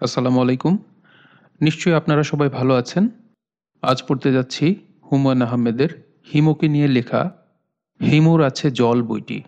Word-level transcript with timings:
আসসালামু 0.00 0.38
আলাইকুম। 0.44 0.74
নিশ্চয়ই 1.60 1.94
আপনারা 1.94 2.22
সবাই 2.22 2.48
ভালো 2.48 2.72
আছেন। 2.74 3.04
আজ 3.82 3.98
পড়তে 4.08 4.28
যাচ্ছি 4.32 4.66
হুমায়ুন 5.08 5.42
আহমেদের 5.42 5.90
হিমুকে 6.32 6.66
নিয়ে 6.68 6.88
লেখা 6.88 7.22
হিমুর 8.00 8.40
আছে 8.42 8.66
জল 8.70 8.98
বইটি। 9.02 9.38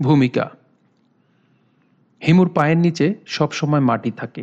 ভূমিকা, 0.00 0.44
হিমুর 2.22 2.48
পায়ের 2.56 2.78
নিচে 2.78 3.06
সব 3.26 3.50
সময় 3.52 3.80
মাটি 3.80 4.10
থাকে। 4.10 4.42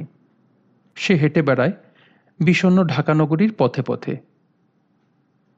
সে 0.97 1.13
হেঁটে 1.15 1.41
বেড়ায় 1.41 1.73
বিষণ্ন 2.39 2.79
ঢাকানগরীর 2.83 3.51
পথে 3.57 3.81
পথে। 3.81 4.13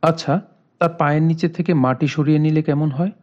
আচ্ছা 0.04 0.34
তার 0.82 0.91
পায়ের 1.00 1.23
নিচে 1.23 1.48
থেকে 1.50 1.71
মাটি 1.86 2.07
সরিয়ে 2.07 2.39
নিলে 2.39 2.61
কেমন 2.61 2.89
হয়? 2.91 3.14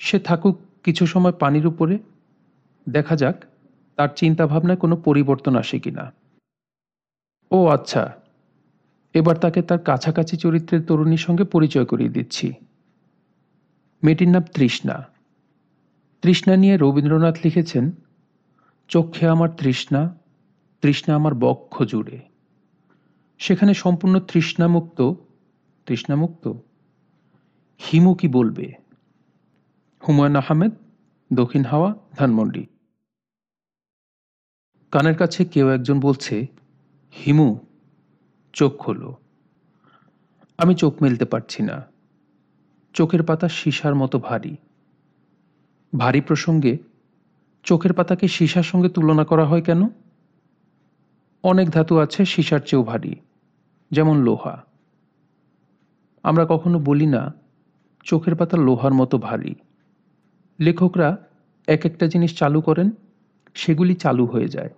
সে 0.00 0.16
থাকুক 0.18 0.54
কিছু 0.84 1.04
সময় 1.06 1.34
পানির 1.42 1.66
উপরে। 1.66 1.94
দেখা 2.86 3.16
যাক 3.16 3.36
তার 4.00 4.08
চিন্তাভাবনায় 4.16 4.78
কোনো 4.78 4.96
পরিবর্তন 4.96 5.56
আসে 5.56 5.78
কিনা 5.78 6.12
ও 7.50 7.66
আচ্ছা 7.66 8.12
এবার 9.14 9.36
তাকে 9.36 9.62
তার 9.62 9.78
কাছাকাছি 9.78 10.36
চরিত্রের 10.36 10.82
তরুণীর 10.82 11.18
সঙ্গে 11.18 11.44
পরিচয় 11.44 11.84
করিয়ে 11.84 12.10
দিচ্ছি। 12.10 12.52
মেয়েটির 14.02 14.28
নাম 14.28 14.42
তৃষ্ণা। 14.42 15.06
তৃষ্ণা 16.22 16.56
নিয়ে 16.56 16.76
রবীন্দ্রনাথ 16.76 17.36
লিখেছেন, 17.44 17.90
চক্ষে 18.88 19.28
আমার 19.28 19.48
তৃষ্ণা 19.48 20.16
তৃষ্ণা 20.82 21.14
আমার 21.14 21.34
বক্ষ 21.34 21.82
জুড়ে। 21.82 22.20
সেখানে 23.38 23.74
সম্পূর্ণ 23.74 24.20
তৃষ্ণামুক্ত 24.20 25.12
তৃষ্ণামুক্ত। 25.86 26.52
হিমু 27.80 28.14
কি 28.14 28.28
বলবে? 28.28 28.72
হুমায়ুন 30.08 30.36
আহমেদ, 30.36 30.70
দক্ষিণ 31.32 31.64
হাওয়া, 31.64 31.94
ধানমন্ডি। 32.18 32.66
কানের 34.90 35.16
কাছে 35.16 35.44
কেউ 35.44 35.68
একজন 35.68 36.00
বলছে, 36.00 36.46
হিমু, 37.12 37.58
চোখ 38.52 38.76
খোলো। 38.76 39.16
আমি 40.58 40.74
চোখ 40.74 41.02
মেলতে 41.02 41.24
পারছি 41.24 41.62
না। 41.62 41.82
চোখের 42.94 43.22
পাতা 43.22 43.48
সীসার 43.48 43.94
মতো 43.94 44.18
ভারী। 44.18 44.56
ভারী 45.98 46.20
প্রসঙ্গে, 46.20 46.78
চোখের 47.62 47.92
পাতাকে 47.92 48.28
সীসার 48.28 48.62
সঙ্গে 48.62 48.88
তুলনা 48.88 49.24
করা 49.24 49.44
হয় 49.44 49.62
কেন? 49.62 49.88
অনেক 51.42 51.70
ধাতু 51.70 51.98
আছে 51.98 52.24
সীসার 52.24 52.60
চেয়েও 52.60 52.84
ভারী, 52.84 53.14
যেমন 53.90 54.22
লোহা। 54.22 54.64
আমরা 56.22 56.46
কখনো 56.48 56.78
বলি 56.78 57.06
না, 57.06 57.34
চোখের 58.04 58.34
পাতা 58.34 58.56
লোহার 58.56 58.94
মতো 58.94 59.18
ভারী। 59.18 59.54
লেখকরা 60.60 61.16
এক 61.66 61.86
একটা 61.86 62.06
জিনিস 62.06 62.38
চালু 62.38 62.60
করেন, 62.60 62.90
সেগুলি 63.54 63.94
চালু 63.94 64.26
হয়ে 64.26 64.48
যায়। 64.48 64.70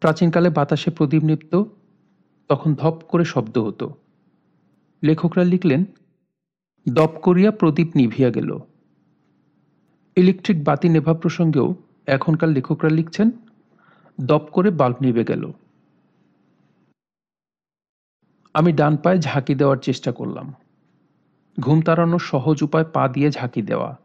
প্রাচীনকালে 0.00 0.50
বাতাসে 0.50 0.90
প্রদীপ 0.90 1.24
নিপ্ত, 1.24 1.62
তখন 2.48 2.74
ধপ 2.74 3.00
করে 3.08 3.24
শব্দ 3.24 3.58
হতো। 3.58 3.94
লেখকরা 5.02 5.44
লিখলেন, 5.44 5.84
দপ 6.88 7.10
করিয়া 7.22 7.50
প্রদীপ 7.50 7.88
নিভিয়া 7.96 8.30
গেল। 8.30 8.58
ইলেকট্রিক 10.16 10.64
বাতি 10.64 10.88
নেভা 10.88 11.14
প্রসঙ্গেও 11.14 11.74
এখনকার 12.06 12.48
লেখকরা 12.48 12.90
লিখছেন, 12.90 13.30
দপ 14.20 14.48
করে 14.52 14.70
বাল্ব 14.70 14.96
নিভে 15.00 15.24
গেল। 15.24 15.52
আমি 18.54 18.72
ডান 18.72 18.96
পায়ে 18.96 19.18
ঝাঁকি 19.18 19.54
দেওয়ার 19.54 19.76
চেষ্টা 19.76 20.12
করলাম। 20.12 20.54
ঘুম 21.60 21.82
তাড়ানোর 21.82 22.18
সহজ 22.18 22.62
উপায় 22.62 22.84
পা 22.84 23.08
দিয়ে 23.08 23.30
ঝাঁকি 23.30 23.62
দেওয়া। 23.62 23.98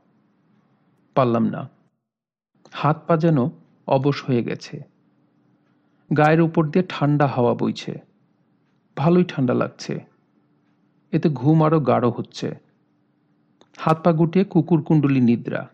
পারলাম 1.16 1.44
না। 1.44 1.70
হাত 2.72 3.04
পা 3.08 3.18
যেন 3.18 3.50
অবশ 3.88 4.24
হয়ে 4.24 4.44
গেছে। 4.44 4.95
গায়ের 6.18 6.42
উপর 6.42 6.66
দিয়ে 6.66 6.86
ঠান্ডা 6.90 7.28
হাওয়া 7.28 7.54
বইছে। 7.54 8.02
ভালোই 8.98 9.24
ঠান্ডা 9.24 9.54
লাগছে। 9.54 10.06
এতে 11.12 11.30
ঘুম 11.30 11.64
আরও 11.64 11.80
গাঢ় 11.80 12.10
হচ্ছে। 12.10 12.56
হাত 13.78 14.04
পা 14.04 14.12
গুটিয়ে 14.12 14.46
কুকুর 14.46 14.84
কুণ্ডলি 14.84 15.22
নিদ্রা। 15.22 15.70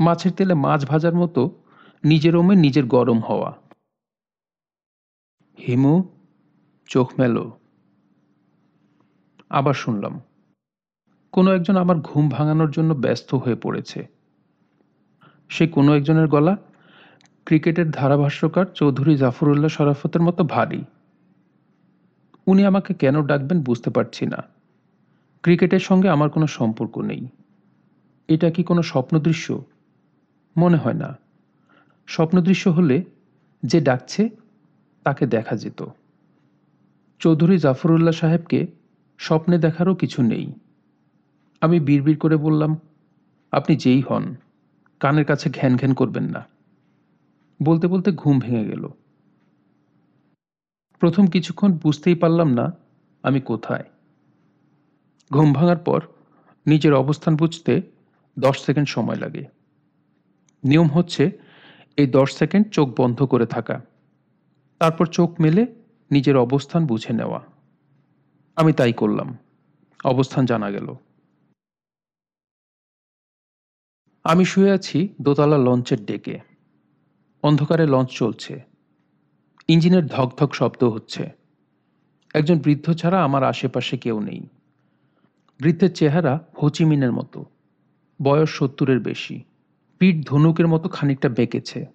মাছের 0.00 0.32
তেলে 0.32 0.54
মাছ 0.54 0.86
ভাজার 0.86 1.14
মতো 1.14 1.50
নিজের 2.04 2.36
ওমে 2.36 2.56
নিজের 2.56 2.86
গরম 2.86 3.20
হওয়া। 3.20 3.58
হিমু, 5.66 6.02
চোখ 6.86 7.12
মেলো। 7.18 7.58
আবার 9.50 9.74
শুনলাম, 9.74 10.20
কোনো 11.32 11.54
একজন 11.54 11.76
আমার 11.76 11.96
ঘুম 11.96 12.28
ভাঙানোর 12.28 12.70
জন্য 12.70 12.94
ব্যস্ত 12.94 13.34
হয়ে 13.34 13.54
পড়েছে। 13.54 14.08
সে 15.48 15.66
কোনো 15.66 15.96
একজনের 15.96 16.28
গলা 16.28 16.56
ক্রিকেটের 17.48 17.90
ধারাভাষ্যকার 17.90 18.66
চৌধুরী 18.74 19.16
জাফরুল্লাহ 19.16 19.68
শরাফতের 19.68 20.22
মতো 20.22 20.44
ভারী। 20.44 20.84
উনি 22.46 22.64
আমাকে 22.64 22.94
কেন 22.94 23.26
ডাকবেন 23.26 23.60
বুঝতে 23.60 23.90
পারছি 23.90 24.26
না। 24.26 24.36
ক্রিকেটের 25.42 25.78
সঙ্গে 25.78 26.08
আমার 26.08 26.30
কোনো 26.30 26.46
সম্পর্ক 26.46 26.98
নেই। 26.98 27.28
এটা 28.28 28.50
কি 28.50 28.62
কোনো 28.62 28.82
স্বপ্নদৃশ্য 28.82 29.64
মনে 30.56 30.76
হয় 30.76 30.94
না। 30.94 31.18
স্বপ্নদৃশ্য 32.06 32.68
হলে 32.68 33.04
যে 33.62 33.80
ডাকছে, 33.80 34.28
তাকে 35.02 35.26
দেখা 35.26 35.56
যেত। 35.56 35.84
চৌধুরী 37.18 37.58
জাফরুল্লাহ 37.58 38.12
সাহেবকে 38.12 38.66
স্বপ্নে 39.18 39.58
দেখারও 39.58 39.94
কিছু 39.94 40.22
নেই। 40.22 40.52
আমি 41.60 41.80
বিড়বিড় 41.80 42.18
করে 42.18 42.36
বললাম, 42.36 42.76
আপনি 43.52 43.76
যেই 43.76 44.00
হন, 44.00 44.34
কানের 45.00 45.24
কাছে 45.24 45.50
ঘ্যান 45.50 45.76
ঘ্যান 45.76 45.94
করবেন 45.94 46.24
না। 46.24 46.46
বলতে 47.62 47.86
বলতে 47.86 48.12
ঘুম 48.12 48.40
ভেঙে 48.40 48.64
গেল। 48.64 48.88
প্রথম 51.00 51.26
কিছুক্ষণ 51.26 51.72
বুঝতেই 51.72 52.14
পারলাম 52.14 52.54
না 52.54 52.72
আমি 53.22 53.40
কোথায়। 53.40 53.84
ঘুম 55.32 55.52
ভাঙার 55.52 55.76
পর 55.76 56.02
নিজের 56.66 56.94
অবস্থান 56.94 57.36
বুঝতে 57.36 57.82
দশ 58.38 58.64
সেকেন্ড 58.64 58.88
সময় 58.88 59.16
লাগে। 59.16 59.44
নিয়ম 60.64 60.86
হচ্ছে 60.86 61.38
এই 61.96 62.06
দশ 62.06 62.36
সেকেন্ড 62.36 62.70
চোখ 62.70 63.00
বন্ধ 63.00 63.22
করে 63.22 63.46
থাকা। 63.46 63.80
তারপর 64.78 65.06
চোখ 65.06 65.40
মেলে 65.40 65.66
নিজের 66.10 66.36
অবস্থান 66.36 66.86
বুঝে 66.86 67.12
নেওয়া। 67.12 67.40
আমি 68.56 68.72
তাই 68.72 68.92
করলাম। 68.92 69.38
অবস্থান 70.04 70.46
জানা 70.46 70.70
গেল। 70.70 70.94
আমি 74.24 74.44
শুয়ে 74.44 74.70
আছি 74.70 75.08
দোতলা 75.20 75.58
লঞ্চের 75.58 76.04
ডেকে। 76.04 76.40
অন্ধকারে 77.48 77.86
লঞ্চ 77.86 78.08
চলছে। 78.10 78.60
ইঞ্জিনের 79.68 80.06
ধকধক 80.06 80.54
শব্দ 80.54 80.84
হচ্ছে। 80.84 81.30
একজন 82.34 82.58
বৃদ্ধ 82.58 82.92
ছাড়া 82.92 83.24
আমার 83.24 83.44
আশেপাশে 83.44 83.98
কেউ 83.98 84.20
নেই। 84.20 84.46
বৃদ্ধের 85.60 85.92
চেহারা 85.92 86.44
হোচিমিনের 86.62 87.12
মতো। 87.12 87.44
বয়স 88.22 88.50
সত্তরের 88.50 89.00
বেশি। 89.00 89.42
পিঠ 89.98 90.26
ধনুকের 90.26 90.68
মতো 90.68 90.88
খানিকটা 90.88 91.28
বেঁকেছে। 91.28 91.86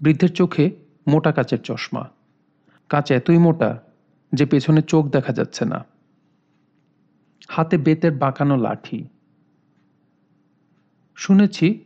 বৃদ্ধের 0.00 0.32
চোখে 0.32 0.70
মোটা 1.08 1.32
কাচের 1.32 1.60
চশমা। 1.60 2.08
কাঁচ 2.88 3.12
এতই 3.12 3.38
মোটা 3.38 3.82
যে 4.32 4.46
পেছনে 4.46 4.82
চোখ 4.82 5.06
দেখা 5.06 5.32
যাচ্ছে 5.32 5.64
না। 5.64 5.84
হাতে 7.48 7.78
বেতের 7.78 8.12
বাঁকানো 8.12 8.56
লাঠি। 8.56 9.08
শুনেছি 11.16 11.84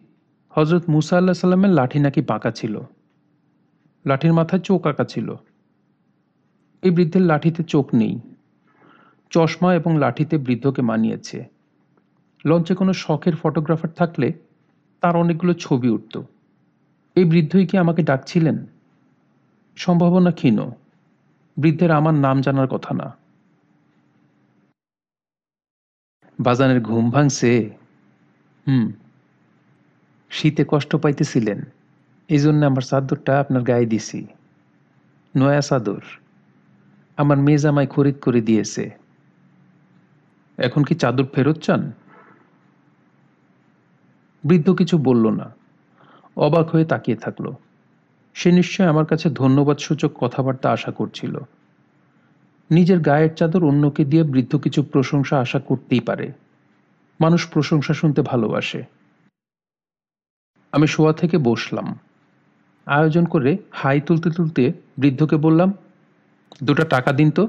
হজরত 0.59 0.83
মুসা 0.89 1.17
আল্লাহ 1.17 1.35
সাল্লামের 1.35 1.71
লাঠি 1.71 1.99
নাকি 1.99 2.23
বাঁকা 2.23 2.51
ছিল? 2.51 2.81
লাঠির 4.07 4.33
মাথায় 4.33 4.63
চোখ 4.63 4.87
আঁকা 4.87 5.05
ছিল। 5.05 5.35
এই 6.83 6.91
বৃদ্ধের 6.91 7.23
লাঠিতে 7.23 7.63
চোখ 7.63 7.95
নেই। 7.95 8.21
চশমা 9.31 9.75
এবং 9.75 9.99
লাঠিতে 9.99 10.39
বৃদ্ধকে 10.39 10.83
মানিয়েছে। 10.83 11.45
লঞ্চে 12.47 12.75
কোনো 12.75 12.93
শখের 12.93 13.37
ফটোগ্রাফার 13.37 13.91
থাকলে 13.91 14.33
তার 15.01 15.17
অনেকগুলো 15.17 15.55
ছবি 15.55 15.89
উঠত। 15.89 16.23
এই 17.15 17.25
বৃদ্ধই 17.25 17.67
কি 17.67 17.79
আমাকে 17.79 18.03
ডাকছিলেন? 18.03 18.67
সম্ভাবনা 19.77 20.31
ক্ষীণ। 20.31 20.71
বৃদ্ধের 21.57 21.91
আমার 21.91 22.15
নাম 22.15 22.41
জানার 22.41 22.67
কথা 22.67 22.95
না। 22.95 23.17
বাজানের 26.41 26.83
ঘুম 26.83 27.11
ভাঙছে। 27.11 27.71
হুম 28.67 28.93
শীতে 30.31 30.65
কষ্ট 30.69 30.97
পাইতেছিলেন। 30.97 31.63
এই 32.29 32.39
জন্য 32.39 32.67
আমার 32.67 32.83
চাদরটা 32.83 33.41
আপনার 33.41 33.63
গায়ে 33.63 33.87
দিছি। 33.87 34.27
নয়া 35.37 35.61
চাদর। 35.61 36.01
আমার 37.17 37.39
মেয়ে 37.39 37.59
জামাই 37.59 37.87
খরিদ 37.87 38.15
করে 38.21 38.41
দিয়েছে। 38.41 38.91
এখন 40.59 40.85
কি 40.85 40.95
চাদর 40.95 41.27
ফেরত 41.27 41.59
চান? 41.59 41.93
বৃদ্ধ 44.45 44.71
কিছু 44.71 44.99
বলল 44.99 45.31
না। 45.31 45.55
অবাক 46.37 46.71
হয়ে 46.71 46.85
তাকিয়ে 46.85 47.17
থাকল। 47.17 47.53
সে 48.35 48.53
নিশ্চয় 48.53 48.87
আমার 48.87 49.07
কাছে 49.07 49.31
ধন্যবাদ 49.31 49.79
সূচক 49.79 50.13
কথাবার্তা 50.15 50.71
আশা 50.71 50.91
করছিল। 50.93 51.39
নিজের 52.71 53.01
গায়ের 53.01 53.35
চাদর 53.35 53.65
অন্যকে 53.65 54.05
দিয়ে 54.05 54.23
বৃদ্ধ 54.23 54.57
কিছু 54.57 54.83
প্রশংসা 54.83 55.39
আশা 55.39 55.59
করতেই 55.59 56.01
পারে। 56.01 56.33
মানুষ 57.21 57.49
প্রশংসা 57.49 57.95
শুনতে 57.95 58.23
ভালোবাসে। 58.23 58.98
আমি 60.73 60.87
শোয়া 60.87 61.13
থেকে 61.13 61.39
বসলাম। 61.39 61.99
আয়োজন 62.87 63.25
করে 63.25 63.59
হাই 63.71 64.01
তুলতে 64.01 64.31
তুলতে 64.31 64.73
বৃদ্ধকে 64.99 65.37
বললাম, 65.37 65.73
দুটো 66.63 66.85
টাকা 66.85 67.13
দিন 67.13 67.31
তো। 67.31 67.49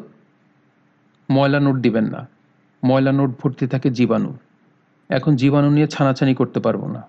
ময়লা 1.31 1.59
নোট 1.59 1.75
দিবেন 1.75 2.05
না। 2.05 2.27
ময়লা 2.83 3.11
নোট 3.11 3.29
ভর্তি 3.43 3.67
থাকে 3.67 3.89
জীবাণু 3.89 4.37
এখন 5.09 5.35
জীবাণু 5.35 5.69
নিয়ে 5.69 5.87
ছানাছানি 5.87 6.35
করতে 6.35 6.59
পারব 6.59 6.91
না। 6.91 7.03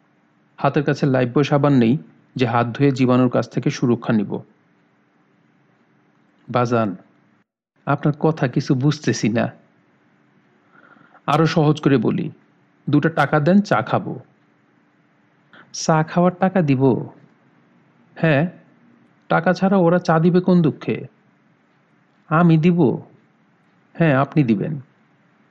হাতের 0.56 0.84
কাছে 0.84 1.06
লাইফবয় 1.06 1.42
সাবান 1.42 1.72
নেই 1.72 1.98
যে 2.36 2.46
হাত 2.46 2.66
ধুয়ে 2.66 2.90
জীবাণুর 2.90 3.28
কাছ 3.28 3.50
থেকে 3.50 3.70
সুরক্ষা 3.70 4.12
নিব। 4.12 4.38
বাজান, 6.48 6.96
আপনার 7.86 8.14
কথা 8.20 8.48
কিছু 8.48 8.74
বুঝতেছি 8.74 9.28
না। 9.28 9.52
আরও 11.26 11.46
সহজ 11.46 11.80
করে 11.80 11.96
বলি, 11.96 12.30
দুটো 12.90 13.08
টাকা 13.08 13.40
দেন, 13.40 13.60
চা 13.60 13.82
খাব। 13.82 14.18
চা 15.74 16.02
খাওয়ার 16.02 16.34
টাকা 16.40 16.62
দিব। 16.62 16.82
হ্যাঁ 18.16 18.50
টাকা 19.28 19.52
ছাড়া 19.52 19.76
ওরা 19.76 19.98
চা 19.98 20.18
দিবে 20.18 20.40
কোন 20.40 20.62
দুঃখে? 20.62 21.06
আমি 22.28 22.56
দিব। 22.56 22.80
হ্যাঁ 23.94 24.14
আপনি 24.16 24.44
দিবেন। 24.44 24.80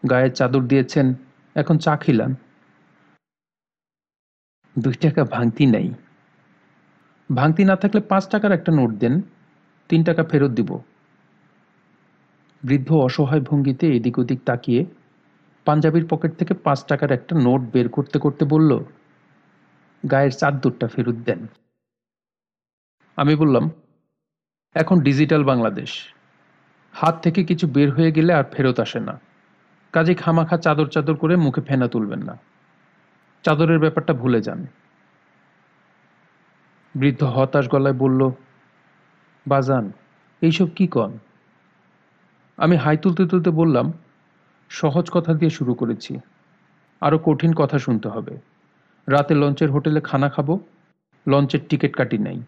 গায়ের 0.09 0.33
চাদর 0.33 0.61
দিয়েছেন, 0.61 1.13
এখন 1.55 1.77
চা 1.77 1.97
খিলান। 1.97 2.35
দুই 4.75 4.93
টাকা 4.93 5.23
ভাঙতি 5.23 5.65
নাই। 5.65 5.93
ভাঙতি 7.29 7.63
না 7.63 7.75
থাকলে 7.75 8.01
পাঁচ 8.01 8.27
টাকার 8.27 8.51
একটা 8.51 8.71
নোট 8.71 8.91
দেন, 8.91 9.21
তিন 9.89 10.03
টাকা 10.03 10.23
ফেরত 10.23 10.51
দিব। 10.51 10.77
বৃদ্ধ 12.63 12.91
অসহায় 12.91 13.41
ভঙ্গিতে 13.41 13.95
এদিক 13.95 14.19
ওদিক 14.19 14.39
তাকিয়ে 14.45 14.85
পাঞ্জাবির 15.65 16.05
পকেট 16.09 16.35
থেকে 16.35 16.53
পাঁচ 16.53 16.85
টাকার 16.85 17.11
একটা 17.11 17.39
নোট 17.39 17.61
বের 17.73 17.89
করতে 17.89 18.19
করতে 18.19 18.45
বলল 18.45 18.83
গায়ের 20.11 20.31
চাদরটা 20.31 20.87
ফেরত 20.87 21.15
দেন। 21.15 21.47
আমি 23.15 23.35
বললাম, 23.35 23.69
এখন 24.73 24.99
ডিজিটাল 24.99 25.43
বাংলাদেশ। 25.43 26.13
হাত 26.93 27.21
থেকে 27.21 27.43
কিছু 27.43 27.67
বের 27.67 27.93
হয়ে 27.93 28.11
গেলে 28.11 28.33
আর 28.33 28.43
ফেরত 28.43 28.79
আসে 28.79 28.99
না। 28.99 29.19
কাজে 29.91 30.13
খামাখা 30.15 30.57
চাদর 30.57 30.87
চাদর 30.87 31.15
করে 31.15 31.35
মুখে 31.35 31.61
ফেনা 31.61 31.87
তুলবেন 31.87 32.19
না। 32.19 32.37
চাদরের 33.43 33.79
ব্যাপারটা 33.79 34.13
ভুলে 34.13 34.41
যান। 34.41 34.67
বৃদ্ধ 36.95 37.23
হতাশ 37.23 37.69
গলায় 37.69 37.95
বলল, 37.95 38.29
বাজান, 39.47 39.91
এইসব 40.41 40.67
কি 40.69 40.87
কন? 40.87 41.17
আমি 42.57 42.75
হাই 42.75 42.97
তুলতে 42.97 43.27
তুলতে 43.27 43.49
বললাম, 43.49 43.93
সহজ 44.69 45.09
কথা 45.11 45.33
দিয়ে 45.33 45.49
শুরু 45.49 45.73
করেছি। 45.73 46.19
আরও 47.01 47.17
কঠিন 47.17 47.53
কথা 47.53 47.79
শুনতে 47.79 48.09
হবে। 48.09 48.37
রাতে 49.09 49.35
লঞ্চের 49.35 49.71
হোটেলে 49.71 50.01
খানা 50.01 50.29
খাব 50.29 50.59
লঞ্চের 51.27 51.59
টিকিট 51.69 51.95
কাটি 51.95 52.17
নাই, 52.17 52.41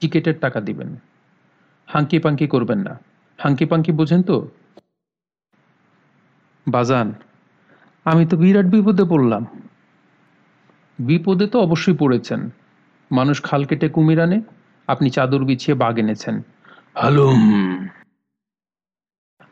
টিকিটের 0.00 0.34
টাকা 0.40 0.60
দিবেন। 0.60 0.96
হাঙ্কি 1.86 2.18
পাঙ্কি 2.18 2.46
করবেন 2.46 2.78
না। 2.78 2.98
হাঙ্কি 3.38 3.64
পাঙ্কি 3.64 3.92
বোঝেন 3.92 4.22
তো? 4.22 4.48
বাজান, 6.68 7.12
আমি 8.04 8.26
তো 8.26 8.36
বিরাট 8.36 8.66
বিপদে 8.66 9.04
পড়লাম। 9.04 9.46
বিপদে 10.98 11.46
তো 11.46 11.60
অবশ্যই 11.60 11.96
পড়েছেন। 11.96 12.50
মানুষ 13.12 13.42
খাল 13.42 13.64
কেটে 13.64 13.88
কুমির 13.88 14.20
আনে, 14.20 14.40
আপনি 14.86 15.10
চাদর 15.10 15.44
বিছিয়ে 15.44 15.76
বাঘ 15.78 15.98
এনেছেন। 15.98 16.42
হালুম! 16.94 17.42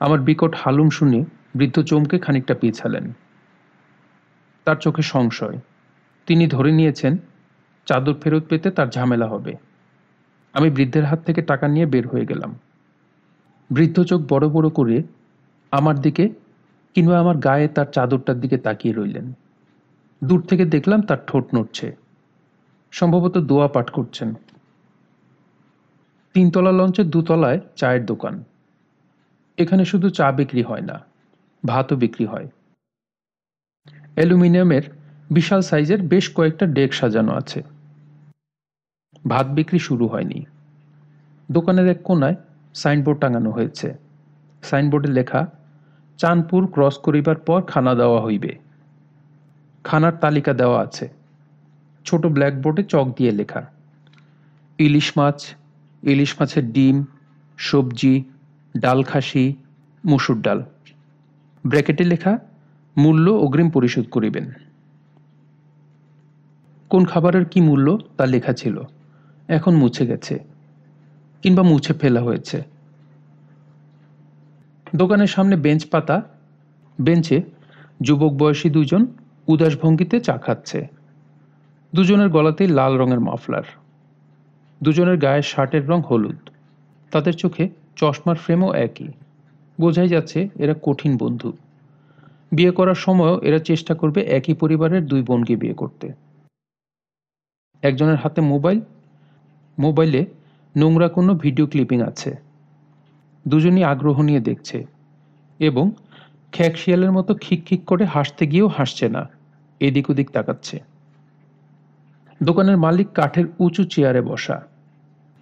আমার 0.00 0.20
বিকট 0.20 0.54
হালুম 0.56 0.90
শুনে 0.90 1.24
বৃদ্ধ 1.54 1.82
চমকে 1.82 2.18
খানিকটা 2.18 2.54
পিছালেন। 2.54 3.12
তার 4.64 4.76
চোখে 4.76 5.02
সংশয়। 5.02 5.58
তিনি 6.26 6.46
ধরে 6.46 6.72
নিয়েছেন, 6.72 7.16
চাদর 7.86 8.14
ফেরত 8.14 8.44
পেতে 8.48 8.70
তার 8.70 8.88
ঝামেলা 8.90 9.26
হবে। 9.26 9.52
আমি 10.54 10.70
বৃদ্ধের 10.70 11.04
হাত 11.04 11.20
থেকে 11.26 11.42
টাকা 11.42 11.68
নিয়ে 11.68 11.86
বের 11.86 12.08
হয়ে 12.08 12.26
গেলাম। 12.26 12.58
বৃদ্ধ 13.70 14.04
চোখ 14.04 14.20
বড় 14.28 14.48
বড় 14.48 14.68
করে 14.70 15.02
আমার 15.72 15.96
দিকে 15.98 16.24
কিংবা 16.94 17.20
আমার 17.20 17.36
গায়ে 17.36 17.68
তার 17.68 17.86
চাদরটার 17.86 18.40
দিকে 18.40 18.58
তাকিয়ে 18.58 18.94
রইলেন। 18.94 19.32
দূর 20.24 20.40
থেকে 20.42 20.64
দেখলাম 20.64 21.00
তার 21.02 21.20
ঠোঁট 21.26 21.44
নড়ছে। 21.54 21.96
সম্ভবত 22.90 23.38
দোয়া 23.38 23.68
পাঠ 23.68 23.90
করছেন। 23.90 24.34
তিনতলা 26.34 26.72
লঞ্চের 26.72 27.06
দুতলায় 27.10 27.60
চায়ের 27.76 28.06
দোকান। 28.06 28.44
এখানে 29.58 29.84
শুধু 29.84 30.10
চা 30.10 30.32
বিক্রি 30.32 30.62
হয় 30.62 30.80
না, 30.80 30.96
ভাতও 31.66 31.96
বিক্রি 31.96 32.26
হয়। 32.26 32.48
অ্যালুমিনিয়ামের 34.14 34.84
বিশাল 35.30 35.60
সাইজের 35.60 36.02
বেশ 36.02 36.34
কয়েকটা 36.34 36.66
ডেক 36.66 36.94
সাজানো 36.94 37.32
আছে। 37.32 37.62
ভাত 39.28 39.46
বিক্রি 39.46 39.78
শুরু 39.78 40.06
হয়নি। 40.08 40.44
দোকানের 41.50 41.86
এক 41.86 42.00
কোনায় 42.04 42.34
সাইনবোর্ড 42.74 43.20
টাঙানো 43.20 43.50
হয়েছে। 43.50 43.94
সাইনবোর্ডে 44.62 45.08
লেখা, 45.08 45.46
চাঁদপুর 46.18 46.66
ক্রস 46.66 46.98
করিবার 46.98 47.36
পর 47.36 47.62
খানা 47.62 47.94
দেওয়া 47.94 48.22
হইবে। 48.22 48.58
খানার 49.84 50.12
তালিকা 50.16 50.52
দেওয়া 50.52 50.82
আছে। 50.82 51.08
ছোট 52.04 52.26
ব্ল্যাকবোর্ডে 52.26 52.82
চক 52.82 53.06
দিয়ে 53.16 53.30
লেখা, 53.30 53.66
ইলিশ 54.78 55.12
মাছ, 55.16 55.54
ইলিশ 56.02 56.34
মাছের 56.40 56.72
ডিম, 56.72 57.04
সবজি, 57.56 58.24
ডাল 58.78 59.02
খাসি, 59.02 59.54
মুসুর 60.04 60.40
ডাল। 60.40 60.62
ব্র্যাকেটে 61.66 62.04
লেখা, 62.04 62.38
মূল্য 62.96 63.30
অগ্রিম 63.30 63.70
পরিশোধ 63.70 64.06
করিবেন। 64.08 64.52
কোন 66.88 67.04
খাবারের 67.04 67.44
কি 67.44 67.60
মূল্য 67.60 67.98
তা 68.16 68.26
লেখা 68.26 68.52
ছিল। 68.52 68.80
এখন 69.48 69.74
মুছে 69.74 70.06
গেছে, 70.06 70.38
কিংবা 71.42 71.62
মুছে 71.62 71.92
ফেলা 71.92 72.22
হয়েছে। 72.22 72.62
দোকানের 74.94 75.26
সামনে 75.26 75.56
বেঞ্চ 75.56 75.86
পাতা, 75.86 76.22
বেঞ্চে 77.00 77.42
যুবক 78.02 78.32
বয়সী 78.32 78.70
দুজন 78.70 79.06
উদাস 79.46 79.78
ভঙ্গিতে 79.80 80.20
চা 80.20 80.38
খাচ্ছে। 80.38 80.86
দুজনের 81.94 82.28
গলাতেই 82.28 82.66
লাল 82.68 82.98
রঙের 82.98 83.20
মাফলার। 83.20 83.62
দুজনের 84.82 85.16
গায়ের 85.18 85.42
শার্টের 85.42 85.88
রং 85.88 86.02
হলুদ। 86.10 86.36
তাদের 87.10 87.32
চোখে 87.32 87.68
চশমার 87.96 88.36
ফ্রেমও 88.36 88.72
একই। 88.72 89.08
বোঝাই 89.80 90.08
যাচ্ছে 90.08 90.48
এরা 90.58 90.74
কঠিন 90.82 91.16
বন্ধু। 91.16 91.52
বিয়ে 92.52 92.70
করার 92.70 92.94
সময়ও 92.94 93.40
এরা 93.40 93.58
চেষ্টা 93.58 93.94
করবে 93.94 94.20
একই 94.22 94.54
পরিবারের 94.54 95.06
দুই 95.06 95.22
বোনকে 95.22 95.56
বিয়ে 95.56 95.74
করতে। 95.74 96.25
একজনের 97.82 98.16
হাতে 98.16 98.40
মোবাইল, 98.40 98.80
মোবাইলে 99.78 100.26
নোংরা 100.76 101.08
কোনো 101.08 101.34
ভিডিও 101.34 101.66
ক্লিপিং 101.66 102.02
আছে। 102.02 102.30
দুজনই 103.46 103.84
আগ্রহ 103.84 104.22
নিয়ে 104.22 104.40
দেখছে 104.40 104.86
এবং 105.60 105.90
খ্যাক 106.52 106.76
শিয়ালের 106.76 107.12
মতো 107.12 107.34
খিক 107.34 107.64
খিক 107.64 107.84
করে 107.84 108.04
হাসতে 108.04 108.46
গিয়েও 108.46 108.68
হাসছে 108.68 109.08
না, 109.08 109.28
এদিক 109.80 110.10
ওদিক 110.10 110.30
তাকাচ্ছে। 110.30 110.80
দোকানের 112.42 112.76
মালিক 112.76 113.08
কাঠের 113.14 113.46
উঁচু 113.58 113.84
চেয়ারে 113.84 114.20
বসা। 114.20 114.62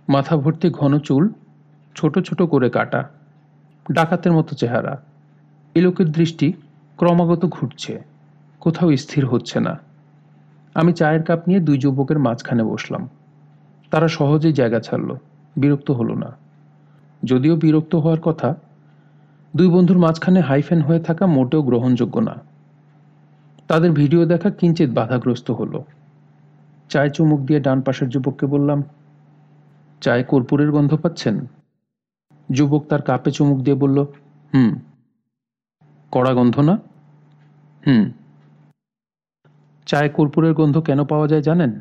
মাথা 0.09 0.37
ভর্তি 0.37 0.71
ঘন 0.71 0.99
চুল, 0.99 1.29
ছোট 1.95 2.19
ছোট 2.19 2.43
করে 2.43 2.71
কাটা, 2.71 3.09
ডাকাতের 3.93 4.33
মতো 4.33 4.55
চেহারা। 4.55 5.03
এ 5.75 5.81
লোকের 5.81 6.09
দৃষ্টি 6.12 6.53
ক্রমাগত 6.99 7.45
ঘুরছে, 7.47 7.99
কোথাও 8.61 8.97
স্থির 8.97 9.26
হচ্ছে 9.26 9.61
না। 9.61 9.75
আমি 10.75 10.93
চায়ের 10.93 11.23
কাপ 11.23 11.49
নিয়ে 11.49 11.61
দুই 11.61 11.78
যুবকের 11.78 12.19
মাঝখানে 12.19 12.64
বসলাম। 12.64 13.09
তারা 13.90 14.09
সহজেই 14.09 14.52
জায়গা 14.52 14.81
ছাড়ল। 14.81 15.16
বিরক্ত 15.57 15.90
হলো 15.90 16.14
না। 16.14 16.37
যদিও 17.25 17.57
বিরক্ত 17.57 17.95
হওয়ার 17.95 18.21
কথা, 18.21 18.54
দুই 19.57 19.69
বন্ধুর 19.69 19.99
মাঝখানে 19.99 20.40
হাইফেন 20.40 20.81
হয়ে 20.81 21.00
থাকা 21.00 21.26
মোটেও 21.26 21.62
গ্রহণযোগ্য 21.62 22.21
না। 22.21 22.35
তাদের 23.69 23.93
ভিডিও 23.93 24.26
দেখা 24.26 24.50
কিঞ্চিত 24.50 24.90
বাধাগ্রস্ত 24.90 25.50
হলো। 25.50 25.85
চায় 26.88 27.11
চুমুক 27.11 27.40
দিয়ে 27.40 27.61
ডান 27.61 27.81
পাশের 27.81 28.09
যুবককে 28.09 28.47
বললাম, 28.47 28.83
চায় 30.00 30.23
কর্পূরের 30.23 30.73
গন্ধ 30.73 30.95
পাচ্ছেন? 30.95 31.47
যুবক 32.52 32.85
তার 32.88 33.02
কাপে 33.02 33.31
চুমুক 33.31 33.59
দিয়ে 33.59 33.76
বলল, 33.76 33.99
হুম। 34.54 34.78
কড়া 36.12 36.35
গন্ধ 36.35 36.59
না? 36.59 36.78
হুম। 37.87 38.11
চায় 39.87 40.09
কর্পূরের 40.09 40.55
গন্ধ 40.55 40.79
কেন 40.79 41.05
পাওয়া 41.05 41.29
যায় 41.29 41.43
জানেন? 41.43 41.81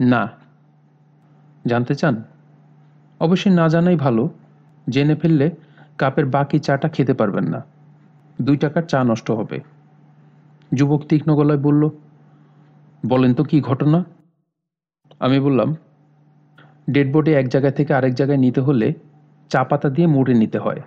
না। 0.00 0.28
জানতে 1.66 1.94
চান? 1.94 2.22
অবশ্যই 3.20 3.54
না 3.54 3.68
জানাই 3.68 3.96
ভালো। 3.96 4.28
জেনে 4.88 5.14
ফেললে 5.14 5.50
কাপের 5.98 6.26
বাকি 6.26 6.58
চাটা 6.58 6.88
খেতে 6.88 7.14
পারবেন 7.14 7.44
না। 7.44 7.64
দুই 8.42 8.56
টাকার 8.56 8.82
চা 8.82 9.04
নষ্ট 9.04 9.30
হবে। 9.30 9.60
যুবক 10.74 11.02
তীক্ষ্ণ 11.08 11.34
গলায় 11.34 11.58
বলল, 11.58 11.88
বলেন 13.06 13.34
তো 13.34 13.44
কি 13.44 13.60
ঘটনা? 13.60 14.04
আমি 15.20 15.40
বললাম 15.40 15.76
ডেড 16.90 17.12
বডি 17.12 17.34
এক 17.34 17.48
জায়গা 17.48 17.70
থেকে 17.70 17.94
আরেক 17.94 18.14
জায়গায় 18.14 18.38
নিতে 18.38 18.60
হলে 18.60 18.94
চা 19.48 19.64
পাতা 19.64 19.90
দিয়ে 19.90 20.06
মুড়ে 20.06 20.34
নিতে 20.34 20.58
হয়। 20.58 20.80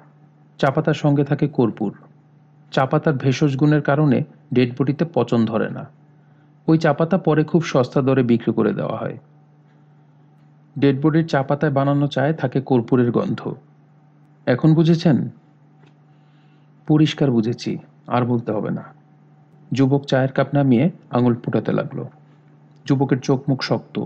চা 0.58 0.72
পাতার 0.72 0.94
সঙ্গে 0.94 1.24
থাকে 1.24 1.48
কর্পূর। 1.48 1.94
চা 2.72 2.86
পাতার 2.86 3.14
ভেষজ 3.14 3.58
গুণের 3.58 3.82
কারণে 3.82 4.24
ডেড 4.54 4.76
পচন 5.14 5.46
ধরে 5.46 5.70
না। 5.70 6.01
ওই 6.68 6.78
চা 6.78 6.94
পাতা 6.94 7.18
পরে 7.18 7.44
খুব 7.44 7.64
সস্তা 7.64 8.02
দরে 8.02 8.24
বিক্রি 8.24 8.54
করে 8.54 8.74
দেওয়া 8.74 8.98
হয়। 8.98 9.18
ডেডবোর্ডের 10.80 11.28
চা 11.28 11.44
পাতায় 11.44 11.72
বানানো 11.72 12.08
চায়ে 12.08 12.34
থাকে 12.34 12.62
কর্পূরের 12.62 13.12
গন্ধ। 13.12 13.54
এখন 14.46 14.74
বুঝেছেন? 14.74 15.30
পরিষ্কার 16.88 17.32
বুঝেছি, 17.32 17.78
আর 18.08 18.26
বলতে 18.26 18.52
হবে 18.52 18.72
না। 18.72 18.84
যুবক 19.72 20.06
চায়ের 20.06 20.32
কাপ 20.32 20.48
নামিয়ে 20.54 20.90
আঙুল 21.12 21.36
ফুটাতে 21.36 21.72
লাগল। 21.72 22.04
যুবকের 22.86 23.20
চোখ 23.20 23.50
মুখ 23.50 23.64
শক্ত। 23.64 24.06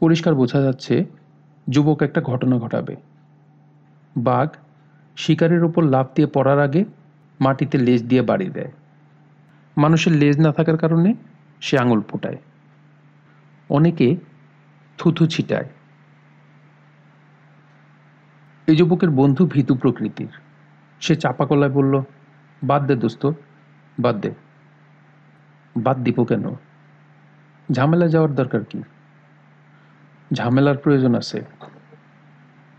পরিষ্কার 0.00 0.34
বোঝা 0.34 0.60
যাচ্ছে, 0.60 1.04
যুবক 1.68 2.02
একটা 2.02 2.20
ঘটনা 2.20 2.58
ঘটাবে। 2.58 2.96
বাঘ 4.16 4.48
শিকারের 5.16 5.64
ওপর 5.64 5.82
লাফ 5.84 6.06
দিয়ে 6.14 6.28
পড়ার 6.28 6.60
আগে 6.60 6.84
মাটিতে 7.40 7.78
লেজ 7.78 8.04
দিয়ে 8.04 8.22
বাড়ি 8.22 8.48
দেয়। 8.48 8.72
মানুষের 9.76 10.12
লেজ 10.12 10.40
না 10.40 10.52
থাকার 10.52 10.78
কারণে 10.78 11.14
সে 11.60 11.78
আঙুল 11.78 12.00
ফোটায়। 12.00 12.36
অনেকে 13.68 14.16
থুথু 14.98 15.26
ছিটায়। 15.26 15.68
এই 18.66 18.76
যুবকের 18.76 19.10
বন্ধু 19.10 19.46
ভীতু 19.46 19.74
প্রকৃতির। 19.74 20.28
সে 21.00 21.16
চাপা 21.16 21.46
গলায় 21.46 21.72
বলল, 21.72 22.02
বাদ 22.64 22.86
দে 22.86 22.94
দোস্ত, 22.94 23.30
বাদ 24.00 24.20
দে। 24.20 24.34
বাদ 25.76 25.96
দিব 25.98 26.24
কেন? 26.24 26.54
ঝামেলা 27.72 28.08
যাওয়ার 28.08 28.34
দরকার 28.34 28.64
কি? 28.64 28.82
ঝামেলার 30.32 30.76
প্রয়োজন 30.76 31.14
আছে। 31.14 31.44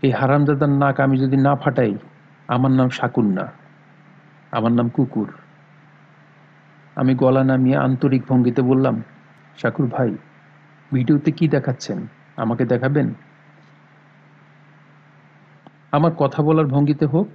এই 0.02 0.10
হারামজাদার 0.10 0.68
নাক 0.68 1.00
আমি 1.00 1.18
যদি 1.18 1.36
না 1.36 1.56
ফাটাই, 1.56 1.98
আমার 2.48 2.70
নাম 2.70 2.88
শাকুর 2.88 3.24
না 3.24 3.52
আমার 4.52 4.72
নাম 4.72 4.88
কুকুর। 4.88 5.32
আমি 6.98 7.12
গলা 7.14 7.42
নামিয়ে 7.44 7.76
আন্তরিক 7.76 8.22
ভঙ্গিতে 8.28 8.62
বললাম 8.62 8.96
শাকুর 9.56 9.86
ভাই, 9.86 10.10
ভিডিওতে 10.92 11.30
কি 11.32 11.44
দেখাচ্ছেন? 11.48 11.98
আমাকে 12.36 12.64
দেখাবেন? 12.64 13.08
আমার 15.92 16.12
কথা 16.18 16.40
বলার 16.42 16.66
ভঙ্গিতে 16.66 17.06
হোক 17.06 17.26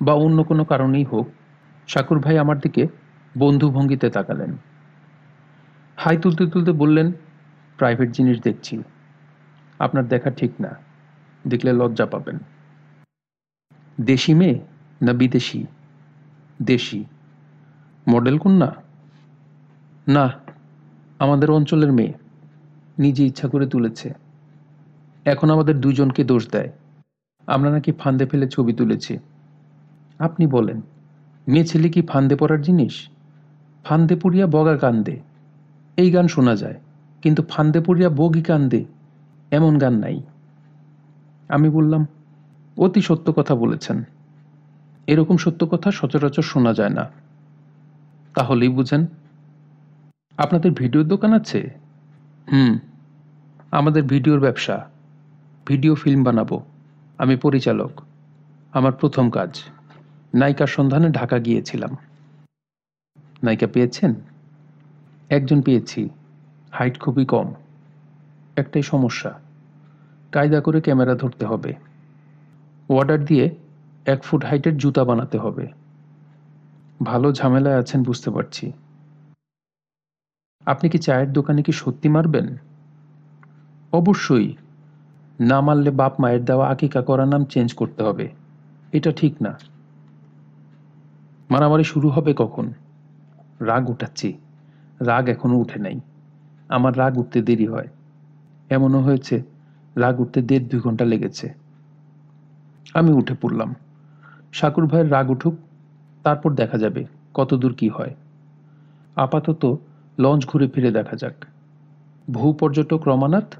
বা 0.00 0.12
অন্য 0.24 0.38
কোনো 0.44 0.62
কারণেই 0.64 1.04
হোক 1.04 1.26
শাকুর 1.88 2.18
ভাই 2.18 2.36
আমার 2.38 2.58
দিকে 2.60 2.82
বন্ধু 3.38 3.66
ভঙ্গিতে 3.70 4.06
তাকালেন। 4.10 4.52
হাই 5.98 6.16
তুলতে 6.16 6.46
তুলতে 6.46 6.72
বললেন, 6.72 7.08
প্রাইভেট 7.78 8.10
জিনিস 8.10 8.36
দেখছি, 8.40 8.74
আপনার 9.78 10.04
দেখা 10.08 10.30
ঠিক 10.30 10.52
না, 10.60 10.70
দেখলে 11.46 11.70
লজ্জা 11.72 12.06
পাবেন। 12.06 12.38
দেশি 14.00 14.32
মেয়ে 14.34 14.56
না 15.00 15.12
বিদেশি? 15.12 15.60
দেশি। 16.62 17.00
মডেল 18.08 18.38
কন্যা? 18.38 18.70
না, 20.06 20.32
আমাদের 21.18 21.50
অঞ্চলের 21.50 21.92
মেয়ে 21.92 22.12
নিজে 22.98 23.26
ইচ্ছা 23.26 23.48
করে 23.48 23.66
তুলেছে। 23.66 24.14
এখন 25.24 25.50
আমাদের 25.50 25.80
দুজনকে 25.80 26.24
দোষ 26.24 26.50
দেয়। 26.50 26.70
আমরা 27.46 27.70
নাকি 27.70 27.92
ফান্দে 27.92 28.26
ফেলে 28.26 28.48
ছবি 28.48 28.72
তুলেছি। 28.72 29.18
আপনি 30.18 30.46
বলেন, 30.46 30.80
মেয়ে 31.48 31.64
ছেলে 31.64 31.88
কি 31.88 32.02
ফান্দে 32.02 32.36
পড়ার 32.36 32.62
জিনিস? 32.62 33.08
ফান্দে 33.84 34.16
পড়িয়া 34.16 34.46
বগা 34.46 34.76
কান্দে। 34.76 35.20
এই 35.96 36.10
গান 36.10 36.26
শোনা 36.26 36.56
যায়, 36.56 36.78
কিন্তু 37.22 37.42
ফান্দে 37.42 37.80
পড়িয়া 37.80 38.08
বগি 38.08 38.42
কান্দে, 38.42 38.84
এমন 39.50 39.78
গান 39.78 39.94
নাই। 39.94 40.22
আমি 41.48 41.68
বললাম, 41.68 42.06
অতি 42.76 43.00
সত্য 43.00 43.32
কথা 43.32 43.54
বলেছেন। 43.54 44.04
এরকম 45.06 45.36
সত্য 45.36 45.66
কথা 45.66 45.90
সচরাচর 45.90 46.42
শোনা 46.42 46.72
যায় 46.72 46.90
না। 46.90 47.10
তাহলেই 48.34 48.68
বুঝেন 48.68 49.06
আপনাদের 50.38 50.72
ভিডিওর 50.72 51.06
দোকান 51.06 51.32
আছে? 51.32 51.70
হুম। 52.52 52.78
আমাদের 53.70 54.02
ভিডিওর 54.02 54.40
ব্যবসা। 54.40 54.90
ভিডিও 55.66 55.94
ফিল্ম 55.94 56.24
বানাবো। 56.24 56.62
আমি 57.18 57.36
পরিচালক। 57.36 58.00
আমার 58.72 58.92
প্রথম 58.92 59.30
কাজ। 59.30 59.62
নায়িকার 60.34 60.66
সন্ধানে 60.66 61.08
ঢাকা 61.08 61.38
গিয়েছিলাম। 61.38 61.96
নায়িকা 63.42 63.66
পেয়েছেন? 63.66 64.14
একজন 65.30 65.62
পেয়েছি। 65.62 66.08
হাইট 66.72 66.98
খুবই 66.98 67.24
কম। 67.24 67.54
একটাই 68.56 68.82
সমস্যা। 68.82 69.40
কায়দা 70.32 70.60
করে 70.60 70.80
ক্যামেরা 70.80 71.14
ধরতে 71.14 71.46
হবে। 71.46 71.74
অর্ডার 72.88 73.24
দিয়ে 73.24 73.50
এক 74.06 74.22
ফুট 74.22 74.44
হাইটের 74.44 74.76
জুতা 74.76 75.04
বানাতে 75.04 75.38
হবে। 75.38 75.68
ভালো 77.02 77.32
ঝামেলায় 77.32 77.78
আছেন 77.78 78.02
বুঝতে 78.02 78.30
পারছি। 78.30 78.72
আপনি 80.66 80.90
কি 80.90 80.98
চায়ের 80.98 81.32
দোকানে 81.32 81.62
কি 81.62 81.72
সত্যি 81.72 82.08
মারবেন? 82.08 82.56
অবশ্যই। 83.92 84.56
না 85.40 85.60
মারলে 85.60 85.90
বাপ 85.90 86.20
মায়ের 86.20 86.44
দেওয়া 86.44 86.68
আকিকা 86.68 87.02
করার 87.02 87.28
নাম 87.28 87.44
চেঞ্জ 87.44 87.74
করতে 87.74 88.02
হবে। 88.02 88.28
এটা 88.92 89.12
ঠিক 89.12 89.42
না। 89.42 89.58
মারামারি 91.50 91.84
শুরু 91.84 92.08
হবে 92.08 92.34
কখন? 92.36 92.72
রাগ 93.60 93.90
উঠাচ্ছি। 93.90 94.38
রাগ 95.00 95.28
এখনও 95.28 95.56
উঠে 95.56 95.78
নাই। 95.78 96.00
আমার 96.68 96.98
রাগ 96.98 97.18
উঠতে 97.18 97.42
দেরি 97.42 97.66
হয়। 97.66 97.88
এমনও 98.70 99.00
হয়েছে, 99.00 99.42
রাগ 99.96 100.20
উঠতে 100.20 100.42
দেড় 100.42 100.64
দুই 100.64 100.80
ঘণ্টা 100.80 101.04
লেগেছে। 101.04 101.52
আমি 102.94 103.12
উঠে 103.12 103.34
পড়লাম। 103.34 103.74
শাকুর 104.52 104.86
ভাইয়ের 104.86 105.12
রাগ 105.12 105.30
উঠুক, 105.30 105.54
তারপর 106.22 106.54
দেখা 106.54 106.78
যাবে 106.78 107.04
কত 107.34 107.54
দূর 107.54 107.74
কি 107.74 107.88
হয়। 107.88 108.14
আপাতত 109.16 109.78
লঞ্চ 110.22 110.46
ঘুরে 110.46 110.68
ফিরে 110.68 110.90
দেখা 110.90 111.16
যাক। 111.16 111.44
ভূ 112.30 112.52
পর্যটক 112.52 113.08
রমানাথ, 113.08 113.54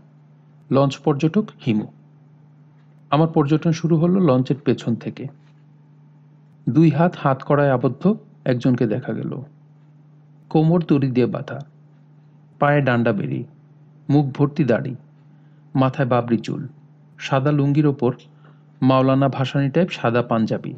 লঞ্চ 0.71 0.99
পর্যটক 0.99 1.45
হিমু। 1.67 1.87
আমার 3.11 3.29
পর্যটন 3.29 3.73
শুরু 3.73 3.97
হলো 3.97 4.21
লঞ্চের 4.21 4.57
পেছন 4.65 4.95
থেকে। 4.95 5.27
দুই 6.69 6.91
হাত 6.91 7.15
হাত 7.19 7.43
কড়ায় 7.47 7.73
আবদ্ধ 7.73 8.15
একজনকে 8.45 8.87
দেখা 8.87 9.13
গেল। 9.13 9.43
কোমর 10.51 10.81
তরি 10.83 11.11
দিয়ে 11.11 11.27
বাঁধা। 11.27 11.59
পায়ে 12.59 12.81
ডান্ডা 12.81 13.13
বেরি 13.13 13.45
মুখ 14.11 14.27
ভর্তি 14.27 14.65
দাড়ি, 14.65 14.95
মাথায় 15.75 16.09
বাবরি 16.09 16.39
চুল, 16.39 16.69
সাদা 17.19 17.53
লুঙ্গির 17.53 17.87
ওপর 17.87 18.15
মাওলানা 18.83 19.29
ভাসানি 19.29 19.71
টাইপ 19.71 19.89
সাদা 19.91 20.23
পাঞ্জাবি। 20.23 20.75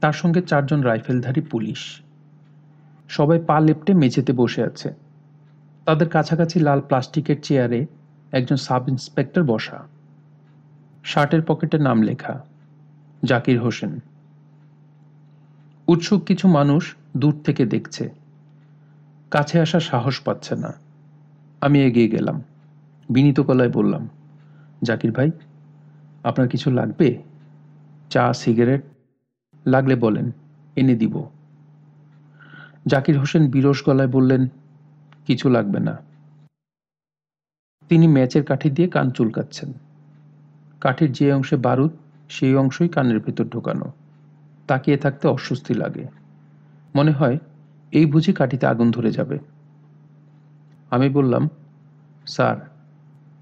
তার 0.00 0.12
সঙ্গে 0.12 0.42
চারজন 0.42 0.80
রাইফেলধারী 0.80 1.40
পুলিশ। 1.40 2.00
সবাই 3.08 3.40
পা 3.46 3.60
লেপটে 3.60 3.94
মেঝেতে 3.94 4.32
বসে 4.32 4.62
আছে। 4.62 4.94
তাদের 5.84 6.08
কাছাকাছি 6.08 6.60
লাল 6.60 6.80
প্লাস্টিকের 6.80 7.36
চেয়ারে 7.42 7.86
একজন 8.32 8.56
সাব 8.56 8.88
ইন্সপেক্টর 8.88 9.44
বসা। 9.44 9.86
শার্টের 11.04 11.42
পকেটে 11.42 11.78
নাম 11.78 12.02
লেখা, 12.02 12.44
জাকির 13.24 13.60
হোসেন। 13.60 13.98
উৎসুক 15.88 16.24
কিছু 16.24 16.48
মানুষ 16.48 16.96
দূর 17.16 17.42
থেকে 17.44 17.66
দেখছে। 17.66 18.10
কাছে 19.30 19.60
আসা 19.60 19.80
সাহস 19.80 20.20
পাচ্ছে 20.20 20.56
না। 20.56 20.74
আমি 21.60 21.82
এগিয়ে 21.82 22.08
গেলাম। 22.08 22.42
বিনীত 23.10 23.40
গলায় 23.40 23.70
বললাম, 23.70 24.08
জাকির 24.82 25.12
ভাই, 25.12 25.30
আপনার 26.24 26.48
কিছু 26.48 26.70
লাগবে? 26.70 27.22
চা, 28.10 28.32
সিগারেট? 28.32 28.82
লাগলে 29.66 29.96
বলেন, 29.96 30.30
এনে 30.76 30.94
দিব। 30.94 31.24
জাকির 32.88 33.18
হোসেন 33.18 33.50
বিরস 33.50 33.82
গলায় 33.86 34.08
বললেন, 34.08 34.46
কিছু 35.26 35.48
লাগবে 35.48 35.80
না। 35.80 35.98
তিনি 37.88 38.08
ম্যাচের 38.08 38.44
কাঠি 38.44 38.70
দিয়ে 38.70 38.88
কান 38.88 39.10
চুলকাচ্ছেন। 39.10 39.72
কাঠির 40.80 41.12
যে 41.12 41.32
অংশে 41.32 41.56
বারুদ, 41.56 41.90
সেই 42.28 42.56
অংশই 42.56 42.88
কানের 42.88 43.20
ভেতর 43.20 43.44
ঢোকানো। 43.44 43.92
তাকিয়ে 44.66 44.96
থাকতে 44.96 45.28
অস্বস্তি 45.28 45.74
লাগে। 45.74 46.06
মনে 46.94 47.10
হয়, 47.10 47.38
এই 47.92 48.06
বুঝি 48.06 48.32
কাঠিতে 48.32 48.66
আগুন 48.66 48.90
ধরে 48.90 49.10
যাবে। 49.10 49.38
আমি 50.90 51.08
বললাম, 51.08 51.48
স্যার, 52.26 52.56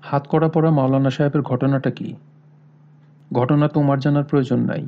হাত 0.02 0.26
করা 0.26 0.48
পড়া 0.48 0.70
মাওলানা 0.70 1.10
সাহেবের 1.10 1.42
ঘটনাটা 1.42 1.90
কি? 1.90 2.14
ঘটনা 3.32 3.68
তোমার 3.68 4.00
জানার 4.00 4.24
প্রয়োজন 4.24 4.60
নাই। 4.60 4.86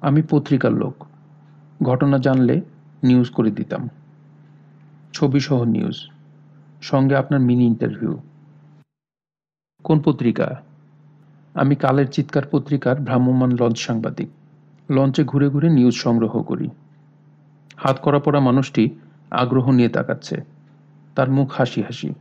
আমি 0.00 0.22
পত্রিকার 0.22 0.72
লোক। 0.72 1.06
ঘটনা 1.82 2.18
জানলে 2.18 2.60
নিউজ 3.02 3.30
করে 3.30 3.50
দিতাম। 3.50 3.88
ছবি 5.12 5.40
সহ 5.40 5.64
নিউজ 5.64 6.08
সঙ্গে 6.82 7.16
আপনার 7.16 7.40
মিনি 7.40 7.66
ইন্টারভিউ 7.66 8.18
কোন 9.84 10.00
পত্রিকা? 10.00 10.62
আমি 11.54 11.76
কালের 11.76 12.10
চিৎকার 12.10 12.42
পত্রিকার 12.50 13.00
ভ্রাম্যমান 13.00 13.50
লঞ্চ 13.50 13.78
সাংবাদিক। 13.78 14.28
লঞ্চে 14.90 15.24
ঘুরে 15.24 15.48
ঘুরে 15.48 15.70
নিউজ 15.70 15.94
সংগ্রহ 15.94 16.42
করি। 16.42 16.68
হাত 17.76 18.00
করা 18.02 18.18
পড়া 18.18 18.40
মানুষটি 18.40 18.90
আগ্রহ 19.30 19.70
নিয়ে 19.70 19.88
তাকাচ্ছে। 19.88 20.40
তার 21.14 21.30
মুখ 21.30 21.52
হাসি 21.52 21.82
হাসি। 21.82 22.14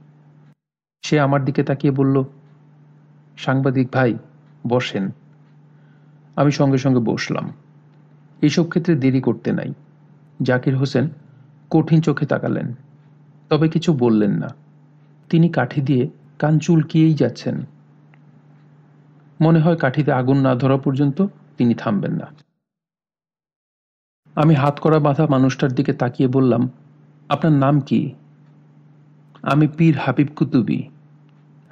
সে 1.02 1.20
আমার 1.20 1.46
দিকে 1.46 1.64
তাকিয়ে 1.64 1.94
বলল, 1.94 2.24
সাংবাদিক 3.38 3.90
ভাই, 3.94 4.18
বসেন। 4.68 5.12
আমি 6.36 6.52
সঙ্গে 6.52 6.78
সঙ্গে 6.78 7.00
বসলাম। 7.00 7.54
এইসব 8.42 8.70
ক্ষেত্রে 8.70 8.96
দেরি 8.96 9.22
করতে 9.22 9.52
নাই। 9.52 9.74
জাকির 10.42 10.78
হোসেন 10.78 11.10
কঠিন 11.70 12.02
চোখে 12.02 12.26
তাকালেন, 12.26 12.74
তবে 13.50 13.70
কিছু 13.70 13.94
বললেন 13.94 14.32
না। 14.32 14.50
তিনি 15.30 15.50
কাঠি 15.50 15.82
দিয়ে 15.82 16.10
কান 16.40 16.60
চুলকিয়েই 16.60 17.14
যাচ্ছেন। 17.14 17.66
মনে 19.42 19.60
হয় 19.60 19.76
কাঠিতে 19.76 20.12
আগুন 20.12 20.38
না 20.38 20.56
ধরা 20.56 20.78
পর্যন্ত 20.78 21.28
তিনি 21.58 21.74
থামবেন 21.74 22.12
না। 22.12 22.28
আমি 24.36 24.54
হাত 24.54 24.80
করা 24.80 25.00
বাঁধা 25.00 25.28
মানুষটার 25.28 25.72
দিকে 25.72 25.94
তাকিয়ে 25.94 26.30
বললাম, 26.30 26.70
আপনার 27.30 27.54
নাম 27.54 27.80
কি? 27.80 28.14
আমি 29.42 29.68
পীর 29.68 29.98
হাবিব 29.98 30.28
কুতুবি। 30.36 30.90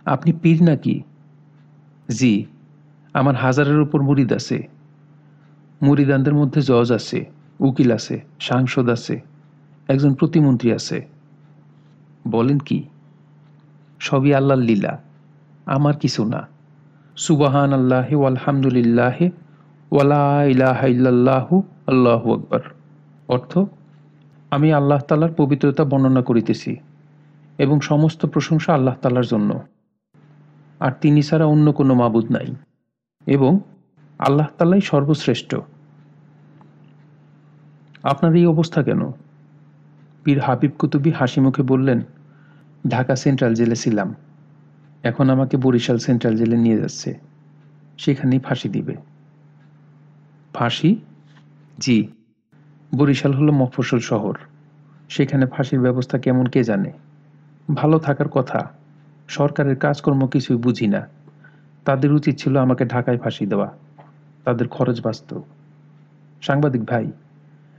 আপনি 0.06 0.34
পীর 0.34 0.64
নাকি? 0.64 1.02
জি, 2.10 2.46
আমার 3.14 3.36
হাজারের 3.36 3.80
উপর 3.80 4.02
মুরিদ 4.02 4.34
আছে। 4.34 4.68
মুরিদানদের 5.82 6.34
মধ্যে 6.34 6.62
জজ 6.62 6.92
আছে। 6.92 7.37
উকিল 7.60 7.92
আছে, 7.92 8.24
সাংসদ 8.40 8.90
আছে, 8.90 9.22
একজন 9.88 10.14
প্রতিমন্ত্রী 10.14 10.72
আছে। 10.72 11.08
বলেন 12.28 12.60
কি? 12.60 12.84
সবই 14.00 14.34
আল্লাহর 14.34 14.62
লীলা, 14.62 15.00
আমার 15.66 15.98
কিছু 15.98 16.26
না। 16.26 16.48
সুবাহান 17.18 17.74
আল্লাহ 17.74 18.26
আলহামদুলিল্লাহ 18.26 19.30
ওয়ালা 19.92 20.44
ইলাহা 20.44 20.88
ইল্লাল্লাহু, 20.88 21.64
আল্লাহু 21.88 22.34
আকবার। 22.34 22.60
অর্থ, 23.28 23.58
আমি 24.52 24.74
আল্লাহ 24.74 25.00
তালার 25.00 25.34
পবিত্রতা 25.34 25.84
বর্ণনা 25.84 26.22
করিতেছি 26.22 26.76
এবং 27.58 27.82
সমস্ত 27.82 28.26
প্রশংসা 28.26 28.74
আল্লাহ 28.74 28.96
তালার 29.02 29.26
জন্য। 29.26 29.60
আর 30.80 30.92
তিনি 31.02 31.22
ছাড়া 31.22 31.46
অন্য 31.46 31.72
কোনো 31.72 31.94
মাবুদ 31.94 32.32
নাই। 32.32 32.56
এবং 33.26 33.60
আল্লাহ 34.20 34.48
তালাই 34.58 34.82
সর্বশ্রেষ্ঠ। 34.82 35.56
আপনার 38.04 38.36
এই 38.36 38.46
অবস্থা 38.46 38.84
কেন? 38.84 39.12
পীর 40.24 40.39
হাবিব 40.39 40.72
কুতুবি 40.80 41.12
হাসি 41.12 41.42
মুখে 41.42 41.63
বললেন, 41.63 42.01
ঢাকা 42.88 43.16
সেন্ট্রাল 43.16 43.54
জেলে 43.54 43.75
ছিলাম। 43.75 44.16
এখন 45.04 45.30
আমাকে 45.30 45.58
বরিশাল 45.58 45.98
সেন্ট্রাল 45.98 46.38
জেলে 46.38 46.58
নিয়ে 46.58 46.77
যাচ্ছে। 46.77 47.20
সেখানেই 47.98 48.39
ফাঁসি 48.39 48.70
দিবে। 48.70 48.96
ফাঁসি? 50.54 51.00
জি। 51.80 52.08
বরিশাল 52.98 53.34
হলো 53.34 53.51
মফস্বল 53.51 54.00
শহর। 54.00 54.38
সেখানে 55.10 55.46
ফাঁসির 55.46 55.82
ব্যবস্থা 55.82 56.18
কেমন 56.18 56.46
কে 56.46 56.63
জানে? 56.63 56.92
ভালো 57.75 58.00
থাকার 58.00 58.30
কথা। 58.30 58.72
সরকারের 59.27 59.75
কাজকর্ম 59.75 60.27
কিছুই 60.27 60.58
বুঝি 60.58 60.88
না। 60.88 61.08
তাদের 61.86 62.13
উচিত 62.13 62.38
ছিল 62.38 62.58
আমাকে 62.58 62.86
ঢাকায় 62.86 63.18
ফাঁসি 63.18 63.46
দেওয়া। 63.46 63.74
তাদের 64.44 64.68
খরচ 64.68 65.01
বাঁচত। 65.04 65.42
সাংবাদিক 66.42 66.86
ভাই 66.86 67.12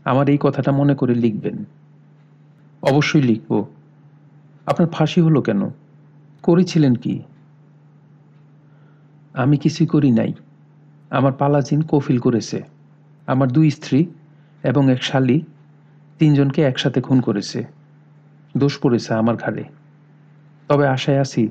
আমার 0.08 0.28
এই 0.28 0.38
কথাটা 0.40 0.72
মনে 0.72 0.94
করে 0.94 1.14
লিখবেন। 1.14 1.64
অবশ্যই 2.82 3.22
লিখব। 3.22 3.66
আপনার 4.66 4.88
ফাঁসি 4.88 5.20
হলো 5.20 5.42
কেন? 5.42 5.70
করেছিলেন 6.42 6.94
কি? 6.94 7.22
আমি 9.34 9.56
কিছুই 9.56 9.86
করি 9.86 10.10
নাই। 10.10 10.32
আমার 11.10 11.32
পালাজিন 11.32 11.82
কফিল 11.82 12.18
করেছে। 12.18 12.62
আমার 13.26 13.52
দুই 13.52 13.70
স্ত্রী 13.70 14.06
এবং 14.62 14.92
এক 14.92 15.04
শালি 15.04 15.42
তিনজনকে 16.18 16.62
একসাথে 16.62 17.00
খুন 17.00 17.20
করেছে। 17.20 17.64
দোষ 18.56 18.78
পড়েছে 18.78 19.14
আমার 19.14 19.36
ঘাড়ে। 19.36 19.64
তবে 20.68 20.88
আশায় 20.88 21.20
আছি, 21.20 21.48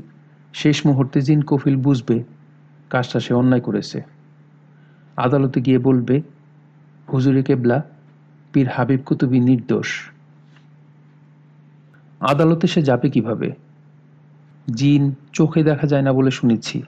শেষ 0.53 0.85
মুহূর্তে 0.85 1.21
জিন 1.21 1.41
কফিল 1.41 1.75
বুঝবে 1.75 2.23
কাজটা 2.89 3.19
সে 3.19 3.33
অন্যায় 3.33 3.61
করেছে। 3.61 4.01
আদালতে 5.17 5.61
গিয়ে 5.61 5.79
বলবে, 5.79 6.21
হুজুরি 7.13 7.43
কেবলা 7.43 7.83
পীর 8.57 8.67
হাবিব 8.67 8.99
কুতুবি 9.05 9.39
নির্দোষ। 9.39 10.11
আদালতে 12.19 12.67
সে 12.67 12.81
যাবে 12.81 13.09
কীভাবে? 13.09 13.51
জিন 14.73 15.15
চোখে 15.33 15.63
দেখা 15.63 15.87
যায় 15.87 16.01
না 16.01 16.13
বলে 16.13 16.31
শুনেছি। 16.31 16.83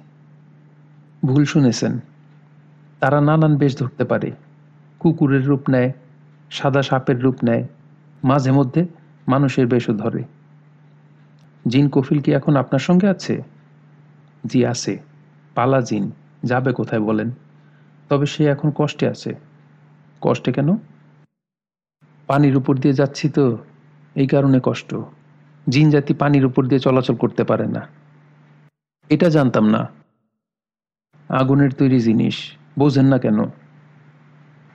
ভুল 1.25 1.45
শুনেছেন। 1.45 1.99
তারা 2.99 3.21
নানান 3.21 3.57
বেশ 3.57 3.77
ধরতে 3.77 4.03
পারে। 4.03 4.31
কুকুরের 4.99 5.45
রূপ 5.45 5.69
নেয়, 5.69 5.91
সাদা 6.49 6.81
সাপের 6.81 7.21
রূপ 7.21 7.35
নেয়, 7.43 7.67
মাঝে 8.23 8.51
মধ্যে 8.51 8.87
মানুষের 9.27 9.67
বেশও 9.67 9.93
ধরে। 9.93 10.23
জিন 11.67 11.89
কফিল 11.89 12.21
কি 12.21 12.33
এখন 12.33 12.55
আপনার 12.55 12.79
সঙ্গে 12.79 13.07
আছে? 13.07 13.43
জি, 14.45 14.65
আছে। 14.65 14.99
পালা 15.55 15.81
জিন, 15.81 16.11
যাবে 16.43 16.73
কোথায় 16.73 17.01
বলেন? 17.01 17.31
তবে 18.09 18.25
সে 18.25 18.45
এখন 18.45 18.71
কষ্টে 18.75 19.07
আছে। 19.07 19.35
কষ্টে 20.21 20.51
কেন? 20.53 20.77
পানির 22.29 22.55
উপর 22.57 22.73
দিয়ে 22.77 22.93
যাচ্ছি 22.93 23.29
তো, 23.29 23.45
এই 24.15 24.27
কারণে 24.27 24.59
কষ্ট। 24.63 24.95
জিন 25.69 25.89
জাতি 25.89 26.13
পানির 26.13 26.45
উপর 26.45 26.65
দিয়ে 26.65 26.79
চলাচল 26.79 27.15
করতে 27.15 27.43
পারে 27.43 27.67
না। 27.67 27.81
এটা 29.09 29.29
জানতাম 29.29 29.65
না। 29.69 29.81
আগুনের 31.29 31.71
তৈরি 31.71 31.99
জিনিস, 31.99 32.35
বোঝেন 32.79 33.05
না 33.05 33.17
কেন? 33.17 33.39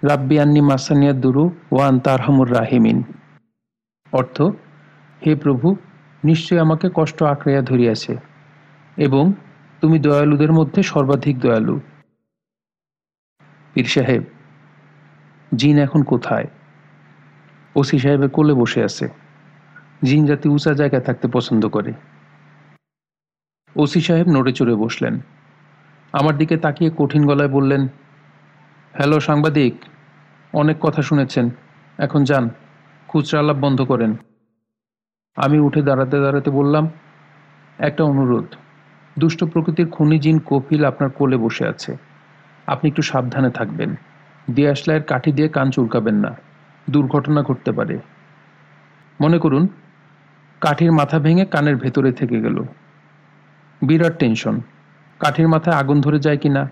রাব্বি 0.02 0.36
আন্নি 0.38 0.60
মাসানিয়া 0.60 1.12
দুরু 1.12 1.44
ওয়ান 1.72 1.94
তারহামুর 1.98 2.48
রাহিমিন। 2.52 2.98
অর্থ, 4.12 4.42
হে 5.22 5.32
প্রভু, 5.34 5.76
নিশ্চয় 6.24 6.60
আমাকে 6.60 6.86
কষ্ট 6.94 7.22
আঁকড়াইয়া 7.22 7.62
ধরিয়াছে, 7.62 8.16
এবং 8.96 9.32
তুমি 9.80 9.96
দয়ালুদের 9.98 10.52
মধ্যে 10.52 10.80
সর্বাধিক 10.82 11.36
দয়ালু। 11.38 11.76
পীর 13.74 13.84
সাহেব, 13.84 14.22
জিন 15.56 15.76
এখন 15.78 16.02
কোথায়? 16.02 16.46
ওসি 17.76 17.98
সাহেবের 17.98 18.28
কোলে 18.28 18.54
বসে 18.54 18.84
আছে। 18.84 19.08
জিন 20.02 20.26
জাতি 20.26 20.48
উঁচা 20.48 20.72
জায়গায় 20.72 21.02
থাকতে 21.02 21.28
পছন্দ 21.28 21.68
করে। 21.68 21.92
ওসি 23.76 24.00
সাহেব 24.00 24.26
নড়ে 24.28 24.52
চড়ে 24.52 24.74
বসলেন। 24.74 25.20
আমার 26.12 26.36
দিকে 26.36 26.56
তাকিয়ে 26.56 26.90
কঠিন 26.98 27.26
গলায় 27.26 27.48
বললেন, 27.48 27.80
হ্যালো 28.92 29.20
সাংবাদিক, 29.20 29.74
অনেক 30.52 30.76
কথা 30.80 31.02
শুনেছেন। 31.02 31.50
এখন 31.98 32.24
যান, 32.24 32.50
খুচরা 33.08 33.40
আলাপ 33.40 33.56
বন্ধ 33.56 33.82
করেন। 33.82 34.16
আমি 35.36 35.58
উঠে 35.58 35.82
দাঁড়াতে 35.82 36.20
দাঁড়াতে 36.20 36.50
বললাম, 36.50 36.90
একটা 37.78 38.04
অনুরোধ। 38.04 38.46
দুষ্ট 39.18 39.44
প্রকৃতির 39.44 39.88
খুনি 39.88 40.18
জিন 40.18 40.38
কপিল 40.38 40.84
আপনার 40.84 41.10
কোলে 41.10 41.36
বসে 41.36 41.68
আছে। 41.68 41.96
আপনি 42.66 42.90
একটু 42.90 43.02
সাবধানে 43.02 43.50
থাকবেন। 43.50 43.94
দিয়াশলাইয়ের 44.50 45.04
কাঠি 45.04 45.32
দিয়ে 45.32 45.48
কান 45.48 45.70
চুলকাবেন 45.70 46.14
না। 46.14 46.36
দুর্ঘটনা 46.90 47.42
ঘটতে 47.42 47.72
পারে। 47.72 47.98
মনে 49.20 49.38
করুন, 49.38 49.68
কাঠির 50.60 50.92
মাথা 50.92 51.18
ভেঙে 51.18 51.44
কানের 51.44 51.76
ভেতরে 51.76 52.12
থেকে 52.12 52.40
গেল। 52.40 52.64
বিরাট 53.82 54.18
টেনশন, 54.18 54.60
কাঠির 55.18 55.48
মাথায় 55.48 55.76
আগুন 55.76 56.00
ধরে 56.00 56.18
যায় 56.18 56.38
কি 56.38 56.48
না 56.48 56.70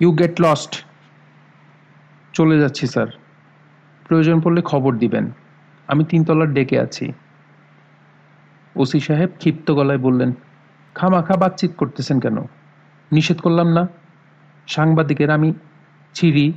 ইউ 0.00 0.12
গেট 0.12 0.40
লস্ট 0.40 0.84
চলে 2.32 2.60
যাচ্ছি, 2.60 2.86
স্যার। 2.86 3.06
প্রয়োজন 4.08 4.40
পড়লে 4.40 4.62
খবর 4.62 4.96
দিবেন। 4.96 5.30
আমি 5.86 6.04
তিনতলার 6.04 6.54
ডেকে 6.54 6.80
আছি। 6.80 7.12
ওসি 8.76 9.00
সাহেব 9.00 9.30
ক্ষিপ্ত 9.38 9.70
গলায় 9.70 9.98
বললেন 9.98 10.32
খামাখা 10.94 11.36
বাতচিত 11.36 11.70
করতেছেন 11.76 12.20
কেন? 12.20 12.36
নিষেধ 13.12 13.40
করলাম 13.40 13.68
না। 13.68 13.88
সাংবাদিকের 14.66 15.30
আমি 15.30 15.52
ছিঁড়ি 16.14 16.52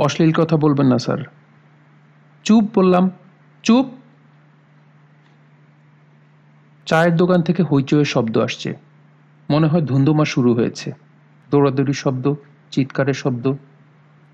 অশ্লীল 0.00 0.32
কথা 0.32 0.56
বলবেন 0.56 0.86
না, 0.86 0.98
স্যার। 0.98 1.18
চুপ 2.44 2.64
বললাম, 2.74 3.10
চুপ। 3.62 3.86
চায়ের 6.86 7.16
দোকান 7.16 7.42
থেকে 7.42 7.62
হইচয়ের 7.62 8.04
শব্দ 8.04 8.38
আসছে। 8.38 8.76
মনে 9.50 9.66
হয় 9.66 9.80
ধুন্দুমা 9.80 10.24
শুরু 10.24 10.54
হয়েছে। 10.54 10.92
দৌড়াদৌড়ির 11.50 11.94
শব্দ, 11.94 12.34
চিৎকারের 12.70 13.14
শব্দ। 13.14 13.52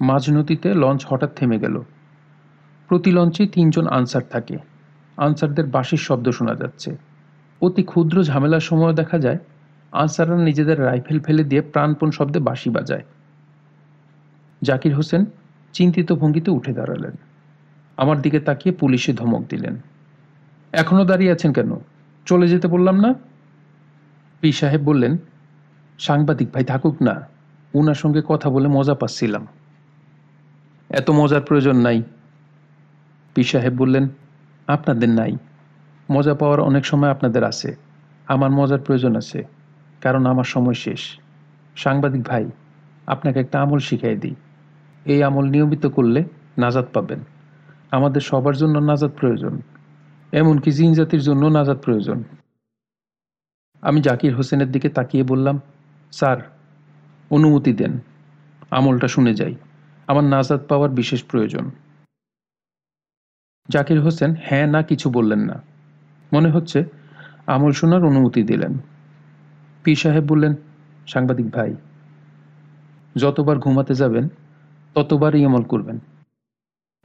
মাঝ 0.00 0.30
নদীতে 0.30 0.74
লঞ্চ 0.74 1.06
হঠাৎ 1.08 1.30
থেমে 1.36 1.58
গেল। 1.58 1.82
প্রতি 2.88 3.10
লঞ্চে 3.12 3.46
তিনজন 3.46 3.86
আনসার 3.86 4.22
থাকে। 4.30 4.56
আনসারদের 5.16 5.66
বাঁশির 5.66 5.98
শব্দ 5.98 6.28
শোনা 6.28 6.54
যাচ্ছে। 6.54 6.96
অতি 7.60 7.82
ক্ষুদ্র 7.82 8.22
ঝামেলার 8.22 8.60
সময় 8.60 8.94
দেখা 8.94 9.18
যায়, 9.18 9.38
আনসাররা 9.92 10.36
নিজেদের 10.36 10.78
রাইফেল 10.84 11.20
ফেলে 11.20 11.44
দিয়ে 11.44 11.62
প্রাণপণ 11.62 12.10
শব্দে 12.10 12.38
বাঁশি 12.38 12.70
বাজায়। 12.70 13.04
জাকির 14.62 14.94
হোসেন 14.94 15.24
চিন্তিত 15.76 16.08
ভঙ্গিতে 16.12 16.50
উঠে 16.50 16.72
দাঁড়ালেন। 16.72 17.14
আমার 17.96 18.18
দিকে 18.22 18.38
তাকিয়ে 18.40 18.74
পুলিশে 18.74 19.12
ধমক 19.12 19.42
দিলেন। 19.48 19.74
এখনও 20.72 21.04
দাঁড়িয়ে 21.04 21.32
আছেন 21.32 21.52
কেন? 21.52 21.70
চলে 22.26 22.46
যেতে 22.48 22.66
বললাম 22.68 22.96
না? 23.00 23.10
পি 24.40 24.52
সাহেব 24.52 24.80
বললেন, 24.80 25.16
সাংবাদিক 25.98 26.48
ভাই 26.54 26.64
থাকুক 26.64 27.02
না, 27.02 27.14
উনার 27.74 27.94
সঙ্গে 27.94 28.22
কথা 28.28 28.50
বলে 28.50 28.68
মজা 28.68 28.94
পাচ্ছিলাম। 28.94 29.44
এত 30.90 31.10
মজার 31.10 31.40
প্রয়োজন 31.40 31.76
নাই। 31.76 32.02
পি 33.34 33.42
সাহেব 33.44 33.72
বললেন, 33.76 34.04
আপনাদের 34.66 35.08
নাই। 35.08 35.32
মজা 36.10 36.34
পাওয়ার 36.34 36.60
অনেক 36.60 36.84
সময় 36.86 37.10
আপনাদের 37.10 37.44
আছে। 37.44 37.70
আমার 38.26 38.50
মজার 38.50 38.80
প্রয়োজন 38.80 39.16
আছে, 39.16 39.40
কারণ 40.00 40.26
আমার 40.26 40.44
সময় 40.44 40.74
শেষ। 40.74 41.02
সাংবাদিক 41.76 42.22
ভাই, 42.22 42.44
আপনাকে 43.06 43.38
একটা 43.40 43.56
আমল 43.60 43.78
শিখাই 43.78 44.16
দিই। 44.16 44.34
এই 45.06 45.22
আমল 45.22 45.44
নিয়মিত 45.44 45.86
করলে 45.86 46.24
নাজাদ 46.58 46.84
পাবেন। 46.92 47.18
আমাদের 47.90 48.20
সবার 48.20 48.56
জন্য 48.56 48.78
নাজাদ 48.78 49.10
প্রয়োজন। 49.20 49.60
এমনকি 50.32 50.70
জিন 50.70 50.92
জাতির 50.92 51.20
জন্য 51.20 51.46
নাজাদ 51.46 51.78
প্রয়োজন। 51.78 52.24
আমি 53.82 54.00
জাকির 54.00 54.34
হোসেনের 54.34 54.70
দিকে 54.72 54.88
তাকিয়ে 54.88 55.24
বললাম, 55.24 55.60
স্যার, 56.12 56.36
অনুমতি 57.30 57.72
দেন। 57.72 57.98
আমলটা 58.70 59.08
শুনে 59.08 59.34
যাই। 59.34 59.54
আমার 60.06 60.24
নাজাদ 60.24 60.60
পাওয়ার 60.68 60.90
বিশেষ 60.90 61.24
প্রয়োজন। 61.24 61.70
জাকির 63.68 64.00
হোসেন 64.00 64.34
হ্যাঁ 64.42 64.66
না 64.66 64.82
কিছু 64.82 65.10
বললেন 65.10 65.38
না। 65.38 65.62
মনে 66.32 66.50
হচ্ছে 66.50 66.84
আমল 67.46 67.72
শোনার 67.72 68.04
অনুমতি 68.04 68.42
দিলেন। 68.42 68.78
পি 69.84 69.94
সাহেব 69.94 70.24
বললেন, 70.24 70.54
সাংবাদিক 71.06 71.50
ভাই, 71.50 71.76
যতবার 73.16 73.58
ঘুমাতে 73.58 73.94
যাবেন 73.94 74.28
ততবারই 74.96 75.44
আমল 75.44 75.62
করবেন। 75.62 75.98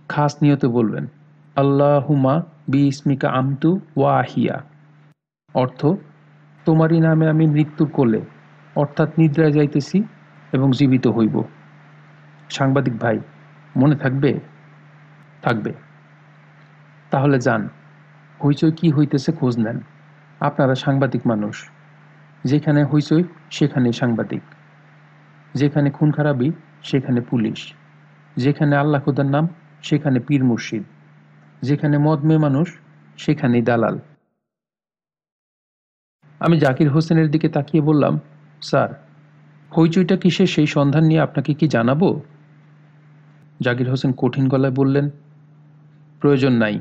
খাস 0.10 0.38
নিয়তে 0.42 0.68
বলবেন 0.68 1.08
আল্লাহুমা 1.56 2.42
বি 2.70 2.88
ইসমিকা 2.88 3.30
আমতু 3.30 3.80
ওয়া 3.98 4.20
আহিয়া 4.20 4.64
অর্থ, 5.54 5.86
তোমারই 6.66 7.00
নামে 7.00 7.30
আমি 7.30 7.48
মৃত্যু 7.48 7.86
কোলে, 7.86 8.22
অর্থাৎ 8.76 9.10
নিদ্রায় 9.18 9.52
যাইতেছি 9.52 10.04
এবং 10.52 10.72
জীবিত 10.72 11.08
হইব। 11.08 11.44
সাংবাদিক 12.50 12.98
ভাই, 12.98 13.20
মনে 13.76 13.96
থাকবে? 13.96 14.40
থাকবে। 15.42 15.74
তাহলে 17.12 17.40
যান, 17.40 17.70
হইচই 18.46 18.72
কি 18.72 18.92
হইতেছে 18.92 19.32
খোঁজ 19.32 19.58
নেন। 19.58 19.80
আপনারা 20.40 20.76
সাংবাদিক 20.76 21.28
মানুষ, 21.28 21.70
যেখানে 22.44 22.84
হইচই 22.84 23.24
সেখানে 23.52 23.92
সাংবাদিক, 23.92 24.42
যেখানে 25.54 25.90
খুন 25.90 26.12
খারাপি 26.12 26.52
সেখানে 26.84 27.22
পুলিশ। 27.22 27.74
যেখানে 28.38 28.76
আল্লাহ 28.76 29.02
খুদার 29.02 29.26
নাম, 29.26 29.48
সেখানে 29.84 30.20
পীর 30.20 30.44
মুর্শিদ। 30.44 30.84
যেখানে 31.62 31.98
মদ 31.98 32.26
মেয়ে 32.26 32.40
মানুষ, 32.40 32.80
সেখানেই 33.18 33.62
দালাল। 33.62 34.00
আমি 36.40 36.60
জাকির 36.60 36.90
হোসেনের 36.90 37.32
দিকে 37.32 37.50
তাকিয়ে 37.50 37.84
বললাম, 37.84 38.20
স্যার, 38.62 38.90
হইচইটা 39.78 40.18
কিসের? 40.18 40.48
সেই 40.48 40.68
সন্ধান 40.68 41.04
নিয়ে 41.04 41.22
আপনাকে 41.22 41.54
কি 41.54 41.68
জানাব? 41.68 42.20
জাকির 43.62 43.90
হোসেন 43.90 44.14
কঠিন 44.18 44.48
গলায় 44.48 44.74
বললেন, 44.74 45.10
প্রয়োজন 46.20 46.54
নাই। 46.54 46.80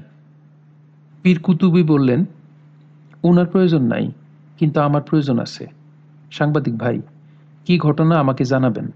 পীর 1.23 1.39
কুতুবি 1.43 1.83
বললেন 1.83 2.25
ওনার 3.23 3.47
প্রয়োজন 3.47 3.83
নাই, 3.83 4.13
কিন্তু 4.59 4.81
আমার 4.81 5.03
প্রয়োজন 5.03 5.39
আছে। 5.39 5.67
সাংবাদিক 6.31 6.79
ভাই, 6.79 7.03
কি 7.65 7.79
ঘটনা 7.79 8.19
আমাকে 8.19 8.45
জানাবেন? 8.45 8.93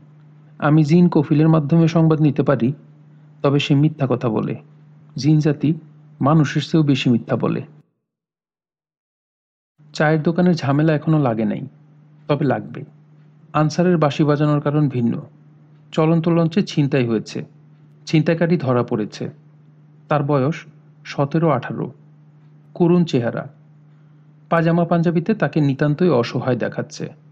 আমি 0.59 0.85
জিন 0.85 1.09
কফিলের 1.09 1.49
মাধ্যমে 1.49 1.89
সংবাদ 1.89 2.21
নিতে 2.21 2.43
পারি, 2.43 2.73
তবে 3.43 3.59
সে 3.59 3.75
মিথ্যা 3.75 4.07
কথা 4.11 4.29
বলে। 4.29 4.55
জিন 5.17 5.39
জাতি 5.39 5.75
মানুষের 6.21 6.63
চেয়েও 6.63 6.83
বেশি 6.83 7.11
মিথ্যা 7.11 7.37
বলে। 7.37 7.63
চায়ের 9.95 10.23
দোকানের 10.23 10.55
ঝামেলা 10.55 10.95
এখনও 10.95 11.19
লাগে 11.19 11.45
নাই, 11.45 11.61
তবে 12.29 12.45
লাগবে। 12.45 12.85
আনসারের 13.53 13.99
বাঁশি 13.99 14.25
বাজানোর 14.25 14.61
কারণ 14.61 14.89
ভিন্ন। 14.89 15.21
চলন্ত 15.93 16.29
লঞ্চে 16.29 16.63
ছিনতাই 16.63 17.07
হয়েছে। 17.07 17.45
ছিনতাইকারী 18.07 18.57
ধরা 18.57 18.83
পড়েছে। 18.83 19.31
তার 20.09 20.23
বয়স 20.23 20.65
সতেরো, 21.05 21.51
আঠারো। 21.51 21.93
করুণ 22.75 23.05
চেহারা। 23.05 23.49
পাজামা 24.51 24.85
পাঞ্জাবিতে 24.85 25.35
তাকে 25.35 25.61
নিতান্তই 25.61 26.09
অসহায় 26.09 26.57
দেখাচ্ছে। 26.57 27.24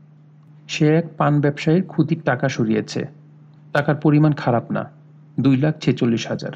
সে 0.68 0.96
এক 0.96 1.04
পান 1.18 1.40
ব্যবসায়ীর 1.40 1.86
ক্ষুতির 1.86 2.22
টাকা 2.24 2.48
সরিয়েছে। 2.48 3.06
টাকার 3.72 3.96
পরিমাণ 3.96 4.32
খারাপ 4.32 4.72
না, 4.72 4.90
দুই 5.40 5.56
লাখ 5.56 5.78
ছেচল্লিশ 5.78 6.26
হাজার। 6.26 6.52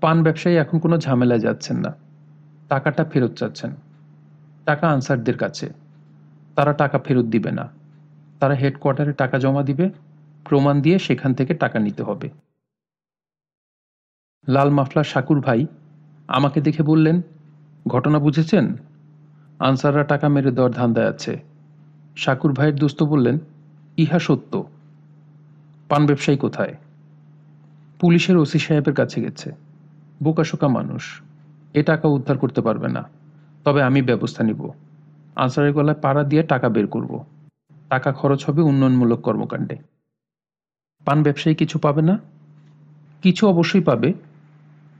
পান 0.00 0.22
ব্যবসায়ী 0.22 0.56
এখন 0.56 0.78
কোনো 0.78 0.98
ঝামেলায় 0.98 1.40
যাচ্ছেন 1.40 1.76
না। 1.76 1.94
টাকাটা 2.68 3.04
ফেরত 3.04 3.32
চাচ্ছেন। 3.32 3.70
টাকা 4.64 4.88
আনসারদের 4.88 5.38
কাছে। 5.38 5.72
তারা 6.56 6.72
টাকা 6.72 6.98
ফেরত 6.98 7.24
দিবে 7.24 7.50
না। 7.50 7.68
তারা 8.40 8.54
হেডকোয়ার্টারে 8.54 9.12
টাকা 9.12 9.38
জমা 9.38 9.62
দিবে। 9.62 9.90
প্রমাণ 10.44 10.82
দিয়ে 10.82 10.98
সেখান 10.98 11.34
থেকে 11.34 11.54
টাকা 11.54 11.78
নিতে 11.78 12.02
হবে। 12.02 12.30
লাল 14.48 14.70
মাফলার 14.70 15.04
শাকুর 15.04 15.40
ভাই 15.40 15.66
আমাকে 16.28 16.60
দেখে 16.60 16.82
বললেন, 16.82 17.22
ঘটনা 17.88 18.18
বুঝেছেন? 18.18 18.76
আনসাররা 19.58 20.04
টাকা 20.04 20.28
মেরে 20.28 20.50
দেওয়ার 20.50 20.72
ধান্দায় 20.72 21.08
আছে। 21.08 21.51
শাকুর 22.16 22.52
ভাইয়ের 22.52 22.76
দোস্ত 22.76 23.02
বললেন, 23.02 23.38
ইহা 23.96 24.18
সত্য। 24.18 24.64
পান 25.88 26.06
ব্যবসায়ী 26.06 26.38
কোথায়? 26.38 26.74
পুলিশের 28.00 28.36
ওসি 28.36 28.58
সাহেবের 28.58 28.94
কাছে 28.94 29.20
গেছে। 29.20 29.52
বোকাশোকা 30.22 30.68
মানুষ। 30.68 31.20
এ 31.74 31.82
টাকা 31.82 32.08
উদ্ধার 32.08 32.38
করতে 32.38 32.60
পারবে 32.60 32.88
না। 32.88 33.08
তবে 33.64 33.82
আমি 33.82 34.02
ব্যবস্থা 34.02 34.44
নিব। 34.44 34.70
আনসারের 35.36 35.72
গলায় 35.72 36.00
পাড়া 36.00 36.24
দিয়ে 36.24 36.42
টাকা 36.42 36.68
বের 36.68 36.86
করব। 36.86 37.24
টাকা 37.88 38.12
খরচ 38.12 38.44
হবে 38.44 38.62
উন্নয়নমূলক 38.62 39.20
কর্মকাণ্ডে। 39.20 39.76
পান 41.04 41.22
ব্যবসায়ী 41.22 41.56
কিছু 41.56 41.78
পাবে 41.78 42.02
না? 42.02 42.18
কিছু 43.22 43.48
অবশ্যই 43.48 43.80
পাবে। 43.80 44.12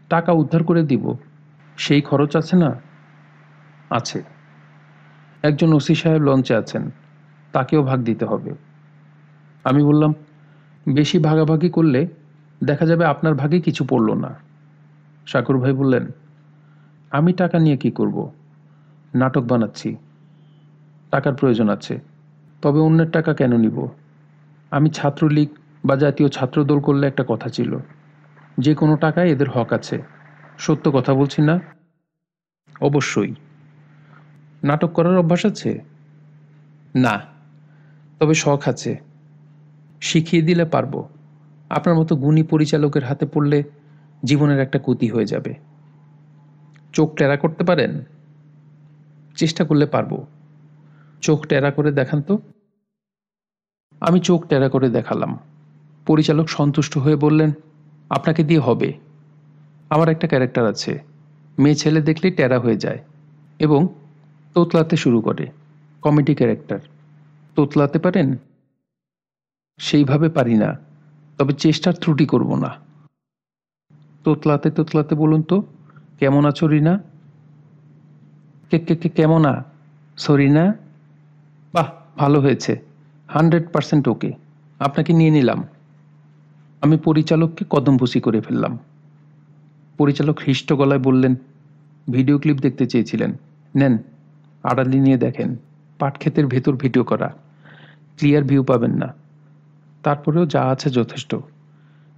টাকা 0.09 0.33
উদ্ধার 0.33 0.65
করে 0.65 0.83
দিব। 0.83 1.15
সেই 1.77 2.01
খরচ 2.01 2.37
আছে 2.37 2.57
না? 2.57 2.81
আছে। 3.91 4.23
একজন 5.43 5.73
ওসি 5.73 5.95
সাহেব 5.95 6.23
লঞ্চে 6.23 6.55
আছেন। 6.55 6.91
তাকেও 7.53 7.83
ভাগ 7.83 8.01
দিতে 8.01 8.25
হবে। 8.25 8.55
আমি 9.65 9.83
বললাম, 9.83 10.15
বেশি 10.89 11.19
ভাগাভাগি 11.19 11.71
করলে 11.71 12.09
দেখা 12.65 12.87
যাবে 12.87 13.05
আপনার 13.05 13.35
ভাগে 13.35 13.61
কিছু 13.61 13.85
পড়ল 13.85 14.15
না। 14.15 14.35
শাকুর 15.27 15.59
ভাই 15.59 15.73
বললেন, 15.73 16.07
আমি 17.11 17.33
টাকা 17.33 17.59
নিয়ে 17.59 17.77
কি 17.77 17.91
করব? 17.91 18.31
নাটক 19.15 19.43
বানাচ্ছি। 19.43 19.97
টাকার 21.11 21.35
প্রয়োজন 21.35 21.69
আছে। 21.69 22.01
তবে 22.63 22.81
অন্যের 22.81 23.11
টাকা 23.11 23.35
কেন 23.35 23.57
নিব? 23.57 23.89
আমি 24.71 24.91
ছাত্রলীগ 24.91 25.49
বা 25.85 25.97
জাতীয় 25.97 26.29
ছাত্রদল 26.29 26.81
করলে 26.81 27.07
একটা 27.07 27.25
কথা 27.29 27.49
ছিল। 27.49 27.77
যে 28.59 28.75
কোনো 28.75 28.97
টাকায় 28.97 29.29
এদের 29.29 29.51
হক 29.51 29.73
আছে। 29.73 30.03
সত্য 30.59 30.91
কথা 30.91 31.15
বলছি 31.15 31.43
না? 31.43 31.61
অবশ্যই। 32.81 33.35
নাটক 34.63 34.93
করার 34.93 35.19
অভ্যাস 35.19 35.47
আছে? 35.47 35.81
না। 36.95 37.32
তবে 38.23 38.35
শখ 38.35 38.69
আছে। 38.69 38.99
শিখিয়ে 40.01 40.43
দিলে 40.43 40.65
পারব। 40.65 41.09
আপনার 41.71 41.97
মতো 41.97 42.17
গুণী 42.17 42.43
পরিচালকের 42.43 43.05
হাতে 43.05 43.27
পড়লে 43.27 43.63
জীবনের 44.25 44.61
একটা 44.61 44.79
ক্ষতি 44.79 45.09
হয়ে 45.09 45.27
যাবে। 45.27 45.55
চোখ 46.93 47.15
টেরা 47.15 47.37
করতে 47.37 47.65
পারেন? 47.65 48.05
চেষ্টা 49.37 49.65
করলে 49.65 49.87
পারব। 49.87 50.27
চোখ 51.21 51.47
টেরা 51.47 51.71
করে 51.71 51.93
দেখান 51.93 52.23
তো। 52.23 52.39
আমি 54.01 54.21
চোখ 54.21 54.47
টেরা 54.47 54.69
করে 54.69 54.89
দেখালাম। 54.89 55.39
পরিচালক 56.07 56.49
সন্তুষ্ট 56.49 56.99
হয়ে 56.99 57.17
বললেন, 57.17 57.53
আপনাকে 58.11 58.45
দিয়ে 58.45 58.61
হবে। 58.61 58.93
আমার 59.91 60.09
একটা 60.09 60.29
ক্যারেক্টার 60.29 60.67
আছে। 60.67 60.99
মেয়ে 61.59 61.75
ছেলে 61.75 62.03
দেখলেই 62.03 62.31
টেরা 62.31 62.61
হয়ে 62.61 62.77
যায় 62.77 62.99
এবং 63.59 63.89
তোতলাতে 64.55 64.97
শুরু 64.97 65.21
করে। 65.21 65.47
Comedy 66.03 66.35
character. 66.35 66.79
তোতলাতে 67.55 67.99
পারেন? 67.99 68.37
সেইভাবে 69.79 70.29
পারি 70.29 70.55
না। 70.55 70.79
তবে 71.39 71.53
চেষ্টার 71.53 71.95
ত্রুটি 71.95 72.27
করব 72.27 72.57
না। 72.57 72.77
তোতলাতে 74.25 74.71
তোতলাতে 74.71 75.15
বলুন 75.15 75.43
তো, 75.43 75.63
কেমন 76.19 76.45
আছো 76.45 76.67
রিনা? 76.67 77.03
কে 78.71 78.79
কে 78.79 78.97
কে, 78.97 79.09
কেমন 79.09 79.45
আ? 79.45 79.63
সরিনা 80.17 80.75
বাহ, 81.73 81.91
ভালো 82.17 82.41
হয়েছে। 82.41 82.81
Hundred 83.29 83.73
percent 83.73 84.09
okay. 84.09 84.33
আপনাকে 84.79 85.13
নিয়ে 85.13 85.31
নিলাম। 85.31 85.65
আমি 86.81 86.97
পরিচালককে 86.97 87.65
কদমভুসি 87.71 88.21
করে 88.21 88.41
ফেললাম। 88.41 88.79
পরিচালক 89.99 90.41
হৃষ্ট 90.47 90.73
গলায় 90.73 91.01
বললেন, 91.01 91.37
ভিডিও 92.11 92.39
ক্লিপ 92.39 92.57
দেখতে 92.57 92.87
চেয়েছিলেন। 92.87 93.37
নেন, 93.77 93.99
আড়ালি 94.63 95.01
নিয়ে 95.01 95.17
দেখেন। 95.17 95.57
পাটক্ষেতের 96.03 96.47
ভেতর 96.47 96.77
ভিডিও 96.77 97.05
করা। 97.05 97.35
ক্লিয়ার 98.19 98.45
ভিউ 98.45 98.65
পাবেন 98.65 98.95
না। 98.95 99.15
তারপরেও 100.03 100.47
যা 100.47 100.63
আছে 100.63 100.91
যথেষ্ট। 100.91 101.35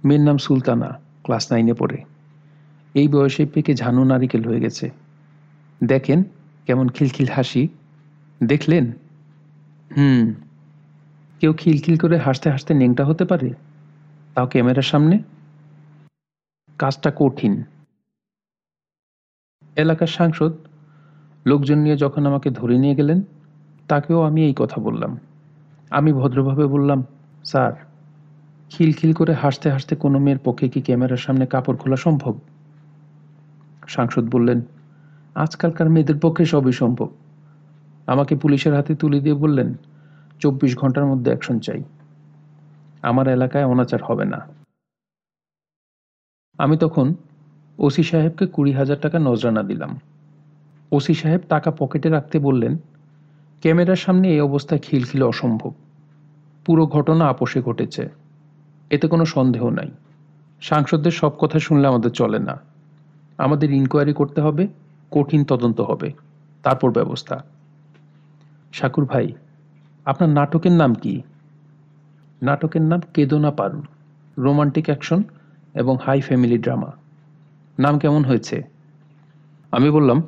মেয়ের 0.05 0.23
নাম 0.23 0.37
সুলতানা, 0.37 0.99
ক্লাস 1.23 1.51
নাইনে 1.51 1.73
পড়ে। 1.73 2.03
এই 2.93 3.07
বয়সে 3.07 3.45
পেকে 3.45 3.73
ঝানু 3.73 4.03
নারিকেল 4.03 4.45
হয়ে 4.45 4.59
গেছে। 4.59 4.89
দেখেন 5.83 6.23
কেমন 6.65 6.89
খিলখিল 6.89 7.27
হাসি। 7.35 7.67
দেখলেন? 8.43 8.91
হুম। 9.97 10.33
কেউ 11.39 11.53
খিলখিল 11.53 11.97
করে 11.97 12.17
হাসতে 12.17 12.49
হাসতে 12.49 12.73
নেংটা 12.73 13.05
হতে 13.05 13.25
পারে? 13.25 13.53
তাও 14.35 14.47
ক্যামেরার 14.47 14.83
সামনে? 14.83 15.19
কাজটা 16.79 17.11
কঠিন। 17.15 17.63
এলাকার 19.75 20.07
সাংসদ, 20.07 20.53
লোকজন 21.45 21.77
নিয়ে 21.77 21.97
যখন 21.97 22.25
আমাকে 22.25 22.49
ধরে 22.49 22.77
নিয়ে 22.77 22.95
গেলেন 22.95 23.21
তাকেও 23.87 24.21
আমি 24.21 24.45
এই 24.45 24.53
কথা 24.57 24.81
বললাম। 24.81 25.17
আমি 25.89 26.13
ভদ্রভাবে 26.13 26.65
বললাম, 26.65 27.03
স্যার, 27.43 27.73
খিলখিল 28.69 29.13
করে 29.13 29.33
হাসতে 29.33 29.71
হাসতে 29.71 29.95
কোনো 29.95 30.19
মেয়ের 30.19 30.39
পক্ষে 30.39 30.69
কি 30.69 30.81
ক্যামেরার 30.81 31.17
সামনে 31.17 31.45
কাপড় 31.45 31.77
খোলা 31.77 31.95
সম্ভব? 31.95 32.39
সাংসদ 33.87 34.29
বললেন, 34.31 34.61
আজকালকার 35.35 35.89
মেয়েদের 35.89 36.15
পক্ষে 36.21 36.45
সবই 36.45 36.71
সম্ভব। 36.71 37.09
আমাকে 38.07 38.35
পুলিশের 38.35 38.73
হাতে 38.73 38.95
তুলে 38.95 39.19
দিয়ে 39.19 39.35
বললেন, 39.35 39.73
চব্বিশ 40.39 40.77
ঘণ্টার 40.77 41.05
মধ্যে 41.05 41.31
অ্যাকশন 41.31 41.59
চাই। 41.59 41.83
আমার 43.01 43.27
এলাকায় 43.27 43.65
অনাচার 43.65 43.99
হবে 44.03 44.25
না। 44.25 44.47
আমি 46.57 46.77
তখন 46.77 47.13
ওসি 47.77 48.03
সাহেবকে 48.03 48.47
কুড়ি 48.47 48.71
হাজার 48.71 48.97
টাকা 48.99 49.19
নজরানা 49.19 49.63
দিলাম। 49.63 49.99
ওসি 50.91 51.13
সাহেব 51.13 51.41
টাকা 51.49 51.71
পকেটে 51.71 52.09
রাখতে 52.09 52.39
বললেন 52.39 52.77
ক্যামেরার 53.61 53.95
সামনে 53.95 54.29
এই 54.29 54.41
অবস্থায় 54.41 54.81
খিলখিল 54.83 55.23
অসম্ভব। 55.23 55.73
পুরো 56.65 56.87
ঘটনা 56.87 57.25
আপোষে 57.25 57.61
ঘটেছে। 57.61 58.09
এতে 58.89 59.07
কোনো 59.07 59.25
সন্দেহ 59.25 59.69
নাই। 59.69 59.91
সাংসদদের 60.61 61.11
সব 61.11 61.31
কথা 61.39 61.59
শুনলে 61.59 61.87
আমাদের 61.87 62.11
চলে 62.11 62.39
না। 62.39 62.59
আমাদের 63.37 63.71
ইনকোয়ারি 63.71 64.13
করতে 64.13 64.41
হবে, 64.41 64.67
কঠিন 65.11 65.43
তদন্ত 65.43 65.81
হবে। 65.81 66.13
তারপর 66.63 66.91
ব্যবস্থা। 66.91 67.43
শাকুর 68.73 69.05
ভাই, 69.05 69.31
আপনার 70.05 70.29
নাটকের 70.29 70.71
নাম 70.71 70.93
কি? 70.93 71.21
নাটকের 72.41 72.81
নাম 72.81 73.01
কেদনা 73.13 73.51
পারু 73.51 73.83
রোমান্টিক 74.37 74.85
অ্যাকশন 74.85 75.23
এবং 75.73 75.97
হাই 76.05 76.21
ফ্যামিলি 76.21 76.57
ড্রামা। 76.57 76.91
নাম 77.79 77.99
কেমন 77.99 78.25
হয়েছে? 78.25 78.61
আমি 79.71 79.89
বললাম, 79.89 80.21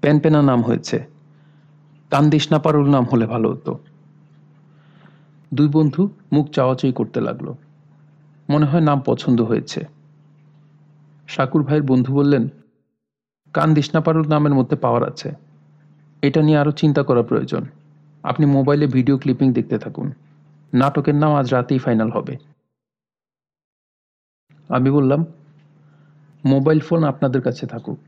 প্যানপেনা 0.00 0.42
নাম 0.42 0.62
হয়েছে। 0.62 1.17
কান্দিস 2.10 2.52
না 2.52 2.58
পারুল 2.58 2.90
নাম 2.90 3.04
হলে 3.04 3.26
ভালো 3.26 3.50
হতো। 3.50 3.78
দুই 5.54 5.68
বন্ধু 5.68 6.10
মুখ 6.32 6.50
চাওয়াচাই 6.50 6.92
করতে 6.92 7.20
লাগল। 7.20 7.52
মনে 8.50 8.66
হয় 8.66 8.80
নাম 8.80 9.00
পছন্দ 9.00 9.40
হয়েছে। 9.40 9.84
শাকুর 11.28 11.62
ভাইয়ের 11.62 11.82
বন্ধু 11.82 12.14
বললেন 12.14 12.48
কান 13.52 13.74
দিশনাপারুর 13.74 14.28
নামের 14.28 14.54
মধ্যে 14.54 14.76
পাওয়ার 14.76 15.08
আছে। 15.08 15.32
এটা 16.22 16.42
নিয়ে 16.42 16.58
আরও 16.58 16.70
চিন্তা 16.70 17.02
করা 17.02 17.22
প্রয়োজন। 17.22 17.64
আপনি 18.22 18.46
মোবাইলে 18.46 18.86
ভিডিও 18.86 19.18
ক্লিপিং 19.18 19.52
দেখতে 19.52 19.78
থাকুন। 19.78 20.12
নাটকের 20.74 21.14
নাম 21.14 21.34
আজ 21.34 21.54
রাতেই 21.54 21.78
ফাইনাল 21.78 22.10
হবে। 22.10 22.36
আমি 24.68 24.90
বললাম, 24.90 25.24
মোবাইল 26.44 26.80
ফোন 26.80 27.04
আপনাদের 27.04 27.42
কাছে 27.42 27.66
থাকুক। 27.66 27.98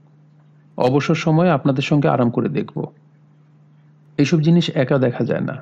অবসর 0.76 1.14
সময়ে 1.14 1.50
আপনাদের 1.50 1.82
সঙ্গে 1.82 2.08
আরাম 2.08 2.30
করে 2.30 2.48
দেখব। 2.48 2.86
এইসব 4.20 4.40
জিনিস 4.40 4.70
একা 4.70 4.98
দেখা 4.98 5.24
যায় 5.24 5.40
না। 5.40 5.56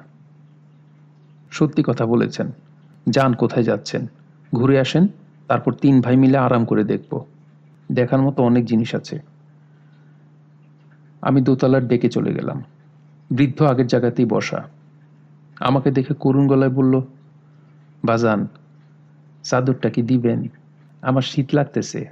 সত্যি 1.51 1.83
কথা 1.87 2.07
বলেছেন, 2.07 2.51
যান 3.09 3.33
কোথায় 3.33 3.65
যাচ্ছেন, 3.65 4.07
ঘুরে 4.55 4.81
আসেন, 4.81 5.09
তারপর 5.49 5.73
তিন 5.73 6.01
ভাই 6.01 6.17
মিলে 6.17 6.39
আরাম 6.39 6.65
করে 6.65 6.85
দেখব। 6.85 7.25
দেখার 7.93 8.23
মতো 8.23 8.43
অনেক 8.43 8.65
জিনিস 8.65 8.95
আছে। 8.95 9.21
আমি 11.23 11.41
দোতলার 11.41 11.89
ডেকে 11.89 12.09
চলে 12.09 12.35
গেলাম। 12.35 12.65
বৃদ্ধ 13.31 13.63
আগের 13.63 13.87
জায়গাতেই 13.87 14.25
বসা। 14.25 14.65
আমাকে 15.61 15.91
দেখে 15.91 16.15
করুণ 16.15 16.47
গলায় 16.49 16.71
বলল, 16.71 17.01
বাজান, 18.05 18.47
চাদরটা 19.43 19.91
কি 19.91 20.03
দিবেন? 20.03 20.49
আমার 21.03 21.23
শীত 21.23 21.55
লাগতেছে। 21.55 22.09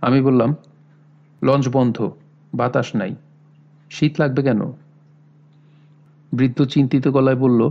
আমি 0.00 0.22
বললাম, 0.22 0.54
লঞ্চ 1.42 1.68
বন্ধ, 1.68 2.10
বাতাস 2.54 2.96
নাই। 2.96 3.14
শীত 3.90 4.20
লাগবে 4.20 4.42
কেন? 4.42 4.83
বৃদ্ধ 6.34 6.64
চিন্তিত 6.64 7.08
গলায় 7.08 7.36
বলল, 7.36 7.70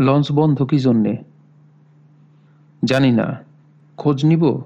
লঞ্চ 0.00 0.32
বন্ধ 0.32 0.62
কি 0.62 0.78
জন্যে? 0.78 1.16
জানি 2.84 3.12
না। 3.12 3.42
খোঁজ 3.96 4.24
নিব? 4.24 4.62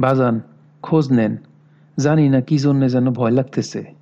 বাজান, 0.00 0.40
খোঁজ 0.82 1.12
নেন। 1.12 1.36
জানি 1.98 2.28
না 2.28 2.40
কি 2.40 2.58
জন্যে 2.58 2.88
যেন 2.88 3.10
ভয় 3.10 3.30
লাগতেছে। 3.30 3.94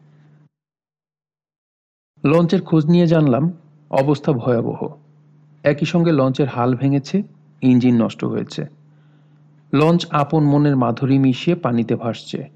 লঞ্চের 2.24 2.62
খোঁজ 2.62 2.86
নিয়ে 2.86 3.06
জানলাম, 3.06 3.52
অবস্থা 3.90 4.32
ভয়াবহ। 4.32 4.88
একই 5.62 5.86
সঙ্গে 5.86 6.12
লঞ্চের 6.12 6.48
হাল 6.48 6.76
ভেঙেছে, 6.76 7.22
ইঞ্জিন 7.60 8.02
নষ্ট 8.02 8.24
হয়েছে। 8.24 8.64
লঞ্চ 9.74 10.06
আপন 10.10 10.44
মনের 10.44 10.76
মাধুরী 10.76 11.18
মিশিয়ে 11.18 11.56
পানিতে 11.56 11.96
ভাসছে। 11.96 12.48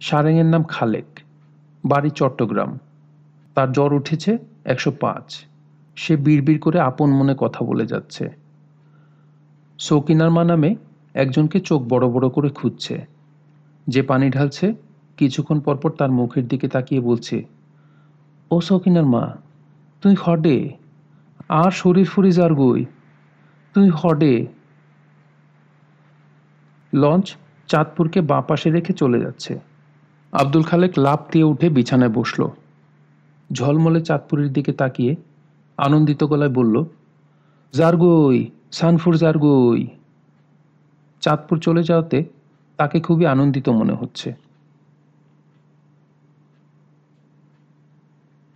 সারেঙের 0.00 0.46
নাম 0.46 0.62
খালেক। 0.62 1.20
বাড়ি 1.84 2.10
চট্টগ্রাম। 2.10 2.78
তার 3.54 3.72
জ্বর 3.72 3.94
উঠেছে 3.94 4.38
একশো 4.64 4.90
পাঁচ। 4.90 5.44
সে 5.96 6.16
বিড়বিড় 6.16 6.58
করে 6.58 6.80
আপন 6.80 7.10
মনে 7.10 7.34
কথা 7.38 7.64
বলে 7.64 7.86
যাচ্ছে। 7.86 8.28
সৌকিনার 9.78 10.30
মা 10.30 10.44
নামে 10.44 10.76
একজনকে 11.14 11.60
চোখ 11.60 11.82
বড় 11.82 12.08
বড় 12.08 12.28
করে 12.28 12.48
খুঁজছে। 12.48 13.06
যে 13.86 14.02
পানি 14.02 14.30
ঢালছে, 14.30 14.74
কিছুক্ষণ 15.16 15.60
পরপর 15.60 15.90
তার 15.90 16.10
মুখের 16.10 16.48
দিকে 16.48 16.68
তাকিয়ে 16.68 17.00
বলছে, 17.00 17.44
ও 18.50 18.60
সৌকিনার 18.60 19.06
মা, 19.06 19.36
তুই 20.02 20.14
হডে? 20.20 20.76
আর 21.48 21.70
শরীর 21.70 22.06
ফুরি 22.06 22.32
যার 22.32 22.54
গই 22.54 22.84
তুই 23.74 23.90
হডে? 23.94 24.46
লঞ্চ 26.94 27.34
চাঁদপুরকে 27.68 28.20
বাঁ 28.20 28.42
পাশে 28.42 28.70
রেখে 28.70 28.92
চলে 28.92 29.20
যাচ্ছে। 29.20 29.58
আব্দুল 30.32 30.62
খালেক 30.62 30.98
লাভ 30.98 31.18
দিয়ে 31.32 31.44
উঠে 31.44 31.68
বিছানায় 31.68 32.10
বসল। 32.10 32.48
ঝলমলে 33.52 34.00
চাঁদপুরের 34.00 34.52
দিকে 34.52 34.72
তাকিয়ে 34.72 35.16
আনন্দিত 35.76 36.24
গলায় 36.24 36.50
বলল, 36.50 36.84
জারগই, 37.72 38.50
সানফুর 38.72 39.16
জারগই। 39.16 39.86
চাঁদপুর 41.20 41.58
চলে 41.58 41.82
যাওয়াতে 41.82 42.24
তাকে 42.76 43.00
খুবই 43.00 43.26
আনন্দিত 43.26 43.68
মনে 43.68 43.92
হচ্ছে। 43.92 44.34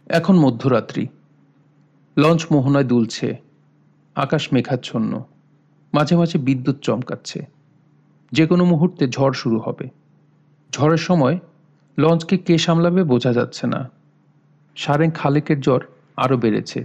এখন 0.07 0.38
মধ্যরাত্রি। 0.38 1.07
লঞ্চ 2.16 2.46
মোহনায় 2.53 2.85
দুলছে, 2.85 3.37
আকাশ 4.14 4.53
মেঘাচ্ছন্ন, 4.53 5.24
মাঝে 5.94 6.16
মাঝে 6.16 6.38
বিদ্যুৎ 6.38 6.77
চমকাচ্ছে। 6.81 7.46
যে 8.33 8.46
কোনো 8.46 8.64
মুহূর্তে 8.64 9.09
ঝড় 9.09 9.33
শুরু 9.33 9.59
হবে। 9.59 9.88
ঝড়ের 10.72 10.98
সময় 10.98 11.38
লঞ্চকে 11.98 12.38
কে 12.38 12.59
সামলাবে 12.59 13.05
বোঝা 13.05 13.33
যাচ্ছে 13.33 13.66
না। 13.66 13.90
সারেং 14.79 15.11
খালেকের 15.11 15.61
জ্বর 15.61 15.81
আরও 16.17 16.37
বেড়েছে। 16.37 16.85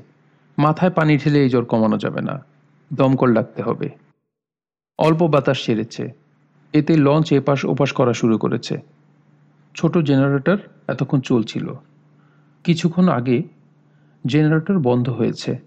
মাথায় 0.57 0.91
পানি 0.91 1.17
ঢেলে 1.17 1.41
এই 1.41 1.49
জ্বর 1.49 1.65
কমানো 1.65 1.97
যাবে 1.97 2.21
না। 2.21 2.45
দমকল 2.93 3.33
ডাকতে 3.33 3.61
হবে। 3.61 3.89
অল্প 4.97 5.23
বাতাস 5.23 5.65
সেরেছে। 5.65 6.11
এতে 6.73 6.97
লঞ্চ 6.97 7.33
এপাশ 7.33 7.65
ওপাশ 7.65 7.91
করা 7.91 8.13
শুরু 8.13 8.37
করেছে। 8.37 8.81
ছোট 9.75 9.97
জেনারেটর 9.97 10.57
এতক্ষণ 10.87 11.19
চলছিল। 11.19 11.73
কিছুক্ষণ 12.63 13.09
আগে 13.09 13.43
জেনারেটর 14.27 14.79
বন্ধ 14.79 15.09
হয়েছে। 15.09 15.57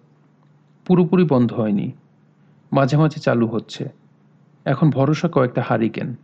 পুরোপুরি 0.85 1.25
বন্ধ 1.25 1.53
হয়নি। 1.53 1.93
মাঝে 2.73 2.97
মাঝে 2.97 3.21
চালু 3.21 3.47
হচ্ছে। 3.47 3.89
এখন 4.65 4.91
ভরসা 4.91 5.29
কয়েকটা 5.29 5.63
হারিকেন। 5.63 6.15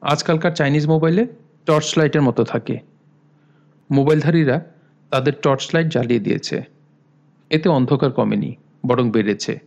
আজকালকার 0.00 0.50
চাইনিজ 0.50 0.88
মোবাইলে 0.88 1.26
টর্চ 1.66 1.98
লাইটের 1.98 2.22
মতো 2.22 2.44
থাকে। 2.44 2.78
মোবাইলধারীরা 3.90 4.73
তাদের 5.14 5.32
টর্চ 5.42 5.70
লাইট 5.74 5.86
জ্বালিয়ে 5.86 6.20
দিয়েছে। 6.20 6.62
এতে 7.50 7.68
অন্ধকার 7.68 8.12
কমেনি, 8.12 8.56
বরং 8.86 9.10
বেড়েছে। 9.10 9.58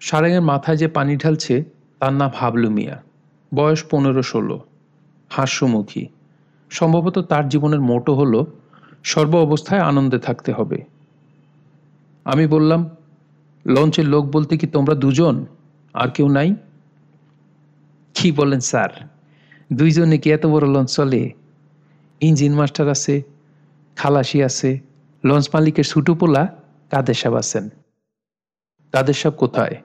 সারেঙের 0.00 0.42
মাথায় 0.42 0.76
যে 0.76 0.88
পানি 0.88 1.16
ঢালছে, 1.16 1.64
তার 1.98 2.12
নাম 2.12 2.30
হাবলু 2.34 2.70
মিয়া। 2.70 3.02
বয়স 3.54 3.84
পনেরো 3.90 4.22
ষোলো, 4.22 4.60
হাস্যমুখী। 5.28 6.06
সম্ভবত 6.70 7.18
তার 7.18 7.48
জীবনের 7.48 7.80
মোটো 7.80 8.14
হলো, 8.14 8.46
সর্ব 9.04 9.36
অবস্থায় 9.36 9.80
আনন্দে 9.80 10.18
থাকতে 10.18 10.52
হবে। 10.52 10.84
আমি 12.24 12.46
বললাম, 12.46 12.90
লঞ্চের 13.66 14.08
লোক 14.08 14.30
বলতে 14.30 14.56
কি 14.56 14.66
তোমরা 14.66 14.94
দুজন? 14.94 15.46
আর 15.94 16.08
কেউ 16.08 16.28
নাই? 16.28 16.54
কি 18.14 18.32
বলেন 18.32 18.60
স্যার? 18.60 19.08
দুইজনে 19.72 20.18
কি 20.18 20.32
এত 20.32 20.46
বড় 20.46 20.68
লঞ্চ 20.68 20.90
চলে? 20.90 21.32
ইঞ্জিন 22.20 22.54
মাস্টার 22.54 22.88
আছে 22.88 23.37
খালাসি 23.98 24.42
আছে। 24.42 24.80
লঞ্চ 25.24 25.48
মালিকের 25.54 25.84
ছুটু 25.84 26.14
পোলা 26.14 26.56
কাদের 26.90 27.14
সাহেব 27.14 27.36
আছেন? 27.36 27.68
কাদের 28.92 29.14
সাহেব 29.14 29.38
কোথায়? 29.38 29.76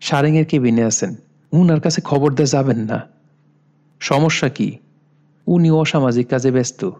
সারেঙের 0.00 0.46
কেবিনে 0.46 0.84
আছেন। 0.84 1.14
উনার 1.52 1.80
কাছে 1.80 2.00
খবর 2.00 2.34
দিয়ে 2.34 2.46
যাবেন 2.46 2.78
না। 2.78 3.08
সমস্যা 4.00 4.48
কি? 4.48 4.78
উনি 5.46 5.70
অসামাজিক 5.70 6.28
কাজে 6.28 6.50
ব্যস্ত। 6.50 6.90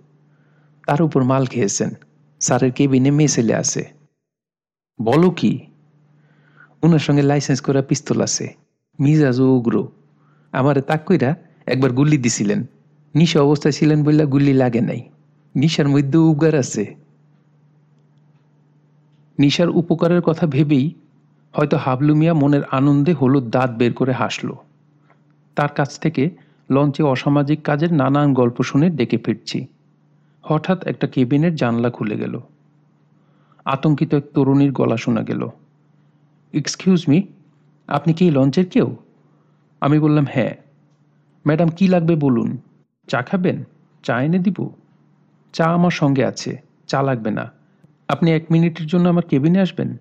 তার 0.86 1.02
উপর 1.02 1.22
মাল 1.22 1.46
খেয়েছেন। 1.46 1.90
স্যারের 2.40 2.72
কেবিনে 2.72 3.10
মেয়ে 3.10 3.28
ছেলে 3.28 3.54
আছে। 3.54 3.92
বলো 5.02 5.30
কি? 5.30 5.66
উনার 6.82 6.98
সঙ্গে 6.98 7.22
লাইসেন্স 7.22 7.60
করা 7.60 7.82
পিস্তল 7.82 8.20
আছে। 8.20 8.54
মিজাজ 9.00 9.40
ও 9.40 9.56
উগ্র। 9.56 9.88
আমারে 10.52 10.82
তাক 10.82 11.04
কইরা 11.04 11.36
একবার 11.66 11.92
গুল্লি 11.92 12.18
দিছিলেন। 12.18 12.66
নিশা 13.14 13.40
অবস্থায় 13.40 13.72
ছিলেন 13.72 14.04
বললা 14.04 14.24
গুল্লি 14.24 14.52
লাগে 14.52 14.80
নাই। 14.80 15.08
নিশার 15.54 15.88
মধ্যে 15.88 16.18
উগার 16.18 16.54
আছে। 16.54 16.96
নিশার 19.38 19.68
উপকারের 19.68 20.20
কথা 20.20 20.46
ভেবেই 20.46 20.94
হয়তো 21.52 21.76
হাবলু 21.76 22.14
মিয়া 22.14 22.34
মনের 22.34 22.64
আনন্দে 22.64 23.12
হলুদ 23.12 23.50
দাঁত 23.50 23.70
বের 23.70 23.92
করে 23.92 24.12
হাসল। 24.12 24.52
তার 25.56 25.68
কাছ 25.68 25.98
থেকে 25.98 26.30
লঞ্চে 26.70 27.02
অসামাজিক 27.02 27.62
কাজের 27.62 27.92
নানান 27.92 28.34
গল্প 28.34 28.62
শুনে 28.62 28.90
ডেকে 28.90 29.18
ফিরছি। 29.18 29.66
হঠাৎ 30.42 30.86
একটা 30.86 31.06
কেবিনের 31.06 31.54
জানলা 31.54 31.90
খুলে 31.90 32.16
গেল। 32.16 32.40
আতঙ্কিত 33.64 34.14
এক 34.14 34.24
তরুণীর 34.34 34.72
গলা 34.72 34.96
শোনা 34.96 35.22
গেল। 35.22 35.48
এক্সকিউজ 36.52 37.04
মি 37.08 37.22
আপনি 37.88 38.12
কি 38.12 38.30
লঞ্চের 38.30 38.66
কেউ? 38.66 38.96
আমি 39.80 39.98
বললাম 39.98 40.26
হ্যাঁ। 40.30 40.54
ম্যাডাম, 41.46 41.68
কি 41.68 41.88
লাগবে 41.88 42.16
বলুন? 42.16 42.56
চা 43.08 43.22
খাবেন? 43.22 43.64
চা 44.02 44.22
এনে 44.22 44.38
দিব? 44.38 44.70
চা 45.54 45.64
আমার 45.64 45.90
সঙ্গে 45.90 46.24
আছে, 46.24 46.62
চা 46.86 47.02
লাগবে 47.02 47.30
না। 47.30 47.52
আপনি 48.08 48.32
এক 48.32 48.44
মিনিটের 48.50 48.86
জন্য 48.86 49.08
আমার 49.08 49.22
কেবিনে 49.22 49.60
আসবেন? 49.60 49.96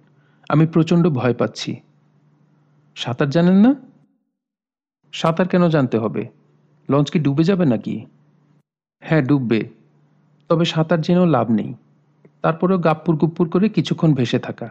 আমি 0.49 0.67
প্রচণ্ড 0.67 1.09
ভয় 1.09 1.33
পাচ্ছি। 1.33 1.81
সাঁতার 2.95 3.29
জানেন 3.29 3.55
না? 3.55 3.75
সাঁতার 5.11 5.47
কেন 5.47 5.69
জানতে 5.69 5.97
হবে? 5.97 6.29
লঞ্চ 6.89 7.11
কি 7.11 7.19
ডুবে 7.19 7.43
যাবে 7.43 7.65
নাকি? 7.65 8.05
হ্যাঁ 8.99 9.21
ডুববে। 9.21 9.69
তবে 10.49 10.65
সাঁতার 10.65 11.01
জেনেও 11.01 11.25
লাভ 11.25 11.51
নেই। 11.51 11.73
তারপরেও 12.41 12.77
গাপ্পুর 12.77 13.15
গুপ্পুর 13.15 13.49
করে 13.49 13.69
কিছুক্ষণ 13.69 14.13
ভেসে 14.13 14.39
থাকা। 14.39 14.69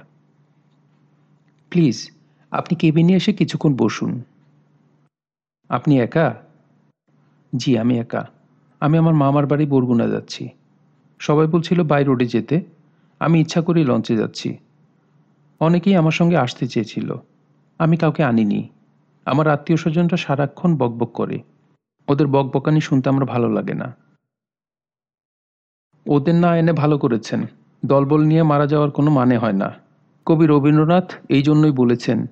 প্লিজ, 1.71 2.11
আপনি 2.51 2.77
কেবিনে 2.77 3.12
এসে 3.12 3.33
কিছুক্ষণ 3.33 3.75
বসুন। 3.77 4.23
আপনি 5.68 6.01
একা? 6.01 6.35
জি, 7.57 7.79
আমি 7.79 7.99
একা। 7.99 8.27
আমি 8.81 8.99
আমার 8.99 9.14
মামার 9.14 9.47
বাড়ি 9.47 9.66
বরগুনা 9.66 10.09
যাচ্ছি। 10.09 10.49
সবাই 11.22 11.46
বলছিল, 11.46 11.82
বাই 11.82 12.04
রোডে 12.04 12.26
যেতে। 12.26 12.56
আমি 13.20 13.40
ইচ্ছা 13.40 13.61
করেই 13.61 13.85
লঞ্চে 13.85 14.14
যাচ্ছি। 14.16 14.48
অনেকেই 15.61 15.94
আমার 15.96 16.12
সঙ্গে 16.12 16.37
আসতে 16.37 16.64
চেয়েছিল। 16.66 17.08
আমি 17.78 17.96
কাউকে 17.96 18.22
আনিনি। 18.24 18.61
আমার 19.24 19.46
আত্মীয় 19.48 19.78
স্বজনরা 19.78 20.16
সারাক্ষণ 20.16 20.70
বকবক 20.76 21.11
করে। 21.12 21.38
ওদের 22.08 22.26
বকবকানি 22.26 22.80
শুনতে 22.80 23.06
আমার 23.08 23.24
ভালো 23.24 23.48
লাগে 23.48 23.74
না। 23.74 23.88
ওদের 26.06 26.35
না 26.35 26.56
এনে 26.56 26.72
ভালো 26.72 26.98
করেছেন। 26.98 27.40
দলবল 27.85 28.20
নিয়ে 28.22 28.42
মারা 28.42 28.66
যাওয়ার 28.66 28.90
কোনো 28.90 29.11
মানে 29.11 29.37
হয় 29.38 29.52
না। 29.52 29.68
কবি 30.26 30.46
রবীন্দ্রনাথ 30.46 31.08
এই 31.28 31.42
জন্যই 31.42 31.70
বলেছেন 31.70 32.26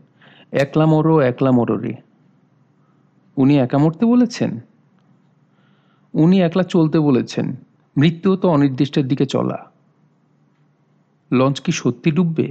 একলা 0.52 0.86
মরো 0.86 1.20
একলা 1.20 1.50
মরো 1.50 1.76
রে 1.76 1.94
উনি 3.36 3.54
একা 3.58 3.78
মরতে 3.78 4.04
বলেছেন? 4.06 4.60
উনি 6.14 6.36
একলা 6.40 6.62
চলতে 6.62 6.98
বলেছেন। 6.98 7.46
মৃত্যুও 8.00 8.36
তো 8.36 8.46
অনির্দিষ্টের 8.48 9.06
দিকে 9.08 9.26
চলা। 9.26 9.58
লঞ্চ 11.30 11.56
কি 11.60 11.72
সত্যি 11.72 12.10
ডুববে? 12.10 12.48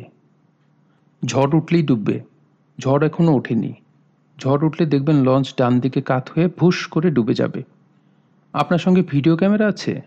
ঝড় 1.25 1.51
উঠলেই 1.57 1.83
ডুববে। 1.83 2.17
ঝড় 2.79 3.01
এখনও 3.07 3.31
ওঠেনি। 3.33 3.73
ঝড় 4.37 4.61
উঠলে 4.67 4.83
দেখবেন 4.85 5.17
লঞ্চ 5.27 5.47
ডান 5.57 5.73
দিকে 5.79 6.01
কাত 6.01 6.25
হয়ে 6.33 6.47
ভুস 6.59 6.77
করে 6.87 7.09
ডুবে 7.11 7.33
যাবে। 7.33 7.61
আপনার 8.53 8.79
সঙ্গে 8.79 9.01
ভিডিও 9.01 9.35
ক্যামেরা 9.35 9.65
আছে? 9.67 10.01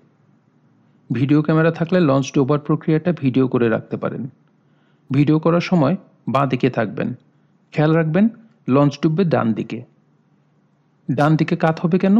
ভিডিও 1.10 1.40
ক্যামেরা 1.42 1.70
থাকলে 1.70 2.00
লঞ্চ 2.00 2.26
ডোবার 2.34 2.58
প্রক্রিয়াটা 2.58 3.10
ভিডিও 3.12 3.44
করে 3.48 3.66
রাখতে 3.68 3.96
পারেন। 3.96 4.22
ভিডিও 5.10 5.38
করার 5.38 5.64
সময় 5.70 5.96
বাঁ 6.28 6.46
দিকে 6.46 6.68
থাকবেন। 6.70 7.08
খেয়াল 7.72 7.92
রাখবেন, 7.96 8.24
লঞ্চ 8.68 8.94
ডুববে 9.02 9.24
ডান 9.24 9.48
দিকে 9.52 9.78
ডান 11.08 11.32
দিকে 11.36 11.54
কাত 11.56 11.76
হবে 11.80 11.98
কেন? 11.98 12.16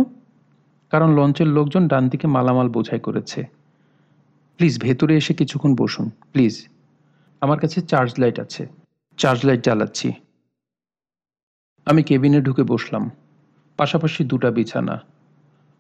কারণ 0.93 1.19
লঞ্চের 1.19 1.47
লোকজন 1.47 1.89
ডান 1.89 2.09
দিকে 2.09 2.27
মালামাল 2.27 2.69
বোঝাই 2.69 3.01
করেছে। 3.01 3.45
প্লিজ, 4.57 4.81
ভেতরে 4.81 5.17
এসে 5.17 5.35
কিছুক্ষণ 5.35 5.75
বসুন, 5.75 6.11
প্লিজ। 6.33 6.69
আমার 7.41 7.59
কাছে 7.59 7.81
চার্জ 7.81 8.13
লাইট 8.19 8.41
আছে। 8.41 8.67
চার্জ 9.17 9.47
লাইট 9.47 9.65
জ্বালাচ্ছি। 9.65 10.13
আমি 11.87 12.03
কেবিনে 12.03 12.41
ঢুকে 12.41 12.63
বসলাম। 12.63 13.11
পাশাপাশি 13.77 14.25
দুটা 14.25 14.51
বিছানা। 14.51 15.01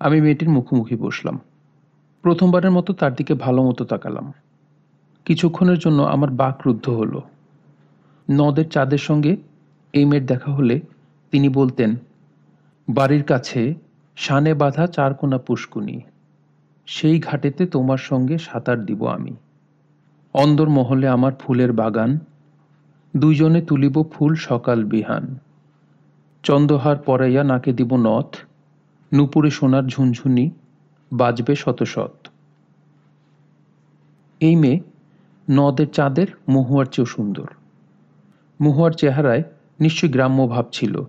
আমি 0.00 0.20
মেয়েটির 0.20 0.48
মুখোমুখি 0.48 0.96
বসলাম। 0.96 1.40
প্রথমবারের 2.22 2.70
মতো 2.70 2.92
তার 2.92 3.14
দিকে 3.14 3.34
ভালো 3.34 3.62
মতো 3.62 3.84
তাকালাম। 3.84 4.32
কিছুক্ষণের 5.24 5.78
জন্য 5.78 6.02
আমার 6.02 6.30
বাক 6.30 6.60
রুদ্ধ 6.66 6.88
হলো। 6.88 7.22
নদের 8.30 8.68
চাঁদের 8.68 8.98
সঙ্গে 8.98 9.36
এই 9.92 10.04
মেয়ের 10.04 10.26
দেখা 10.26 10.52
হলে 10.52 10.80
তিনি 11.30 11.48
বলতেন, 11.48 11.96
বাড়ির 12.88 13.22
কাছে 13.22 13.74
শানে 14.16 14.54
বাঁধা 14.54 14.86
চারকোনা 14.86 15.38
পুষ্কুনি। 15.38 16.00
সেই 16.86 17.20
ঘাটেতে 17.20 17.66
তোমার 17.66 17.98
সঙ্গে 17.98 18.38
সাঁতার 18.38 18.86
দিব 18.86 19.06
আমি। 19.06 19.36
অন্দর 20.34 20.68
মহলে 20.68 21.08
আমার 21.08 21.32
ফুলের 21.34 21.72
বাগান, 21.72 22.18
দুইজনে 23.16 23.62
তুলিব 23.62 24.02
ফুল 24.12 24.34
সকাল 24.34 24.84
বিহান। 24.84 25.38
চন্দ্রহার 26.42 26.96
পরাইয়া 26.96 27.44
নাকে 27.44 27.72
দিব 27.72 27.96
নথ, 27.96 28.36
নুপুরে 29.14 29.50
সোনার 29.50 29.82
ঝুনঝুনি, 29.82 30.50
বাজবে 31.12 31.54
শত 31.54 31.82
শত। 31.82 32.26
এই 34.40 34.56
মেয়ে 34.56 34.80
নদের 35.50 35.88
চাঁদের 35.88 36.26
মহুয়ার 36.48 36.86
চেয়েও 36.86 37.06
সুন্দর। 37.06 37.46
মহুয়ার 38.60 38.92
চেহারায় 38.92 39.42
নিশ্চয়ই 39.80 40.12
গ্রাম্য 40.12 40.48
ভাব 40.48 40.64
ছিল। 40.72 41.02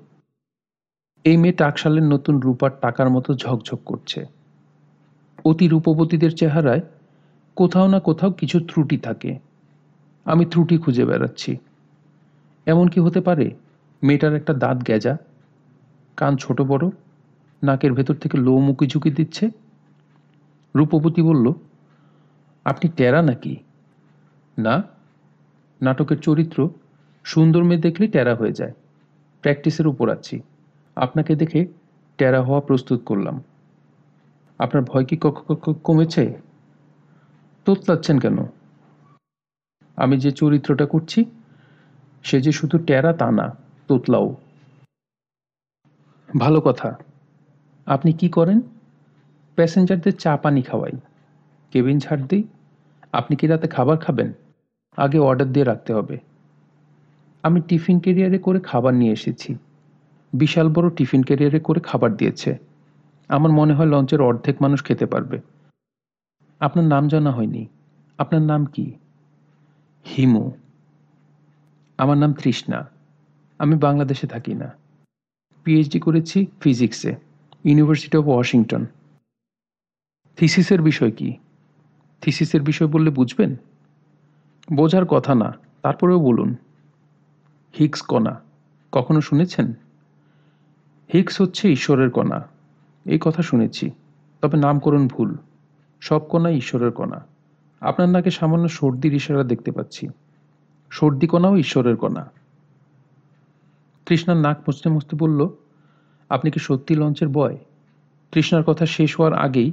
এই 1.23 1.37
মেয়ে 1.37 1.53
টাকশালের 1.53 2.03
নতুন 2.03 2.39
রূপার 2.39 2.71
টাকার 2.81 3.09
মতো 3.09 3.33
ঝকঝক 3.33 3.79
করছে। 3.85 4.25
অতি 5.45 5.67
রূপবতীদের 5.67 6.35
চেহারায় 6.35 6.81
কোথাও 7.55 7.87
না 7.87 7.99
কোথাও 7.99 8.31
কিছু 8.31 8.59
ত্রুটি 8.59 8.97
থাকে। 8.97 9.39
আমি 10.25 10.45
ত্রুটি 10.45 10.77
খুঁজে 10.77 11.05
বেড়াচ্ছি। 11.05 11.57
এমন 12.65 12.87
কি 12.87 12.99
হতে 12.99 13.21
পারে? 13.21 13.55
মেয়েটার 14.03 14.35
একটা 14.35 14.53
দাঁত 14.53 14.87
গেজা 14.87 15.17
কান 16.17 16.37
ছোট 16.37 16.61
বড়, 16.61 16.89
নাকের 17.63 17.93
ভেতর 17.93 18.13
থেকে 18.13 18.37
লো 18.37 18.57
মুকি 18.57 18.87
ঝুঁকি 18.87 19.11
দিচ্ছে। 19.11 19.49
রূপবতী 20.75 21.21
বলল, 21.21 21.53
আপনি 22.65 22.91
টেরা 22.97 23.21
নাকি? 23.21 23.57
না। 24.59 24.83
নাটকের 25.81 26.19
চরিত্র 26.19 26.69
সুন্দর 27.23 27.63
মেয়ে 27.63 27.81
দেখলেই 27.81 28.09
টেরা 28.09 28.35
হয়ে 28.35 28.51
যায়। 28.51 28.71
প্র্যাকটিসের 29.41 29.87
উপর 29.87 30.09
আছি। 30.09 30.41
আপনাকে 30.95 31.35
দেখে 31.35 31.67
টেরা 32.17 32.41
হওয়া 32.41 32.61
প্রস্তুত 32.61 33.01
করলাম। 33.05 33.43
আপনার 34.59 34.83
ভয় 34.83 35.05
কি 35.05 35.17
কমেছে? 35.83 36.41
তোতলাচ্ছেন 37.65 38.19
কেন? 38.19 38.37
আমি 39.95 40.17
যে 40.17 40.31
চরিত্রটা 40.31 40.85
করছি, 40.85 41.25
সে 42.23 42.41
যে 42.41 42.51
শুধু 42.51 42.77
টেরা 42.77 43.13
তা 43.13 43.31
না, 43.31 43.57
তোতলাও। 43.87 44.35
ভালো 46.39 46.61
কথা। 46.61 46.97
আপনি 47.85 48.13
কি 48.13 48.29
করেন? 48.29 48.61
প্যাসেঞ্জারদের 49.55 50.15
চা 50.15 50.37
পানি 50.37 50.61
খাওয়াই। 50.61 50.91
কেবিন 51.71 51.99
ছাড় 51.99 52.21
দিই। 52.21 52.43
আপনি 53.11 53.35
কি 53.35 53.47
রাতে 53.47 53.67
খাবার 53.67 53.97
খাবেন? 53.97 54.33
আগে 54.97 55.19
অর্ডার 55.19 55.47
দিয়ে 55.47 55.65
রাখতে 55.65 55.93
হবে। 55.93 56.17
আমি 57.43 57.61
টিফিন 57.61 57.99
কেরিয়ারে 57.99 58.37
করে 58.37 58.59
খাবার 58.59 58.93
নিয়ে 58.93 59.13
এসেছি। 59.13 59.57
বিশাল 60.33 60.69
বড় 60.69 60.89
টিফিন 60.89 61.23
ক্যারিয়ারে 61.23 61.59
করে 61.59 61.79
খাবার 61.79 62.15
দিয়েছে। 62.15 62.57
আমার 63.27 63.51
মনে 63.51 63.73
হয় 63.73 63.85
লঞ্চের 63.85 64.21
অর্ধেক 64.21 64.61
মানুষ 64.61 64.83
খেতে 64.83 65.05
পারবে। 65.05 65.39
আপনার 66.59 66.85
নাম 66.85 67.07
জানা 67.07 67.31
হয়নি। 67.31 67.67
আপনার 68.17 68.41
নাম 68.41 68.65
কি? 68.65 68.93
হিমু। 70.05 70.51
আমার 71.97 72.17
নাম 72.17 72.33
তৃষ্ণা। 72.33 72.89
আমি 73.59 73.75
বাংলাদেশে 73.75 74.27
থাকি 74.27 74.53
না। 74.53 74.71
পিএইচডি 75.63 75.99
করেছি 75.99 76.45
ফিজিক্সে 76.61 77.15
ইউনিভার্সিটি 77.63 78.17
অফ 78.17 78.27
ওয়াশিংটন 78.27 78.85
থিসিসের 80.35 80.81
বিষয় 80.81 81.11
কি? 81.11 81.37
থিসিসের 82.21 82.61
বিষয় 82.61 82.87
বললে 82.87 83.09
বুঝবেন? 83.09 83.55
বোঝার 84.73 85.05
কথা 85.05 85.35
না, 85.35 85.53
তারপরেও 85.81 86.19
বলুন। 86.19 86.55
হিক্স 87.79 88.01
কণা, 88.01 88.41
কখনো 88.91 89.21
শুনেছেন? 89.21 89.73
হিক্স 91.13 91.41
হচ্ছে 91.41 91.71
ঈশ্বরের 91.71 92.09
কণা। 92.09 92.47
এই 93.05 93.17
কথা 93.21 93.41
শুনেছি, 93.41 93.91
তবে 94.41 94.57
নামকরণ 94.57 95.07
ভুল। 95.07 95.37
সব 96.01 96.19
কণা 96.19 96.49
ঈশ্বরের 96.49 96.91
কণা। 96.91 97.25
আপনার 97.81 98.09
নাকে 98.09 98.31
সামান্য 98.31 98.67
সর্দির 98.67 99.13
ইশারা 99.13 99.43
দেখতে 99.43 99.71
পাচ্ছি। 99.71 100.07
সর্দি 100.89 101.27
কণাও 101.27 101.57
ঈশ্বরের 101.57 101.95
কণা। 101.95 102.31
তৃষ্ণার 104.05 104.37
নাক 104.37 104.59
মুছতে 104.59 104.89
মুছতে 104.89 105.15
বলল, 105.15 105.49
আপনি 106.29 106.51
কি 106.51 106.59
সত্যি 106.59 106.95
লঞ্চের 106.95 107.27
বয়? 107.27 107.57
তৃষ্ণার 108.31 108.63
কথা 108.63 108.85
শেষ 108.85 109.19
হওয়ার 109.19 109.33
আগেই 109.33 109.71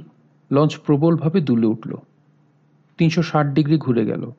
লঞ্চ 0.51 0.77
প্রবলভাবে 0.77 1.41
দুলে 1.41 1.67
উঠল। 1.67 1.95
তিনশো 2.97 3.21
ষাট 3.21 3.47
ডিগ্রি 3.47 3.77
ঘুরে 3.77 4.05
গেল। 4.05 4.31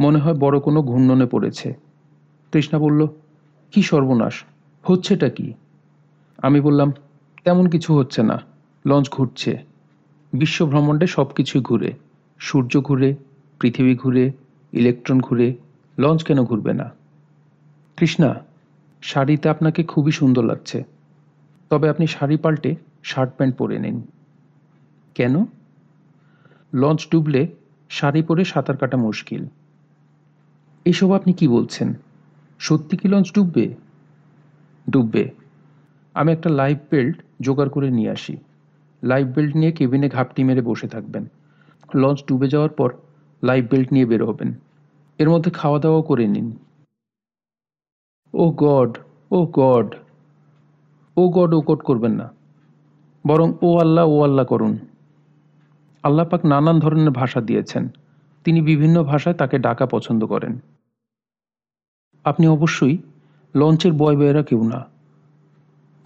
মনে 0.00 0.18
হয় 0.18 0.34
বড় 0.34 0.60
কোনো 0.60 0.82
ঘূর্ণনে 0.82 1.26
পড়েছে। 1.26 1.74
তৃষ্ণা 2.52 2.78
বলল, 2.78 3.06
কি 3.72 3.82
সর্বনাশ, 3.82 4.44
হচ্ছেটা 4.82 5.28
কি? 5.28 5.54
আমি 6.42 6.60
বললাম, 6.60 6.92
তেমন 7.44 7.68
কিছু 7.68 7.98
হচ্ছে 7.98 8.22
না। 8.22 8.40
লঞ্চ 8.86 9.10
ঘুরছে। 9.10 9.58
বিশ্ব 10.32 10.66
ভ্রমণ্ডে 10.66 11.06
সব 11.06 11.24
কিছুই 11.24 11.62
ঘুরে। 11.62 11.92
সূর্য 12.38 12.80
ঘুরে, 12.80 13.14
পৃথিবী 13.60 13.94
ঘুরে, 13.96 14.32
ইলেকট্রন 14.72 15.20
ঘুরে, 15.20 15.54
লঞ্চ 15.98 16.24
কেন 16.24 16.44
ঘুরবে 16.44 16.72
না? 16.72 16.90
কৃষ্ণা, 17.96 18.34
শাড়িতে 19.02 19.48
আপনাকে 19.48 19.82
খুবই 19.82 20.12
সুন্দর 20.12 20.44
লাগছে। 20.44 20.84
তবে 21.70 21.88
আপনি 21.88 22.06
শাড়ি 22.06 22.36
পাল্টে 22.36 22.76
শার্ট 23.02 23.32
প্যান্ট 23.36 23.56
পরে 23.56 23.78
নিন। 23.78 24.02
কেন? 25.14 25.44
লঞ্চ 26.74 27.06
ডুবলে 27.12 27.48
শাড়ি 27.88 28.22
পরে 28.22 28.44
সাঁতার 28.44 28.76
কাটা 28.76 28.96
মুশকিল। 28.96 29.44
এসব 30.84 31.12
আপনি 31.12 31.32
কি 31.32 31.48
বলছেন? 31.48 31.94
সত্যি 32.58 32.96
কি 32.96 33.08
লঞ্চ 33.08 33.32
ডুববে? 33.34 33.74
ডুববে। 34.90 35.30
আমি 36.18 36.32
একটা 36.32 36.50
লাইফ 36.50 36.78
বেল্ট 36.90 37.16
জোগাড় 37.40 37.68
করে 37.68 37.90
নিয়ে 37.90 38.10
আসি। 38.10 38.36
লাইফ 39.02 39.26
বেল্ট 39.26 39.56
নিয়ে 39.56 39.72
কেবিনে 39.72 40.08
ঘাপটি 40.08 40.44
মেরে 40.44 40.62
বসে 40.62 40.88
থাকবেন। 40.88 41.24
লঞ্চ 41.94 42.18
ডুবে 42.28 42.48
যাওয়ার 42.48 42.70
পর 42.70 42.94
লাইফ 43.42 43.64
বেল্ট 43.70 43.92
নিয়ে 43.92 44.06
বের 44.06 44.24
হবেন। 44.24 44.54
এর 45.18 45.30
মধ্যে 45.30 45.50
খাওয়া 45.50 45.78
দাওয়াও 45.78 46.02
করে 46.02 46.26
নিন। 46.26 46.56
Oh 48.34 48.50
god 48.50 48.98
oh 49.30 49.46
god 49.52 49.94
oh 51.16 51.28
god 51.28 51.54
oh 51.54 51.60
god 51.60 51.78
করবেন 51.78 52.12
না। 52.12 52.32
বরং 53.26 53.52
ও 53.62 53.78
আল্লাহ 53.78 54.04
ও 54.06 54.22
আল্লাহ 54.22 54.44
করুন। 54.44 54.78
আল্লাহ 56.02 56.26
পাক 56.28 56.44
নানান 56.44 56.78
ধরনের 56.78 57.10
ভাষা 57.10 57.40
দিয়েছেন। 57.40 57.88
তিনি 58.44 58.60
বিভিন্ন 58.60 59.04
ভাষায় 59.04 59.36
তাকে 59.36 59.58
ডাকা 59.58 59.86
পছন্দ 59.86 60.26
করেন। 60.26 60.58
আপনি 62.24 62.46
অবশ্যই 62.46 62.98
লঞ্চের 63.54 63.92
বয় 63.92 64.16
বয়েরা 64.16 64.42
কেউ 64.42 64.68
না। 64.68 64.97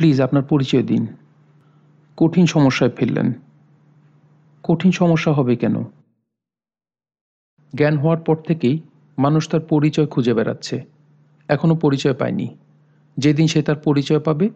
প্লিজ 0.02 0.20
আপনার 0.20 0.42
পরিচয় 0.42 0.82
দিন। 0.82 1.06
কঠিন 2.16 2.46
সমস্যায় 2.46 2.90
ফেললেন। 2.90 3.32
কঠিন 4.62 4.90
সমস্যা 4.90 5.32
হবে 5.32 5.56
কেন? 5.56 5.84
জ্ঞান 7.76 7.98
হওয়ার 7.98 8.18
পর 8.18 8.36
থেকেই 8.36 8.80
মানুষ 9.18 9.48
তার 9.48 9.60
পরিচয় 9.60 10.06
খুঁজে 10.06 10.34
বেড়াচ্ছে। 10.34 10.84
এখনও 11.48 11.74
পরিচয় 11.76 12.14
পায়নি। 12.14 12.56
যেদিন 13.16 13.46
সে 13.46 13.62
তার 13.62 13.76
পরিচয় 13.76 14.20
পাবে, 14.20 14.50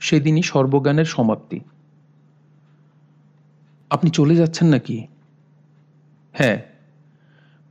সেদিনই 0.00 0.42
সর্বজ্ঞানের 0.42 1.04
সমাপ্তি। 1.04 1.60
আপনি 3.90 4.10
চলে 4.10 4.36
যাচ্ছেন 4.36 4.68
নাকি? 4.68 5.06
হ্যাঁ। 6.32 6.62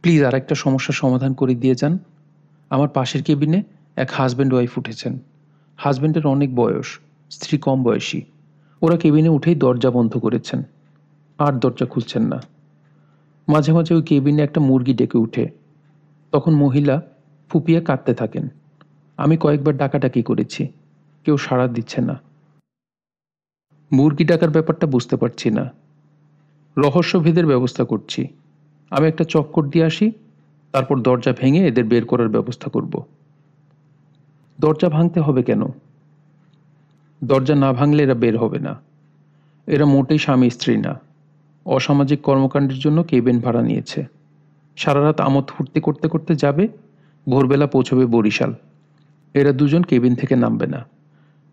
প্লিজ 0.01 0.23
আর 0.23 0.33
একটা 0.33 0.55
সমস্যার 0.55 0.93
সমাধান 0.93 1.33
করে 1.33 1.55
দিয়ে 1.55 1.75
যান। 1.75 1.97
আমার 2.69 2.89
পাশের 2.89 3.23
কেবিনে 3.23 3.63
এক 3.95 4.11
হাজব্যান্ড 4.11 4.53
ওয়াইফ 4.53 4.77
উঠেছেন। 4.77 5.19
হাজব্যান্ডের 5.77 6.27
অনেক 6.27 6.55
বয়স। 6.55 6.99
স্ত্রী 7.33 7.57
কম 7.57 7.83
বয়সী। 7.83 8.21
ওরা 8.81 8.97
কেবিনে 8.97 9.29
উঠেই 9.29 9.55
দরজা 9.55 9.91
বন্ধ 9.91 10.17
করেছেন। 10.17 10.63
আর 11.37 11.53
দরজা 11.53 11.85
খুলছেন 11.85 12.23
না। 12.23 12.41
মাঝে 13.47 13.73
মাঝে 13.73 13.93
ওই 13.93 14.01
কেবিনে 14.01 14.41
একটা 14.41 14.61
মুরগি 14.61 14.93
ডেকে 14.93 15.17
উঠে। 15.17 15.49
তখন 16.31 16.51
মহিলা, 16.51 17.01
ফুপিয়ে 17.49 17.81
কাঁদতে 17.81 18.13
থাকেন। 18.13 18.47
আমি 19.17 19.37
কয়েকবার 19.37 19.77
ডাকাডাকি 19.77 20.23
করেছি। 20.23 20.67
কেউ 21.23 21.37
সাড়া 21.37 21.67
দিচ্ছে 21.67 22.01
না। 22.01 22.21
মুরগি 23.91 24.25
ডাকার 24.25 24.49
ব্যাপারটা 24.49 24.87
বুঝতে 24.87 25.15
পারছি 25.15 25.49
না। 25.49 25.71
রহস্যভেদের 26.77 27.45
ব্যবস্থা 27.45 27.83
করছি। 27.83 28.27
আমি 28.89 29.07
একটা 29.07 29.23
চক্কর 29.23 29.69
দিয়ে 29.69 29.85
আসি, 29.85 30.11
তারপর 30.71 31.01
দরজা 31.01 31.33
ভেঙে 31.37 31.67
এদের 31.67 31.83
বের 31.83 32.05
করার 32.05 32.29
ব্যবস্থা 32.29 32.69
করব। 32.69 33.03
দরজা 34.59 34.89
ভাঙতে 34.89 35.19
হবে 35.19 35.43
কেন? 35.43 35.61
দরজা 37.23 37.55
না 37.55 37.73
ভাঙলে 37.73 38.03
এরা 38.03 38.13
বের 38.13 38.37
হবে 38.37 38.59
না। 38.59 38.81
এরা 39.67 39.85
মোটেই 39.85 40.17
স্বামী, 40.17 40.49
স্ত্রী 40.49 40.77
না। 40.77 40.99
অসামাজিক 41.65 42.21
কর্মকাণ্ডের 42.21 42.79
জন্য 42.79 43.03
কেবিন 43.03 43.39
ভাড়া 43.39 43.61
নিয়েছে? 43.61 44.05
সারা 44.75 45.03
রাত 45.03 45.21
আমোদ 45.21 45.45
ফুর্তি 45.45 45.79
করতে 45.79 46.07
করতে 46.07 46.35
যাবে, 46.35 46.67
ভোরবেলা 47.29 47.67
পৌঁছবে 47.67 48.05
বরিশাল। 48.05 48.55
এরা 49.33 49.51
দুজন 49.51 49.83
কেবিন 49.83 50.15
থেকে 50.15 50.35
নামবে 50.35 50.67
না। 50.67 50.85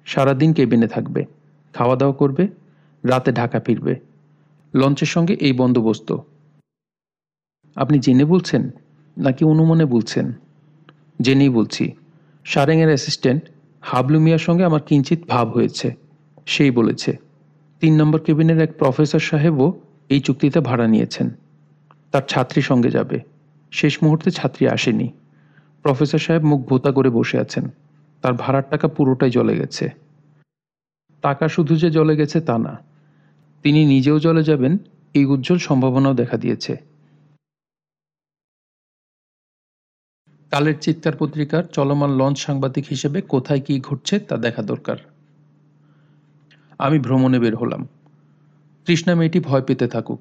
সারাদিন 0.05 0.53
কেবিনে 0.53 0.89
থাকবে 0.89 1.25
খাওয়া 1.75 1.97
দাওয়া 1.97 2.17
করবে, 2.17 2.49
রাতে 3.05 3.33
ঢাকা 3.33 3.61
ফিরবে। 3.61 3.97
লঞ্চের 4.75 5.07
সঙ্গে 5.07 5.35
এই 5.35 5.53
বন্দোবস্ত। 5.53 6.17
আপনি 7.77 7.99
জেনে 7.99 8.25
বলছেন, 8.25 8.71
নাকি 9.19 9.45
অনুমানে 9.45 9.85
বলছেন? 9.85 10.33
জেনেই 11.21 11.49
বলছি। 11.49 11.93
সারেংয়ের 12.45 12.87
অ্যাসিস্ট্যান্ট 12.87 13.43
হাবলু 13.81 14.21
মিয়ার 14.21 14.39
সঙ্গে 14.39 14.65
আমার 14.65 14.83
কিঞ্চিত 14.83 15.21
ভাব 15.29 15.51
হয়েছে। 15.51 15.97
সেই 16.47 16.71
বলেছে, 16.71 17.17
তিন 17.81 18.01
নম্বর 18.01 18.21
কেবিনের 18.21 18.61
এক 18.61 18.79
প্রফেসর 18.79 19.19
সাহেবও 19.19 19.81
এই 20.09 20.21
চুক্তিতে 20.21 20.61
ভাড়া 20.61 20.87
নিয়েছেন। 20.87 21.31
তার 22.13 22.23
ছাত্রী 22.29 22.63
সঙ্গে 22.63 22.91
যাবে। 22.91 23.21
শেষ 23.71 23.99
মুহূর্তে 24.03 24.31
ছাত্রী 24.31 24.67
আসেনি। 24.67 25.13
প্রফেসর 25.83 26.19
সাহেব 26.19 26.45
মুখ 26.45 26.69
ভোতা 26.69 26.93
করে 26.93 27.11
বসে 27.11 27.39
আছেন। 27.39 27.69
তার 28.23 28.33
ভাড়ার 28.33 28.63
টাকা 28.71 28.89
পুরোটাই 28.89 29.31
জলে 29.31 29.59
গেছে। 29.59 29.91
টাকা 31.23 31.49
শুধু 31.49 31.77
যে 31.77 31.91
জলে 31.91 32.17
গেছে 32.17 32.41
তা 32.41 32.59
না, 32.59 32.81
তিনি 33.63 33.85
নিজেও 33.85 34.19
জলে 34.19 34.43
যাবেন, 34.43 34.79
এই 35.15 35.25
উজ্জ্বল 35.25 35.59
সম্ভাবনাও 35.59 36.15
দেখা 36.15 36.37
দিয়েছে। 36.37 36.90
কালের 40.51 40.79
চিৎকার 40.81 41.13
পত্রিকার 41.19 41.65
চলমান 41.65 42.11
লঞ্চ 42.11 42.39
সাংবাদিক 42.39 42.87
হিসেবে 42.91 43.21
কোথায় 43.21 43.61
কি 43.61 43.81
ঘটছে 43.81 44.19
তা 44.19 44.37
দেখা 44.37 44.63
দরকার। 44.63 44.97
আমি 46.79 46.99
ভ্রমণে 46.99 47.39
বের 47.39 47.57
হলাম। 47.57 47.89
তৃষ্ণা 48.87 49.15
মেয়েটি 49.15 49.41
ভয় 49.41 49.63
পেতে 49.63 49.87
থাকুক। 49.89 50.21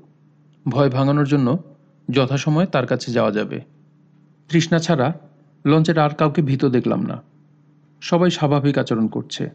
ভয় 0.68 0.90
ভাঙানোর 0.90 1.28
জন্য 1.28 1.64
যথাসময়ে 2.12 2.66
তার 2.66 2.88
কাছে 2.88 3.12
যাওয়া 3.12 3.32
যাবে। 3.32 3.62
তৃষ্ণা 4.50 4.80
ছাড়া 4.80 5.20
লঞ্চের 5.66 5.98
আর 5.98 6.10
কাউকে 6.10 6.42
ভীত 6.42 6.66
দেখলাম 6.66 7.06
না। 7.06 7.22
সবাই 8.02 8.30
স্বাভাবিক 8.30 8.78
আচরণ 8.78 9.08
করছে। 9.08 9.50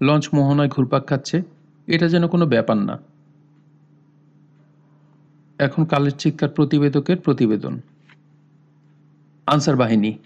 লঞ্চ 0.00 0.28
মোহনায় 0.34 0.68
ঘুরপাক 0.68 1.08
খাচ্ছে, 1.08 1.42
এটা 1.86 2.08
যেন 2.08 2.28
কোনো 2.28 2.46
ব্যাপার 2.46 2.76
না। 2.76 2.98
এখন 5.58 5.84
কালের 5.84 6.12
চিৎকার 6.18 6.48
প্রতিবেদকের 6.48 7.16
প্রতিবেদন। 7.16 7.80
আনসার 9.46 9.76
বাহিনী। 9.76 10.18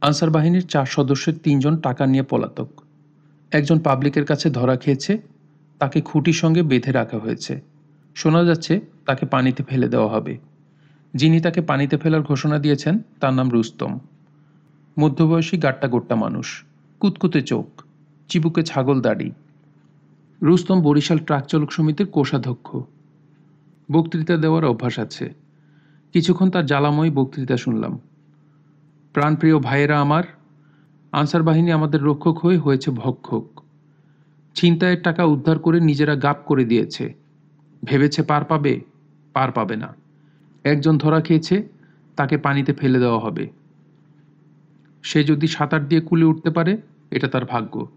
আনসার 0.00 0.30
বাহিনীর 0.30 0.66
চার 0.66 0.86
সদস্যের 0.86 1.34
তিনজন 1.38 1.76
টাকা 1.76 2.06
নিয়ে 2.06 2.22
পলাতক। 2.22 2.68
একজন 3.50 3.78
পাবলিকের 3.78 4.24
কাছে 4.24 4.50
ধরা 4.50 4.76
খেয়েছে, 4.76 5.18
তাকে 5.78 6.00
খুঁটির 6.00 6.32
সঙ্গে 6.32 6.62
বেঁধে 6.62 6.92
রাখা 6.92 7.18
হয়েছে। 7.18 7.60
শোনা 8.14 8.44
যাচ্ছে 8.44 8.80
তাকে 9.06 9.26
পানিতে 9.26 9.62
ফেলে 9.62 9.88
দেওয়া 9.88 10.08
হবে। 10.08 10.38
যিনি 11.14 11.40
তাকে 11.40 11.60
পানিতে 11.60 11.96
ফেলার 11.96 12.22
ঘোষণা 12.22 12.58
দিয়েছেন, 12.58 12.98
তার 13.20 13.34
নাম 13.34 13.50
রুস্তম। 13.50 13.98
মধ্যবয়সী 14.98 15.58
গাট্টা 15.58 15.88
গোট্টা 15.88 16.14
মানুষ। 16.14 16.64
কুতকুতে 17.00 17.42
চোখ, 17.42 17.84
চিবুকে 18.28 18.62
ছাগল 18.62 19.00
দাড়ি। 19.00 19.30
রুস্তম 20.42 20.82
বরিশাল 20.82 21.18
ট্রাক 21.18 21.46
চালক 21.46 21.72
সমিতির 21.72 22.06
কোষাধ্যক্ষ। 22.06 22.76
বক্তৃতা 23.92 24.36
দেওয়ার 24.36 24.64
অভ্যাস 24.64 24.98
আছে। 24.98 25.34
কিছুক্ষণ 26.12 26.50
তার 26.50 26.66
জ্বালাময়ী 26.66 27.10
বক্তৃতা 27.10 27.56
শুনলাম। 27.56 27.98
প্রাণপ্রিয় 29.16 29.58
ভাইয়েরা 29.58 30.00
আমার, 30.00 30.22
আনসার 31.12 31.42
বাহিনী 31.42 31.70
আমাদের 31.70 32.02
রক্ষক 32.02 32.38
হয়ে 32.38 32.58
হয়েছে 32.58 32.90
ভক্ষক। 32.90 33.62
ছিনতাইয়ের 34.54 35.02
টাকা 35.02 35.24
উদ্ধার 35.24 35.58
করে 35.58 35.80
নিজেরা 35.80 36.14
গাপ 36.14 36.36
করে 36.46 36.64
দিয়েছে। 36.64 37.14
ভেবেছে 37.84 38.22
পার 38.22 38.44
পাবে 38.44 38.80
পার 39.32 39.52
পাবে 39.52 39.76
না। 39.76 39.94
একজন 40.64 40.98
ধরা 40.98 41.20
খেয়েছে, 41.20 41.68
তাকে 42.16 42.38
পানিতে 42.38 42.72
ফেলে 42.72 42.98
দেওয়া 42.98 43.18
হবে। 43.18 43.50
সে 45.02 45.24
যদি 45.24 45.46
সাঁতার 45.46 45.88
দিয়ে 45.88 46.00
কুলে 46.00 46.24
উঠতে 46.24 46.50
পারে, 46.50 46.76
এটা 47.10 47.28
তার 47.28 47.44
ভাগ্য। 47.44 47.88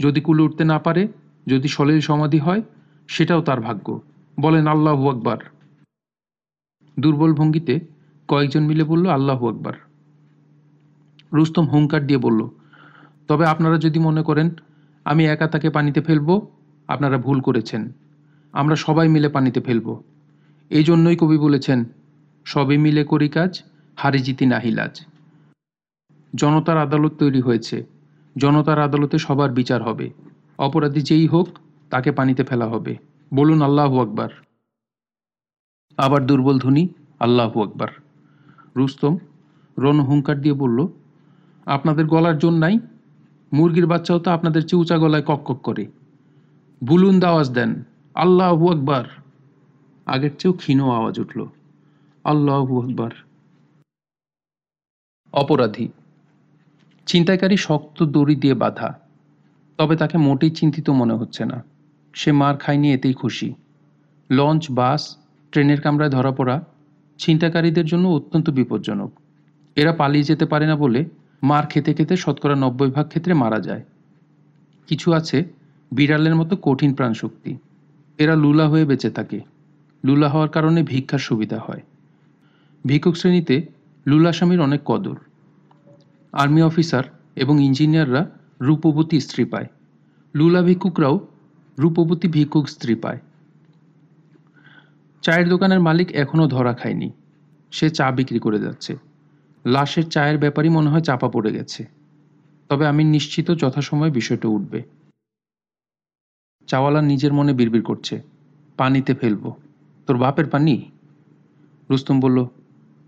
যদি 0.00 0.20
কুলে 0.20 0.42
উঠতে 0.42 0.64
না 0.64 0.78
পারে, 0.78 1.08
যদি 1.46 1.68
সলিল 1.68 2.00
সমাধি 2.00 2.38
হয়, 2.38 2.62
সেটাও 3.08 3.42
তার 3.42 3.60
ভাগ্য। 3.60 4.00
বলেন 4.40 4.66
আল্লাহু 4.66 5.10
আকবার। 5.10 5.38
দুর্বল 7.00 7.34
ভঙ্গিতে 7.34 7.80
কয়েকজন 8.28 8.60
মিলে 8.60 8.84
বলল, 8.84 9.08
আল্লাহু 9.08 9.48
আকবার। 9.48 9.72
রুস্তম 11.32 11.66
হুঙ্কার 11.66 12.06
দিয়ে 12.06 12.18
বলল, 12.18 12.48
তবে 13.28 13.46
আপনারা 13.46 13.78
যদি 13.78 13.98
মনে 13.98 14.22
করেন, 14.22 14.50
আমি 15.04 15.26
একা 15.26 15.46
তাকে 15.46 15.70
পানিতে 15.70 16.00
ফেলব, 16.00 16.46
আপনারা 16.88 17.18
ভুল 17.18 17.40
করেছেন। 17.40 17.92
আমরা 18.52 18.76
সবাই 18.76 19.08
মিলে 19.08 19.28
পানিতে 19.28 19.60
ফেলব। 19.60 20.02
এই 20.70 20.84
জন্যই 20.84 21.16
কবি 21.16 21.38
বলেছেন, 21.38 21.84
সবে 22.44 22.78
মিলে 22.78 23.04
করি 23.04 23.28
কাজ, 23.28 23.62
হারি 23.96 24.18
জিতি 24.18 24.46
নাহিলাজ 24.46 25.06
জনতার 26.36 26.78
আদালত 26.78 27.12
তৈরি 27.18 27.40
হয়েছে। 27.40 27.84
জনতার 28.38 28.78
আদালতে 28.78 29.18
সবার 29.18 29.50
বিচার 29.50 29.82
হবে। 29.82 30.10
অপরাধী 30.58 31.00
যেই 31.00 31.26
হোক, 31.26 31.48
তাকে 31.90 32.12
পানিতে 32.12 32.44
ফেলা 32.44 32.66
হবে। 32.66 32.96
বলুন 33.34 33.62
আল্লাহু 33.62 34.00
আকবার। 34.00 34.28
আবার 35.96 36.26
দুর্বল 36.26 36.58
ধ্বনি, 36.58 36.88
আল্লাহু 37.20 37.62
আকবার। 37.62 37.88
রুস্তম 38.76 39.16
রণ 39.78 40.00
হুঙ্কার 40.00 40.40
দিয়ে 40.40 40.54
বলল 40.54 40.88
আপনাদের 41.66 42.06
গলার 42.06 42.38
জোর 42.38 42.52
নাই? 42.52 42.78
মুরগির 43.52 43.86
বাচ্চাও 43.86 44.18
তো 44.18 44.30
আপনাদের 44.30 44.62
চেয়ে 44.62 44.80
উঁচা 44.80 44.98
গলায় 44.98 45.22
কক 45.22 45.42
কক 45.44 45.58
করে। 45.62 45.86
বুলুন 46.84 47.22
আওয়াজ 47.24 47.50
দেন, 47.50 47.84
আল্লাহু 48.14 48.70
আকবার। 48.70 49.04
আগের 50.06 50.30
চেয়েও 50.38 50.56
ক্ষীণ 50.56 50.80
আওয়াজ 50.80 51.20
উঠল, 51.20 51.46
আল্লাহু 52.24 52.80
আকবার। 52.80 53.10
অপরাধী, 55.32 55.88
ছিনতাইকারী 57.06 57.56
শক্ত 57.56 58.02
দড়ি 58.02 58.36
দিয়ে 58.36 58.54
বাঁধা, 58.54 58.98
তবে 59.78 59.96
তাকে 59.96 60.18
মোটেই 60.18 60.50
চিন্তিত 60.50 60.90
মনে 60.90 61.14
হচ্ছে 61.14 61.44
না। 61.44 61.64
সে 62.14 62.32
মার 62.32 62.56
খায়নি, 62.56 62.92
এতেই 62.92 63.12
খুশি। 63.12 63.54
লঞ্চ, 64.30 64.70
বাস, 64.70 65.16
ট্রেনের 65.52 65.80
কামরায় 65.80 66.10
ধরা 66.10 66.30
পড়া 66.30 66.64
ছিনতাকারীদের 67.18 67.84
জন্য 67.84 68.08
অত্যন্ত 68.08 68.50
বিপজ্জনক। 68.50 69.10
এরা 69.76 69.92
পালিয়ে 69.92 70.24
যেতে 70.24 70.46
পারে 70.46 70.66
না 70.66 70.76
বলে 70.76 71.04
মার 71.42 71.66
খেতে 71.66 71.94
খেতে 71.94 72.16
শতকরা 72.16 72.54
নব্বই 72.54 72.90
ভাগ 72.90 73.08
ক্ষেত্রে 73.08 73.34
মারা 73.34 73.60
যায়। 73.60 73.82
কিছু 74.86 75.12
আছে 75.12 75.44
বিড়ালের 75.92 76.34
মতো 76.36 76.56
কঠিন 76.62 76.94
প্রাণশক্তি। 76.94 77.56
এরা 78.18 78.36
লুলা 78.36 78.68
হয়ে 78.68 78.84
বেঁচে 78.84 79.10
থাকে। 79.10 79.40
লুলা 80.04 80.28
হওয়ার 80.28 80.48
কারণে 80.48 80.82
ভিক্ষার 80.82 81.18
সুবিধা 81.18 81.58
হয়। 81.58 81.82
ভিক্ষুক 82.84 83.16
শ্রেণীতে 83.16 83.66
লুলা 84.06 84.32
স্বামীর 84.32 84.60
অনেক 84.60 84.80
কদর। 84.84 85.16
আর্মি 86.32 86.62
অফিসার 86.62 87.04
এবং 87.36 87.62
ইঞ্জিনিয়াররা 87.62 88.30
রূপবতী 88.60 89.20
স্ত্রী 89.20 89.44
পায়। 89.44 89.66
লুলা 90.34 90.62
ভিক্ষুকরাও 90.62 91.26
রূপবতী 91.78 92.28
ভিক্ষুক 92.28 92.68
স্ত্রী 92.68 92.94
পায়। 92.94 93.18
চায়ের 95.22 95.48
দোকানের 95.48 95.80
মালিক 95.80 96.12
এখনও 96.12 96.46
ধরা 96.46 96.72
খায়নি। 96.72 97.10
সে 97.70 97.90
চা 97.90 98.10
বিক্রি 98.10 98.38
করে 98.38 98.58
যাচ্ছে। 98.60 98.96
লাশের 99.66 100.08
চায়ের 100.08 100.38
ব্যাপারই 100.38 100.68
মনে 100.68 100.90
হয় 100.90 101.00
চাপা 101.00 101.28
পড়ে 101.28 101.52
গেছে। 101.52 101.86
তবে 102.68 102.86
আমি 102.86 103.04
নিশ্চিত 103.04 103.50
যথাসময়ে 103.50 104.10
বিষয়টা 104.10 104.48
উঠবে। 104.48 104.82
চাওয়ালা 106.66 107.02
নিজের 107.02 107.32
মনে 107.32 107.52
বিড়বিড় 107.52 107.84
করছে। 107.84 108.22
পানিতে 108.76 109.14
ফেলব। 109.14 109.52
তোর 110.06 110.18
বাপের 110.18 110.46
পানি? 110.46 110.90
রুস্তম 111.90 112.20
বলল, 112.20 112.44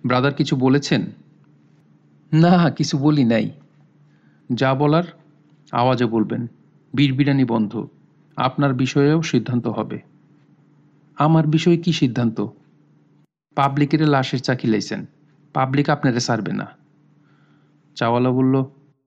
ব্রাদার 0.06 0.34
কিছু 0.34 0.56
বলেছেন? 0.56 1.06
না, 2.32 2.70
কিছু 2.70 2.98
বলি 2.98 3.24
নাই। 3.24 3.50
যা 4.52 4.74
বলার 4.74 5.04
আওয়াজে 5.72 6.06
বলবেন। 6.06 6.46
বিড়বিড়ানি 6.94 7.44
বন্ধ। 7.44 7.86
আপনার 8.36 8.74
বিষয়েও 8.74 9.22
সিদ্ধান্ত 9.22 9.66
হবে। 9.66 10.00
আমার 11.18 11.46
বিষয়ে 11.46 11.76
কি 11.76 11.92
সিদ্ধান্ত? 11.92 12.46
পাবলিকের 13.54 14.08
লাশের 14.08 14.38
চাকি 14.38 14.68
লাইছেন 14.68 15.06
পাবলিক 15.54 15.90
আপনারে 15.90 16.20
সারবে 16.20 16.52
না। 16.52 16.66
চাওয়ালা 17.94 18.30
বলল, 18.30 18.64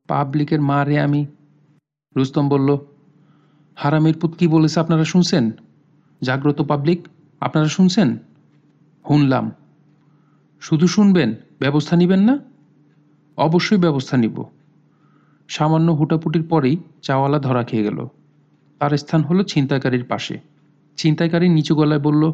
পাবলিকের 0.07 0.61
মা 0.61 0.85
রে 0.85 0.99
আমি। 0.99 1.25
রুস্তম 2.15 2.49
বলল, 2.49 2.77
হারামির 3.75 4.19
পুত 4.21 4.31
কি 4.31 4.47
বলেছে 4.47 4.79
আপনারা 4.79 5.03
শুনছেন? 5.03 5.51
জাগ্রত 6.21 6.61
পাবলিক, 6.61 7.07
আপনারা 7.39 7.67
শুনছেন? 7.67 8.17
শুনলাম। 9.07 9.51
শুধু 10.59 10.87
শুনবেন, 10.87 11.35
ব্যবস্থা 11.59 11.95
নেবেন 11.95 12.19
না? 12.19 12.39
অবশ্যই 13.37 13.77
ব্যবস্থা 13.77 14.17
নিব। 14.17 14.43
সামান্য 15.47 15.91
হুটাপুটির 15.91 16.43
পরেই 16.43 16.77
চাওয়ালা 17.01 17.39
ধরা 17.39 17.63
খেয়ে 17.63 17.83
গেল। 17.83 18.07
তার 18.79 18.97
স্থান 18.97 19.21
হলো 19.21 19.43
ছিনতাইকারীর 19.43 20.03
পাশে। 20.03 20.39
ছিনতাইকারী 20.97 21.49
নিচু 21.49 21.75
গলায় 21.75 22.01
বলল, 22.01 22.31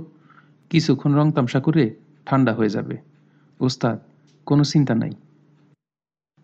কিছুক্ষণ 0.69 1.15
রং 1.15 1.31
তামসা 1.31 1.59
করে 1.59 1.95
ঠান্ডা 2.25 2.53
হয়ে 2.53 2.69
যাবে। 2.69 3.12
ওস্তাদ, 3.63 3.97
কোনো 4.45 4.63
চিন্তা 4.63 4.95
নাই। 4.95 5.13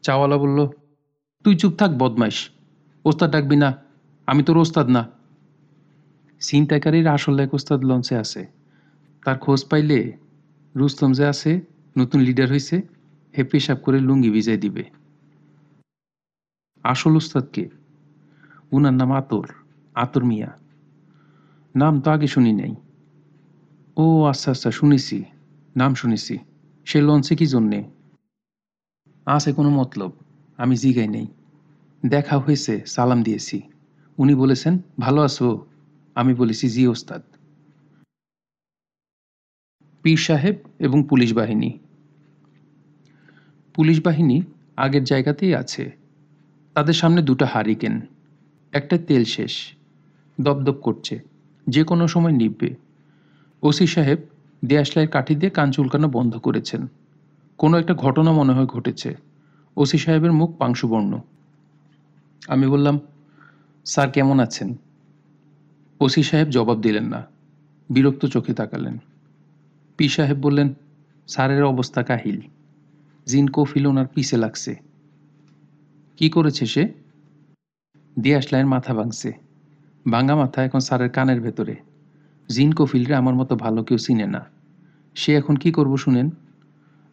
চাওয়ালা 0.04 0.38
বলল, 0.38 0.68
তুই 1.44 1.56
চুপ 1.56 1.74
থাক, 1.78 1.92
বদমাইশ। 1.92 2.38
ওস্তাদ 3.06 3.32
ডাকবি 3.32 3.56
না, 3.56 3.70
আমি 4.28 4.44
তোর 4.44 4.58
ওস্তাদ 4.58 4.88
না। 4.90 5.10
ছিনতাইকারীর 6.40 7.08
আসল 7.08 7.40
এক 7.40 7.54
ওস্তাদ 7.54 7.80
লঞ্চে 7.84 8.16
আছে। 8.16 8.42
তার 9.26 9.38
খোঁজ 9.38 9.66
পাইলে 9.70 10.18
রুস্তম 10.76 11.12
যে 11.12 11.26
আছে, 11.26 11.62
নতুন 11.98 12.20
লিডার 12.22 12.48
হয়েছে 12.48 12.82
হে 13.38 13.44
পেশাব 13.44 13.78
করে 13.78 14.00
লুঙ্গি 14.00 14.30
ভিজাই 14.30 14.58
দিবে। 14.58 14.84
আসল 16.84 17.16
উস্তাদকে 17.16 17.70
উনার 18.72 18.94
নাম 18.94 19.12
আতর 19.12 19.46
আতর 19.96 20.24
মিয়া। 20.24 20.52
নাম 21.76 22.02
তো 22.02 22.12
আগে 22.12 22.28
শুনি 22.28 22.54
নাই। 22.54 22.76
ও 23.98 24.24
আচ্ছা 24.24 24.52
আচ্ছা 24.52 24.72
শুনেছি, 24.72 25.18
নাম 25.76 25.96
শুনেছি। 25.96 26.38
সে 26.86 27.02
লঞ্চে 27.02 27.36
কি 27.36 27.46
জন্যে? 27.46 27.84
আছে 29.26 29.54
কোনো 29.54 29.70
মতলব, 29.70 30.12
আমি 30.58 30.76
জিগাই 30.76 31.08
নেই। 31.08 31.28
দেখা 32.06 32.38
হয়েছে, 32.38 32.84
সালাম 32.86 33.24
দিয়েছি। 33.24 33.62
উনি 34.18 34.36
বলেছেন, 34.36 34.78
ভালো 35.00 35.22
আছো? 35.22 35.66
আমি 36.16 36.34
বলেছি, 36.34 36.70
জি, 36.70 36.88
ওস্তাদ। 36.88 37.22
পীর 40.04 40.18
সাহেব 40.18 40.56
এবং 40.80 41.04
পুলিশ 41.10 41.34
বাহিনী। 41.34 41.80
পুলিশ 43.74 44.02
বাহিনী 44.06 44.42
আগের 44.78 45.04
জায়গাতেই 45.04 45.56
আছে। 45.56 45.92
তাদের 46.74 46.94
সামনে 46.94 47.22
দুটো 47.22 47.46
হারিকেন, 47.46 48.02
একটা 48.72 48.98
তেল 48.98 49.24
শেষ, 49.24 49.74
দপদপ 50.42 50.78
করছে, 50.82 51.20
যে 51.68 51.84
কোনো 51.84 52.08
সময় 52.08 52.32
নিববে 52.32 52.76
ওসি 53.64 53.88
সাহেব 53.88 54.20
দেয়াশলাইয়ের 54.66 55.12
কাঠি 55.12 55.36
দিয়ে 55.36 55.50
কান 55.50 55.72
চুলকানো 55.72 56.10
বন্ধ 56.10 56.38
করেছেন। 56.38 56.88
কোনো 57.58 57.78
একটা 57.78 57.94
ঘটনা 57.94 58.32
মনে 58.32 58.54
হয় 58.54 58.66
ঘটেছে। 58.66 59.16
ওসি 59.78 59.98
সাহেবের 59.98 60.32
মুখ 60.32 60.58
পাংশুবর্ণ। 60.58 61.20
আমি 62.48 62.68
বললাম, 62.68 63.00
স্যার, 63.86 64.12
কেমন 64.12 64.40
আছেন? 64.40 64.76
ওসি 66.00 66.24
সাহেব 66.24 66.48
জবাব 66.48 66.82
দিলেন 66.82 67.04
না। 67.04 67.28
বিরক্ত 67.90 68.26
চোখে 68.26 68.54
তাকালেন। 68.54 68.98
পি 69.98 70.10
সাহেব 70.10 70.38
বললেন, 70.38 70.74
স্যারের 71.28 71.64
অবস্থা 71.64 72.04
কাহিল। 72.04 72.42
জিন 73.26 73.48
কফিল 73.48 73.88
ওনার 73.88 74.08
পিছে 74.08 74.38
লাগছে। 74.38 74.76
কি 76.18 76.30
করেছে 76.30 76.66
সে? 76.66 76.94
দিয়াশলাইয়ের 78.20 78.68
মাথা 78.68 78.94
ভাঙছে। 78.94 79.34
ভাঙা 80.12 80.36
মাথা 80.36 80.64
এখন 80.64 80.80
স্যারের 80.80 81.10
কানের 81.10 81.42
ভেতরে। 81.42 81.76
জিন 82.52 82.74
কফিলরে 82.74 83.16
আমার 83.16 83.36
মতো 83.36 83.56
ভালো 83.56 83.84
কেউ 83.84 83.98
চিনে 83.98 84.26
না। 84.26 84.46
সে 85.16 85.36
এখন 85.36 85.56
কি 85.56 85.72
করব 85.72 85.98
শুনেন? 85.98 86.30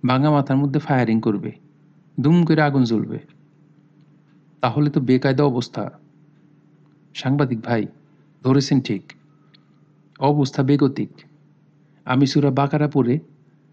ভাঙা 0.06 0.30
মাথার 0.30 0.56
মধ্যে 0.56 0.80
ফায়ারিং 0.80 1.20
করবে। 1.20 1.52
দুম 2.20 2.44
করে 2.44 2.62
আগুন 2.62 2.84
জ্বলবে। 2.84 3.18
তাহলে 4.60 4.90
তো 4.90 5.00
বেকায়দা 5.00 5.44
অবস্থা। 5.44 5.90
সাংবাদিক 7.14 7.60
ভাই, 7.60 7.86
ধরেছেন 8.44 8.80
ঠিক। 8.80 9.12
অবস্থা 10.20 10.62
বেগতিক। 10.62 11.08
আমি 12.04 12.26
সুরা 12.26 12.50
বাকারা 12.50 12.88
পরে 12.88 13.18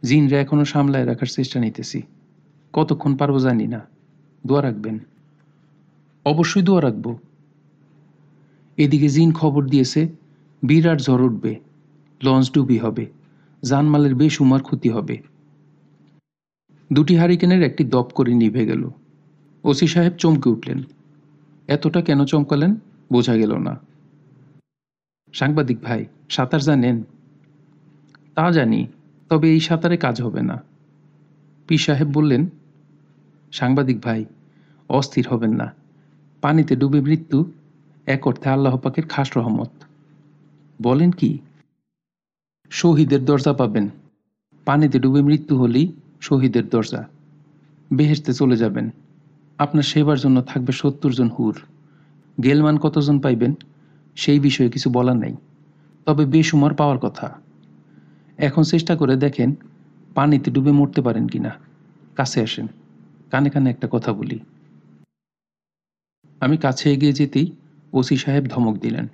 জিনরা 0.03 0.41
এখনও 0.41 0.65
সামলায় 0.65 1.05
রাখার 1.05 1.27
চেষ্টা 1.27 1.59
নিতেছি। 1.59 2.01
কতক্ষণ 2.73 3.17
পারব 3.17 3.37
জানি 3.37 3.67
না। 3.67 3.81
দোয়া 4.47 4.61
রাখবেন। 4.61 4.99
অবশ্যই 6.25 6.61
দোয়া 6.61 6.81
রাখব। 6.81 7.17
এদিকে 8.77 9.07
জিন 9.09 9.33
খবর 9.33 9.65
দিয়েছে 9.65 10.22
বিরাট 10.63 11.01
ঝড় 11.01 11.23
উঠবে, 11.23 11.59
লঞ্চ 12.23 12.51
ডুবি 12.51 12.77
হবে, 12.77 13.05
জানমালের 13.63 14.15
বেসুমার 14.15 14.63
ক্ষতি 14.63 14.89
হবে। 14.89 15.21
দুটি 16.93 17.15
হারিকেনের 17.15 17.63
একটি 17.63 17.83
দপ 17.83 18.09
করে 18.15 18.33
নিভে 18.33 18.65
গেল। 18.65 18.89
ওসি 19.63 19.87
সাহেব 19.87 20.13
চমকে 20.13 20.49
উঠলেন। 20.49 20.83
এতটা 21.67 22.01
কেন 22.01 22.25
চমকালেন 22.25 22.75
বোঝা 23.11 23.35
গেল 23.35 23.57
না। 23.57 23.79
সাংবাদিক 25.33 25.79
ভাই, 25.81 26.05
সাঁতার 26.29 26.61
জানেন? 26.61 27.03
তা 28.35 28.51
জানি, 28.51 28.87
তবে 29.29 29.51
এই 29.51 29.59
সাঁতারে 29.59 29.97
কাজ 29.97 30.21
হবে 30.21 30.41
না। 30.41 30.63
পি 31.67 31.77
সাহেব 31.77 32.07
বললেন, 32.07 32.47
সাংবাদিক 33.51 34.01
ভাই, 34.01 34.25
অস্থির 34.89 35.27
হবেন 35.27 35.55
না। 35.55 35.73
পানিতে 36.41 36.75
ডুবে 36.75 37.01
মৃত্যু, 37.01 37.51
এক 38.05 38.27
অর্থে 38.27 38.49
আল্লাহ 38.49 38.77
পাকের 38.77 39.07
খাস 39.07 39.37
রহমত। 39.37 39.69
বলেন 40.81 41.11
কি? 41.11 41.39
শহীদের 42.69 43.25
দরজা 43.25 43.53
পাবেন। 43.53 43.89
পানিতে 44.65 44.99
ডুবে 44.99 45.21
মৃত্যু 45.21 45.57
হলেই 45.57 45.91
শহীদের 46.21 46.69
দরজা। 46.69 47.07
বেহেস্তে 47.93 48.33
চলে 48.33 48.57
যাবেন। 48.57 48.89
আপনার 49.57 49.83
সেবার 49.83 50.19
জন্য 50.19 50.41
থাকবে 50.41 50.71
সত্তর 50.71 51.11
জন 51.11 51.29
হুর। 51.29 51.55
গেলমান 52.43 52.77
কতজন 52.77 53.19
পাইবেন? 53.19 53.53
সেই 54.15 54.39
বিষয়ে 54.39 54.69
কিছু 54.69 54.89
বলার 54.89 55.15
নাই। 55.15 55.35
তবে 56.05 56.25
বেসুমার 56.25 56.73
পাওয়ার 56.73 56.99
কথা। 56.99 57.41
এখন 58.37 58.63
চেষ্টা 58.63 58.95
করে 58.95 59.15
দেখেন 59.15 59.55
পানিতে 60.15 60.51
ডুবে 60.51 60.71
মরতে 60.71 61.01
পারেন 61.01 61.27
কিনা। 61.27 61.51
কাছে 62.15 62.41
আসেন। 62.41 62.67
কানে 63.31 63.49
কানে 63.49 63.69
একটা 63.69 63.87
কথা 63.91 64.13
বলি। 64.13 64.39
আমি 66.39 66.57
কাছে 66.57 66.93
এগিয়ে 66.93 67.13
যেতেই 67.13 67.51
ওসি 67.93 68.17
সাহেব 68.17 68.45
ধমক 68.45 68.77
দিলেন। 68.77 69.07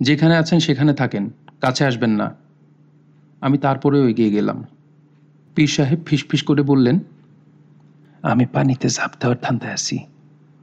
যেখানে 0.00 0.36
আছেন 0.36 0.58
সেখানে 0.58 0.94
থাকেন, 0.94 1.30
কাছে 1.60 1.84
আসবেন 1.84 2.10
না। 2.10 2.34
আমি 3.40 3.58
তারপরেও 3.58 4.08
এগিয়ে 4.08 4.30
গেলাম। 4.30 4.64
পীর 5.54 5.66
সাহেব 5.66 5.98
ফিসফিস 6.06 6.42
করে 6.42 6.62
বললেন, 6.62 6.98
আমি 8.22 8.46
পানিতে 8.46 8.88
ঝাঁপ 8.88 9.10
দেওয়ার 9.20 9.36
ঠান্ডায় 9.42 9.72
আছি। 9.72 9.98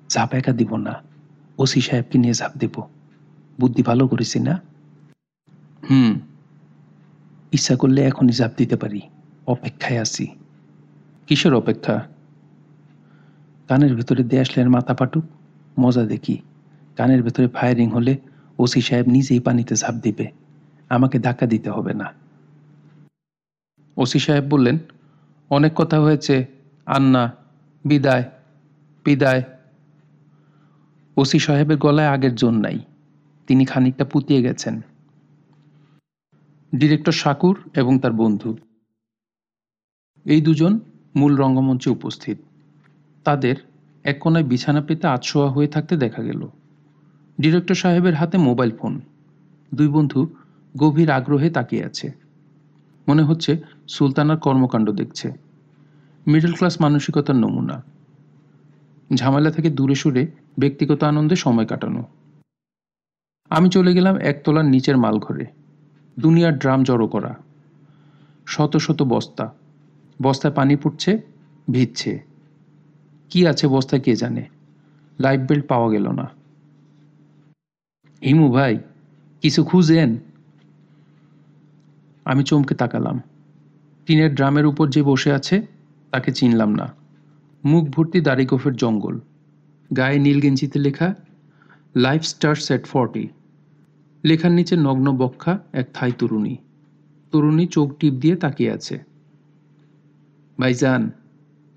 ঝাঁপ 0.09 0.33
একা 0.33 0.51
দিব 0.51 0.75
না। 0.75 1.01
ওসি 1.57 1.81
সাহেবকে 1.81 2.17
নিয়ে 2.17 2.33
ঝাঁপ 2.33 2.51
দেব। 2.57 2.81
বুদ্ধি 3.59 3.83
ভালো 3.83 4.07
করেছি 4.07 4.39
না? 4.39 4.61
হুম। 5.89 6.19
ইচ্ছা 7.51 7.75
করলে 7.75 8.03
এখনই 8.03 8.31
ঝাঁপ 8.31 8.51
দিতে 8.57 8.75
পারি। 8.75 9.01
অপেক্ষায় 9.47 9.99
আছি। 9.99 10.27
কিসের 11.27 11.53
অপেক্ষা? 11.53 12.07
কানের 13.67 13.95
ভেতরে 13.95 14.23
দিয়ে 14.23 14.41
আসলে 14.41 14.67
মাথা 14.67 14.93
পাটুক 14.93 15.23
মজা 15.79 16.05
দেখি। 16.05 16.37
কানের 16.95 17.23
ভেতরে 17.23 17.47
ফায়ারিং 17.47 17.89
হলে 17.89 18.17
ওসি 18.59 18.81
সাহেব 18.81 19.07
নিজেই 19.07 19.39
পানিতে 19.39 19.75
ঝাঁপ 19.75 19.95
দিবে। 19.95 20.31
আমাকে 20.89 21.19
ধাক্কা 21.19 21.45
দিতে 21.45 21.69
হবে 21.69 21.93
না। 21.93 22.13
ওসি 23.97 24.19
সাহেব 24.19 24.43
বললেন, 24.43 24.77
অনেক 25.49 25.71
কথা 25.75 25.99
হয়েছে। 25.99 26.45
আন্না, 26.85 27.31
বিদায় 27.85 28.23
বিদায়। 29.05 29.43
ওসি 31.17 31.39
সাহেবের 31.39 31.77
গলায় 31.77 32.07
আগের 32.07 32.35
জোর 32.35 32.53
নাই। 32.53 32.79
তিনি 33.47 33.65
খানিকটা 33.65 34.05
পুতিয়ে 34.05 34.41
গেছেন। 34.41 34.81
ডিরেক্টর 36.75 37.11
শাকুর 37.11 37.59
এবং 37.75 37.99
তার 37.99 38.11
বন্ধু। 38.11 38.57
এই 40.25 40.41
দুজন 40.41 40.79
মূল 41.15 41.35
রঙ্গমঞ্চে 41.35 41.89
উপস্থিত। 41.89 42.37
তাদের 43.23 43.55
এক 44.03 44.17
কোনায় 44.19 44.43
বিছানা 44.43 44.81
পেতে 44.81 45.07
আতশোয়া 45.07 45.51
হয়ে 45.51 45.67
থাকতে 45.67 45.97
দেখা 45.97 46.23
গেল। 46.23 46.49
ডিরেক্টর 47.41 47.75
সাহেবের 47.75 48.13
হাতে 48.13 48.37
মোবাইল 48.37 48.71
ফোন। 48.77 49.01
দুই 49.75 49.87
বন্ধু 49.87 50.27
গভীর 50.77 51.09
আগ্রহে 51.09 51.49
তাকিয়ে 51.49 51.85
আছে। 51.85 52.11
মনে 53.07 53.23
হচ্ছে 53.23 53.61
সুলতানার 53.87 54.37
কর্মকাণ্ড 54.37 54.89
দেখছে। 54.89 55.33
মিডল 56.27 56.53
ক্লাস 56.53 56.81
মানসিকতার 56.81 57.35
নমুনা। 57.35 57.83
ঝামেলা 59.15 59.51
থেকে 59.51 59.69
দূরে 59.69 59.95
সরে 59.95 60.27
ব্যক্তিগত 60.59 61.03
আনন্দে 61.03 61.35
সময় 61.35 61.65
কাটানো। 61.65 62.03
আমি 63.49 63.69
চলে 63.69 63.93
গেলাম 63.93 64.17
একতলার 64.17 64.65
নিচের 64.65 64.97
মালঘরে। 64.97 65.45
দুনিয়ার 66.19 66.59
ড্রাম 66.59 66.83
জড়ো 66.83 67.07
করা। 67.07 67.35
শত 68.45 68.77
শত 68.77 69.03
বস্তা। 69.03 69.53
বস্তায় 70.21 70.53
পানি 70.53 70.75
পড়ছে, 70.75 71.21
ভিজছে। 71.71 72.19
কি 73.29 73.47
আছে 73.47 73.67
বস্তায় 73.67 74.01
কে 74.01 74.15
জানে? 74.15 74.47
লাইফ 75.19 75.41
বেল্ট 75.41 75.67
পাওয়া 75.67 75.91
গেল 75.91 76.11
না। 76.11 76.42
হিমু 78.25 78.51
ভাই, 78.51 78.79
কিছু 79.41 79.63
খুঁজেন? 79.63 80.17
আমি 82.25 82.43
চমকে 82.43 82.75
তাকালাম। 82.75 83.21
টিনের 84.05 84.35
ড্রামের 84.35 84.65
উপর 84.65 84.89
যে 84.89 85.03
বসে 85.03 85.33
আছে, 85.33 85.67
তাকে 86.11 86.31
চিনলাম 86.31 86.75
না। 86.75 86.93
মুখ 87.65 87.89
ভর্তি 87.89 88.21
দাড়িগোফের 88.21 88.75
জঙ্গল। 88.75 89.19
গায়ে 89.97 90.19
নীল 90.19 90.41
গেঞ্জিতে 90.41 90.79
লেখা, 90.79 91.15
লাইফ 91.95 92.23
স্টার 92.23 92.55
সেট 92.55 92.85
ফর্টি। 92.85 93.27
লেখার 94.23 94.51
নিচে 94.51 94.75
নগ্ন 94.75 95.17
বক্ষা, 95.17 95.59
এক 95.73 95.89
থাই 95.93 96.11
তরুণী। 96.11 96.57
তরুণী 97.31 97.67
চোখ 97.67 97.93
টিপ 97.99 98.13
দিয়ে 98.13 98.35
তাকিয়ে 98.35 98.71
আছে। 98.71 99.03
ভাইজান, 100.59 101.11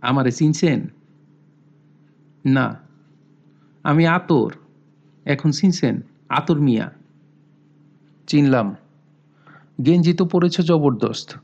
আমারে 0.01 0.33
চিনছেন? 0.33 0.87
না, 2.45 2.81
আমি 3.83 4.07
আতর। 4.07 4.53
এখন 5.25 5.51
চিনছেন? 5.51 6.01
আতর 6.29 6.61
মিয়া। 6.61 6.93
চিনলাম। 8.27 8.77
গেঞ্জি 9.87 10.13
তো 10.13 10.27
পড়েছে 10.27 10.63
জবরদস্ত। 10.63 11.39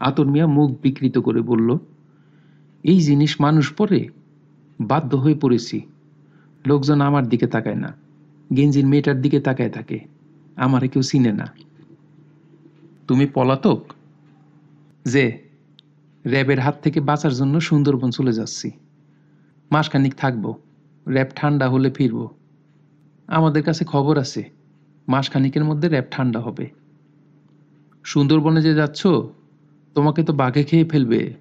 আতর 0.00 0.26
মিয়া 0.26 0.46
মুখ 0.46 0.78
বিকৃত 0.82 1.18
করে 1.18 1.42
বলল, 1.42 1.78
এই 2.82 3.00
জিনিস 3.00 3.40
মানুষ 3.40 3.72
পরে? 3.72 4.08
বাধ্য 4.80 5.16
হয়ে 5.16 5.34
পড়েছি 5.34 5.80
লোকজন 6.66 7.00
আমার 7.00 7.28
দিকে 7.28 7.46
তাকায় 7.46 7.74
না। 7.74 7.94
গেঞ্জির 8.56 8.86
মেয়েটার 8.86 9.20
দিকে 9.20 9.40
তাকায় 9.40 9.70
থাকে। 9.70 10.00
আমারে 10.56 10.88
কেউ 10.88 11.02
চিনে 11.02 11.32
না। 11.32 11.46
তুমি 13.08 13.26
পলাতক? 13.26 13.84
যে, 15.04 15.42
র্যাবের 16.26 16.58
হাত 16.58 16.80
থেকে 16.82 17.00
বাঁচার 17.00 17.32
জন্য 17.32 17.60
সুন্দরবন 17.60 18.10
চলে 18.10 18.32
যাচ্ছি। 18.32 18.70
মাসখানিক 19.70 20.14
থাকব। 20.14 20.54
র্যাব 21.08 21.26
ঠান্ডা 21.36 21.68
হলে 21.68 21.90
ফিরবো। 21.90 22.30
আমাদের 23.32 23.62
কাছে 23.62 23.84
খবর 23.84 24.18
আছে, 24.18 24.50
মাসখানিকের 25.08 25.64
মধ্যে 25.64 25.88
র্যাব 25.88 26.04
ঠান্ডা 26.10 26.40
হবে। 26.40 26.70
সুন্দরবনে 28.04 28.62
যে 28.62 28.74
যাচ্ছ, 28.74 29.06
তোমাকে 29.94 30.22
তো 30.22 30.32
বাঘে 30.32 30.64
খেয়ে 30.64 30.84
ফেলবে। 30.84 31.34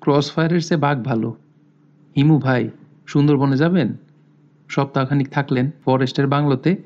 ক্রস 0.00 0.32
ফায়ারের 0.32 0.60
সে 0.60 0.76
বাঘ 0.76 1.04
ভালো। 1.04 1.36
হিমু 2.16 2.38
ভাই, 2.38 2.70
সুন্দরবনে 3.06 3.56
যাবেন? 3.56 3.96
সপ্তাহখানিক 4.68 5.28
থাকলেন 5.28 5.70
ফরেস্টের 5.84 6.26
বাংলোতে। 6.26 6.76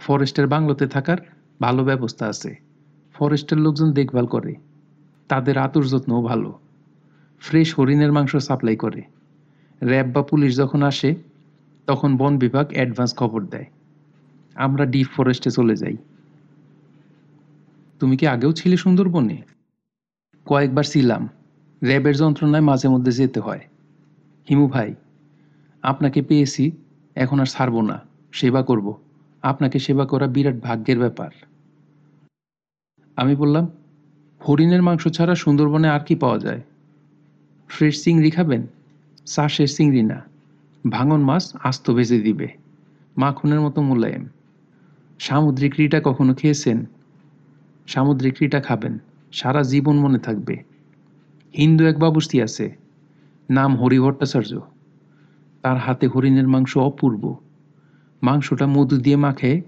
ফরেস্টের 0.00 0.46
বাংলোতে 0.46 0.86
থাকার 0.86 1.18
ভালো 1.60 1.84
ব্যবস্থা 1.84 2.26
আছে। 2.26 2.56
ফরেস্টের 3.14 3.58
লোকজন 3.58 3.92
দেখভাল 3.92 4.26
করে। 4.26 4.54
তাদের 5.28 5.58
আতুর 5.58 5.86
যত্নও 5.86 6.22
ভালো। 6.22 6.58
ফ্রেশ 7.40 7.78
হরিণের 7.78 8.12
মাংস 8.12 8.36
সাপ্লাই 8.36 8.76
করে। 8.76 9.02
র্যাব 9.82 10.06
বা 10.12 10.22
পুলিশ 10.22 10.56
যখন 10.56 10.82
আসে 10.82 11.29
তখন 11.90 12.16
বন 12.16 12.38
বিভাগ 12.38 12.66
অ্যাডভান্স 12.72 13.16
খবর 13.16 13.46
দেয়। 13.46 13.64
আমরা 14.54 14.86
ডিপ 14.86 15.06
ফরেস্টে 15.16 15.50
চলে 15.50 15.76
যাই। 15.76 15.96
তুমি 18.00 18.16
কি 18.16 18.26
আগেও 18.26 18.52
ছিলে 18.52 18.76
সুন্দরবনে? 18.76 19.42
কয়েকবার 20.44 20.84
ছিলাম। 20.84 21.28
র্যাবের 21.84 22.16
যন্ত্রণায় 22.16 22.62
মাঝে 22.62 22.88
মধ্যে 22.88 23.12
যেতে 23.12 23.40
হয়। 23.40 23.60
হিমু 24.50 24.68
ভাই, 24.68 24.94
আপনাকে 25.82 26.22
পেয়েছি, 26.22 26.72
এখন 27.14 27.40
আর 27.40 27.46
ছাড়ব 27.46 27.80
না। 27.80 28.00
সেবা 28.32 28.62
করব। 28.62 28.96
আপনাকে 29.42 29.78
সেবা 29.78 30.06
করা 30.06 30.26
বিরাট 30.26 30.54
ভাগ্যের 30.54 30.98
ব্যাপার। 30.98 31.30
আমি 33.16 33.34
বললাম, 33.36 33.68
হরিণের 34.48 34.82
মাংস 34.82 35.08
ছাড়া 35.08 35.34
সুন্দরবনে 35.34 35.88
আর 35.88 36.00
কি 36.00 36.14
পাওয়া 36.14 36.38
যায়? 36.38 36.60
ফ্রেশ 37.68 38.04
চিংড়ি 38.04 38.30
খাবেন? 38.30 38.66
চাষের 39.24 39.68
চিংড়ি 39.68 40.02
না। 40.02 40.29
ভাঙন 40.88 41.22
মাছ 41.22 41.56
আস্ত 41.62 41.90
ভেজে 41.90 42.20
দিবে। 42.20 42.48
মাখনের 43.16 43.60
মতো 43.60 43.82
মোলায়েম। 43.82 44.28
সামুদ্রিক 45.18 45.74
রিটা 45.78 46.00
কখনো 46.04 46.34
খেয়েছেন? 46.34 46.84
সামুদ্রিক 47.86 48.34
রিটা 48.42 48.60
খাবেন, 48.60 48.98
সারা 49.32 49.62
জীবন 49.62 49.98
মনে 49.98 50.18
থাকবে। 50.18 50.62
হিন্দু 51.58 51.84
এক 51.84 51.98
বাবুস্তি 51.98 52.42
আছে, 52.42 52.76
নাম 53.50 53.76
হরি 53.76 54.00
ভট্টাচার্য। 54.00 54.60
তার 55.62 55.76
হাতে 55.76 56.08
হরিণের 56.08 56.48
মাংস 56.48 56.76
অপূর্ব। 56.76 57.36
মাংসটা 58.22 58.66
মধু 58.66 58.96
দিয়ে 58.96 59.16
মাখে, 59.16 59.62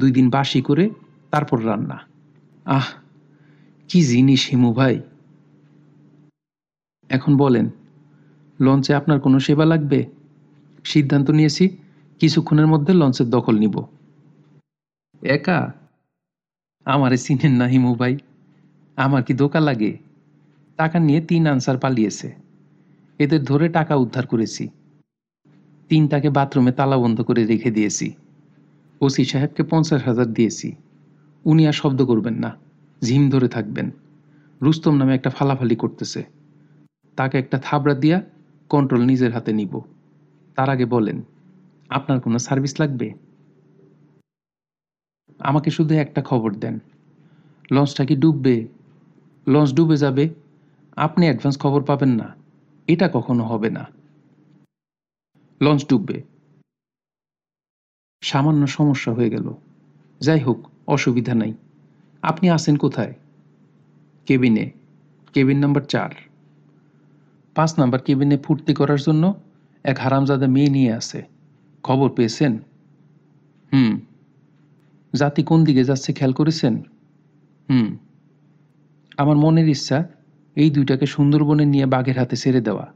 দুই 0.00 0.10
দিন 0.10 0.30
বাসি 0.30 0.62
করে 0.62 0.90
তারপর 1.30 1.66
রান্না। 1.66 1.98
আহ, 2.64 2.86
কি 3.88 4.02
জিনিস 4.02 4.48
হিমু 4.50 4.72
ভাই। 4.72 5.02
এখন 7.08 7.36
বলেন, 7.36 7.70
লঞ্চে 8.60 8.94
আপনার 8.94 9.20
কোনো 9.20 9.40
সেবা 9.40 9.64
লাগবে? 9.64 10.21
সিদ্ধান্ত 10.84 11.30
নিয়েছি, 11.30 11.78
কিছুক্ষণের 12.20 12.66
মধ্যে 12.66 12.92
লঞ্চের 12.92 13.30
দখল 13.30 13.58
নিব। 13.58 13.82
একা? 15.22 15.72
আমারে 16.84 17.16
চিনেন 17.16 17.52
না 17.52 17.64
হিমু 17.64 17.94
ভাই। 17.94 18.18
আমার 18.96 19.22
কি 19.22 19.34
দোকা 19.34 19.60
লাগে? 19.60 19.98
টাকা 20.76 20.98
নিয়ে 20.98 21.20
তিন 21.20 21.46
আনসার 21.46 21.78
পালিয়েছে। 21.78 22.34
এদের 23.18 23.44
ধরে 23.44 23.68
টাকা 23.68 23.94
উদ্ধার 23.94 24.26
করেছি। 24.26 24.68
তিনটাকে 25.88 26.30
বাথরুমে 26.30 26.72
তালা 26.72 26.96
বন্ধ 26.96 27.20
করে 27.20 27.46
রেখে 27.46 27.70
দিয়েছি। 27.70 28.14
ওসি 29.00 29.24
সাহেবকে 29.24 29.62
পঞ্চাশ 29.62 30.04
হাজার 30.04 30.26
দিয়েছি। 30.26 30.72
উনি 31.44 31.66
আর 31.66 31.72
শব্দ 31.72 32.04
করবেন 32.04 32.34
না। 32.34 32.56
ঝিম 33.04 33.30
ধরে 33.30 33.48
থাকবেন। 33.48 33.90
রুস্তম 34.62 34.94
নামে 34.94 35.14
একটা 35.14 35.30
ফালাফালি 35.30 35.76
করতেছে। 35.76 36.24
তাকে 37.16 37.38
একটা 37.38 37.58
থাবড়া 37.58 37.94
দিয়া 37.94 38.22
কন্ট্রোল 38.68 39.04
নিজের 39.04 39.32
হাতে 39.32 39.52
নিব। 39.52 39.80
তার 40.54 40.70
আগে 40.70 40.84
বলেন, 40.84 41.22
আপনার 41.88 42.20
কোনো 42.20 42.38
সার্ভিস 42.38 42.80
লাগবে? 42.80 43.12
আমাকে 45.38 45.70
শুধু 45.70 45.94
একটা 45.94 46.22
খবর 46.22 46.54
দেন। 46.54 46.78
লঞ্চটা 47.72 48.04
কি 48.04 48.16
ডুববে? 48.16 48.68
লঞ্চ 49.46 49.74
ডুবে 49.74 49.96
যাবে? 49.96 50.28
আপনি 50.96 51.26
অ্যাডভান্স 51.26 51.58
খবর 51.58 51.84
পাবেন 51.84 52.08
না। 52.08 52.34
এটা 52.86 53.10
কখনো 53.12 53.44
হবে 53.44 53.70
না। 53.70 53.86
লঞ্চ 55.60 55.88
ডুববে। 55.88 56.22
সামান্য 58.20 58.66
সমস্যা 58.66 59.12
হয়ে 59.12 59.30
গেল। 59.30 59.54
যাই 60.20 60.40
হোক, 60.40 60.68
অসুবিধা 60.86 61.34
নাই। 61.34 61.54
আপনি 62.22 62.50
আছেন 62.50 62.76
কোথায়? 62.76 63.14
কেবিনে। 64.26 64.70
কেবিন 65.32 65.58
নাম্বার 65.58 65.82
চার। 65.82 66.10
পাঁচ 67.54 67.78
নাম্বার 67.78 68.02
কেবিনে 68.02 68.38
ফুর্তি 68.38 68.74
করার 68.74 69.00
জন্য 69.00 69.34
এক 69.84 69.98
হারামজাদা 69.98 70.46
মেয়ে 70.46 70.68
নিয়ে 70.68 70.92
আছে 70.92 71.22
খবর 71.82 72.10
পেয়েছেন? 72.10 72.58
হুম। 73.72 74.00
জাতি 75.14 75.42
কোন 75.42 75.64
দিকে 75.64 75.84
যাচ্ছে 75.84 76.12
খেয়াল 76.12 76.32
করেছেন? 76.32 76.82
হুম। 77.70 77.96
আমার 79.18 79.36
মনের 79.36 79.68
ইচ্ছা, 79.68 80.04
এই 80.56 80.70
দুইটাকে 80.70 81.06
সুন্দরবনে 81.06 81.66
নিয়ে 81.66 81.86
বাঘের 81.86 82.18
হাতে 82.18 82.36
ছেড়ে 82.36 82.60
দেওয়া। 82.60 82.92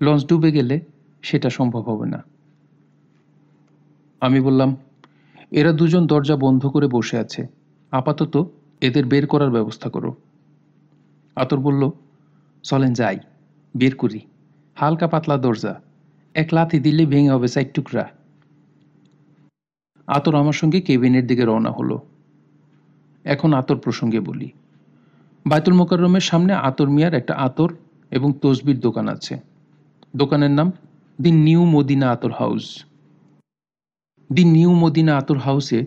লঞ্চ 0.00 0.26
ডুবে 0.26 0.52
গেলে 0.52 0.80
সেটা 1.22 1.50
সম্ভব 1.50 1.80
হবে 1.80 2.06
না। 2.06 2.24
আমি 4.20 4.40
বললাম, 4.40 4.76
এরা 5.50 5.72
দুজন 5.72 6.06
দরজা 6.06 6.36
বন্ধ 6.36 6.66
করে 6.66 6.88
বসে 6.88 7.18
আছে। 7.18 7.46
আপাতত 7.90 8.50
এদের 8.80 9.06
বের 9.06 9.26
করার 9.26 9.50
ব্যবস্থা 9.50 9.90
করো। 9.90 10.16
আতর 11.36 11.58
বলল, 11.58 11.90
চলেন 12.62 12.92
যাই, 12.92 13.18
বের 13.76 13.96
করি। 13.96 14.20
হালকা 14.74 15.08
পাতলা 15.08 15.36
দরজা। 15.36 15.80
এক 16.42 16.48
লাথি 16.52 16.78
দিলে 16.78 17.06
ভেঙে 17.06 17.30
হবে 17.30 17.48
সাইড 17.48 17.68
টুকরা। 17.74 18.04
আতর 20.06 20.34
আমার 20.34 20.52
সঙ্গে 20.52 20.80
কেবিনের 20.80 21.26
দিকে 21.26 21.44
রওনা 21.44 21.70
হলো। 21.70 21.96
এখন 23.24 23.50
আতর 23.52 23.76
প্রসঙ্গে 23.76 24.20
বলি 24.20 24.48
বায়তুল 25.46 25.74
মোকাররমের 25.74 26.20
সামনে 26.20 26.52
আতর 26.68 26.88
মিয়ার 26.88 27.14
একটা 27.14 27.34
আতর 27.34 27.70
এবং 28.10 28.32
তসবির 28.42 28.80
দোকান 28.80 29.08
আছে। 29.08 29.34
দোকানের 30.16 30.50
নাম 30.50 30.72
দি 31.20 31.30
নিউ 31.30 31.64
মদিনা 31.64 32.10
আতর 32.10 32.32
হাউস। 32.32 32.84
দি 34.32 34.44
নিউ 34.44 34.70
মদিনা 34.74 35.12
আতর 35.16 35.38
হাউসে 35.38 35.86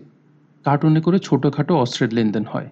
কার্টুনে 0.65 1.01
করে 1.01 1.19
ছোটোখাটো 1.19 1.73
অস্ত্রের 1.77 2.13
লেনদেন 2.13 2.45
হয়। 2.45 2.69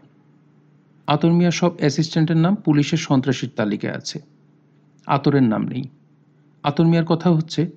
আতর 1.08 1.32
মিয়া 1.32 1.52
সব 1.52 1.72
অ্যাসিস্ট্যান্টের 1.78 2.38
নাম 2.38 2.56
পুলিশের 2.56 2.98
সন্ত্রাসীর 2.98 3.52
তালিকায় 3.56 3.94
আছে। 3.94 4.18
আতরের 5.08 5.44
নাম 5.44 5.64
নেই। 5.68 5.84
আতর 6.64 6.86
মিয়ার 6.86 7.06
কথা 7.06 7.30
হচ্ছে, 7.30 7.72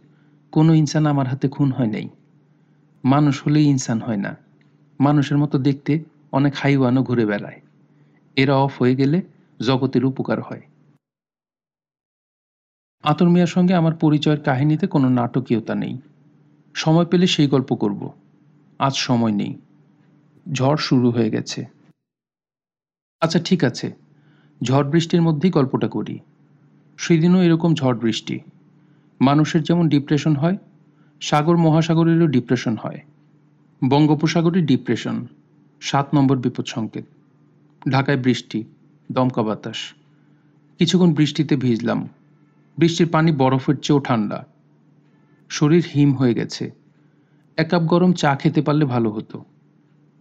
কোনো 0.53 0.75
ইনসান 0.75 1.07
আমার 1.07 1.27
হাতে 1.29 1.49
খুন 1.49 1.73
হয় 1.73 1.87
নাই। 1.87 2.09
মানুষ 3.05 3.43
হলেই 3.47 3.65
ইনসান 3.65 4.01
হয় 4.01 4.17
না। 4.17 4.37
মানুষের 5.01 5.39
মতো 5.39 5.59
দেখতে 5.59 6.05
অনেক 6.33 6.53
হাইওয়ানও 6.57 7.03
ঘুরে 7.03 7.27
বেড়ায়। 7.27 7.61
এরা 8.37 8.57
অফ 8.57 8.83
হয়ে 8.83 8.97
গেলে 8.97 9.23
জগতের 9.61 10.05
উপকার 10.05 10.43
হয়। 10.43 10.63
আতর 13.03 13.29
মিয়ার 13.29 13.47
সঙ্গে 13.47 13.75
আমার 13.75 13.95
পরিচয়ের 13.95 14.41
কাহিনীতে 14.41 14.87
কোনো 14.87 15.09
নাটকীয়তা 15.09 15.75
নেই। 15.75 15.99
সময় 16.75 17.07
পেলে 17.07 17.27
সেই 17.27 17.47
গল্প 17.47 17.75
করব। 17.75 18.11
আজ 18.79 18.95
সময় 18.95 19.33
নেই। 19.33 19.57
ঝড় 20.53 20.77
শুরু 20.77 21.11
হয়ে 21.11 21.31
গেছে। 21.31 21.65
আচ্ছা 23.21 23.39
ঠিক 23.45 23.65
আছে। 23.65 23.93
ঝড় 24.63 24.91
বৃষ্টির 24.91 25.23
মধ্যেই 25.23 25.51
গল্পটা 25.51 25.89
করি। 25.89 26.19
সেদিনও 26.97 27.43
এরকম 27.43 27.75
ঝড় 27.75 27.99
বৃষ্টি। 27.99 28.41
মানুষের 29.21 29.63
যেমন 29.63 29.89
ডিপ্রেশন 29.89 30.37
হয়, 30.37 30.57
সাগর 31.21 31.57
মহাসাগরেরও 31.57 32.27
ডিপ্রেশন 32.27 32.77
হয়। 32.77 33.01
বঙ্গোপসাগরের 33.89 34.67
ডিপ্রেশন 34.67 35.27
সাত 35.81 36.15
নম্বর 36.15 36.37
বিপদ 36.37 36.67
সংকেত। 36.67 37.05
ঢাকায় 37.91 38.17
বৃষ্টি, 38.17 38.65
দমকা 39.13 39.43
বাতাস। 39.43 39.77
কিছুক্ষণ 40.79 41.15
বৃষ্টিতে 41.15 41.57
ভিজলাম। 41.57 42.09
বৃষ্টির 42.79 43.09
পানি 43.09 43.33
বরফের 43.33 43.75
চেয়েও 43.83 44.01
ঠান্ডা। 44.01 44.47
শরীর 45.49 45.85
হিম 45.95 46.15
হয়ে 46.15 46.35
গেছে। 46.35 46.71
এক 47.57 47.69
কাপ 47.71 47.83
গরম 47.83 48.13
চা 48.13 48.35
খেতে 48.35 48.63
পারলে 48.63 48.85
ভালো 48.85 49.11
হতো। 49.11 49.45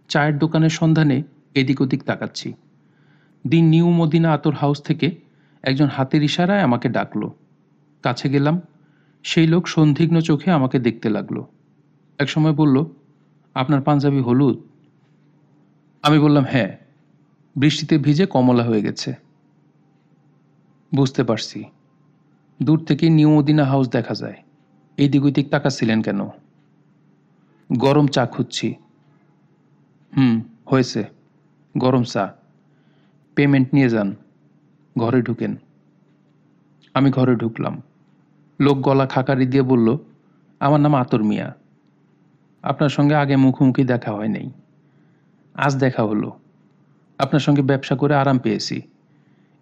চায়ের 0.08 0.38
দোকানের 0.38 0.70
সন্ধানে 0.70 1.22
এদিক 1.54 1.80
ওদিক 1.80 2.02
তাকাচ্ছি। 2.02 2.52
দিন 3.46 3.64
নিউ 3.64 3.90
মদিনা 3.90 4.32
আতর 4.32 4.54
হাউস 4.54 4.82
থেকে 4.82 5.10
একজন 5.62 5.86
হাতের 5.86 6.22
ইশারায় 6.22 6.60
আমাকে 6.60 6.88
ডাকলো। 6.88 7.32
কাছে 8.02 8.28
গেলাম 8.28 8.60
সেই 9.24 9.46
লোক 9.46 9.66
সন্দিগ্ন 9.66 10.20
চোখে 10.20 10.50
আমাকে 10.50 10.78
দেখতে 10.78 11.10
লাগল। 11.10 11.42
একসময় 12.18 12.52
বলল, 12.52 12.84
আপনার 13.54 13.80
পাঞ্জাবি 13.80 14.20
হলুদ? 14.20 14.62
আমি 16.02 16.18
বললাম 16.18 16.44
হ্যাঁ 16.50 16.76
বৃষ্টিতে 17.56 17.98
ভিজে 17.98 18.26
কমলা 18.26 18.64
হয়ে 18.64 18.82
গেছে। 18.82 19.14
বুঝতে 20.94 21.24
পারছি। 21.24 21.64
দূর 22.62 22.84
থেকে 22.84 23.10
নিউ 23.10 23.30
মদিনা 23.30 23.64
হাউস 23.64 23.88
দেখা 23.88 24.14
যায়। 24.14 24.36
এই 24.98 25.08
দিক 25.08 25.24
ওই 25.24 25.32
দিক 25.32 25.50
তাকাচ্ছিলেন 25.50 26.02
কেন? 26.02 26.28
গরম 27.72 28.06
চা 28.06 28.26
খুঁজছি। 28.26 28.74
হুম, 30.16 30.42
হয়েছে। 30.66 31.04
গরম 31.76 32.02
চা। 32.02 32.34
পেমেন্ট 33.34 33.68
নিয়ে 33.74 33.88
যান। 33.88 34.14
ঘরে 34.98 35.22
ঢুকেন। 35.22 35.56
আমি 36.94 37.10
ঘরে 37.10 37.34
ঢুকলাম। 37.34 37.82
লোক 38.62 38.78
গলা 38.78 39.06
খাকারি 39.06 39.46
দিয়ে 39.46 39.62
বলল, 39.62 39.98
আমার 40.60 40.80
নাম 40.80 40.94
আতর 40.94 41.22
মিয়া। 41.22 41.56
আপনার 42.62 42.88
সঙ্গে 42.88 43.14
আগে 43.14 43.36
মুখোমুখি 43.36 43.84
দেখা 43.84 44.12
হয় 44.12 44.28
নাই। 44.28 44.50
আজ 45.54 45.76
দেখা 45.76 46.02
হলো। 46.02 46.32
আপনার 47.18 47.40
সঙ্গে 47.40 47.62
ব্যবসা 47.62 47.96
করে 47.96 48.14
আরাম 48.14 48.38
পেয়েছি। 48.38 48.82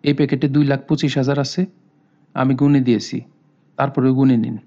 এই 0.03 0.15
প্যাকেটে 0.15 0.49
দুই 0.49 0.65
লাখ 0.65 0.87
পঁচিশ 0.87 1.17
হাজার 1.17 1.39
আছে। 1.39 1.67
আমি 2.35 2.55
গুনে 2.55 2.81
দিয়েছি। 2.81 3.21
তারপরে 3.77 4.11
গুনে 4.11 4.37
নিন। 4.37 4.59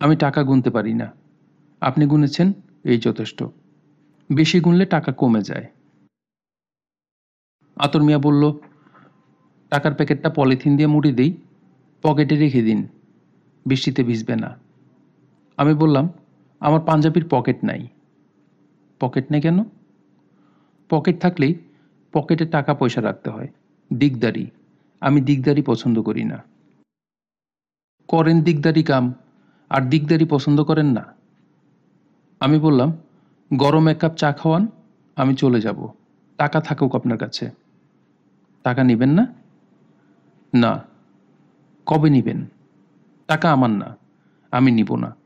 আমি 0.00 0.16
টাকা 0.16 0.42
গুনতে 0.42 0.70
পারি 0.70 0.94
না। 0.94 1.12
আপনি 1.80 2.06
গুনেছেন, 2.06 2.52
এই 2.84 2.98
যথেষ্ট। 2.98 3.44
বেশি 4.32 4.60
গুনলে 4.60 4.86
টাকা 4.86 5.12
কমে 5.12 5.42
যায়। 5.42 5.64
আতর 7.76 8.02
মিয়া 8.02 8.18
বলল, 8.18 8.52
টাকার 9.70 9.94
প্যাকেটটা 9.94 10.30
পলিথিন 10.30 10.76
দিয়ে 10.76 10.86
মুড়ি 10.86 11.12
দিই, 11.12 11.36
পকেটে 12.02 12.36
রেখে 12.36 12.62
দিন। 12.62 12.88
বৃষ্টিতে 13.66 14.04
ভিজবে 14.04 14.36
না। 14.36 14.58
আমি 15.56 15.74
বললাম, 15.74 16.08
আমার 16.60 16.80
পাঞ্জাবির 16.80 17.28
পকেট 17.30 17.64
নাই। 17.64 17.88
পকেট 19.00 19.30
নেই 19.30 19.40
কেন? 19.40 19.64
পকেট 20.88 21.20
থাকলেই 21.20 21.54
পকেটে 22.12 22.46
টাকা 22.46 22.74
পয়সা 22.74 23.02
রাখতে 23.02 23.30
হয়। 23.30 23.48
দিকদারি 23.92 24.50
আমি 25.00 25.20
দিকদারি 25.20 25.62
পছন্দ 25.62 26.02
করি 26.02 26.24
না। 26.24 26.42
করেন 28.08 28.40
দিকদারি 28.40 28.82
কাম, 28.82 29.14
আর 29.70 29.80
দিকদারি 29.80 30.24
পছন্দ 30.24 30.64
করেন 30.64 30.86
না? 30.86 31.14
আমি 32.40 32.58
বললাম, 32.58 32.92
গরম 33.54 33.88
এক 33.88 33.98
কাপ 33.98 34.14
চা 34.14 34.32
খাওয়ান, 34.32 34.66
আমি 35.16 35.34
চলে 35.34 35.60
যাব। 35.60 35.88
টাকা 36.36 36.60
থাকুক 36.60 36.96
আপনার 36.96 37.18
কাছে। 37.18 37.50
টাকা 38.62 38.84
নেবেন 38.84 39.10
না? 39.10 39.34
না। 40.54 40.84
কবে 41.86 42.10
নিবেন? 42.10 42.46
টাকা 43.26 43.52
আমার 43.52 43.70
না, 43.70 43.96
আমি 44.50 44.70
নিব 44.72 44.96
না। 44.96 45.16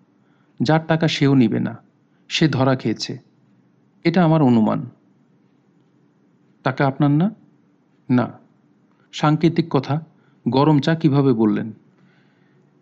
যার 0.63 0.81
টাকা 0.87 1.09
সেও 1.09 1.35
নিবে 1.35 1.61
না, 1.61 1.79
সে 2.29 2.49
ধরা 2.49 2.77
খেয়েছে। 2.77 3.19
এটা 4.05 4.25
আমার 4.25 4.43
অনুমান। 4.43 4.91
টাকা 6.63 6.87
আপনার 6.87 7.11
না? 7.11 7.31
না। 8.11 8.39
সাংকেতিক 9.13 9.67
কথা, 9.71 10.01
গরম 10.49 10.81
চা 10.81 10.95
কীভাবে 10.95 11.33
বললেন? 11.33 11.73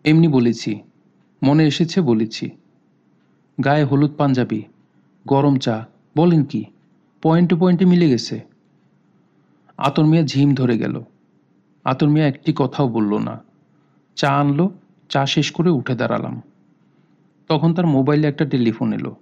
এমনি 0.03 0.27
বলেছি, 0.27 0.81
মনে 1.43 1.65
এসেছে 1.65 2.01
বলেছি। 2.01 2.49
গায়ে 3.63 3.83
হলুদ 3.83 4.11
পাঞ্জাবি, 4.17 4.63
গরম 5.27 5.57
চা, 5.57 5.85
বলেন 6.17 6.43
কি, 6.43 6.65
পয়েন্টে 7.21 7.55
পয়েন্টে 7.55 7.85
মিলে 7.85 8.09
গেছে। 8.09 8.39
আতর 9.77 10.05
মিয়া 10.05 10.23
ঝিম 10.23 10.53
ধরে 10.53 10.77
গেল। 10.77 11.03
আতর 11.83 12.09
মিয়া 12.09 12.27
একটি 12.27 12.53
কথাও 12.55 12.87
বলল 12.87 13.17
না। 13.17 13.43
চা 14.15 14.29
আনলো 14.29 14.71
চা 15.09 15.25
শেষ 15.25 15.51
করে 15.51 15.69
উঠে 15.69 15.95
দাঁড়ালাম। 15.95 16.41
তখন 17.47 17.73
তার 17.73 17.87
মোবাইলে 17.87 18.27
একটা 18.27 18.45
টেলিফোন 18.45 18.93
এলো। 18.93 19.15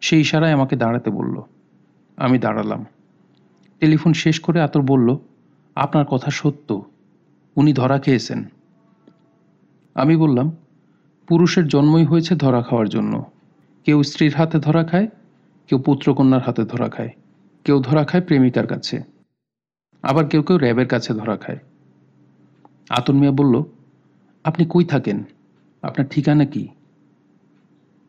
সেই 0.00 0.20
ইশারায় 0.20 0.52
আমাকে 0.52 0.76
দাঁড়াতে 0.76 1.10
বলল। 1.10 1.42
আমি 2.16 2.38
দাঁড়ালাম। 2.38 2.86
টেলিফোন 3.80 4.12
শেষ 4.12 4.40
করে 4.40 4.60
আতর 4.60 4.82
বলল, 4.82 5.16
আপনার 5.74 6.06
কথা 6.06 6.30
সত্য। 6.30 6.84
উনি 7.56 7.72
ধরা 7.72 7.98
খেয়েছেন। 7.98 8.44
আমি 9.94 10.16
বললাম, 10.16 10.56
পুরুষের 11.28 11.68
জন্মই 11.68 12.04
হয়েছে 12.04 12.34
ধরা 12.34 12.62
খাওয়ার 12.62 12.88
জন্য। 12.88 13.24
কেউ 13.84 14.02
স্ত্রীর 14.02 14.34
হাতে 14.34 14.58
ধরা 14.58 14.84
খায়, 14.84 15.06
কেউ 15.68 15.78
পুত্রকন্যার 15.78 16.42
হাতে 16.42 16.64
ধরা 16.64 16.88
খায়, 16.88 17.10
কেউ 17.64 17.80
ধরা 17.80 18.04
খায় 18.04 18.22
প্রেমিকার 18.22 18.66
কাছে। 18.66 19.02
আবার 20.02 20.28
কেউ 20.28 20.42
কেউ 20.42 20.58
র্যাবের 20.58 20.88
কাছে 20.88 21.14
ধরা 21.14 21.36
খায়। 21.36 21.58
আতন 22.90 23.16
মিয়া 23.18 23.32
বলল 23.32 23.62
আপনি 24.44 24.66
কই 24.70 24.84
থাকেন? 24.84 25.24
আপনার 25.82 26.08
ঠিকানা 26.08 26.44
কি? 26.44 26.68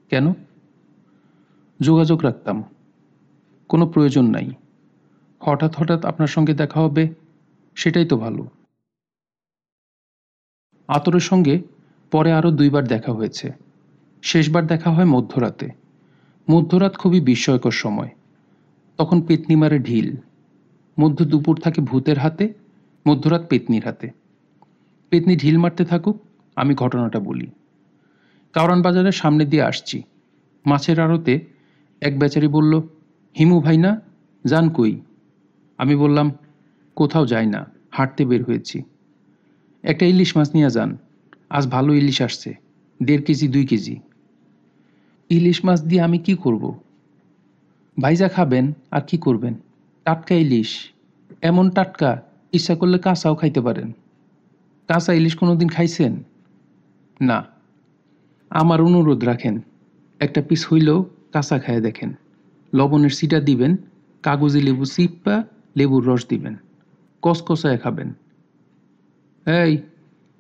কেন? 0.10 0.34
যোগাযোগ 1.82 2.24
রাখতাম। 2.24 2.64
কোনো 3.70 3.88
প্রয়োজন 3.88 4.26
নাই। 4.26 4.52
হঠাৎ 5.40 5.76
হঠাৎ 5.76 6.06
আপনার 6.06 6.28
সঙ্গে 6.28 6.54
দেখা 6.54 6.80
হবে, 6.80 7.10
সেটাই 7.76 8.06
তো 8.06 8.18
ভালো। 8.18 8.48
আতরের 10.88 11.20
সঙ্গে 11.20 11.62
পরে 12.12 12.34
আরও 12.34 12.52
দুইবার 12.52 12.88
দেখা 12.88 13.14
হয়েছে। 13.14 13.52
শেষবার 14.22 14.68
দেখা 14.68 14.92
হয় 14.92 15.06
মধ্যরাতে। 15.06 15.70
মধ্যরাত 16.50 16.98
খুবই 16.98 17.22
বিস্ময়কর 17.22 17.72
সময়। 17.72 18.10
তখন 18.98 19.22
পেতনি 19.22 19.56
মারে 19.56 19.80
ঢিল। 19.80 20.16
মধ্য 21.00 21.26
দুপুর 21.26 21.58
থাকে 21.58 21.82
ভূতের 21.82 22.18
হাতে, 22.18 22.54
মধ্যরাত 23.08 23.48
পেতনির 23.48 23.86
হাতে। 23.86 24.23
পেতনি 25.14 25.36
ঢিল 25.36 25.58
মারতে 25.58 25.86
থাকুক, 25.86 26.22
আমি 26.56 26.76
ঘটনাটা 26.76 27.20
বলি। 27.20 27.48
কাউরান 28.54 28.82
বাজারের 28.82 29.12
সামনে 29.12 29.46
দিয়ে 29.46 29.64
আসছি। 29.64 30.04
মাছের 30.66 31.00
আড়তে 31.00 31.40
এক 32.02 32.20
বেচারি 32.20 32.48
বলল, 32.48 32.82
হিমু 33.38 33.60
ভাই 33.62 33.78
না? 33.78 34.02
যান 34.46 34.70
কই? 34.70 35.02
আমি 35.78 35.96
বললাম, 35.96 36.32
কোথাও 36.96 37.26
যাই 37.26 37.48
না, 37.48 37.72
হাঁটতে 37.92 38.26
বের 38.26 38.44
হয়েছি। 38.44 38.84
একটা 39.84 40.06
ইলিশ 40.06 40.38
মাছ 40.38 40.50
নিয়ে 40.54 40.70
যান, 40.70 40.98
আজ 41.50 41.68
ভালো 41.68 41.94
ইলিশ 41.94 42.22
আসছে, 42.22 42.54
দেড় 43.04 43.22
কেজি, 43.22 43.48
দুই 43.48 43.66
কেজি। 43.66 44.00
ইলিশ 45.30 45.66
মাছ 45.66 45.84
দিয়ে 45.84 46.02
আমি 46.02 46.18
কি 46.18 46.36
করব? 46.36 46.80
ভাইজা 48.02 48.30
খাবেন, 48.30 48.74
আর 48.92 49.02
কি 49.02 49.18
করবেন? 49.18 49.54
টাটকা 50.06 50.36
ইলিশ, 50.36 50.92
এমন 51.42 51.70
টাটকা, 51.70 52.22
ইচ্ছা 52.52 52.76
করলে 52.76 52.98
কাঁচাও 52.98 53.36
খাইতে 53.36 53.62
পারেন। 53.62 53.92
কাঁচা 54.88 55.14
ইলিশ 55.14 55.36
কোনো 55.36 55.56
দিন 55.56 55.70
খাইছেন? 55.70 56.24
না। 57.22 57.46
আমার 58.50 58.82
অনুরোধ 58.82 59.24
রাখেন, 59.24 59.62
একটা 60.20 60.42
পিস 60.42 60.74
হইলেও 60.74 61.06
কাঁচা 61.34 61.60
খায় 61.60 61.82
দেখেন। 61.82 62.14
লবণের 62.74 63.10
সিটা 63.10 63.40
দিবেন, 63.40 63.78
কাগজে 64.24 64.62
লেবু 64.62 64.86
চিপ্পা 64.86 65.44
লেবুর 65.78 66.06
রস 66.06 66.28
দিবেন। 66.28 66.58
কসকসায় 67.22 67.78
খাবেন। 67.78 68.14
এই, 69.46 69.78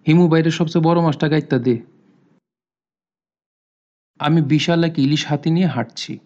হিমু 0.08 0.28
বাইরের 0.28 0.52
সবচেয়ে 0.52 0.84
বড় 0.84 1.02
মাছটা 1.02 1.30
গাইতা 1.30 1.60
দে। 1.60 1.80
আমি 4.20 4.42
বিশাল 4.42 4.84
এক 4.84 5.00
ইলিশ 5.00 5.26
হাতি 5.26 5.52
নিয়ে 5.52 5.68
হাঁটছি। 5.68 6.20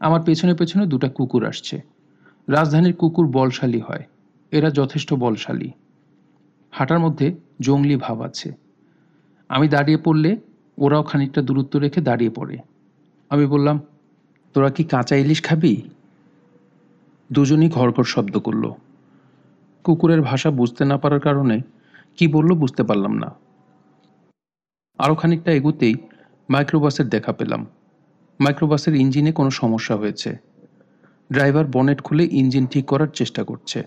আমার 0.00 0.22
পেছনে 0.22 0.54
পেছনে 0.54 0.86
দুটা 0.86 1.08
কুকুর 1.08 1.46
আসছে। 1.46 1.80
রাজধানীর 2.48 2.94
কুকুর 2.94 3.26
বলশালী 3.26 3.80
হয়। 3.80 4.04
এরা 4.50 4.70
যথেষ্ট 4.70 5.14
বলশালী। 5.14 5.70
হাঁটার 6.70 6.98
মধ্যে 6.98 7.45
জঙ্গলি 7.60 7.96
ভাব 7.96 8.20
আছে। 8.20 8.52
আমি 9.48 9.68
দাঁড়িয়ে 9.68 9.98
পড়লে 9.98 10.36
ওরাও 10.78 11.02
খানিকটা 11.02 11.42
দূরত্ব 11.42 11.78
রেখে 11.78 12.00
দাঁড়িয়ে 12.00 12.30
পড়ে। 12.30 12.58
আমি 13.28 13.46
বললাম, 13.46 13.80
তোরা 14.54 14.70
কি 14.70 14.84
কাঁচা 14.84 15.16
ইলিশ 15.16 15.42
খাবি? 15.42 15.82
দুজনই 17.32 17.68
ঘরঘর 17.68 18.04
শব্দ 18.04 18.38
করল। 18.38 18.70
কুকুরের 19.84 20.22
ভাষা 20.22 20.50
বুঝতে 20.50 20.84
না 20.84 20.96
পারার 20.98 21.20
কারণে 21.20 21.60
কি 22.16 22.28
বলল 22.28 22.54
বুঝতে 22.54 22.82
পারলাম 22.82 23.14
না। 23.18 23.34
আরও 24.98 25.14
খানিকটা 25.14 25.52
এগুতেই 25.52 25.94
মাইক্রোবাসের 26.48 27.08
দেখা 27.08 27.32
পেলাম। 27.32 27.66
মাইক্রোবাসের 28.40 28.94
ইঞ্জিনে 28.94 29.32
কোনো 29.32 29.50
সমস্যা 29.50 29.96
হয়েছে। 29.96 30.36
ড্রাইভার 31.32 31.64
বনেট 31.66 32.02
খুলে 32.02 32.28
ইঞ্জিন 32.30 32.66
ঠিক 32.66 32.86
করার 32.86 33.08
চেষ্টা 33.08 33.44
করছে। 33.44 33.82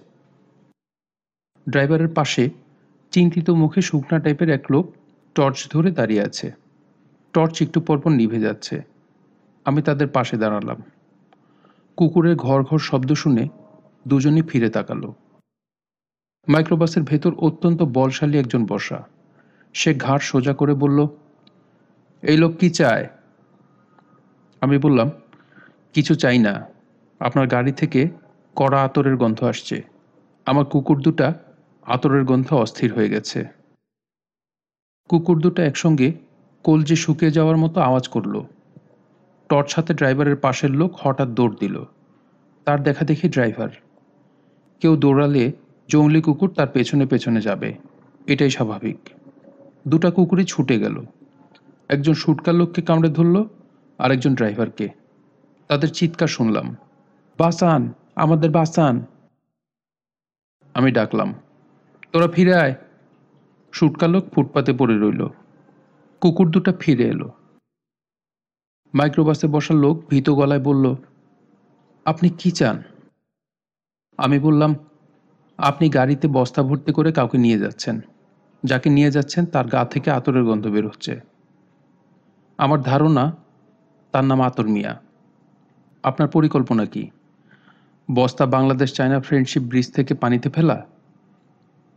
ড্রাইভারের 1.69 2.07
পাশে 2.07 2.49
চিন্তিত 3.11 3.49
মুখে 3.49 3.81
শুকনা 3.81 4.19
টাইপের 4.19 4.49
এক 4.49 4.71
লোক 4.71 4.93
টর্চ 5.35 5.71
ধরে 5.71 5.91
দাঁড়িয়ে 5.91 6.21
আছে। 6.21 6.51
টর্চ 7.33 7.61
একটু 7.61 7.81
পরপর 7.81 8.11
নিভে 8.11 8.39
যাচ্ছে। 8.39 8.81
আমি 9.65 9.81
তাদের 9.81 10.07
পাশে 10.07 10.37
দাঁড়ালাম। 10.37 10.83
কুকুরের 11.97 12.35
ঘর 12.35 12.63
ঘর 12.63 12.79
শব্দ 12.79 13.13
শুনে 13.13 13.47
দুজনই 14.07 14.41
ফিরে 14.41 14.69
তাকালো। 14.69 15.13
মাইক্রোবাসের 16.47 17.03
ভেতর 17.03 17.33
অত্যন্ত 17.33 17.83
বলশালী 17.83 18.39
একজন 18.39 18.65
বসা। 18.65 19.07
সে 19.73 19.93
ঘাড় 19.93 20.19
সোজা 20.19 20.53
করে 20.53 20.73
বলল, 20.73 21.07
এই 22.21 22.37
লোক 22.37 22.55
কি 22.55 22.69
চায়? 22.69 23.07
আমি 24.61 24.77
বললাম, 24.77 25.09
কিছু 25.93 26.15
চাই 26.15 26.37
না। 26.37 26.67
আপনার 27.19 27.47
গাড়ি 27.47 27.71
থেকে 27.71 28.09
কড়া 28.55 28.83
আতরের 28.83 29.17
গন্ধ 29.17 29.43
আসছে। 29.43 29.83
আমার 30.45 30.65
কুকুর 30.65 31.01
দুটা 31.01 31.33
আতরের 31.89 32.23
গন্ধ 32.23 32.53
অস্থির 32.53 32.93
হয়ে 32.93 33.09
গেছে। 33.09 33.45
কুকুর 35.09 35.41
দুটো 35.41 35.61
একসঙ্গে 35.61 36.13
কলজে 36.63 36.95
শুকিয়ে 36.95 37.31
যাওয়ার 37.31 37.57
মতো 37.57 37.81
আওয়াজ 37.81 38.07
করল। 38.07 38.41
টর্চ 39.49 39.75
হাতে 39.75 39.93
ড্রাইভারের 39.93 40.35
পাশের 40.35 40.71
লোক 40.71 40.91
হঠাৎ 40.95 41.27
দৌড় 41.27 41.55
দিল। 41.59 41.83
তার 42.65 42.83
দেখা 42.83 43.05
দেখি 43.05 43.29
ড্রাইভার। 43.29 43.69
কেউ 44.79 44.97
দৌড়ালে 44.97 45.51
জঙ্গলি 45.87 46.21
কুকুর 46.21 46.53
তার 46.53 46.67
পেছনে 46.67 47.05
পেছনে 47.05 47.41
যাবে। 47.41 47.73
এটাই 48.27 48.49
স্বাভাবিক। 48.49 48.97
দুটা 49.87 50.11
কুকুরই 50.11 50.45
ছুটে 50.45 50.79
গেল। 50.79 51.05
একজন 51.89 52.13
শুটকার 52.13 52.55
লোককে 52.55 52.81
কামড়ে 52.81 53.09
ধরল 53.09 53.43
আর 53.97 54.11
একজন 54.11 54.35
ড্রাইভারকে। 54.35 54.89
তাদের 55.67 55.89
চিৎকার 55.89 56.27
শুনলাম। 56.27 56.75
বাসান, 57.37 57.93
আমাদের 58.15 58.51
বাসান। 58.51 59.05
আমি 60.73 60.91
ডাকলাম। 60.91 61.33
তোরা 62.13 62.27
ফিরে 62.27 62.53
আয়। 62.53 62.75
শুটকার 63.71 64.09
লোক 64.09 64.29
ফুটপাতে 64.33 64.73
পড়ে 64.73 64.99
রইল। 64.99 65.27
কুকুর 66.21 66.49
দুটা 66.49 66.73
ফিরে 66.79 67.03
এলো। 67.03 67.31
মাইক্রোবাসে 68.93 69.47
বসা 69.47 69.73
লোক 69.73 70.09
ভীত 70.09 70.29
গলায় 70.29 70.59
বলল, 70.59 70.95
আপনি 72.05 72.29
কি 72.29 72.51
চান? 72.51 72.83
আমি 74.17 74.39
বললাম, 74.39 74.75
আপনি 75.57 75.89
গাড়িতে 75.89 76.27
বস্তা 76.27 76.63
ভর্তি 76.63 76.93
করে 76.93 77.11
কাউকে 77.11 77.37
নিয়ে 77.37 77.59
যাচ্ছেন। 77.59 78.01
যাকে 78.63 78.89
নিয়ে 78.89 79.11
যাচ্ছেন 79.11 79.45
তার 79.45 79.67
গা 79.67 79.85
থেকে 79.85 80.11
আতরের 80.11 80.43
গন্ধ 80.43 80.67
বের 80.67 80.87
হচ্ছে। 80.87 81.19
আমার 82.57 82.81
ধারণা 82.81 83.35
তার 84.11 84.25
নাম 84.25 84.41
আতর 84.41 84.67
মিয়া। 84.67 85.01
আপনার 86.03 86.29
পরিকল্পনা 86.29 86.85
কি? 86.85 87.09
বস্তা 88.15 88.45
বাংলাদেশ 88.45 88.93
চায়না 88.93 89.19
ফ্রেন্ডশিপ 89.19 89.63
ব্রিজ 89.63 89.93
থেকে 89.93 90.13
পানিতে 90.13 90.49
ফেলা 90.49 90.85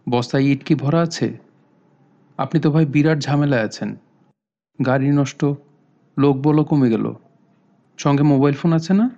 বস্তায় 0.09 0.43
ইট 0.43 0.65
কি 0.65 0.75
ভরা 0.75 1.01
আছে? 1.01 1.39
আপনি 2.39 2.61
তো 2.61 2.71
ভাই 2.71 2.87
বিরাট 2.87 3.19
ঝামেলায় 3.19 3.63
আছেন। 3.63 3.97
গাড়ি 4.87 5.11
নষ্ট, 5.11 5.45
লোক 6.19 6.37
বলো 6.37 6.65
কমে 6.65 6.91
গেল। 6.91 7.15
সঙ্গে 7.99 8.23
মোবাইল 8.23 8.55
ফোন 8.55 8.73
আছে 8.73 8.95
না? 8.95 9.11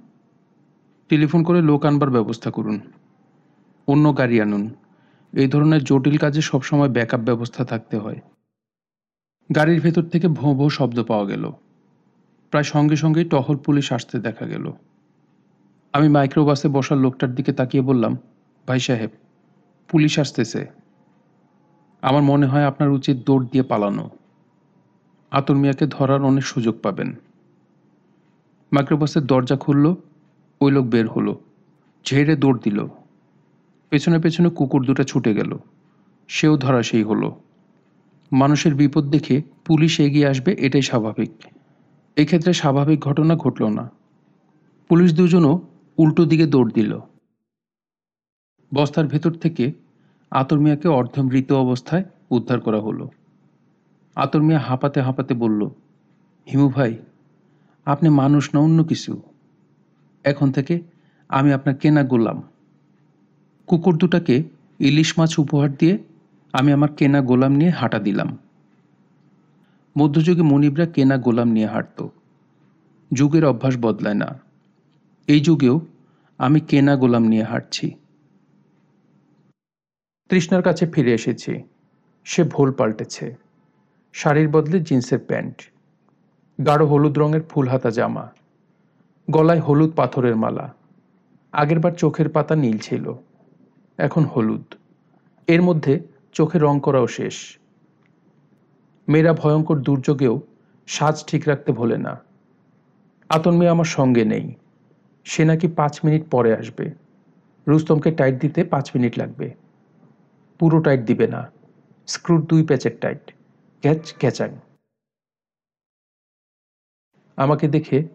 টেলিফোন 1.09 1.45
করে 1.45 1.63
লোক 1.63 1.85
আনবার 1.85 2.11
ব্যবস্থা 2.11 2.51
করুন। 2.51 2.81
অন্য 3.87 4.19
গাড়ি 4.19 4.41
আনুন। 4.41 4.75
এই 5.33 5.49
ধরনের 5.49 5.85
জটিল 5.85 6.17
কাজে 6.17 6.41
সবসময় 6.41 6.89
ব্যাকআপ 6.89 7.21
ব্যবস্থা 7.21 7.65
থাকতে 7.65 7.97
হয়। 7.97 8.21
গাড়ির 9.57 9.81
ভেতর 9.81 10.03
থেকে 10.03 10.29
ভোঁ 10.29 10.55
ভোঁ 10.55 10.71
শব্দ 10.71 11.05
পাওয়া 11.05 11.27
গেল। 11.27 11.51
প্রায় 12.51 12.65
সঙ্গে 12.65 12.97
সঙ্গেই 12.97 13.25
টহল 13.25 13.57
পুলিশ 13.57 13.93
আসতে 13.93 14.19
দেখা 14.19 14.47
গেল। 14.47 14.73
আমি 15.93 16.09
মাইক্রোবাসে 16.09 16.69
বসার 16.69 16.99
লোকটার 16.99 17.35
দিকে 17.35 17.53
তাকিয়ে 17.53 17.83
বললাম, 17.83 18.17
ভাই 18.67 18.81
সাহেব 18.81 19.11
পুলিশ 19.89 20.19
আসতেছে। 20.19 20.67
আমার 22.03 22.23
মনে 22.23 22.47
হয় 22.47 22.65
আপনার 22.65 22.91
উচিত 22.91 23.17
দৌড় 23.27 23.47
দিয়ে 23.53 23.65
পালানো। 23.65 24.11
আতর 25.31 25.55
মিয়াকে 25.55 25.87
ধরার 25.87 26.23
অনেক 26.23 26.45
সুযোগ 26.45 26.81
পাবেন। 26.83 27.15
মাইক্রোবাসের 28.73 29.27
দরজা 29.27 29.57
খুলল, 29.57 29.95
ওই 30.61 30.73
লোক 30.73 30.87
বের 30.87 31.09
হলো। 31.09 31.41
ঝেড়ে 32.07 32.37
দৌড় 32.37 32.59
দিল। 32.63 32.87
পেছনে 33.91 34.19
পেছনে 34.19 34.49
কুকুর 34.49 34.85
দুটো 34.85 35.05
ছুটে 35.05 35.35
গেল। 35.35 35.59
সেও 36.29 36.57
ধরা 36.57 36.83
সেই 36.83 37.03
হলো। 37.03 37.41
মানুষের 38.33 38.75
বিপদ 38.75 39.05
দেখে 39.05 39.43
পুলিশ 39.65 40.01
এগিয়ে 40.01 40.29
আসবে, 40.29 40.57
এটাই 40.59 40.83
স্বাভাবিক। 40.83 41.31
এক্ষেত্রে 42.17 42.53
স্বাভাবিক 42.53 43.01
ঘটনা 43.01 43.37
ঘটল 43.37 43.69
না। 43.69 43.91
পুলিশ 44.89 45.15
দুজনও 45.15 45.61
উল্টো 45.99 46.25
দিকে 46.25 46.47
দৌড় 46.47 46.71
দিল। 46.71 46.99
বস্তার 48.75 49.07
ভেতর 49.07 49.33
থেকে 49.35 49.73
আতর 50.31 50.59
মিয়াকে 50.59 50.89
অর্ধমৃত 50.89 51.53
অবস্থায় 51.53 52.05
উদ্ধার 52.31 52.61
করা 52.61 52.81
হলো। 52.81 53.11
আতর 54.17 54.43
মিয়া 54.43 54.59
হাঁপাতে 54.59 55.01
হাঁপাতে 55.01 55.35
বলল, 55.35 55.65
হিমু 56.53 56.69
ভাই, 56.69 56.97
আপনি 57.85 58.09
মানুষ 58.09 58.55
না 58.55 58.61
অন্য 58.61 58.85
কিছু। 58.85 59.23
এখন 60.25 60.53
থেকে 60.53 60.83
আমি 61.29 61.53
আপনার 61.53 61.77
কেনা 61.77 62.03
গোলাম। 62.03 62.43
কুকুর 63.67 63.97
দুটাকে 63.97 64.45
ইলিশ 64.79 65.19
মাছ 65.19 65.39
উপহার 65.39 65.73
দিয়ে 65.73 65.99
আমি 66.53 66.73
আমার 66.73 66.93
কেনা 66.93 67.21
গোলাম 67.21 67.53
নিয়ে 67.53 67.71
হাঁটা 67.71 67.99
দিলাম। 67.99 68.39
মধ্যযুগে 69.99 70.43
মনিবরা 70.43 70.87
কেনা 70.87 71.17
গোলাম 71.17 71.49
নিয়ে 71.49 71.67
হাঁটত। 71.67 72.07
যুগের 73.13 73.45
অভ্যাস 73.45 73.75
বদলায় 73.81 74.15
না। 74.15 74.41
এই 75.27 75.41
যুগেও 75.41 75.81
আমি 76.39 76.61
কেনা 76.61 76.97
গোলাম 76.97 77.23
নিয়ে 77.23 77.43
হাঁটছি। 77.43 77.95
তৃষ্ণার 80.29 80.63
কাছে 80.63 80.87
ফিরে 80.87 81.13
এসেছি। 81.15 81.63
সে 82.25 82.43
ভোল 82.45 82.73
পাল্টেছে। 82.73 83.37
শাড়ির 84.13 84.49
বদলে 84.49 84.81
জিন্সের 84.81 85.19
প্যান্ট, 85.19 85.57
গাঢ় 86.67 86.85
হলুদ 86.87 87.19
রঙের 87.19 87.43
ফুল 87.43 87.69
হাতা 87.69 87.91
জামা, 87.91 88.29
গলায় 89.31 89.61
হলুদ 89.61 89.93
পাথরের 89.97 90.37
মালা, 90.37 90.75
আগেরবার 91.53 91.93
চোখের 91.93 92.29
পাতা 92.29 92.55
নীল 92.55 92.79
ছিল, 92.79 93.15
এখন 93.99 94.25
হলুদ। 94.25 94.75
এর 95.49 95.63
মধ্যে 95.63 96.01
চোখে 96.33 96.59
রং 96.59 96.81
করাও 96.81 97.07
শেষ। 97.07 97.59
মেয়েরা 99.09 99.33
ভয়ঙ্কর 99.33 99.79
দুর্যোগেও 99.79 100.41
সাজ 100.87 101.25
ঠিক 101.27 101.49
রাখতে 101.49 101.73
ভোলে 101.73 101.99
না। 101.99 102.21
আতন 103.29 103.57
মেয়ে 103.57 103.71
আমার 103.71 103.85
সঙ্গে 103.85 104.25
নেই। 104.25 104.55
সে 105.25 105.45
নাকি 105.45 105.69
পাঁচ 105.69 106.01
মিনিট 106.05 106.23
পরে 106.31 106.51
আসবে। 106.57 106.87
রুস্তমকে 107.67 108.11
টাইট 108.11 108.41
দিতে 108.41 108.65
পাঁচ 108.65 108.91
মিনিট 108.97 109.19
লাগবে। 109.19 109.64
পুরো 110.59 110.79
টাইট 110.81 111.01
দিবে 111.01 111.27
না। 111.27 111.41
স্ক্রুর 112.07 112.41
দুই 112.47 112.63
প্যাচের 112.67 112.95
টাইট 113.01 113.33
ক্যাচ 113.83 114.15
ক্যাচাং 114.19 114.51
আমাকে 117.37 117.69
দেখে 117.69 118.09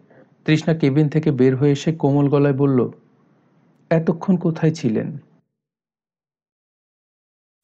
তৃষ্ণা 0.44 0.74
কেবিন 0.74 1.08
থেকে 1.08 1.30
বের 1.30 1.56
হয়ে 1.56 1.72
এসে 1.72 1.90
কোমল 1.92 2.28
গলায় 2.28 2.54
বলল, 2.54 2.90
এতক্ষণ 3.90 4.36
কোথায় 4.36 4.74
ছিলেন? 4.74 5.18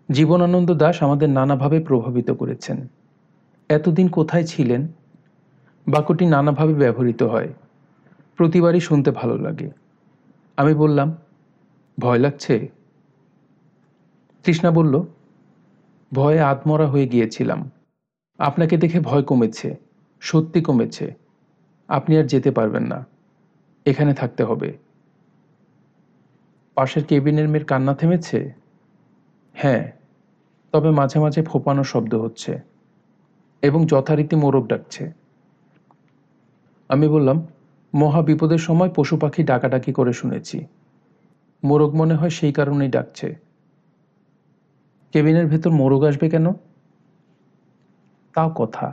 জীবনানন্দ 0.09 0.71
দাস 0.75 1.03
আমাদের 1.03 1.29
নানাভাবে 1.29 1.85
প্রভাবিত 1.85 2.31
করেছেন। 2.31 2.89
এতদিন 3.69 4.09
কোথায় 4.09 4.45
ছিলেন? 4.45 4.83
বাক্যটি 5.87 6.27
নানাভাবে 6.27 6.75
ব্যবহৃত 6.75 7.23
হয়। 7.23 7.51
প্রতিবারই 8.37 8.81
শুনতে 8.81 9.11
ভালো 9.11 9.37
লাগে। 9.39 9.71
আমি 10.57 10.75
বললাম, 10.75 11.09
ভয় 11.99 12.19
লাগছে? 12.19 12.55
তৃষ্ণা 14.47 14.71
বলল, 14.71 15.03
ভয়ে 16.15 16.41
আত্মরা 16.41 16.87
হয়ে 16.87 17.09
গিয়েছিলাম। 17.09 17.71
আপনাকে 18.39 18.77
দেখে 18.77 19.01
ভয় 19.01 19.23
কমেছে, 19.23 19.77
সত্যি 20.21 20.61
কমেছে। 20.61 21.15
আপনি 21.89 22.19
আর 22.19 22.25
যেতে 22.25 22.51
পারবেন 22.51 22.83
না। 22.83 23.07
এখানে 23.87 24.15
থাকতে 24.15 24.45
হবে। 24.45 24.79
পাশের 26.75 27.05
কেবিনের 27.05 27.49
মেয়ের 27.49 27.67
কান্না 27.67 27.95
থেমেছে? 27.95 28.53
হ্যাঁ 29.53 29.93
তবে 30.73 30.91
মাঝে 30.91 31.21
মাঝে 31.21 31.43
ফোপানো 31.43 31.85
শব্দ 31.85 32.15
হচ্ছে 32.15 32.61
এবং 33.63 33.87
যথারীতি 33.87 34.37
মোরগ 34.37 34.67
ডাকছে। 34.67 35.13
আমি 36.89 37.09
বললাম, 37.09 37.47
মহা 37.95 38.23
বিপদের 38.23 38.59
সময় 38.59 38.91
পশু 38.97 39.17
পাখি 39.17 39.43
ডাকাডাকি 39.43 39.93
করে 39.93 40.13
শুনেছি। 40.13 40.67
মোরগ 41.65 41.95
মনে 41.95 42.15
হয় 42.15 42.31
সেই 42.31 42.53
কারণেই 42.53 42.89
ডাকছে। 42.89 43.46
কেবিনের 45.17 45.47
ভেতর 45.47 45.71
মোরগ 45.71 46.05
আসবে 46.05 46.27
কেন? 46.31 46.53
তাও 48.35 48.51
কথা। 48.51 48.87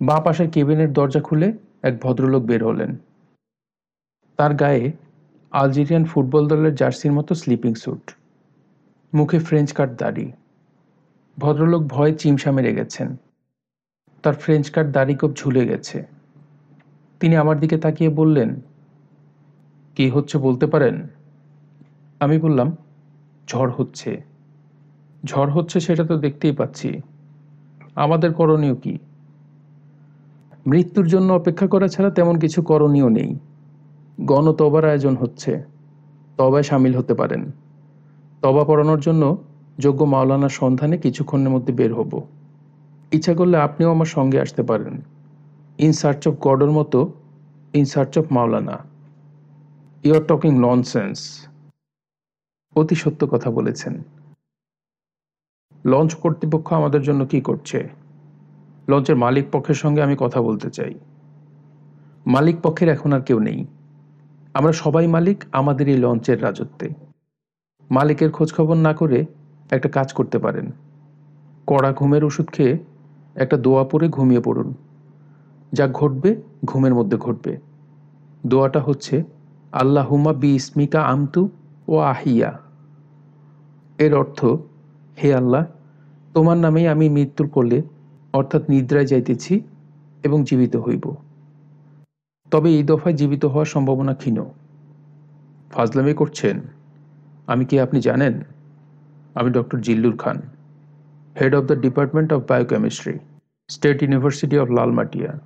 বাঁ 0.00 0.20
পাশের 0.20 0.50
কেবিনের 0.50 0.92
দরজা 0.92 1.20
খুলে 1.20 1.48
এক 1.82 1.94
ভদ্রলোক 2.02 2.42
বের 2.42 2.64
হলেন। 2.64 2.96
তার 4.38 4.54
গায়ে 4.54 4.92
আলজেরিয়ান 5.50 6.04
ফুটবল 6.04 6.48
দলের 6.48 6.74
জার্সির 6.74 7.12
মতো 7.12 7.34
স্লিপিং 7.34 7.74
স্যুট, 7.74 8.04
মুখে 9.14 9.38
ফ্রেঞ্চ 9.38 9.72
কাট 9.72 9.90
দাড়ি। 9.98 10.32
ভদ্রলোক 11.38 11.82
ভয়ে 11.82 12.14
চিমসা 12.14 12.50
মেরে 12.52 12.72
গেছেন। 12.74 13.16
তার 14.22 14.34
ফ্রেঞ্চ 14.34 14.70
কাট 14.70 14.86
দাড়ি 14.86 15.14
খুব 15.14 15.34
ঝুলে 15.34 15.66
গেছে। 15.66 16.06
তিনি 17.20 17.36
আমার 17.36 17.60
দিকে 17.60 17.78
তাকিয়ে 17.78 18.10
বললেন, 18.10 18.60
কি 19.96 20.10
হচ্ছে 20.10 20.38
বলতে 20.38 20.66
পারেন? 20.66 21.08
আমি 22.20 22.38
বললাম 22.38 22.76
ঝড় 23.50 23.70
হচ্ছে। 23.70 24.22
ঝড় 25.24 25.50
হচ্ছে 25.50 25.80
সেটা 25.80 26.04
তো 26.04 26.16
দেখতেই 26.16 26.52
পাচ্ছি। 26.52 27.00
আমাদের 27.94 28.32
করণীয় 28.32 28.74
কি? 28.74 28.98
মৃত্যুর 30.66 31.06
জন্য 31.06 31.32
অপেক্ষা 31.32 31.66
করা 31.66 31.88
ছাড়া 31.88 32.10
তেমন 32.10 32.38
কিছু 32.38 32.62
করণীয় 32.62 33.10
নেই। 33.10 33.38
গণতবার 34.20 34.84
আয়োজন 34.84 35.16
হচ্ছে। 35.16 35.64
তবায় 36.36 36.62
সামিল 36.62 36.96
হতে 36.96 37.14
পারেন। 37.14 37.52
তবা 38.42 38.64
পড়ানোর 38.64 39.00
জন্য 39.00 39.38
যোগ্য 39.78 40.04
মাওলানার 40.04 40.48
সন্ধানে 40.48 40.98
কিছুক্ষণের 40.98 41.48
মধ্যে 41.48 41.72
বের 41.72 41.94
হব। 41.94 42.22
ইচ্ছা 43.12 43.34
করলে 43.34 43.56
আপনিও 43.56 43.90
আমার 43.90 44.06
সঙ্গে 44.06 44.40
আসতে 44.40 44.62
পারেন। 44.62 45.02
ইন 45.78 45.92
সার্চ 45.92 46.28
অফ 46.28 46.34
গডর 46.40 46.70
মতো, 46.70 47.12
in 47.74 47.84
search 47.84 48.18
of 48.18 48.32
Maulana. 48.32 48.78
You 50.04 50.14
are 50.14 50.20
talking 50.20 50.58
nonsense. 50.58 51.48
অতি 52.76 52.94
সত্য 52.94 53.26
কথা 53.26 53.50
বলেছেন। 53.50 54.02
লঞ্চ 55.84 56.14
কর্তৃপক্ষ 56.14 56.72
আমাদের 56.72 57.02
জন্য 57.02 57.26
কি 57.26 57.40
করছে? 57.40 57.88
লঞ্চের 58.88 59.16
মালিক 59.16 59.44
পক্ষের 59.52 59.74
সঙ্গে 59.74 60.02
আমি 60.02 60.16
কথা 60.18 60.42
বলতে 60.42 60.70
চাই। 60.70 60.94
মালিক 62.26 62.56
পক্ষের 62.62 62.88
এখন 62.88 63.12
আর 63.12 63.20
কেউ 63.20 63.38
নেই। 63.38 63.66
আমরা 64.54 64.72
সবাই 64.72 65.06
মালিক, 65.06 65.44
আমাদের 65.52 65.88
এই 65.88 65.96
লঞ্চের 65.96 66.42
রাজত্বে। 66.42 66.88
মালিকের 67.90 68.30
খোঁজখবর 68.30 68.76
না 68.76 68.94
করে 68.94 69.26
একটা 69.70 69.88
কাজ 69.88 70.12
করতে 70.12 70.38
পারেন। 70.38 70.70
কড়া 71.66 71.92
ঘুমের 71.92 72.24
ওষুধ 72.24 72.48
খেয়ে 72.48 72.78
একটা 73.34 73.56
দোয়া 73.56 73.84
পরে 73.84 74.08
ঘুমিয়ে 74.08 74.40
পড়ুন। 74.40 74.74
যা 75.72 75.88
ঘটবে, 75.88 76.42
ঘুমের 76.64 76.94
মধ্যে 76.94 77.16
ঘটবে। 77.16 77.56
দোয়াটা 78.46 78.80
হচ্ছে 78.80 79.22
আল্লাহুমা 79.72 80.32
বি 80.32 80.54
ইসমিকা 80.54 81.02
আমতু 81.02 81.48
ও 81.90 81.98
আহিয়া 81.98 82.60
এর 83.98 84.14
অর্থ, 84.14 84.44
হে 85.22 85.34
আল্লাহ, 85.34 85.64
তোমার 86.34 86.56
নামেই 86.56 86.88
আমি 86.88 87.08
মৃত্যুর 87.08 87.48
কোলে, 87.48 87.82
অর্থাৎ 88.32 88.70
নিদ্রায় 88.70 89.06
যাইতেছি 89.06 89.60
এবং 90.24 90.44
জীবিত 90.44 90.76
হইব। 90.76 91.14
তবে 92.50 92.70
এই 92.70 92.82
দফায় 92.82 93.14
জীবিত 93.14 93.44
হওয়ার 93.44 93.66
সম্ভাবনা 93.66 94.14
ক্ষীণ। 94.14 94.44
ফাজলামি 95.70 96.14
করছেন? 96.14 96.60
আমি 97.46 97.64
কি 97.64 97.80
আপনি 97.80 98.00
জানেন? 98.00 98.40
আমি 99.34 99.50
doctor 99.50 99.80
Zillur 99.80 100.16
Khan 100.16 100.42
head 101.40 101.54
of 101.54 101.64
the 101.64 101.80
department 101.80 102.32
of 102.32 102.42
biochemistry 102.48 103.18
state 103.68 104.02
university 104.02 104.58
of 104.58 104.70
Lalmatia. 104.70 105.40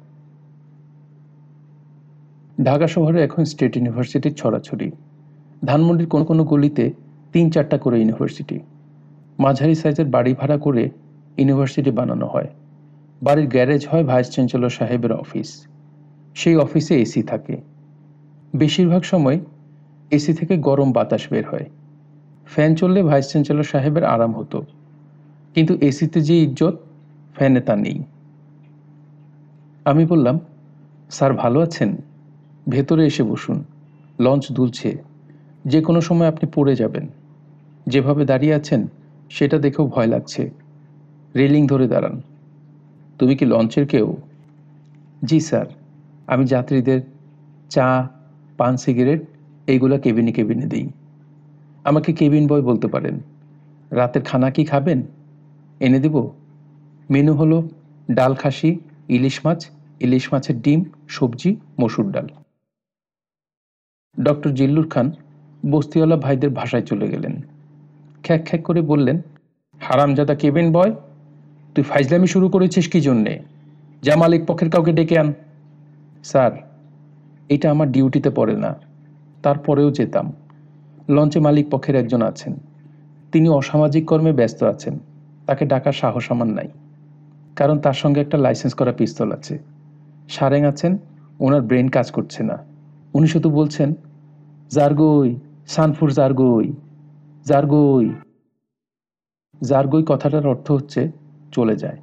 Dhaka 2.65 2.87
শহরে 2.87 3.25
এখন 3.25 3.45
স্টেট 3.45 3.77
ইউনিভার্সিটির 3.77 4.35
ছড়াছড়ি। 4.35 4.91
ধানমন্ডির 5.65 6.09
কোনো 6.09 6.25
কোনো 6.25 6.45
গলিতে 6.45 6.93
তিন 7.33 7.51
চারটা 7.51 7.79
করে 7.79 7.99
ইউনিভার্সিটি। 7.99 8.61
মাঝারি 9.39 9.75
সাইজের 9.75 10.07
বাড়ি 10.07 10.35
ভাড়া 10.35 10.59
করে 10.59 10.91
ইউনিভার্সিটি 11.37 11.91
বানানো 11.91 12.27
হয়। 12.27 12.49
বাড়ির 13.23 13.49
গ্যারেজ 13.49 13.87
হয় 13.89 14.05
ভাইস 14.05 14.31
চ্যান্সেলর 14.31 14.71
সাহেবের 14.71 15.13
অফিস। 15.13 15.67
সেই 16.35 16.57
অফিসে 16.57 17.03
এসি 17.03 17.23
থাকে। 17.23 17.57
বেশিরভাগ 18.57 19.03
সময় 19.03 19.41
এসি 20.11 20.33
থেকে 20.33 20.57
গরম 20.57 20.93
বাতাস 20.93 21.21
বের 21.31 21.45
হয়। 21.49 21.65
ফ্যান 22.47 22.75
চললে 22.75 23.03
ভাইস 23.03 23.29
চ্যান্সেলর 23.29 23.63
সাহেবের 23.63 24.05
আরাম 24.05 24.33
হতো। 24.33 24.63
কিন্তু 25.55 25.79
এসিতে 25.81 26.21
যে 26.21 26.43
ইজ্জত, 26.43 26.79
ফ্যানে 27.35 27.61
তা 27.61 27.77
নেই। 27.77 28.03
আমি 29.85 30.07
বললাম, 30.07 30.39
স্যার 31.11 31.35
ভালো 31.35 31.61
আছেন? 31.61 31.97
ভেতরে 32.69 33.07
এসে 33.07 33.23
বসুন। 33.23 33.65
লঞ্চ 34.21 34.53
দুলছে। 34.53 35.14
যে 35.65 35.81
কোনো 35.81 36.01
সময় 36.01 36.29
আপনি 36.29 36.51
পড়ে 36.55 36.77
যাবেন। 36.77 37.09
যেভাবে 37.87 38.25
দাঁড়িয়ে 38.25 38.55
আছেন, 38.55 38.87
সেটা 39.31 39.59
দেখেও 39.59 39.87
ভয় 39.87 40.07
লাগছে। 40.07 40.51
রেলিং 41.37 41.67
ধরে 41.67 41.89
দাঁড়ান। 41.89 42.23
তুমি 43.19 43.37
কি 43.37 43.45
লঞ্চের 43.45 43.87
কেউ? 43.87 44.17
জি, 45.25 45.41
স্যার। 45.41 45.67
আমি 46.27 46.47
যাত্রীদের 46.47 47.01
চা, 47.71 48.09
পান, 48.57 48.77
সিগারেট 48.77 49.23
এইগুলা 49.67 49.99
কেবিনে 49.99 50.33
কেবিনে 50.33 50.67
দিই। 50.67 50.89
আমাকে 51.85 52.13
কেবিন 52.13 52.47
বয় 52.47 52.63
বলতে 52.63 52.89
পারেন। 52.89 53.21
রাতের 53.91 54.23
খানা 54.23 54.51
কি 54.51 54.65
খাবেন? 54.65 55.03
এনে 55.81 56.01
দেব। 56.01 56.31
মেনু 57.11 57.35
হলো 57.35 57.69
ডাল 58.11 58.35
খাসি, 58.35 58.79
ইলিশ 59.09 59.41
মাছ, 59.45 59.71
ইলিশ 60.01 60.33
মাছের 60.33 60.61
ডিম, 60.61 60.85
সবজি, 61.09 61.57
মসুর 61.81 62.11
ডাল। 62.11 62.29
ডক্টর 64.23 64.51
জিল্লুর 64.51 64.89
খান 64.89 65.13
বস্তিওয়ালা 65.71 66.17
ভাইদের 66.17 66.51
ভাষায় 66.51 66.83
চলে 66.83 67.09
গেলেন। 67.09 67.41
খ্যাক 68.25 68.49
খ্যাক 68.49 68.63
করে 68.63 68.83
বললেন, 68.83 69.21
হারামজাদা 69.81 70.35
কেবিন 70.35 70.73
বয়, 70.73 70.95
তুই 71.75 71.85
ফাইজলামি 71.85 72.27
শুরু 72.27 72.49
করেছিস 72.49 72.89
কি 72.89 73.01
জন্যে? 73.01 73.39
যা 74.03 74.17
মালিক 74.17 74.47
পক্ষের 74.47 74.71
কাউকে 74.71 74.93
ডেকে 74.93 75.19
আন। 75.19 75.33
স্যার, 76.25 76.53
এটা 77.49 77.71
আমার 77.71 77.93
ডিউটিতে 77.93 78.31
পড়ে 78.31 78.57
না। 78.57 78.75
তারপরেও 79.43 79.91
যেতাম। 79.91 80.33
লঞ্চে 81.09 81.41
মালিক 81.41 81.71
পক্ষের 81.71 81.95
একজন 81.95 82.23
আছেন। 82.23 82.55
তিনি 83.33 83.49
অসামাজিক 83.49 84.07
কর্মে 84.07 84.33
ব্যস্ত 84.33 84.63
আছেন। 84.63 84.99
তাকে 85.47 85.67
ডাকার 85.67 85.93
সাহস 85.93 86.33
আমার 86.33 86.49
নাই। 86.49 86.69
কারণ 87.57 87.79
তার 87.79 87.93
সঙ্গে 87.93 88.21
একটা 88.21 88.39
লাইসেন্স 88.39 88.75
করা 88.75 88.93
পিস্তল 88.93 89.33
আছে। 89.33 89.59
সারেং 90.29 90.65
আছেন, 90.65 90.99
ওনার 91.41 91.63
ব্রেন 91.63 91.89
কাজ 91.89 92.11
করছে 92.11 92.43
না। 92.43 92.59
উনি 93.15 93.27
শুধু 93.27 93.51
বলছেন, 93.51 93.95
জারগই 94.71 95.35
সানফুর 95.67 96.11
জারগই 96.11 96.73
জারগই। 97.45 98.11
জারগই 99.63 100.03
কথাটার 100.07 100.47
অর্থ 100.47 100.71
হচ্ছে 100.71 101.11
চলে 101.53 101.77
যায়। 101.77 101.99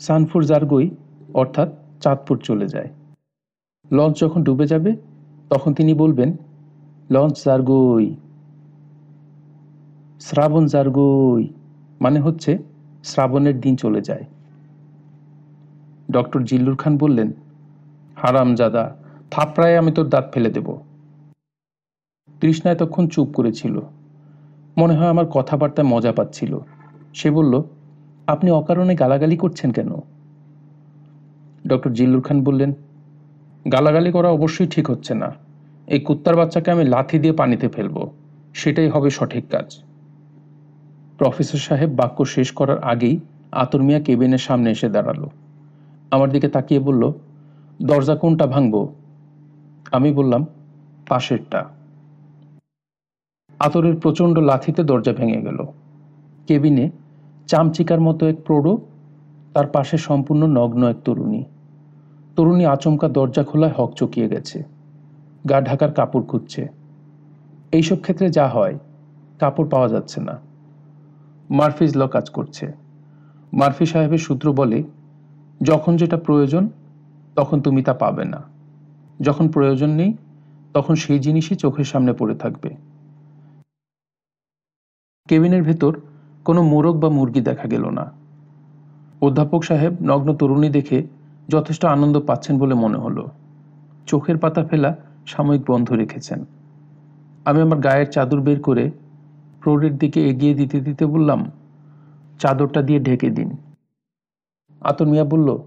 সানফুর 0.00 0.44
জারগই 0.44 0.90
অর্থাৎ 1.34 1.68
চাঁদপুর 2.00 2.38
চলে 2.38 2.68
যায়। 2.68 2.88
লঞ্চ 3.90 4.20
যখন 4.20 4.42
ডুবে 4.42 4.66
যাবে, 4.66 4.96
তখন 5.50 5.74
তিনি 5.74 5.94
বলবেন, 5.94 6.36
লঞ্চ 7.10 7.44
জারগই। 7.44 8.14
শ্রাবণ 10.20 10.66
জারগই 10.66 11.48
মানে 12.00 12.20
হচ্ছে 12.20 12.58
শ্রাবণের 13.04 13.60
দিন 13.60 13.76
চলে 13.76 14.00
যায়। 14.00 14.24
ডক্টর 16.10 16.42
জিল্লুর 16.42 16.76
খান 16.76 16.98
বললেন 16.98 17.32
হারাম 18.16 18.54
জাদা 18.54 18.96
থাপড়ায় 19.30 19.78
আমি 19.78 19.92
তোর 19.92 20.08
দাঁত 20.08 20.26
ফেলে 20.32 20.50
দেব। 20.50 20.87
তৃষ্ণা 22.40 22.70
এতক্ষণ 22.70 23.08
চুপ 23.08 23.28
করেছিল। 23.34 23.80
মনে 24.76 24.94
হয় 24.94 25.08
আমার 25.08 25.26
কথাবার্তায় 25.26 25.88
মজা 25.88 26.12
পাচ্ছিল। 26.12 26.58
সে 27.14 27.30
বলল, 27.30 27.62
আপনি 28.26 28.50
অকারণে 28.50 28.94
গালাগালি 28.94 29.36
করছেন 29.36 29.72
কেন? 29.72 29.94
ডক্টর 31.66 31.92
জিল্লুর 31.92 32.22
খান 32.22 32.44
বললেন, 32.44 32.72
গালাগালি 33.72 34.12
করা 34.12 34.30
অবশ্যই 34.30 34.66
ঠিক 34.66 34.90
হচ্ছে 34.90 35.14
না। 35.14 35.34
এই 35.86 36.00
কুত্তার 36.00 36.36
বাচ্চাকে 36.36 36.70
আমি 36.70 36.84
লাথি 36.84 37.18
দিয়ে 37.18 37.32
পানিতে 37.32 37.68
ফেলব। 37.68 38.10
সেটাই 38.54 38.88
হবে 38.88 39.10
সঠিক 39.10 39.44
কাজ। 39.50 39.78
প্রফেসর 41.18 41.58
সাহেব 41.58 41.90
বাক্য 41.90 42.24
শেষ 42.24 42.52
করার 42.52 42.78
আগেই 42.78 43.20
আতর 43.52 43.82
মিয়া 43.82 44.00
কেবিনের 44.00 44.38
সামনে 44.38 44.70
এসে 44.70 44.88
দাঁড়াল। 44.88 45.26
আমার 46.10 46.30
দিকে 46.30 46.48
তাকিয়ে 46.48 46.80
বলল, 46.80 47.12
দরজা 47.82 48.14
কোনটা 48.14 48.46
ভাঙব? 48.46 48.94
আমি 49.92 50.12
বললাম, 50.12 50.46
পাশেরটা। 51.08 51.77
আতরের 53.58 53.96
প্রচণ্ড 53.96 54.38
লাথিতে 54.38 54.82
দরজা 54.82 55.12
ভেঙে 55.12 55.42
গেল। 55.42 55.66
কেবিনে 56.46 56.90
চামচিকার 57.46 58.00
মতো 58.00 58.26
এক 58.26 58.36
প্রৌঢ়, 58.46 58.76
তার 59.54 59.66
পাশে 59.66 59.96
সম্পূর্ণ 59.96 60.46
নগ্ন 60.46 60.86
এক 60.86 60.96
তরুণী। 61.04 61.44
তরুণী 62.36 62.64
আচমকা 62.64 63.08
দরজা 63.08 63.44
খোলায় 63.44 63.72
হক 63.76 63.94
চকিয়ে 63.94 64.28
গেছে। 64.28 64.62
গা 65.48 65.60
ঢাকার 65.60 65.92
কাপড় 65.92 66.22
খুঁজছে। 66.22 66.68
এইসব 67.72 68.00
ক্ষেত্রে 68.00 68.30
যা 68.30 68.48
হয়, 68.48 68.78
কাপড় 69.38 69.68
পাওয়া 69.68 69.88
যাচ্ছে 69.88 70.20
না। 70.20 70.38
মারফিজ 71.50 71.96
ল 71.96 72.06
কাজ 72.06 72.30
করছে। 72.30 72.72
মার্ফি 73.52 73.86
সাহেবের 73.86 74.18
সূত্র 74.18 74.52
বলে, 74.52 74.82
যখন 75.62 75.96
যেটা 75.96 76.16
প্রয়োজন, 76.16 76.68
তখন 77.36 77.60
তুমি 77.60 77.82
তা 77.82 77.92
পাবে 77.94 78.24
না। 78.24 78.42
যখন 79.20 79.48
প্রয়োজন 79.48 79.90
নেই, 79.90 80.14
তখন 80.74 80.94
সেই 80.94 81.18
জিনিসই 81.18 81.54
চোখের 81.54 81.84
সামনে 81.84 82.12
পড়ে 82.12 82.34
থাকবে। 82.34 82.87
কেবিনের 85.28 85.62
ভেতর 85.62 86.00
কোনো 86.44 86.62
মোরগ 86.62 87.00
বা 87.00 87.08
মুরগি 87.08 87.40
দেখা 87.40 87.68
গেল 87.68 87.84
না। 87.88 88.12
অধ্যাপক 89.22 89.64
সাহেব 89.64 89.92
নগ্ন 90.02 90.34
তরুণী 90.34 90.68
দেখে 90.68 91.06
যথেষ্ট 91.48 91.84
আনন্দ 91.84 92.20
পাচ্ছেন 92.20 92.58
বলে 92.58 92.74
মনে 92.74 92.98
হলো। 92.98 93.28
চোখের 94.06 94.38
পাতা 94.38 94.64
ফেলা 94.64 94.96
সাময়িক 95.26 95.70
বন্ধ 95.70 95.92
রেখেছেন। 95.92 96.44
আমি 97.44 97.60
আমার 97.60 97.78
গায়ের 97.78 98.10
চাদর 98.10 98.40
বের 98.40 98.60
করে 98.60 98.90
প্রৌঢ়ের 99.62 99.98
দিকে 99.98 100.28
এগিয়ে 100.28 100.54
দিতে 100.54 100.80
দিতে 100.80 101.06
বললাম, 101.06 101.50
চাদরটা 102.40 102.82
দিয়ে 102.82 103.00
ঢেকে 103.00 103.30
দিন। 103.30 103.56
আতর 104.80 105.06
মিয়া 105.06 105.24
বলল, 105.24 105.58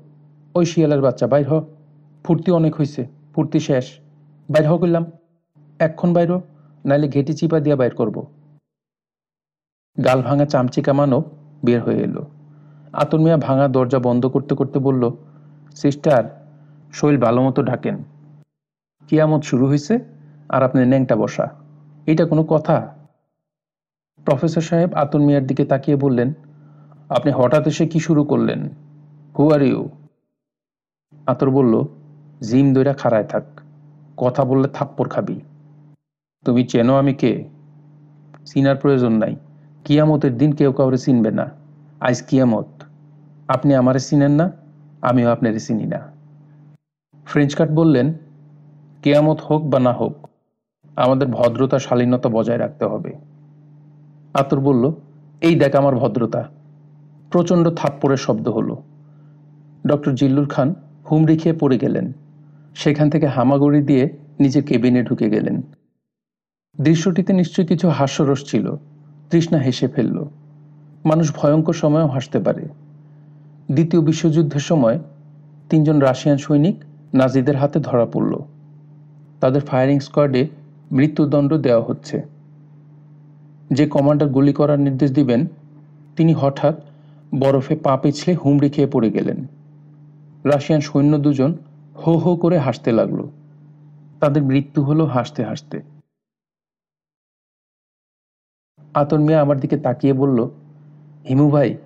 ওই 0.55 0.65
শিয়ালের 0.65 1.01
বাচ্চা, 1.01 1.27
বাইর 1.27 1.47
হ। 1.49 1.53
ফুর্তি 2.23 2.51
অনেক 2.51 2.75
হয়েছে 2.75 3.07
ফুর্তি 3.35 3.59
শেষ। 3.59 3.85
বাইর 4.49 4.67
হ 4.69 4.77
করলাম 4.77 5.05
এক্ষণ 5.79 6.13
বাইর 6.13 6.31
নাইলে 6.85 7.07
ঘেটি 7.07 7.33
চিপা 7.33 7.59
দিয়া 7.59 7.75
বাইর 7.75 7.95
করব। 7.95 8.40
গাল 10.03 10.21
ভাঙা 10.21 10.45
চামচিকা 10.45 10.93
মানব 10.93 11.23
বের 11.65 11.81
হয়ে 11.81 11.97
এলো। 11.97 12.25
আতর 12.93 13.19
মিয়া 13.19 13.37
ভাঙা 13.37 13.67
দরজা 13.67 13.99
বন্ধ 13.99 14.25
করতে 14.25 14.55
করতে 14.55 14.79
বলল, 14.79 15.11
সিস্টার, 15.75 16.23
শৈল 16.93 17.17
ভালো 17.17 17.41
মতো 17.41 17.63
ঢাকেন 17.63 18.03
কিয়ামত 19.07 19.43
শুরু 19.43 19.67
হয়েছে 19.67 19.99
আর 20.49 20.63
আপনি 20.63 20.85
ন্যাংটা 20.85 21.15
বসা। 21.15 21.49
এটা 22.05 22.25
কোনো 22.25 22.43
কথা? 22.43 22.95
প্রফেসর 24.25 24.61
সাহেব 24.61 24.93
আতর 24.93 25.19
মিয়ার 25.19 25.47
দিকে 25.47 25.65
তাকিয়ে 25.65 25.97
বললেন, 25.97 26.33
আপনি 27.09 27.31
হঠাৎ 27.31 27.67
এসে 27.67 27.87
কি 27.87 27.99
শুরু 27.99 28.23
করলেন? 28.23 28.69
হু 29.39 29.51
আর 29.51 29.61
ইউ 29.61 29.89
আতর 31.27 31.49
বলল, 31.49 31.83
জিম 32.41 32.73
দইরা 32.73 32.93
খাড়ায় 32.93 33.23
থাক। 33.23 33.43
কথা 34.17 34.45
বললে 34.45 34.67
থাপ্পড় 34.67 35.09
খাবি। 35.09 35.39
তুমি 36.45 36.67
চেনো 36.67 36.97
আমি 36.97 37.13
কে? 37.13 37.49
চিনার 38.45 38.75
প্রয়োজন 38.75 39.11
নাই। 39.11 39.35
কিয়ামতের 39.83 40.37
দিন 40.37 40.51
কেউ 40.51 40.71
কাউরে 40.71 40.97
চিনবে 40.97 41.31
না। 41.31 41.49
আইস 42.01 42.21
কিয়ামত। 42.21 42.65
আপনি 43.47 43.75
আমারে 43.75 43.99
চিনেন 43.99 44.31
না, 44.31 44.51
আমিও 45.01 45.29
আপনারে 45.29 45.59
চিনি 45.59 45.85
না। 45.85 45.99
ফ্রেঞ্চ 47.25 47.55
কাট 47.55 47.69
বললেন, 47.71 48.13
কেয়ামত 49.03 49.41
হোক 49.41 49.61
বা 49.63 49.79
না 49.79 49.93
হোক, 49.93 50.29
আমাদের 50.95 51.27
ভদ্রতা, 51.27 51.79
শালীনতা 51.79 52.29
বজায় 52.29 52.57
রাখতে 52.57 52.85
হবে। 52.85 53.13
আতর 54.33 54.59
বলল, 54.59 54.91
এই 55.41 55.55
দেখ 55.55 55.75
আমার 55.75 55.95
ভদ্রতা। 55.95 56.49
প্রচণ্ড 57.31 57.69
থাপ্পড়ের 57.69 58.17
শব্দ 58.17 58.47
হলো। 58.47 58.83
ডক্টর 59.87 60.15
জিল্লুর 60.15 60.47
খান 60.47 60.75
হুমড়ি 61.11 61.37
খেয়ে 61.37 61.55
পড়ে 61.55 61.77
গেলেন। 61.77 62.13
সেখান 62.75 63.09
থেকে 63.09 63.27
হামাগুড়ি 63.27 63.81
দিয়ে 63.81 64.09
নিজের 64.39 64.63
কেবিনে 64.63 65.03
ঢুকে 65.03 65.29
গেলেন। 65.29 65.61
দৃশ্যটিতে 66.81 67.33
নিশ্চয়ই 67.33 67.67
কিছু 67.67 67.89
হাস্যরস 67.89 68.51
ছিল। 68.51 68.75
তৃষ্ণা 69.31 69.59
হেসে 69.59 69.87
ফেলল। 69.87 70.25
মানুষ 71.05 71.35
ভয়ঙ্কর 71.35 71.73
সময়েও 71.73 72.07
হাসতে 72.07 72.39
পারে। 72.39 72.67
দ্বিতীয় 73.71 74.01
বিশ্বযুদ্ধের 74.01 74.61
সময় 74.61 74.99
তিনজন 75.69 75.99
রাশিয়ান 75.99 76.37
সৈনিক 76.37 76.75
নাজিদের 77.13 77.55
হাতে 77.55 77.79
ধরা 77.79 78.05
পড়ল। 78.05 78.35
তাদের 79.41 79.61
ফায়ারিং 79.61 79.99
স্কোয়াডে 79.99 80.47
মৃত্যুদণ্ড 80.91 81.53
দেওয়া 81.53 81.83
হচ্ছে। 81.83 82.21
যে 83.71 83.87
কমান্ডার 83.87 84.29
গুলি 84.29 84.53
করার 84.53 84.79
নির্দেশ 84.79 85.11
দিবেন, 85.11 85.45
তিনি 86.15 86.33
হঠাৎ 86.33 86.83
বরফে 87.39 87.75
পা 87.75 87.97
পিছলে 87.97 88.35
হুমড়ি 88.35 88.69
খেয়ে 88.69 88.87
পড়ে 88.87 89.09
গেলেন। 89.09 89.45
রাশিয়ান 90.43 90.81
সৈন্য 90.81 91.17
দুজন 91.17 91.53
হো 92.07 92.17
হো 92.17 92.35
করে 92.35 92.57
হাসতে 92.57 92.91
লাগল। 92.91 93.23
তাদের 94.19 94.43
মৃত্যু 94.43 94.83
হলো 94.83 95.05
হাসতে 95.05 95.43
হাসতে। 95.43 95.81
আতর 98.93 99.19
মিয়া 99.19 99.41
আমার 99.41 99.59
দিকে 99.59 99.77
তাকিয়ে 99.77 100.13
বলল, 100.13 100.49
হিমু 101.29 101.49
ভাই, 101.49 101.77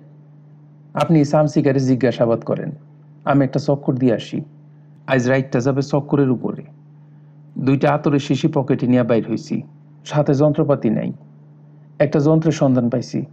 আপনি 0.94 1.24
সামসিকারে 1.24 1.80
জিজ্ঞাসাবাদ 1.80 2.40
করেন। 2.40 2.70
আমি 3.24 3.44
একটা 3.44 3.60
চক্কর 3.60 3.94
দিয়ে 3.94 4.14
আসি। 4.14 4.40
আজ 5.06 5.28
রাইটটা 5.28 5.60
যাবে 5.60 5.82
চক্করের 5.82 6.30
উপরে। 6.30 6.62
দুইটা 7.58 7.92
আতরের 7.92 8.18
শিশি 8.18 8.48
পকেটে 8.48 8.86
নিয়ে 8.86 9.02
বাইর 9.02 9.30
হইছি। 9.30 9.62
সাথে 10.04 10.34
যন্ত্রপাতি 10.34 10.90
নাই। 10.90 11.12
একটা 11.98 12.18
যন্ত্রের 12.18 12.52
সন্ধান 12.52 12.90
পাইছি। 12.90 13.24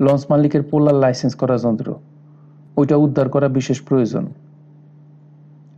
লঞ্চ 0.00 0.24
মালিকের 0.30 0.62
পোলার 0.62 0.94
লাইসেন্স 0.94 1.34
করা 1.34 1.58
যন্ত্র। 1.58 1.94
ওইটা 2.76 2.96
উদ্ধার 2.96 3.28
করা 3.28 3.48
বিশেষ 3.48 3.82
প্রয়োজন। 3.82 4.26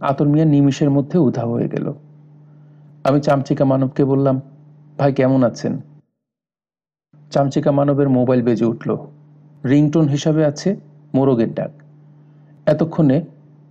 আতর 0.01 0.28
মিয়া 0.28 0.45
নিমিষের 0.45 0.90
মধ্যে 0.90 1.18
উধা 1.18 1.42
হয়ে 1.42 1.68
গেল। 1.68 1.92
আমি 3.05 3.20
চামচিকা 3.20 3.64
মানবকে 3.64 4.05
বললাম, 4.05 4.40
ভাই, 4.99 5.12
কেমন 5.12 5.45
আছেন? 5.45 5.78
চামচিকা 7.35 7.70
মানবের 7.70 8.09
মোবাইল 8.09 8.43
বেজে 8.43 8.64
উঠল। 8.64 8.97
রিংটোন 9.64 10.09
হিসাবে 10.09 10.45
আছে 10.45 10.76
মোরগের 11.14 11.55
ডাক। 11.55 11.70
এতক্ষণে 12.66 13.24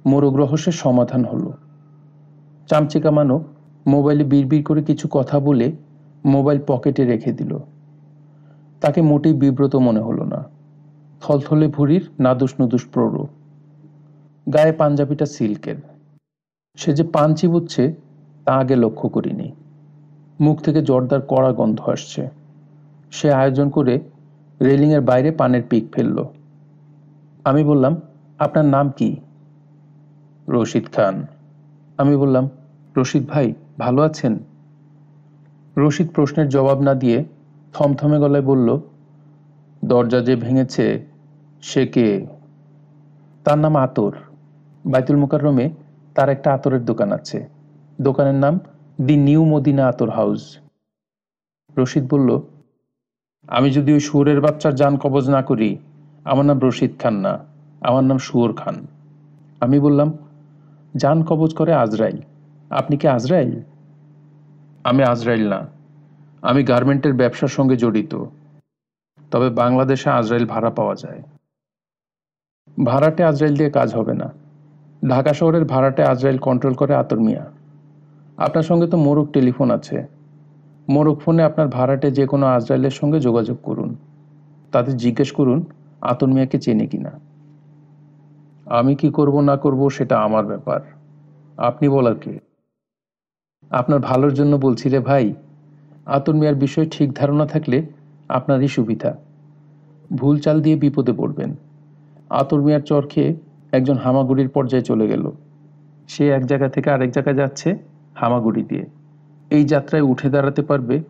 মোরগ 0.05 0.36
রহস্যের 0.36 0.74
সমাধান 0.74 1.26
হলো। 1.26 1.53
চামচিকা 2.70 3.11
মানব 3.11 3.43
মোবাইলে 3.88 4.24
বিড়বিড় 4.24 4.64
করে 4.64 4.84
কিছু 4.84 5.07
কথা 5.11 5.39
বলে 5.39 5.72
মোবাইল 6.26 6.59
পকেটে 6.68 7.05
রেখে 7.05 7.32
দিল। 7.34 7.57
তাকে 8.82 9.01
মোটেই 9.01 9.34
বিব্রত 9.34 9.76
মনে 9.76 9.99
হলো 9.99 10.24
না। 10.24 10.43
থলথলে 11.22 11.68
ভুরির 11.68 12.09
নাদুস 12.20 12.53
নুদুস 12.59 12.86
প্রৌঢ় 12.93 13.26
গায়ে 14.53 14.72
পাঞ্জাবিটা 14.72 15.26
সিল্কের। 15.26 15.76
সে 16.76 16.93
যে 16.93 17.03
পান 17.03 17.36
চিবুচ্ছে 17.36 17.93
তা 18.45 18.53
আগে 18.53 18.76
লক্ষ্য 18.76 19.09
করিনি। 19.09 19.51
মুখ 20.39 20.61
থেকে 20.61 20.82
জর্দার 20.82 21.22
কড়া 21.22 21.51
গন্ধ 21.51 21.82
আসছে। 21.82 22.43
সে 23.14 23.34
আয়োজন 23.34 23.69
করে 23.69 23.99
রেলিংয়ের 24.61 25.02
বাইরে 25.02 25.31
পানের 25.31 25.64
পিক 25.69 25.91
ফেলল। 25.91 26.26
আমি 27.45 27.64
বললাম, 27.64 28.02
আপনার 28.40 28.65
নাম 28.65 28.90
কি? 28.90 29.15
রশিদ 30.49 30.85
খান। 30.95 31.26
আমি 31.98 32.15
বললাম, 32.15 32.49
রশিদ 32.98 33.27
ভাই, 33.27 33.53
ভালো 33.80 34.02
আছেন? 34.02 34.38
রশিদ 35.77 36.10
প্রশ্নের 36.10 36.49
জবাব 36.49 36.81
না 36.81 36.94
দিয়ে 36.94 37.26
থমথমে 37.73 38.19
গলায় 38.19 38.44
বলল, 38.44 38.80
দরজা 39.85 40.19
যে 40.19 40.35
ভেঙেছে, 40.35 41.06
সে 41.61 41.88
কে? 41.88 42.27
তার 43.44 43.57
নাম 43.57 43.76
আতর। 43.76 44.11
বাইতুল 44.85 45.15
মুকাররমে 45.15 45.69
তার 46.15 46.30
একটা 46.30 46.53
আতরের 46.53 46.85
দোকান 46.85 47.11
আছে। 47.11 47.48
দোকানের 48.02 48.35
নাম 48.35 48.60
দি 49.02 49.15
নিউ 49.18 49.45
মদিনা 49.45 49.88
আতর 49.88 50.10
হাউস। 50.10 50.57
রশিদ 51.77 52.14
বলল 52.14 52.41
আমি 53.48 53.72
যদি 53.72 53.94
ওই 53.94 53.99
শুয়োরের 53.99 54.41
বাচ্চার 54.41 54.76
যান 54.76 54.98
কবজ 54.98 55.30
না 55.30 55.41
করি, 55.41 55.78
আমার 56.24 56.45
নাম 56.45 56.60
রশিদ 56.60 56.91
খান 56.99 57.14
না, 57.14 57.40
আমার 57.82 58.03
নাম 58.03 58.18
শুয়োর 58.18 58.53
খান। 58.53 58.88
আমি 59.61 59.80
বললাম 59.80 60.14
যান 60.95 61.24
কবজ 61.24 61.53
করে 61.53 61.74
আজরাইল। 61.74 62.18
আপনি 62.70 62.98
কি 62.98 63.07
আজরাইল? 63.07 63.61
আমি 64.84 65.03
আজরাইল 65.03 65.49
না। 65.49 65.68
আমি 66.41 66.64
গার্মেন্টের 66.64 67.14
ব্যবসার 67.14 67.48
সঙ্গে 67.48 67.76
জড়িত। 67.76 68.24
তবে 69.32 69.49
বাংলাদেশে 69.49 70.10
আজরাইল 70.10 70.45
ভাড়া 70.45 70.70
পাওয়া 70.70 70.95
যায়। 70.95 71.24
ভাড়াটে 72.86 73.24
আজরাইল 73.24 73.56
দিয়ে 73.56 73.70
কাজ 73.70 73.95
হবে 73.95 74.14
না। 74.14 74.34
ঢাকা 75.10 75.34
শহরের 75.34 75.65
ভাড়াটে 75.65 76.03
আজরাইল 76.03 76.38
কন্ট্রোল 76.38 76.74
করে 76.74 76.95
আতর 76.95 77.20
মিয়া। 77.20 77.52
আপনার 78.38 78.64
সঙ্গে 78.64 78.88
তো 78.88 78.98
মোরগ 78.98 79.32
টেলিফোন 79.32 79.72
আছে। 79.72 80.12
মোরগ 80.89 81.19
ফোনে 81.19 81.43
আপনার 81.43 81.68
ভাড়াটে 81.68 82.11
যে 82.11 82.27
কোনো 82.27 82.45
আজরাইলের 82.45 82.91
সঙ্গে 82.91 83.19
যোগাযোগ 83.19 83.57
করুন। 83.64 83.95
তাদের 84.72 84.97
জিজ্ঞেস 84.97 85.31
করুন, 85.31 85.65
আতর 86.01 86.27
মিয়াকে 86.27 86.60
চেনে 86.60 86.88
কিনা। 86.88 87.11
আমি 88.65 88.95
কি 88.95 89.10
করব 89.10 89.39
না 89.39 89.57
করব 89.57 89.89
সেটা 89.89 90.19
আমার 90.19 90.45
ব্যাপার। 90.45 90.81
আপনি 91.57 91.89
বলার 91.89 92.15
কে? 92.15 92.39
আপনার 93.69 93.99
ভালোর 93.99 94.34
জন্য 94.34 94.55
বলছি 94.55 94.89
রে 94.89 94.99
ভাই, 94.99 95.34
আতর 96.05 96.35
মিয়ার 96.35 96.55
বিষয়ে 96.55 96.85
ঠিক 96.91 97.14
ধারণা 97.14 97.45
থাকলে 97.45 97.85
আপনারই 98.30 98.68
সুবিধা। 98.68 99.18
ভুল 100.15 100.39
চাল 100.39 100.61
দিয়ে 100.61 100.76
বিপদে 100.76 101.14
পড়বেন। 101.14 101.55
আতর 102.30 102.61
মিয়ার 102.61 102.81
চর 102.81 103.07
খেয়ে 103.07 103.35
একজন 103.72 103.97
হামাগুড়ির 103.97 104.49
পর্যায়ে 104.49 104.84
চলে 104.84 105.07
গেল। 105.07 105.31
সে 106.07 106.30
এক 106.30 106.45
জায়গা 106.45 106.68
থেকে 106.69 106.91
আরেক 106.91 107.11
জায়গায় 107.11 107.35
যাচ্ছে 107.35 107.77
হামাগুড়ি 108.15 108.64
দিয়ে। 108.64 108.85
এই 109.53 109.63
যাত্রায় 109.63 110.01
উঠে 110.01 110.30
দাঁড়াতে 110.30 110.61
পারবে 110.61 111.03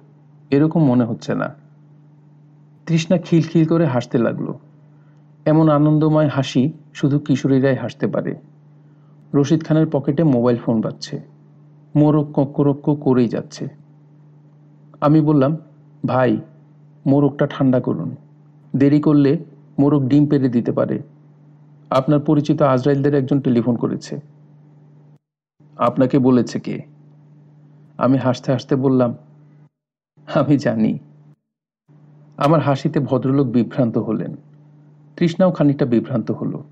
এরকম 0.52 0.84
মনে 0.84 1.06
হচ্ছে 1.06 1.36
না। 1.36 1.56
তৃষ্ণা 2.88 3.18
খিলখিল 3.18 3.66
করে 3.66 3.86
হাসতে 3.86 4.18
লাগল। 4.18 4.54
এমন 5.46 5.70
আনন্দময় 5.70 6.28
হাসি 6.28 6.72
শুধু 6.94 7.20
কিশোরীরাই 7.20 7.76
হাসতে 7.76 8.08
পারে। 8.08 8.36
রশিদ 9.34 9.64
খানের 9.64 9.88
পকেটে 9.92 10.24
মোবাইল 10.24 10.58
ফোন 10.58 10.82
বাজছে। 10.82 11.22
মোরগ 11.96 12.32
কক্করক্ক 12.34 12.96
করেই 12.96 13.28
যাচ্ছে। 13.28 13.68
আমি 15.02 15.22
বললাম, 15.22 15.58
ভাই, 16.06 16.38
মোরগটা 17.06 17.48
ঠান্ডা 17.48 17.80
করুন। 17.80 18.16
দেরি 18.76 19.02
করলে 19.02 19.38
মোরগ 19.80 20.08
ডিম 20.08 20.26
পেরে 20.28 20.50
দিতে 20.50 20.72
পারে। 20.72 21.00
আপনার 21.90 22.20
পরিচিত 22.20 22.62
আজরাইলদের 22.62 23.16
একজন 23.16 23.40
টেলিফোন 23.40 23.76
করেছে। 23.76 24.20
আপনাকে 25.78 26.20
বলেছে 26.20 26.60
কে? 26.60 26.93
আমি 27.98 28.18
হাসতে 28.18 28.52
হাসতে 28.52 28.76
বললাম, 28.76 29.16
আমি 30.36 30.58
জানি। 30.58 31.00
আমার 32.38 32.62
হাসিতে 32.62 33.00
ভদ্রলোক 33.00 33.48
বিভ্রান্ত 33.48 33.98
হলেন। 33.98 34.36
তৃষ্ণাও 35.18 35.52
খানিকটা 35.52 35.86
বিভ্রান্ত 35.86 36.32
হলো। 36.32 36.64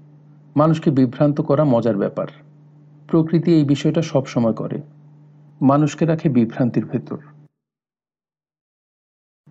মানুষকে 0.56 0.92
বিভ্রান্ত 0.92 1.42
করা 1.42 1.64
মজার 1.64 1.98
ব্যাপার। 1.98 2.28
প্রকৃতি 3.08 3.54
এই 3.54 3.64
বিষয়টা 3.64 4.02
সব 4.02 4.26
সময় 4.26 4.54
করে। 4.54 4.82
মানুষকে 5.62 6.06
রাখে 6.06 6.30
বিভ্রান্তির 6.30 6.86
ভেতর। 6.86 7.18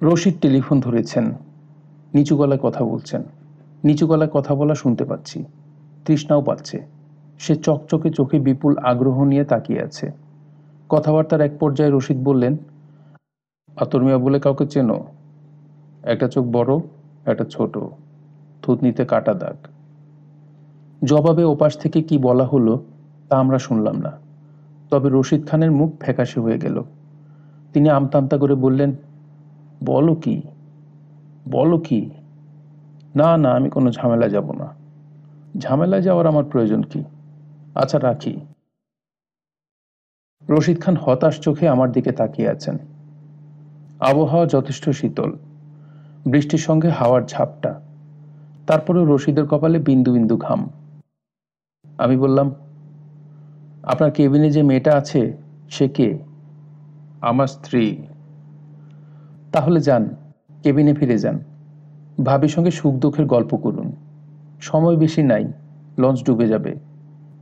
রশিদ 0.02 0.40
টেলিফোন 0.40 0.80
ধরেছেন। 0.80 1.34
নিচু 2.14 2.36
গলায় 2.36 2.60
কথা 2.62 2.84
বলছেন। 2.84 3.22
নিচু 3.84 4.06
গলায় 4.06 4.30
কথা 4.30 4.54
বলা 4.54 4.74
শুনতে 4.74 5.04
পাচ্ছি। 5.04 5.44
তৃষ্ণাও 6.06 6.42
পাচ্ছে। 6.42 6.86
সে 7.38 7.56
চকচকে 7.56 8.10
চোখে 8.10 8.40
বিপুল 8.40 8.76
আগ্রহ 8.76 9.24
নিয়ে 9.24 9.44
তাকিয়ে 9.44 9.82
আছে। 9.82 10.12
কথাবার্তার 10.90 11.40
এক 11.40 11.58
পর্যায়ে 11.58 11.90
রশিদ 11.90 12.18
বললেন, 12.24 12.56
আতর 13.76 14.02
মিয়া 14.02 14.18
বলে 14.18 14.40
কাউকে 14.40 14.66
চেনো? 14.66 15.04
একটা 16.02 16.28
চোখ 16.28 16.46
বড়, 16.46 16.78
একটা 17.26 17.44
ছোট। 17.44 17.78
থুতনিতে 18.62 19.04
কাটা 19.04 19.34
দাগ। 19.34 19.56
জবাবে 21.04 21.44
ওপাশ 21.44 21.78
থেকে 21.78 22.02
কি 22.02 22.18
বলা 22.18 22.44
হলো, 22.44 22.84
তা 23.28 23.38
আমরা 23.38 23.58
শুনলাম 23.58 23.96
না। 23.96 24.12
তবে 24.90 25.08
রশিদ 25.12 25.48
খানের 25.48 25.72
মুখ 25.72 25.92
ফ্যাকাশে 26.00 26.40
হয়ে 26.40 26.58
গেল। 26.58 26.82
তিনি 27.72 27.88
আমতামতা 27.88 28.38
করে 28.38 28.54
বললেন, 28.54 28.92
বলো 29.84 30.14
কি? 30.14 30.42
বলো 31.50 31.78
কি? 31.78 32.10
না 33.14 33.36
না, 33.36 33.52
আমি 33.52 33.70
কোনো 33.70 33.92
ঝামেলা 33.92 34.28
যাব 34.28 34.52
না। 34.52 34.68
ঝামেলায় 35.58 36.02
যাওয়ার 36.02 36.26
আমার 36.26 36.44
প্রয়োজন 36.44 36.82
কি? 36.82 37.04
আচ্ছা 37.74 37.98
রাখি। 37.98 38.40
রশিদ 40.48 40.80
খান 40.80 40.96
হতাশ 40.96 41.40
চোখে 41.40 41.68
আমার 41.68 41.92
দিকে 41.92 42.12
তাকিয়ে 42.12 42.48
আছেন। 42.48 42.78
আবহাওয়া 44.00 44.46
যথেষ্ট 44.46 44.90
শীতল। 44.90 45.32
বৃষ্টির 46.26 46.58
সঙ্গে 46.58 46.88
হাওয়ার 46.88 47.22
ঝাপটা। 47.22 47.80
তারপরেও 48.66 49.04
রশিদের 49.04 49.46
কপালে 49.46 49.78
বিন্দু 49.78 50.12
বিন্দু 50.12 50.36
ঘাম। 50.36 50.70
আমি 51.98 52.16
বললাম, 52.16 52.54
আপনার 53.82 54.10
কেবিনে 54.10 54.50
যে 54.50 54.62
মেয়েটা 54.62 54.96
আছে, 54.96 55.36
সে 55.70 55.88
কে? 55.88 56.18
আমার 57.20 57.46
স্ত্রী। 57.46 57.96
তাহলে 59.52 59.80
যান, 59.80 60.08
কেবিনে 60.62 60.94
ফিরে 60.94 61.18
যান। 61.18 61.38
ভাবির 62.24 62.48
সঙ্গে 62.48 62.70
সুখ 62.70 62.94
দুঃখের 62.94 63.26
গল্প 63.26 63.56
করুন। 63.56 63.92
সময় 64.60 64.96
বেশি 64.96 65.22
নাই, 65.22 65.52
লঞ্চ 65.98 66.24
ডুবে 66.24 66.48
যাবে। 66.48 66.74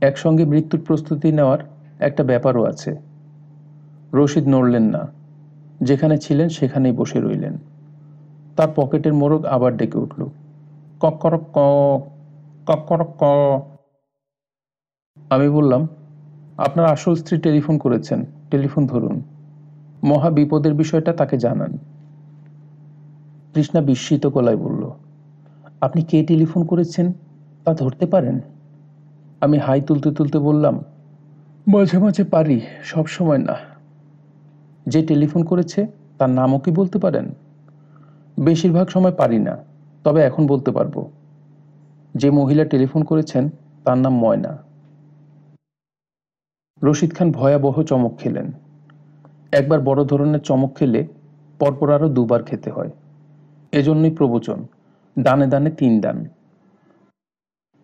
একসঙ্গে 0.01 0.45
মৃত্যুর 0.45 0.81
প্রস্তুতি 0.81 1.31
নেওয়ার 1.31 1.59
একটা 1.99 2.23
ব্যাপারও 2.23 2.63
আছে। 2.63 2.95
রশিদ 4.13 4.43
নড়লেন 4.47 4.83
না। 4.83 5.07
যেখানে 5.81 6.17
ছিলেন 6.17 6.49
সেখানেই 6.49 6.91
বসে 6.91 7.21
রইলেন। 7.21 7.57
তার 8.57 8.67
পকেটের 8.75 9.13
মোরগ 9.13 9.45
আবার 9.45 9.77
ডেকে 9.77 9.99
উঠল। 9.99 10.25
কক্করক 10.99 11.43
ক 11.53 13.19
ক। 13.19 13.23
আমি 15.29 15.49
বললাম, 15.49 15.87
আপনার 16.57 16.85
আসল 16.85 17.15
স্ত্রী 17.15 17.37
টেলিফোন 17.37 17.77
করেছেন। 17.77 18.25
টেলিফোন 18.51 18.87
ধরুন। 18.87 19.21
মহা 20.03 20.29
বিপদের 20.29 20.73
বিষয়টা 20.73 21.13
তাকে 21.13 21.37
জানান। 21.37 21.77
কৃষ্ণা 23.53 23.81
বিস্মিত 23.81 24.27
গলায় 24.27 24.57
বলল, 24.57 24.91
আপনি 25.81 26.01
কে 26.01 26.23
টেলিফোন 26.23 26.63
করেছেন 26.63 27.13
তা 27.65 27.73
ধরতে 27.73 28.05
পারেন? 28.05 28.39
আমি 29.41 29.57
হাই 29.57 29.81
তুলতে 29.81 30.11
তুলতে 30.11 30.39
বললাম 30.39 30.83
মাঝে 31.67 31.97
মাঝে 31.97 32.23
পারি, 32.23 32.61
সব 32.83 33.07
সময় 33.07 33.37
না। 33.37 33.55
যে 34.87 35.05
টেলিফোন 35.05 35.43
করেছে, 35.43 35.87
তার 36.17 36.29
নামও 36.29 36.59
কি 36.59 36.71
বলতে 36.71 36.99
পারেন? 36.99 37.33
বেশিরভাগ 38.39 38.87
সময় 38.87 39.11
পারি 39.11 39.39
না, 39.39 39.57
তবে 40.03 40.21
এখন 40.21 40.47
বলতে 40.47 40.71
পারব। 40.71 41.11
যে 42.15 42.29
মহিলা 42.29 42.65
টেলিফোন 42.65 43.03
করেছেন, 43.03 43.49
তার 43.83 43.97
নাম 43.97 44.17
ময়না। 44.17 44.57
রশিদ 46.83 47.15
খান 47.15 47.31
ভয়াবহ 47.31 47.83
চমক 47.83 48.17
খেলেন। 48.17 48.51
একবার 49.51 49.79
বড় 49.79 50.05
ধরনের 50.05 50.39
চমক 50.39 50.75
খেলে 50.75 51.07
পরপর 51.59 51.91
আরও 51.91 52.09
দুবার 52.09 52.43
খেতে 52.43 52.71
হয়। 52.71 52.91
এজন্যই 53.71 54.11
প্রবচন, 54.11 54.67
দানে 55.19 55.47
দানে 55.47 55.69
তিন 55.69 56.01
দান। 56.01 56.25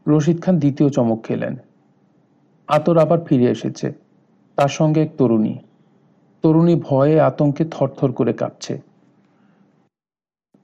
রশিদ 0.08 0.42
খান 0.42 0.60
দ্বিতীয় 0.60 0.90
চমক 0.90 1.24
খেলেন। 1.24 1.58
আতর 2.68 2.98
আবার 2.98 3.20
ফিরে 3.20 3.46
এসেছে। 3.46 3.94
তার 4.56 4.68
সঙ্গে 4.68 5.02
এক 5.02 5.12
তরুণী। 5.18 5.60
তরুণী 6.42 6.76
ভয়ে 6.76 7.22
আতঙ্কে 7.22 7.66
থরথর 7.72 8.12
করে 8.12 8.34
কাঁপছে। 8.34 8.82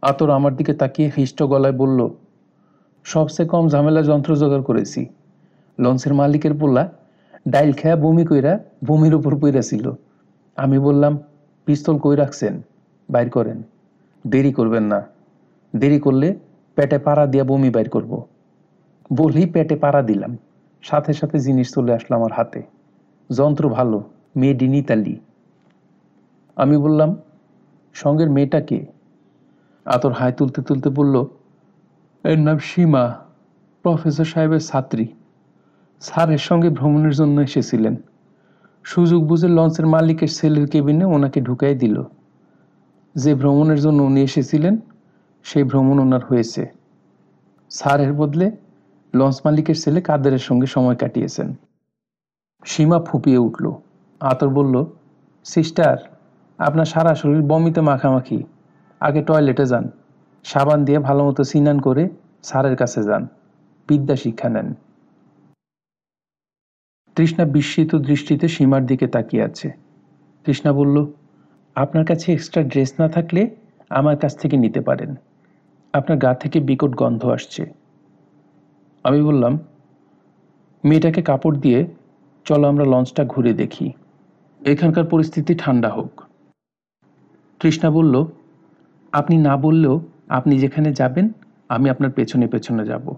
আতর 0.01 0.29
আমার 0.29 0.55
দিকে 0.55 0.73
তাকিয়ে 0.73 1.11
হৃষ্ট 1.17 1.43
গলায় 1.43 1.73
বলল, 1.73 2.09
সবচেয়ে 3.03 3.49
কম 3.49 3.69
ঝামেলা 3.69 4.01
যন্ত্র 4.01 4.35
জোগাড় 4.35 4.63
করেছি। 4.63 5.05
লঞ্চের 5.79 6.13
মালিকের 6.13 6.53
পোলা 6.53 6.91
ডাইল 7.47 7.73
খেয়া 7.73 7.95
বমি 7.95 8.25
কইরা 8.25 8.59
বমির 8.85 9.15
উপর 9.15 9.39
পইরা 9.39 9.61
ছিল। 9.61 9.91
আমি 10.55 10.79
বললাম, 10.79 11.19
পিস্তল 11.65 11.97
কই 11.97 12.15
রাখছেন? 12.15 12.61
বাইর 13.09 13.29
করেন। 13.29 13.63
দেরি 14.27 14.53
করবেন 14.53 14.83
না। 14.83 15.07
দেরি 15.75 15.99
করলে 15.99 16.35
পেটে 16.75 16.97
পাড়া 16.97 17.25
দিয়া 17.25 17.43
বমি 17.43 17.69
বাইর 17.69 17.89
করব। 17.89 18.23
বলি 19.13 19.45
পেটে 19.45 19.75
পাড়া 19.75 20.01
দিলাম। 20.01 20.37
সাথে 20.81 21.13
সাথে 21.13 21.39
জিনিস 21.39 21.73
চলে 21.73 21.93
আসলো 21.93 22.17
আমার 22.17 22.31
হাতে। 22.33 22.61
যন্ত্র 23.29 23.69
ভালো 23.69 24.03
মেড 24.35 24.61
ইন 24.61 24.73
ইতালি 24.73 25.19
আমি 26.55 26.77
বললাম, 26.77 27.15
সঙ্গের 27.93 28.29
মেয়েটা 28.29 28.61
কে? 28.61 28.85
আতর 29.85 30.11
হাই 30.11 30.33
তুলতে 30.33 30.61
তুলতে 30.61 30.89
বলল, 30.89 31.25
এর 32.23 32.39
নাম 32.39 32.57
সীমা, 32.57 33.15
প্রফেসর 33.83 34.25
সাহেবের 34.25 34.59
ছাত্রী। 34.59 35.07
স্যারের 35.99 36.37
সঙ্গে 36.37 36.69
ভ্রমণের 36.69 37.13
জন্য 37.13 37.41
এসেছিলেন। 37.41 37.95
সুযোগ 38.83 39.27
বুঝে 39.27 39.47
লঞ্চের 39.47 39.87
মালিকের 39.87 40.27
সেলের 40.27 40.67
কেবিনে 40.67 41.05
ওনাকে 41.05 41.41
ঢুকাই 41.41 41.75
দিল। 41.75 42.03
যে 43.15 43.35
ভ্রমণের 43.35 43.79
জন্য 43.79 44.03
উনি 44.03 44.21
এসেছিলেন, 44.21 44.77
সেই 45.43 45.63
ভ্রমণ 45.63 45.99
ওনার 45.99 46.25
হয়েছে। 46.25 46.65
স্যারের 47.69 48.13
বদলে 48.13 48.51
লঞ্চ 49.15 49.41
মালিকের 49.45 49.75
ছেলে 49.75 50.01
কাদেরের 50.01 50.39
সঙ্গে 50.39 50.67
সময় 50.67 50.95
কাটিয়েছেন। 50.95 51.55
সীমা 52.65 52.99
ফুপিয়ে 52.99 53.37
উঠল। 53.37 53.71
আতর 54.19 54.49
বলল, 54.49 54.85
সিস্টার, 55.43 55.97
আপনার 56.57 56.85
সারা 56.85 57.15
শরীর 57.15 57.41
বমিতে 57.41 57.81
মাখামাখি। 57.81 58.43
আগে 58.99 59.23
টয়লেটে 59.23 59.65
যান। 59.65 59.89
সাবান 60.43 60.85
দিয়ে 60.85 60.99
ভালো 60.99 61.27
মতো 61.27 61.43
স্নান 61.43 61.79
করে 61.79 62.09
স্যারের 62.43 62.75
কাছে 62.75 63.03
যান। 63.03 63.27
বিদ্যা 63.87 64.15
শিক্ষা 64.15 64.49
নেন। 64.49 64.73
তৃষ্ণা 67.15 67.45
বিস্মিত 67.45 67.95
দৃষ্টিতে 67.95 68.47
সীমার 68.47 68.85
দিকে 68.85 69.07
তাকিয়ে 69.07 69.43
আছে। 69.43 69.71
তৃষ্ণা 70.43 70.73
বলল, 70.73 71.05
আপনার 71.75 72.05
কাছে 72.05 72.33
এক্সট্রা 72.33 72.63
ড্রেস 72.63 72.93
না 72.99 73.09
থাকলে 73.09 73.55
আমার 73.89 74.17
কাছ 74.17 74.37
থেকে 74.37 74.57
নিতে 74.57 74.81
পারেন। 74.81 75.15
আপনার 75.93 76.17
গা 76.17 76.33
থেকে 76.33 76.59
বিকট 76.59 76.95
গন্ধ 76.95 77.25
আসছে। 77.25 77.80
আমি 79.03 79.21
বললাম, 79.21 79.59
মেয়েটাকে 80.83 81.21
কাপড় 81.21 81.59
দিয়ে 81.59 81.87
চলো 82.45 82.67
আমরা 82.67 82.85
লঞ্চটা 82.85 83.25
ঘুরে 83.25 83.53
দেখি। 83.53 83.93
এখানকার 84.65 85.05
পরিস্থিতি 85.05 85.55
ঠান্ডা 85.55 85.89
হোক। 85.89 86.21
তৃষ্ণা 87.59 87.91
বলল, 87.91 88.25
আপনি 89.11 89.37
না 89.37 89.57
বললেও 89.57 90.01
আপনি 90.29 90.59
যেখানে 90.59 90.93
যাবেন, 90.93 91.29
আমি 91.69 91.89
আপনার 91.89 92.11
পেছনে 92.11 92.47
পেছনে 92.47 92.85
যাব। 92.85 93.15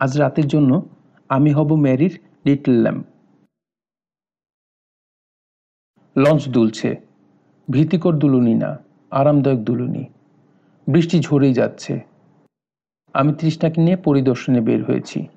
আজ 0.00 0.18
রাতের 0.18 0.46
জন্য 0.46 0.82
আমি 1.28 1.52
হব 1.52 1.74
ম্যারির 1.74 2.20
লিটল 2.46 2.72
ল্যাম্প। 2.72 3.04
লঞ্চ 6.18 6.48
দুলছে। 6.48 6.96
ভীতিকর 7.70 8.14
দুলুনি 8.18 8.54
না, 8.54 8.78
আরামদায়ক 9.10 9.58
দুলুনি। 9.58 10.04
বৃষ্টি 10.88 11.20
ঝরেই 11.20 11.54
যাচ্ছে। 11.54 12.09
আমি 13.14 13.32
তৃষ্ণাকে 13.32 13.80
নিয়ে 13.80 13.96
পরিদর্শনে 13.96 14.60
বের 14.60 14.84
হয়েছি। 14.84 15.28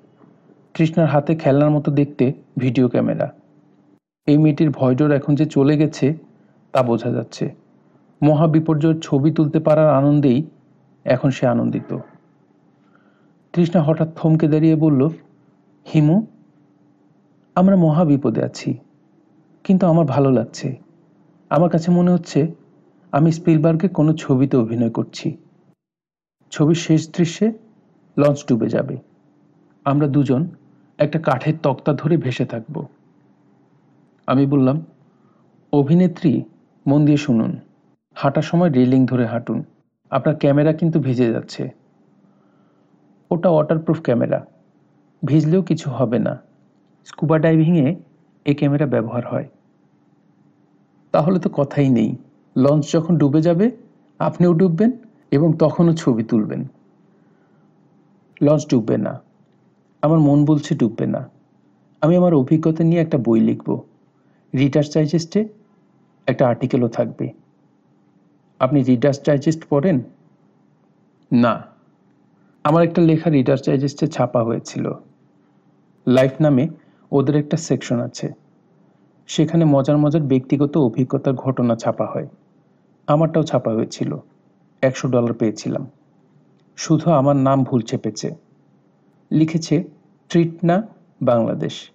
তৃষ্ণার 0.74 1.06
হাতে 1.06 1.34
খেলনার 1.34 1.70
মতো 1.70 1.90
দেখতে 1.90 2.32
ভিডিও 2.58 2.88
ক্যামেরা। 2.88 3.28
এই 4.26 4.38
মেয়েটির 4.38 4.70
ভয়ডর 4.70 5.10
এখন 5.12 5.34
যে 5.34 5.46
চলে 5.46 5.76
গেছে, 5.76 6.14
তা 6.72 6.82
বোঝা 6.82 7.10
যাচ্ছে। 7.10 7.54
মহা 8.22 8.46
বিপর্যয়ের 8.46 9.00
ছবি 9.00 9.30
তুলতে 9.30 9.58
পারার 9.58 9.90
আনন্দেই 9.90 10.38
এখন 11.06 11.30
সে 11.30 11.46
আনন্দিত। 11.46 11.90
তৃষ্ণা 13.54 13.82
হঠাৎ 13.82 14.08
থমকে 14.16 14.48
দাঁড়িয়ে 14.48 14.76
বলল, 14.76 15.08
হিমু, 15.86 16.26
আমরা 17.56 17.76
মহা 17.76 18.04
বিপদে 18.04 18.44
আছি, 18.44 18.70
কিন্তু 19.64 19.86
আমার 19.86 20.04
ভালো 20.04 20.30
লাগছে। 20.30 20.68
আমার 21.50 21.70
কাছে 21.70 21.90
মনে 21.90 22.10
হচ্ছে 22.10 22.40
আমি 23.12 23.32
স্পিলবার্গের 23.32 23.88
কোনো 23.88 24.12
ছবিতে 24.12 24.56
অভিনয় 24.56 24.90
করছি। 24.90 25.36
ছবির 26.52 26.74
শেষ 26.74 27.02
দৃশ্যে 27.08 27.46
লঞ্চ 28.18 28.44
ডুবে 28.48 28.68
যাবে। 28.68 28.96
আমরা 29.84 30.06
দুজন 30.06 30.48
একটা 30.98 31.18
কাঠের 31.18 31.54
তক্তা 31.62 31.92
ধরে 31.92 32.16
ভেসে 32.16 32.44
থাকব। 32.44 32.86
আমি 34.26 34.46
বললাম, 34.46 34.84
অভিনেত্রী, 35.72 36.42
মন 36.86 37.04
দিয়ে 37.04 37.16
শুনুন। 37.16 37.56
হাঁটার 38.14 38.42
সময় 38.42 38.70
রেলিং 38.70 39.06
ধরে 39.06 39.26
হাঁটুন। 39.26 39.64
আপনার 40.10 40.36
ক্যামেরা 40.36 40.72
কিন্তু 40.72 41.00
ভিজে 41.00 41.32
যাচ্ছে। 41.32 41.70
ওটা 43.30 43.48
ওয়াটারপ্রুফ 43.48 44.02
ক্যামেরা। 44.02 44.46
ভিজলেও 45.24 45.62
কিছু 45.62 45.90
হবে 45.90 46.18
না। 46.18 46.42
স্কুবা 47.04 47.38
ডাইভিংয়ে 47.38 47.96
এই 48.44 48.54
ক্যামেরা 48.54 48.86
ব্যবহার 48.86 49.26
হয়। 49.26 49.48
তাহলে 51.12 51.38
তো 51.38 51.50
কথাই 51.52 51.88
নেই। 51.88 52.16
লঞ্চ 52.56 52.92
যখন 52.92 53.18
ডুবে 53.18 53.42
যাবে, 53.42 53.70
আপনিও 54.18 54.54
ডুববেন 54.54 54.92
এবং 55.30 55.52
তখনও 55.58 55.92
ছবি 55.92 56.22
তুলবেন। 56.22 56.64
লঞ্চ 58.44 58.68
ডুববে 58.70 58.98
না। 58.98 59.20
আমার 60.02 60.18
মন 60.18 60.44
বলছে 60.44 60.74
ডুববে 60.74 61.06
না। 61.06 61.28
আমি 62.00 62.16
আমার 62.16 62.34
অভিজ্ঞতা 62.34 62.84
নিয়ে 62.84 63.00
একটা 63.00 63.18
বই 63.18 63.40
লিখব। 63.40 63.80
রিডার্স 64.58 64.94
ডাইজেস্টে 64.94 65.48
একটা 66.26 66.48
আর্টিকেলও 66.48 66.88
থাকবে। 66.88 67.32
আপনি 68.60 68.82
রিডার্স 68.82 69.20
ডাইজেস্ট 69.26 69.64
পড়েন? 69.68 70.00
না। 71.32 71.64
আমার 72.64 72.84
একটা 72.84 73.02
লেখা 73.02 73.30
রিডার্স 73.30 73.66
ডাইজেস্টে 73.66 74.06
ছাপা 74.06 74.42
হয়েছিল। 74.42 74.92
লাইফ 76.06 76.32
নামে 76.40 76.68
ওদের 77.12 77.36
একটা 77.36 77.56
সেকশন 77.56 78.00
আছে। 78.00 78.32
সেখানে 79.26 79.64
মজার 79.64 79.98
মজার 79.98 80.22
ব্যক্তিগত 80.22 80.76
অভিজ্ঞতার 80.76 81.34
ঘটনা 81.34 81.76
ছাপা 81.76 82.06
হয়। 82.06 82.28
আমারটাও 83.06 83.42
ছাপা 83.42 83.72
হয়েছিল। 83.72 84.16
একশো 84.82 85.08
ডলার 85.08 85.32
পেয়েছিলাম। 85.32 85.86
শুধু 86.76 87.10
আমার 87.10 87.36
নাম 87.36 87.64
ভুল 87.64 87.80
চেপেছে। 87.80 88.34
লিখেছে 89.32 89.84
ট্রিটনা 90.28 90.86
বাংলাদেশ। 91.22 91.90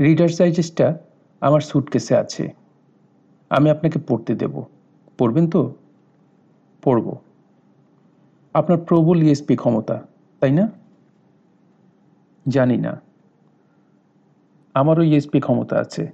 রিডার্স 0.00 0.38
ডাইজেস্টটা 0.38 0.98
আমার 1.40 1.60
সুটকেসে 1.60 2.16
আছে। 2.16 2.48
আমি 3.50 3.70
আপনাকে 3.70 3.98
পড়তে 4.08 4.34
দেব। 4.34 4.62
পড়বেন 5.18 5.50
তো? 5.50 5.74
পড়ব। 6.82 7.16
আপনার 8.54 8.78
প্রবল 8.78 9.22
ইএসপি 9.22 9.56
ক্ষমতা, 9.56 10.02
তাই 10.40 10.52
না? 10.52 10.68
জানি 12.48 12.76
না। 12.76 13.00
আমারও 14.74 15.02
ইএসপি 15.02 15.40
ক্ষমতা 15.40 15.76
আছে। 15.76 16.12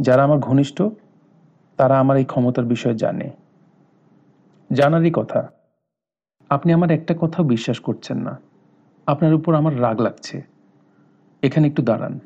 যারা 0.00 0.24
আমার 0.24 0.38
ঘনিষ্ঠ, 0.38 0.82
তারা 1.76 2.00
আমার 2.00 2.16
এই 2.16 2.24
ক্ষমতার 2.24 2.64
বিষয়ে 2.64 2.94
জানে। 2.94 3.30
জানারই 4.72 5.10
কথা। 5.14 5.48
আপনি 6.52 6.72
আমার 6.72 6.90
একটা 6.90 7.14
কথাও 7.20 7.44
বিশ্বাস 7.44 7.80
করছেন 7.80 8.18
না। 8.18 8.40
আপনার 9.06 9.34
উপর 9.34 9.54
আমার 9.54 9.82
রাগ 9.82 10.00
লাগছে। 10.00 10.42
এখানে 11.42 11.66
একটু 11.66 11.82
দাঁড়ান। 11.82 12.18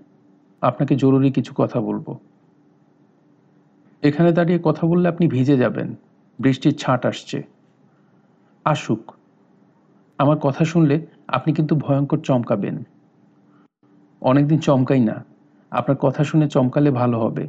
আপনাকে 0.60 0.96
জরুরি 0.96 1.32
কিছু 1.32 1.54
কথা 1.56 1.80
বলব। 1.80 2.16
এখানে 4.02 4.32
দাঁড়িয়ে 4.32 4.60
কথা 4.64 4.86
বললে 4.86 5.08
আপনি 5.08 5.28
ভিজে 5.28 5.56
যাবেন। 5.56 5.94
বৃষ্টির 6.38 6.74
ছাঁট 6.76 7.06
আসছে। 7.06 7.42
আসুক। 8.64 9.12
আমার 10.18 10.38
কথা 10.38 10.64
শুনলে 10.64 11.06
আপনি 11.28 11.54
কিন্তু 11.54 11.76
ভয়ঙ্কর 11.76 12.18
চমকাবেন। 12.18 12.86
অনেকদিন 14.20 14.58
চমকাই 14.58 15.00
না। 15.00 15.24
আপনার 15.70 15.96
কথা 15.96 16.24
শুনে 16.24 16.48
চমকালে 16.48 16.90
ভালো 16.90 17.20
হবে। 17.20 17.48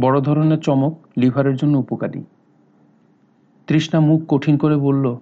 বড় 0.00 0.20
ধরনের 0.20 0.58
চমক 0.58 0.98
লিভারের 1.16 1.56
জন্য 1.56 1.78
উপকারী। 1.78 2.24
তৃষ্ণা 3.66 4.00
মুখ 4.00 4.22
কঠিন 4.28 4.56
করে 4.56 4.76
বলল 4.76 5.16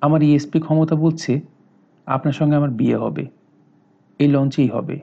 আমার 0.00 0.22
ইএসপি 0.22 0.60
ক্ষমতা 0.60 0.94
বলছে 0.94 1.40
আপনার 2.06 2.32
সঙ্গে 2.32 2.56
আমার 2.56 2.70
বিয়ে 2.70 2.96
হবে। 2.96 3.26
এই 4.18 4.28
লঞ্চেই 4.28 4.68
হবে। 4.68 5.00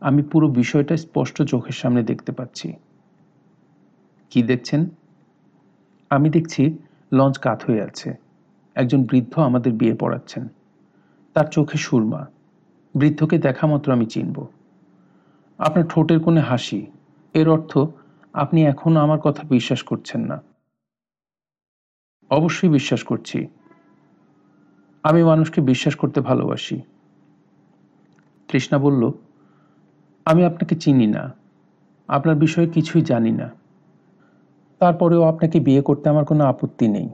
আমি 0.00 0.22
পুরো 0.22 0.48
বিষয়টা 0.48 0.96
স্পষ্ট 0.96 1.42
চোখের 1.42 1.72
সামনে 1.72 2.02
দেখতে 2.02 2.32
পাচ্ছি। 2.32 2.72
কি 4.30 4.42
দেখছেন? 4.42 4.86
আমি 6.10 6.30
দেখছি 6.30 6.78
লঞ্চ 7.12 7.38
কাত 7.38 7.64
হয়ে 7.66 7.82
আছে। 7.82 8.14
একজন 8.74 9.04
বৃদ্ধ 9.04 9.38
আমাদের 9.38 9.72
বিয়ে 9.72 9.94
পড়াচ্ছেন। 9.94 10.48
তার 11.34 11.44
চোখে 11.46 11.78
সুরমা। 11.78 12.26
বৃদ্ধকে 12.96 13.38
দেখা 13.38 13.66
মাত্র 13.66 13.92
আমি 13.92 14.06
চিনব। 14.06 14.46
আপনার 15.58 15.84
ঠোঁটের 15.88 16.20
কোণে 16.20 16.40
হাসি। 16.40 16.86
এর 17.34 17.48
অর্থ 17.48 17.78
আপনি 18.32 18.64
এখনও 18.64 19.00
আমার 19.00 19.20
কথা 19.20 19.42
বিশ্বাস 19.50 19.82
করছেন 19.82 20.20
না। 20.20 20.42
অবশ্যই 22.30 22.68
বিশ্বাস 22.68 23.04
করছি। 23.04 23.46
আমি 25.02 25.24
মানুষকে 25.24 25.60
বিশ্বাস 25.60 25.94
করতে 25.94 26.20
ভালোবাসি। 26.20 26.80
তৃষ্ণা 28.48 28.78
বলল, 28.78 29.10
আমি 30.24 30.44
আপনাকে 30.44 30.74
চিনি 30.74 31.06
না। 31.06 31.34
আপনার 32.08 32.36
বিষয়ে 32.36 32.66
কিছুই 32.66 33.02
জানি 33.02 33.30
না। 33.30 33.50
তারপরেও 34.78 35.22
আপনাকে 35.22 35.60
বিয়ে 35.60 35.82
করতে 35.82 36.08
আমার 36.08 36.24
কোনো 36.24 36.44
আপত্তি 36.44 36.88
নেই। 36.88 37.08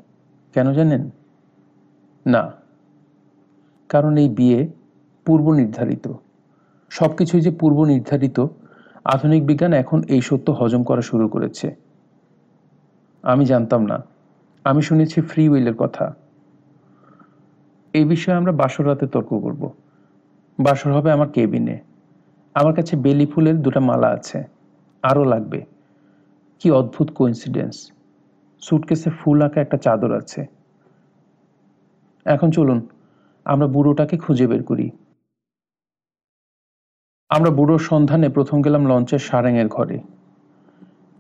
কেন 0.55 0.73
জানেন? 0.73 1.11
না। 2.27 2.53
কারণ 3.89 4.17
এই 4.17 4.29
বিয়ে 4.29 4.73
পূর্ব 5.25 5.53
নির্ধারিত 5.53 6.09
সব 6.91 7.17
কিছুই 7.17 7.41
যে 7.41 7.51
পূর্ব 7.51 7.85
নির্ধারিত 7.85 8.47
আধুনিক 9.05 9.47
বিজ্ঞান 9.47 9.73
এখন 9.73 10.03
এই 10.03 10.21
সত্য 10.21 10.51
হজম 10.51 10.83
করা 10.83 11.03
শুরু 11.03 11.29
করেছে। 11.29 11.75
আমি 13.23 13.45
জানতাম 13.45 13.87
না। 13.87 14.05
আমি 14.65 14.83
শুনেছি 14.83 15.21
ফ্রি 15.21 15.49
উইলের 15.49 15.75
কথা। 15.75 16.15
এই 17.95 18.05
বিষয়ে 18.05 18.35
আমরা 18.35 18.53
বাসর 18.53 18.87
রাতে 18.87 19.07
তর্ক 19.07 19.27
করব। 19.27 19.73
বাসর 20.59 20.93
হবে 20.93 21.13
আমার 21.13 21.29
কেবিনে। 21.29 21.81
আমার 22.55 22.75
কাছে 22.75 22.97
বেলি 22.97 23.27
ফুলের 23.27 23.63
দুটো 23.63 23.81
মালা 23.81 24.09
আছে। 24.09 24.45
আরও 25.03 25.25
লাগবে। 25.25 25.65
কি 26.61 26.71
অদ্ভুত 26.71 27.11
কোইন্সিডেন্স 27.11 27.93
সুটকেসে 28.61 29.11
ফুল 29.11 29.43
আঁকা 29.43 29.61
একটা 29.61 29.77
চাদর 29.77 30.17
আছে। 30.17 30.47
এখন 32.25 32.51
চলুন, 32.51 32.89
আমরা 33.45 33.67
বুড়োটাকে 33.67 34.19
খুঁজে 34.19 34.47
বের 34.47 34.63
করি। 34.63 34.91
আমরা 37.29 37.51
বুড়োর 37.51 37.79
সন্ধানে 37.79 38.29
প্রথম 38.29 38.63
গেলাম 38.63 38.87
লঞ্চের 38.87 39.19
সারেংয়ের 39.19 39.69
ঘরে। 39.69 40.01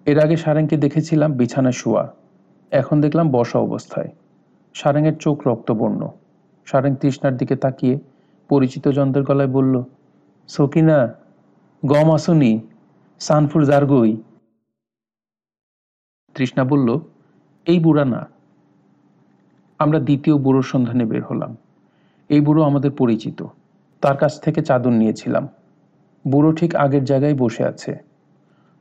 এর 0.07 0.19
আগে 0.19 0.37
সারেংকে 0.37 0.77
দেখেছিলাম 0.77 1.33
বিছানা 1.33 1.73
শোয়া। 1.73 2.15
এখন 2.71 3.01
দেখলাম 3.01 3.31
বসা 3.31 3.59
অবস্থায়। 3.59 4.11
সারেংয়ের 4.75 5.17
চোখ 5.17 5.47
রক্তবর্ণ। 5.47 6.09
সারেং 6.65 6.97
তৃষ্ণার 6.97 7.36
দিকে 7.36 7.57
তাকিয়ে 7.57 7.99
পরিচিত 8.49 8.89
যন্ত্রের 8.89 9.24
গলায় 9.24 9.49
বলল, 9.49 9.82
সকিনা, 10.49 11.15
গম 11.86 12.15
আসনি 12.15 12.61
সানফুর 13.20 13.65
জার্গই। 13.65 14.16
তৃষ্ণা 16.35 16.65
বলল, 16.65 17.01
এই 17.66 17.78
বুড়া 17.78 18.05
না। 18.05 18.28
আমরা 19.78 20.01
দ্বিতীয় 20.01 20.39
বুড়োর 20.39 20.62
সন্ধানে 20.62 21.05
বের 21.05 21.24
হলাম। 21.24 21.57
এই 22.28 22.41
বুড়ো 22.41 22.62
আমাদের 22.62 22.91
পরিচিত। 22.91 23.47
তার 24.01 24.16
কাছ 24.16 24.41
থেকে 24.41 24.62
চাদর 24.62 24.91
নিয়েছিলাম। 24.91 25.49
বুড়ো 26.28 26.53
ঠিক 26.53 26.74
আগের 26.74 27.05
জায়গায় 27.05 27.35
বসে 27.35 27.65
আছে। 27.65 27.99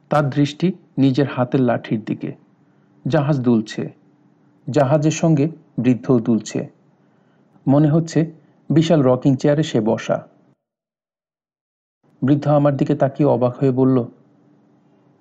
তার 0.10 0.30
দৃষ্টি 0.30 0.72
নিজের 0.97 1.27
হাতের 1.27 1.61
লাঠির 1.61 2.03
দিকে। 2.03 2.35
জাহাজ 3.07 3.39
দুলছে। 3.39 3.93
জাহাজের 4.69 5.11
সঙ্গে 5.11 5.49
বৃদ্ধও 5.80 6.19
দুলছে। 6.19 6.82
মনে 7.68 7.90
হচ্ছে 7.90 8.31
বিশাল 8.69 9.02
রকিং 9.02 9.35
চেয়ারে 9.35 9.64
সে 9.64 9.81
বসা। 9.81 10.27
বৃদ্ধ 12.22 12.48
আমার 12.48 12.77
দিকে 12.77 12.95
তাকিয়ে 12.95 13.30
অবাক 13.30 13.53
হয়ে 13.57 13.72
বলল, 13.72 14.03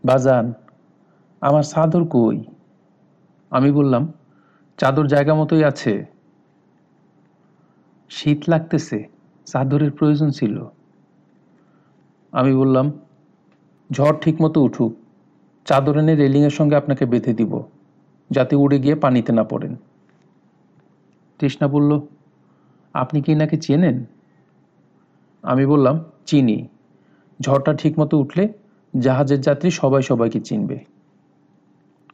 বাজান, 0.04 0.52
আমার 1.40 1.62
চাদর 1.62 2.04
কই? 2.04 2.44
আমি 3.50 3.72
বললাম, 3.72 4.12
চাদর 4.78 5.06
জায়গা 5.06 5.34
মতোই 5.34 5.64
আছে। 5.64 6.06
শীত 8.10 8.40
লাগতেছে, 8.48 9.08
চাদরের 9.46 9.90
প্রয়োজন 9.90 10.30
ছিল। 10.30 10.64
আমি 12.32 12.54
বললাম, 12.54 12.92
ঝড় 13.92 14.16
ঠিক 14.20 14.42
মতো 14.42 14.60
উঠুক, 14.62 14.92
চাদর 15.64 15.98
এনে 15.98 16.14
রেলিংয়ের 16.14 16.50
সঙ্গে 16.50 16.76
আপনাকে 16.76 17.06
বেঁধে 17.06 17.34
দিব, 17.34 17.62
যাতে 18.30 18.56
উড়ে 18.56 18.78
গিয়ে 18.78 18.94
পানিতে 18.94 19.32
না 19.32 19.44
পড়েন। 19.44 19.76
তৃষ্ণা 21.38 21.68
বলল 21.68 22.00
আপনি 22.92 23.22
কি 23.22 23.34
নাকি 23.34 23.56
চেনেন? 23.56 24.04
আমি 25.42 25.66
বললাম, 25.66 26.04
চিনি। 26.26 26.68
ঝড়টা 27.40 27.74
ঠিক 27.74 27.98
মতো 27.98 28.18
উঠলে 28.18 28.48
জাহাজের 28.98 29.40
যাত্রী 29.40 29.70
সবাই 29.70 30.02
সবাইকে 30.02 30.40
চিনবে। 30.40 30.84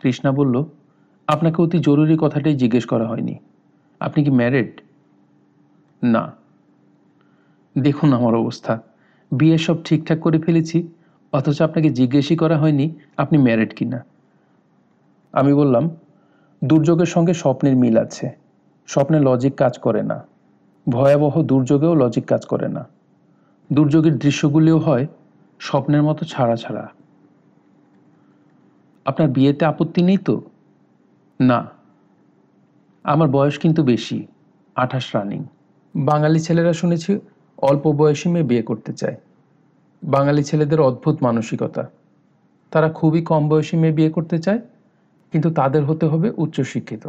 কৃষ্ণা 0.02 0.32
বলল, 0.32 0.64
আপনাকে 1.26 1.62
অতি 1.62 1.78
জরুরি 1.78 2.16
কথাটাই 2.20 2.55
জিজ্ঞেস 2.55 2.86
করা 2.86 3.06
হয়নি। 3.09 3.38
আপনি 4.00 4.24
কি 4.24 4.30
ম্যারেড? 4.30 4.80
না। 6.02 6.32
দেখুন 7.78 8.12
আমার 8.12 8.34
অবস্থা। 8.34 8.82
বিয়ে 9.32 9.59
সব 9.59 9.82
ঠিকঠাক 9.84 10.20
করে 10.20 10.38
ফেলেছি, 10.38 10.88
অথচ 11.32 11.62
আপনাকে 11.62 11.90
জিজ্ঞেসই 11.90 12.36
করা 12.36 12.59
হয়নি 12.59 12.94
আপনি 13.16 13.38
ম্যারেড 13.38 13.74
কিনা। 13.74 14.05
আমি 15.32 15.55
বললাম, 15.55 15.90
দুর্যোগের 16.64 17.06
সঙ্গে 17.06 17.34
স্বপ্নের 17.34 17.76
মিল 17.76 17.98
আছে। 17.98 18.30
স্বপ্নে 18.86 19.20
লজিক 19.20 19.55
কাজ 19.55 19.78
করে 19.78 20.02
না। 20.02 20.26
ভয়াবহ 20.89 21.43
দুর্যোগেও 21.43 21.94
লজিক 21.94 22.24
কাজ 22.24 22.47
করে 22.47 22.69
না। 22.69 22.89
দুর্যোগের 23.73 24.19
দৃশ্যগুলিও 24.19 24.78
হয় 24.78 25.06
স্বপ্নের 25.59 26.02
মতো 26.02 26.24
ছাড়া 26.24 26.56
ছাড়া। 26.56 26.89
আপনার 29.06 29.28
বিয়েতে 29.28 29.65
আপত্তি 29.65 30.02
নেই 30.02 30.16
তো? 30.16 30.43
না। 31.40 31.69
আমার 33.05 33.28
বয়স 33.28 33.59
কিন্তু 33.59 33.82
বেশি, 33.82 34.27
আঠাশ 34.77 35.15
রানিং 35.15 35.44
বাঙালি 35.97 36.40
ছেলেরা 36.40 36.73
শুনেছি 36.73 37.20
অল্প 37.59 37.93
বয়সী 37.93 38.28
মেয়ে 38.28 38.44
বিয়ে 38.44 38.62
করতে 38.62 38.93
চায়। 38.93 39.16
বাঙালি 40.05 40.43
ছেলেদের 40.44 40.81
অদ্ভুত 40.81 41.23
মানসিকতা। 41.23 41.90
তারা 42.70 42.93
খুবই 42.93 43.23
কম 43.23 43.48
বয়সী 43.48 43.77
মেয়ে 43.77 43.93
বিয়ে 43.93 44.10
করতে 44.10 44.39
চায়, 44.39 44.60
কিন্তু 45.32 45.51
তাদের 45.51 45.85
হতে 45.85 46.06
হবে 46.06 46.32
উচ্চশিক্ষিত। 46.36 47.09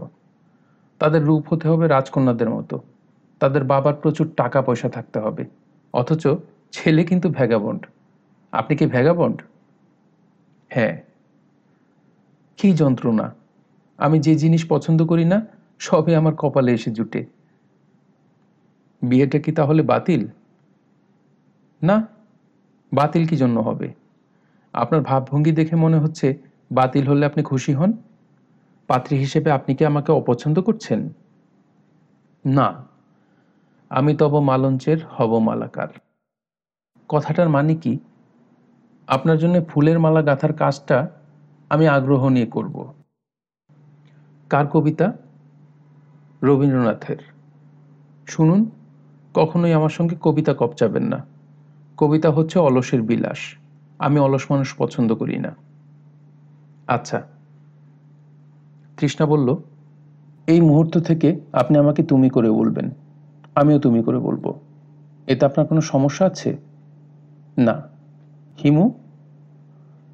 তাদের 0.99 1.25
রূপ 1.25 1.53
হতে 1.53 1.69
হবে 1.69 1.87
রাজকন্যাদের 1.87 2.49
মতো। 2.49 2.79
তাদের 3.39 3.63
বাবার 3.63 3.93
প্রচুর 3.93 4.31
টাকা 4.37 4.61
পয়সা 4.61 4.89
থাকতে 4.89 5.19
হবে। 5.19 5.45
অথচ 5.93 6.27
ছেলে 6.71 7.03
কিন্তু 7.03 7.29
ভ্যাগাবন্ড। 7.29 7.85
আপনি 8.51 8.77
কি 8.77 8.85
ভ্যাগাবন্ড? 8.85 9.41
হ্যাঁ। 10.69 11.03
কী 12.57 12.73
যন্ত্রণা। 12.73 13.35
আমি 13.97 14.19
যে 14.19 14.35
জিনিস 14.35 14.65
পছন্দ 14.69 15.05
করি 15.05 15.25
না, 15.25 15.45
সবই 15.79 16.15
আমার 16.15 16.35
কপালে 16.35 16.73
এসে 16.73 16.91
জুটে। 16.91 17.25
বিয়েটা 19.01 19.39
কি 19.39 19.51
তাহলে 19.51 19.83
বাতিল? 19.83 20.27
না। 21.83 22.07
বাতিল 22.93 23.27
কি 23.27 23.35
জন্য 23.35 23.59
হবে? 23.59 23.93
আপনার 24.73 25.01
ভাবভঙ্গি 25.01 25.51
দেখে 25.51 25.75
মনে 25.75 25.97
হচ্ছে 25.97 26.37
বাতিল 26.71 27.07
হলে 27.07 27.25
আপনি 27.25 27.43
খুশি 27.43 27.73
হন? 27.73 27.93
পাত্রী 28.87 29.17
হিসেবে 29.17 29.51
আপনি 29.51 29.75
কি 29.75 29.85
আমাকে 29.85 30.11
অপছন্দ 30.11 30.61
করছেন? 30.61 31.13
না। 32.45 32.88
আমি 33.89 34.15
তব 34.15 34.39
মালঞ্চের 34.39 34.97
হব 35.09 35.37
মালাকার। 35.37 35.87
কথাটার 37.07 37.49
মানে 37.49 37.75
কি? 37.75 37.99
আপনার 39.07 39.37
জন্য 39.37 39.65
ফুলের 39.65 39.99
মালা 39.99 40.21
গাঁথার 40.21 40.53
কাজটা 40.53 41.09
আমি 41.69 41.87
আগ্রহ 41.87 42.29
নিয়ে 42.29 42.45
করব। 42.45 42.93
কার 44.49 44.67
কবিতা? 44.67 45.13
রবীন্দ্রনাথের। 46.43 47.17
শুনুন, 48.27 48.69
কখনোই 49.33 49.73
আমার 49.73 49.89
সঙ্গে 49.89 50.15
কবিতা 50.21 50.53
কপচাবেন 50.53 51.03
না। 51.03 51.25
কবিতা 51.97 52.31
হচ্ছে 52.31 52.59
অলসের 52.59 53.01
বিলাস, 53.01 53.37
আমি 53.99 54.19
অলস 54.19 54.51
মানুষ 54.51 54.75
পছন্দ 54.77 55.15
করি 55.15 55.39
না। 55.39 55.55
আচ্ছা। 56.87 57.21
তৃষ্ণা 58.97 59.27
বলল, 59.27 59.55
এই 60.47 60.61
মুহূর্ত 60.61 60.97
থেকে 60.97 61.39
আপনি 61.53 61.77
আমাকে 61.77 62.03
তুমি 62.03 62.29
করে 62.29 62.51
বলবেন। 62.51 62.89
আমিও 63.59 63.79
তুমি 63.79 64.03
করে 64.03 64.19
বলব। 64.19 64.53
এতে 65.27 65.45
আপনার 65.45 65.67
কোনো 65.67 65.81
সমস্যা 65.81 66.25
আছে? 66.25 66.57
না। 67.57 67.81
হিমু, 68.63 68.91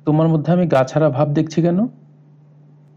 তোমার 0.05 0.27
মধ্যে 0.27 0.51
আমি 0.51 0.67
গা 0.67 0.83
ছাড়া 0.83 1.09
ভাব 1.09 1.33
দেখছি 1.33 1.61
কেন? 1.61 1.87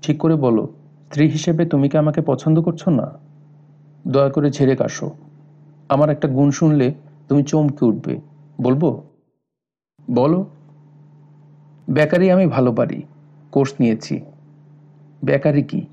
ঠিক 0.03 0.19
করে 0.19 0.35
বলো, 0.35 0.69
স্ত্রী 1.05 1.29
হিসেবে 1.29 1.67
তুমি 1.67 1.89
কি 1.89 1.99
আমাকে 1.99 2.21
পছন্দ 2.21 2.61
করছ? 2.61 2.89
না। 2.89 3.13
দয়া 4.09 4.31
করে 4.31 4.51
ঝেড়ে 4.51 4.77
কাশো। 4.77 5.11
আমার 5.89 6.11
একটা 6.11 6.29
গুণ 6.29 6.51
শুনলে 6.51 6.95
তুমি 7.29 7.43
চমকে 7.43 7.85
উঠবে। 7.85 8.21
বলব? 8.61 9.03
বলো। 10.11 10.47
বেকারি 11.91 12.31
আমি 12.31 12.47
ভালো 12.47 12.73
পারি। 12.73 13.03
কোর্স 13.53 13.75
নিয়েছি। 13.81 14.21
বেকারি 15.25 15.63
কি? 15.63 15.87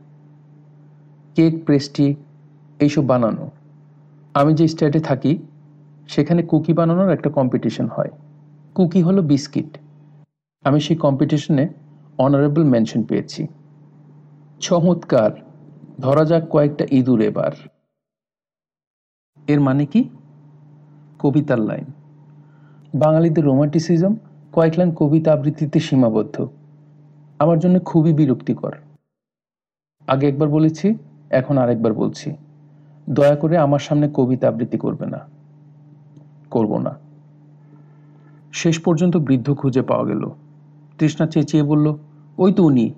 কেক 1.36 1.66
প্রেস্টি 1.66 2.16
এইসব 2.80 3.08
বানানো। 3.08 3.52
আমি 4.36 4.54
যে 4.54 4.68
স্টেটে 4.68 5.00
থাকি, 5.00 5.38
সেখানে 6.08 6.44
কুকি 6.44 6.74
বানানোর 6.74 7.10
একটা 7.10 7.30
কম্পিটিশন 7.30 7.88
হয়। 7.88 8.10
কুকি 8.76 9.02
হলো 9.02 9.22
বিস্কিট। 9.22 9.78
আমি 10.64 10.80
সেই 10.80 10.96
কম্পিটিশনে 10.96 11.68
অনারেবল 12.18 12.64
মেনশন 12.64 13.04
পেয়েছি। 13.04 13.48
চমৎকার! 14.60 15.32
ধরা 16.00 16.26
যাক 16.26 16.44
কয়েকটা 16.50 16.86
ইঁদুর 16.92 17.22
এবার। 17.22 17.52
এর 19.48 19.60
মানে 19.60 19.86
কি? 19.86 20.10
কবিতার 21.20 21.60
লাইন। 21.60 21.86
বাঙালিদের 22.94 23.46
রোমান্টিসিজম 23.46 24.16
কয়েক 24.54 24.74
লাইন 24.78 24.92
কবিতা 24.96 25.34
আবৃত্তিতে 25.34 25.80
সীমাবদ্ধ। 25.80 26.48
আমার 27.40 27.60
জন্য 27.60 27.80
খুবই 27.80 28.14
বিরক্তিকর। 28.14 28.74
আগে 30.08 30.28
একবার 30.28 30.50
বলেছি, 30.50 30.96
এখন 31.30 31.58
আরেকবার 31.58 31.94
বলছি। 31.94 32.45
দয়া 33.10 33.36
করে 33.36 33.58
আমার 33.58 33.80
সামনে 33.80 34.10
কবিতা 34.14 34.48
আবৃত্তি 34.48 34.78
করবে 34.78 35.06
না। 35.06 35.20
করব 36.52 36.78
না। 36.78 36.96
শেষ 38.54 38.80
পর্যন্ত 38.80 39.18
বৃদ্ধ 39.18 39.54
খুঁজে 39.54 39.82
পাওয়া 39.82 40.06
গেল। 40.06 40.30
তৃষ্ণা 41.00 41.28
চেঁচিয়ে 41.28 41.64
বলল, 41.64 41.98
ওই 42.38 42.54
তো 42.54 42.64
উনি। 42.64 42.94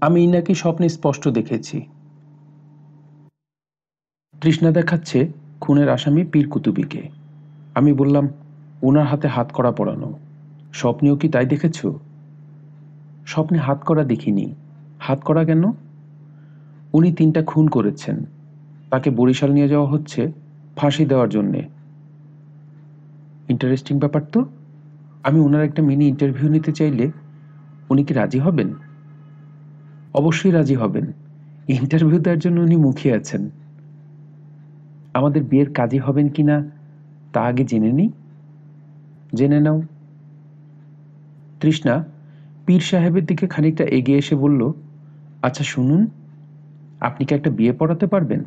আমি 0.00 0.24
ইনাকে 0.24 0.54
স্বপ্নে 0.54 0.88
স্পষ্ট 0.88 1.28
দেখেছি। 1.28 1.86
তৃষ্ণা 4.40 4.70
দেখাচ্ছে 4.70 5.32
খুনের 5.60 5.88
আসামি 5.88 6.24
পীর 6.24 6.48
কুতুবিকে। 6.48 7.08
আমি 7.74 7.92
বললাম 7.92 8.28
ওনার 8.82 9.06
হাতে 9.06 9.28
হাত 9.28 9.52
করা 9.52 9.70
পড়ানো 9.70 10.18
স্বপ্নেও 10.72 11.16
কি 11.16 11.28
তাই 11.28 11.46
দেখেছ? 11.46 11.86
স্বপ্নে 13.26 13.58
হাত 13.58 13.84
করা 13.84 14.04
দেখিনি। 14.04 14.54
হাত 15.00 15.20
করা 15.20 15.44
কেন? 15.44 15.64
উনি 16.92 17.12
তিনটা 17.12 17.42
খুন 17.42 17.68
করেছেন। 17.68 18.24
তাকে 18.96 19.10
বরিশাল 19.10 19.52
নিয়ে 19.52 19.68
যাওয়া 19.68 19.88
হচ্ছে 19.88 20.32
ফাঁসি 20.76 21.06
দেওয়ার 21.06 21.28
জন্যে। 21.28 21.68
ইন্টারেস্টিং 23.48 23.98
ব্যাপার 23.98 24.22
তো? 24.32 24.44
আমি 25.22 25.40
ওনার 25.40 25.64
একটা 25.64 25.82
মিনি 25.82 26.08
ইন্টারভিউ 26.08 26.50
নিতে 26.50 26.72
চাইলে 26.72 27.10
উনি 27.90 28.04
কি 28.04 28.14
রাজি 28.14 28.38
হবেন? 28.38 28.74
অবশ্যই 30.14 30.50
রাজি 30.50 30.74
হবেন। 30.74 31.12
ইন্টারভিউ 31.68 32.18
দেওয়ার 32.18 32.38
জন্য 32.38 32.60
উনি 32.60 32.76
মুখিয়ে 32.76 33.14
আছেন। 33.14 33.50
আমাদের 35.14 35.44
বিয়ের 35.44 35.72
কাজী 35.72 35.98
হবেন 35.98 36.28
কি 36.28 36.42
না, 36.42 36.70
তা 37.32 37.40
আগে 37.40 37.64
জেনে 37.64 37.92
নিই। 37.92 38.10
জেনে 39.34 39.60
নাও। 39.60 39.82
তৃষ্ণা, 41.60 42.04
পীর 42.66 42.80
সাহেবের 42.80 43.26
দিকে 43.26 43.46
খানিকটা 43.46 43.84
এগিয়ে 43.84 44.18
এসে 44.18 44.34
বলল 44.34 44.72
আচ্ছা 45.42 45.64
শুনুন, 45.64 46.06
আপনি 47.00 47.26
কি 47.26 47.34
একটা 47.34 47.50
বিয়ে 47.50 47.72
পড়াতে 47.72 48.06
পারবেন? 48.06 48.44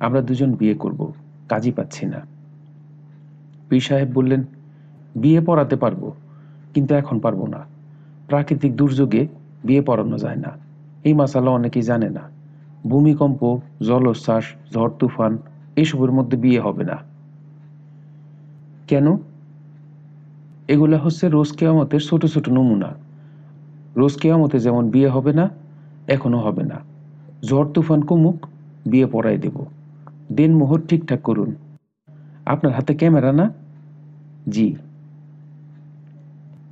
আমরা 0.00 0.20
দুজন 0.20 0.52
বিয়ে 0.52 0.74
করব, 0.74 1.12
কাজই 1.48 1.72
পাচ্ছি 1.72 2.06
না। 2.06 2.26
পীর 3.68 3.80
সাহেব 3.80 4.08
বললেন, 4.14 4.44
বিয়ে 5.16 5.40
পড়াতে 5.40 5.76
পারব, 5.76 6.12
কিন্তু 6.74 6.94
এখন 6.94 7.18
পারব 7.18 7.46
না। 7.46 7.64
প্রাকৃতিক 8.26 8.76
দুর্যোগে 8.76 9.26
বিয়ে 9.64 9.82
পড়ানো 9.82 10.18
যায় 10.18 10.36
না। 10.36 10.52
এই 11.04 11.14
মাসালা 11.14 11.50
অনেকেই 11.50 11.82
জানে 11.82 12.10
না। 12.10 12.20
ভূমিকম্প, 12.86 13.58
জলোচ্ছ্বাস, 13.80 14.44
ঝড় 14.74 14.90
তুফান, 14.98 15.38
এসবের 15.76 16.12
মধ্যে 16.12 16.36
বিয়ে 16.36 16.60
হবে 16.60 16.84
না। 16.84 16.96
কেন? 18.86 19.16
এগুলা 20.68 20.98
হচ্ছে 20.98 21.28
রোজ 21.28 21.52
কেয়ামতের 21.52 22.00
ছোট 22.00 22.26
ছোট 22.26 22.48
নমুনা। 22.48 22.94
রোজ 23.96 24.16
কেয়ামতে 24.16 24.58
যেমন 24.58 24.90
বিয়ে 24.90 25.08
হবে 25.08 25.32
না, 25.32 25.50
এখনও 26.08 26.38
হবে 26.38 26.62
না। 26.62 26.80
ঝড় 27.46 27.72
তুফান 27.72 28.02
কমুক, 28.02 28.46
বিয়ে 28.86 29.06
পড়াই 29.06 29.38
দেব। 29.38 29.75
দিন 30.32 30.56
মোহর 30.56 30.80
ঠিকঠাক 30.80 31.20
করুন। 31.20 31.54
আপনার 32.46 32.74
হাতে 32.74 32.94
ক্যামেরা 32.94 33.32
না? 33.32 33.52
জি। 34.48 34.76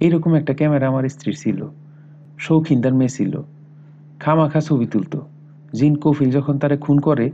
এইরকম 0.01 0.35
একটা 0.35 0.55
ক্যামেরা 0.55 0.89
আমার 0.89 1.09
স্ত্রীর 1.09 1.36
ছিল। 1.36 1.68
শৌখিনদার 2.39 2.94
মেয়ে 2.94 3.09
ছিল। 3.09 3.43
খামাখা 4.20 4.60
ছবি 4.60 4.86
তুলত। 4.86 5.20
জিন 5.72 5.97
কফিল 5.97 6.31
যখন 6.31 6.59
তারে 6.59 6.76
খুন 6.76 7.01
করে, 7.01 7.31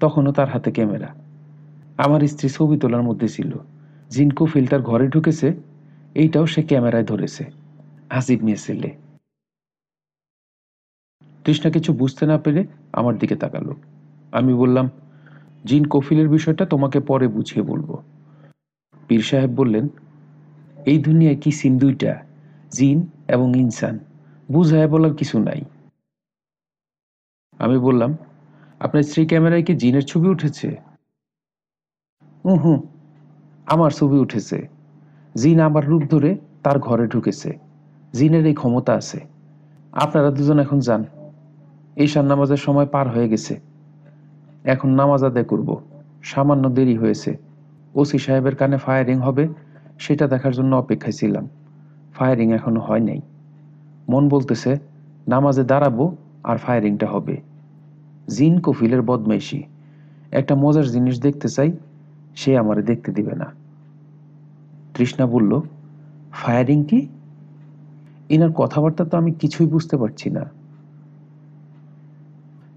তখনও 0.00 0.32
তার 0.32 0.48
হাতে 0.48 0.70
ক্যামেরা। 0.70 1.14
আমার 1.98 2.20
স্ত্রী 2.20 2.48
ছবি 2.48 2.78
তোলার 2.78 3.02
মধ্যে 3.02 3.28
ছিল। 3.28 3.56
জিন 4.10 4.30
কফিল 4.30 4.66
তার 4.66 4.82
ঘরে 4.82 5.08
ঢুকেছে, 5.08 5.54
এইটাও 6.14 6.46
সে 6.46 6.62
ক্যামেরায় 6.62 7.04
ধরেছে। 7.04 7.44
আজিব 8.10 8.44
মেয়ে 8.44 8.56
ছেলে। 8.56 8.96
তৃষ্ণা 11.44 11.70
কিছু 11.72 11.92
বুঝতে 11.92 12.26
না 12.26 12.38
পেরে 12.38 12.66
আমার 12.92 13.18
দিকে 13.18 13.36
তাকালো। 13.36 13.74
আমি 14.32 14.54
বললাম 14.54 14.90
জিন 15.64 15.88
কফিলের 15.88 16.28
বিষয়টা 16.28 16.66
তোমাকে 16.66 17.00
পরে 17.00 17.28
বুঝিয়ে 17.28 17.62
বলব। 17.62 18.02
পীর 19.08 19.20
সাহেব 19.20 19.50
বললেন, 19.50 19.88
এই 20.86 20.98
দুনিয়ায় 20.98 21.36
কি 21.36 21.50
সিন 21.50 21.78
দুইটা, 21.78 22.26
জিন 22.70 23.06
এবং 23.28 23.58
ইনসান? 23.58 23.98
বুঝায় 24.52 24.88
বলার 24.88 25.14
কিছু 25.14 25.38
নাই। 25.38 25.64
আমি 27.58 27.78
বললাম, 27.78 28.16
আপনার 28.80 29.02
স্ত্রী 29.02 29.26
ক্যামেরায় 29.26 29.62
কি 29.62 29.74
জিনের 29.74 30.02
ছবি 30.02 30.28
উঠেছে? 30.28 30.76
হুম 32.44 32.80
আমার 33.66 33.90
ছবি 33.90 34.18
উঠেছে। 34.18 34.68
জিন 35.36 35.60
আমার 35.60 35.86
রূপ 35.86 36.02
ধরে 36.02 36.38
তার 36.62 36.78
ঘরে 36.78 37.06
ঢুকেছে। 37.06 37.58
জিনের 38.12 38.46
এই 38.46 38.54
ক্ষমতা 38.54 38.94
আছে। 38.94 39.20
আপনারা 39.92 40.30
দুজন 40.30 40.58
এখন 40.58 40.78
যান। 40.78 41.04
এই 41.96 42.06
নামাজের 42.24 42.56
সময় 42.56 42.86
পার 42.86 43.08
হয়ে 43.08 43.28
গেছে। 43.28 43.67
এখন 44.68 44.88
নামাজ 44.90 45.24
আদায় 45.24 45.44
করব। 45.44 45.80
সামান্য 46.22 46.70
দেরি 46.70 46.96
হয়েছে। 46.96 47.36
ওসি 47.94 48.18
সাহেবের 48.18 48.56
কানে 48.56 48.76
ফায়ারিং 48.76 49.18
হবে, 49.18 49.48
সেটা 49.98 50.28
দেখার 50.28 50.54
জন্য 50.54 50.76
অপেক্ষায় 50.76 51.12
ছিলাম। 51.12 51.48
ফায়ারিং 52.14 52.52
এখনও 52.52 52.80
হয় 52.80 53.00
নাই। 53.00 53.20
মন 54.08 54.28
বলতেছে, 54.28 54.78
নামাজে 55.28 55.64
দাঁড়াবো 55.64 56.16
আর 56.44 56.56
ফায়ারিংটা 56.56 57.06
হবে। 57.06 57.36
জিন 58.28 58.60
কফিলের 58.60 59.02
বদমাইশি। 59.02 59.62
একটা 60.32 60.54
মজার 60.54 60.86
জিনিস 60.86 61.20
দেখতে 61.20 61.48
চাই, 61.48 61.72
সে 62.36 62.58
আমারে 62.58 62.82
দেখতে 62.82 63.12
দিবে 63.12 63.34
না। 63.34 63.46
তৃষ্ণা 64.94 65.26
বলল 65.26 65.60
ফায়ারিং 66.32 66.84
কি? 66.84 67.08
ইনার 68.28 68.52
কথাবার্তা 68.52 69.04
তো 69.04 69.16
আমি 69.16 69.32
কিছুই 69.32 69.66
বুঝতে 69.66 69.96
পারছি 69.96 70.30
না। 70.30 70.50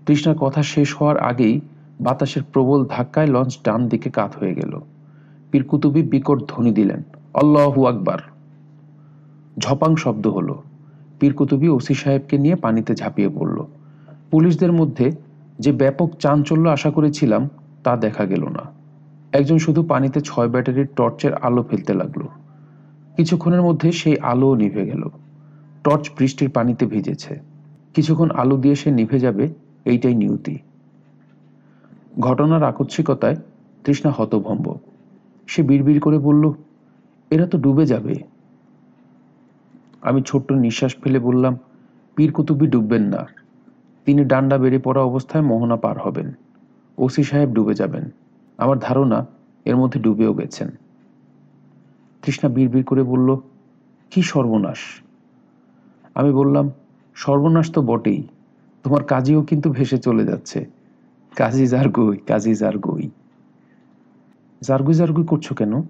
তৃষ্ণার 0.06 0.38
কথা 0.38 0.64
শেষ 0.64 0.96
হওয়ার 0.96 1.18
আগেই 1.18 1.62
বাতাসের 2.02 2.44
প্রবল 2.54 2.86
ধাক্কায় 2.90 3.28
লঞ্চ 3.28 3.60
ডান 3.64 3.88
দিকে 3.88 4.10
কাত 4.10 4.36
হয়ে 4.40 4.54
গেল। 4.54 4.80
পীর 5.52 5.64
কুতুবি 5.64 6.02
বিকট 6.04 6.40
ধ্বনি 6.48 6.72
দিলেন, 6.72 7.04
আল্লাহু 7.34 7.86
আকবার! 7.86 8.20
ঝপাং 9.60 9.96
শব্দ 9.96 10.28
হলো। 10.28 10.64
পীর 11.20 11.34
কুতুবি 11.34 11.70
ওসি 11.70 11.94
সাহেবকে 11.94 12.38
নিয়ে 12.38 12.56
পানিতে 12.56 12.96
ঝাঁপিয়ে 12.96 13.30
পড়ল। 13.30 13.64
পুলিশদের 14.32 14.72
মধ্যে 14.72 15.12
যে 15.60 15.72
ব্যাপক 15.72 16.10
চাঞ্চল্য 16.20 16.70
আশা 16.70 16.92
করেছিলাম, 16.92 17.50
তা 17.84 17.98
দেখা 17.98 18.26
গেল 18.26 18.48
না। 18.48 18.72
একজন 19.32 19.58
শুধু 19.58 19.84
পানিতে 19.84 20.22
ছয় 20.22 20.48
ব্যাটারির 20.48 20.88
টর্চের 20.96 21.34
আলো 21.34 21.64
ফেলতে 21.64 21.94
লাগল। 21.94 22.22
কিছুক্ষণের 23.18 23.62
মধ্যে 23.62 23.92
সেই 23.92 24.18
আলোও 24.18 24.56
নিভে 24.56 24.86
গেল। 24.86 25.10
টর্চ 25.84 26.10
বৃষ্টির 26.18 26.50
পানিতে 26.50 26.86
ভিজেছে। 26.86 27.40
কিছুক্ষণ 27.94 28.30
আলো 28.30 28.58
দিয়ে 28.58 28.76
সে 28.76 28.92
নিভে 28.92 29.20
যাবে, 29.20 29.54
এইটাই 29.86 30.16
নিয়তি। 30.16 30.58
ঘটনার 32.20 32.64
আকস্মিকতায় 32.64 33.36
তৃষ্ণা 33.84 34.14
হতভম্ব। 34.18 34.78
সে 35.48 35.64
বিড়বিড় 35.64 36.00
করে 36.00 36.20
বলল, 36.20 36.54
এরা 37.32 37.48
তো 37.48 37.58
ডুবে 37.58 37.86
যাবে। 37.86 38.16
আমি 40.02 40.22
ছোট্ট 40.22 40.52
নিঃশ্বাস 40.52 40.96
ফেলে 40.96 41.20
বললাম 41.20 41.58
পীর 42.16 42.32
কুতুবি 42.32 42.68
ডুববেন 42.68 43.04
না। 43.04 43.28
তিনি 44.06 44.26
ডান্ডা 44.26 44.58
বেড়ে 44.58 44.80
পড়া 44.80 45.02
অবস্থায় 45.02 45.44
মোহনা 45.44 45.76
পার 45.76 46.00
হবেন। 46.00 46.32
ওসি 46.98 47.24
সাহেব 47.24 47.50
ডুবে 47.50 47.74
যাবেন। 47.74 48.10
আমার 48.58 48.80
ধারণা 48.80 49.26
এর 49.66 49.76
মধ্যে 49.76 50.00
ডুবেও 50.00 50.34
গেছেন। 50.34 50.70
তৃষ্ণা 52.22 52.50
বিড়বিড় 52.50 52.84
করে 52.84 53.04
বলল, 53.04 53.38
কি 54.12 54.22
সর্বনাশ? 54.22 54.78
আমি 56.16 56.32
বললাম, 56.32 56.72
সর্বনাশ 57.16 57.72
তো 57.72 57.82
বটেই। 57.82 58.28
তোমার 58.84 59.04
কাজীও 59.04 59.42
কিন্তু 59.42 59.72
ভেসে 59.72 59.98
চলে 59.98 60.26
যাচ্ছে। 60.26 60.81
কাজী 61.36 61.68
জারগুই 61.68 62.18
কাজী 62.18 62.54
জারগুই। 62.54 63.10
জারগুই 64.62 64.94
জারগুই 64.94 65.26
করছ 65.26 65.54
কেন? 65.54 65.82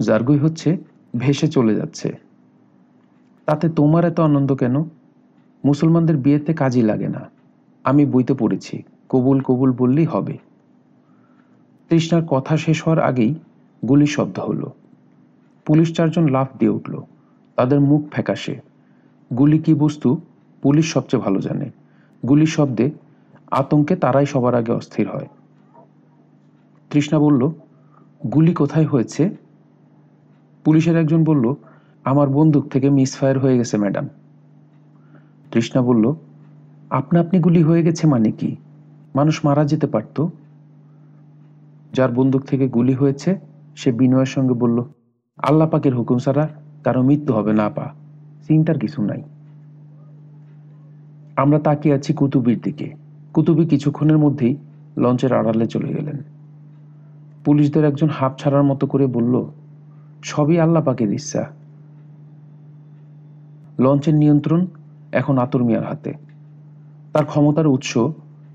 জারগুই 0.00 0.38
হচ্ছে 0.38 0.76
ভেসে 1.16 1.48
চলে 1.48 1.74
যাচ্ছে। 1.74 2.18
তাতে 3.46 3.68
তোমার 3.68 4.04
এত 4.04 4.20
আনন্দ 4.20 4.54
কেন? 4.54 4.84
মুসলমানদের 5.64 6.16
বিয়েতে 6.16 6.54
কাজই 6.54 6.82
লাগে 6.82 7.08
না। 7.08 7.30
আমি 7.84 8.06
বইতে 8.06 8.34
পড়েছি, 8.34 8.82
কবুল 9.08 9.40
কবুল 9.40 9.72
বললেই 9.72 10.04
হবে। 10.04 10.38
তৃষ্ণার 11.88 12.22
কথা 12.26 12.56
শেষ 12.56 12.82
হওয়ার 12.82 13.04
আগেই 13.04 13.34
গুলির 13.88 14.06
শব্দ 14.06 14.38
হলো। 14.38 14.72
পুলিশ 15.64 15.96
চারজন 15.96 16.28
লাফ 16.28 16.48
দিয়ে 16.58 16.70
উঠল। 16.70 17.00
তাদের 17.56 17.80
মুখ 17.80 18.08
ফ্যাকাশে। 18.10 18.60
গুলি 19.38 19.58
কি 19.58 19.74
বস্তু? 19.74 20.20
পুলিশ 20.62 20.92
সবচেয়ে 20.92 21.22
ভালো 21.22 21.40
জানে। 21.40 21.70
গুলির 22.28 22.46
শব্দে 22.46 22.90
আতঙ্কে 23.52 23.96
তারাই 23.96 24.26
সবার 24.26 24.54
আগে 24.54 24.72
অস্থির 24.72 25.08
হয়। 25.08 25.28
তৃষ্ণা 26.90 27.18
বলল, 27.18 27.50
গুলি 28.32 28.54
কোথায় 28.54 28.86
হয়েছে? 28.86 29.36
পুলিশের 30.64 30.96
একজন 30.96 31.24
বলল, 31.24 31.54
আমার 32.04 32.28
বন্দুক 32.28 32.68
থেকে 32.68 32.90
মিসফায়ার 32.90 33.38
হয়ে 33.38 33.58
গেছে, 33.58 33.76
ম্যাডাম। 33.76 34.08
তৃষ্ণা 35.50 35.82
বলল, 35.82 36.14
আপনা 36.90 37.20
আপনি 37.20 37.40
গুলি 37.40 37.62
হয়ে 37.62 37.82
গেছে 37.82 38.06
মানে 38.06 38.30
কি? 38.30 38.56
মানুষ 39.14 39.44
মারা 39.44 39.64
যেতে 39.64 39.86
পারত? 39.86 40.26
যার 41.92 42.12
বন্দুক 42.12 42.42
থেকে 42.42 42.68
গুলি 42.68 42.94
হয়েছে, 42.94 43.38
সে 43.76 43.92
বিনয়ের 43.92 44.26
সঙ্গে 44.26 44.54
বলল, 44.54 44.84
আল্লাহ 45.38 45.68
পাকের 45.68 45.96
হুকুম 45.96 46.18
ছাড়া 46.18 46.48
কারও 46.84 47.02
মৃত্যু 47.02 47.34
হবে 47.34 47.52
না 47.52 47.70
পা 47.70 47.94
চিন্তার 48.46 48.78
কিছু 48.78 49.02
নাই। 49.02 49.22
আমরা 51.36 51.58
তাকিয়ে 51.58 51.94
আছি 51.94 52.12
কুতুবির 52.12 52.58
দিকে। 52.58 53.01
কুতুবি 53.34 53.66
কিছুক্ষণের 53.66 54.18
মধ্যেই 54.18 54.56
লঞ্চের 54.96 55.32
আড়ালে 55.32 55.66
চলে 55.66 55.88
গেলেন। 55.88 56.22
পুলিশদের 57.44 57.84
একজন 57.84 58.08
হাফ 58.08 58.38
ছাড়ার 58.38 58.62
মতো 58.62 58.86
করে 58.86 59.06
বলল, 59.06 59.44
সবই 60.22 60.60
আল্লাহ 60.60 60.82
পাকের 60.82 61.12
ইচ্ছা। 61.12 61.50
লঞ্চের 63.78 64.14
নিয়ন্ত্রণ 64.14 64.66
এখন 65.12 65.38
আতর 65.38 65.62
মিয়ার 65.62 65.84
হাতে। 65.84 66.14
তার 67.12 67.24
ক্ষমতার 67.24 67.66
উৎস 67.66 67.98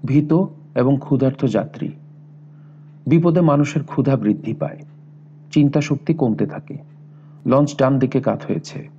ভীত 0.05 0.45
এবং 0.75 0.97
ক্ষুধার্ত 0.99 1.45
যাত্রী। 1.45 1.89
বিপদে 3.07 3.41
মানুষের 3.41 3.83
ক্ষুধা 3.83 4.15
বৃদ্ধি 4.15 4.53
পায়। 4.53 4.77
চিন্তা 5.51 5.81
শক্তি 5.81 6.13
কমতে 6.13 6.45
থাকে। 6.45 6.77
লঞ্চ 7.45 7.77
ডান 7.79 7.99
দিকে 7.99 8.21
কাত 8.21 8.41
হয়েছে। 8.47 8.89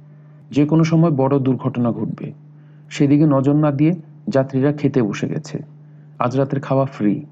যে 0.50 0.66
কোনো 0.66 0.84
সময় 0.84 1.10
বড় 1.10 1.38
দুর্ঘটনা 1.38 1.92
ঘটবে। 1.92 2.32
সেদিকে 2.90 3.26
নজর 3.26 3.54
না 3.54 3.70
দিয়ে 3.70 3.92
যাত্রীরা 4.28 4.72
খেতে 4.72 5.02
বসে 5.02 5.28
গেছে। 5.28 5.58
আজ 6.18 6.36
রাতের 6.36 6.60
খাওয়া 6.60 6.86
ফ্রি 6.86 7.24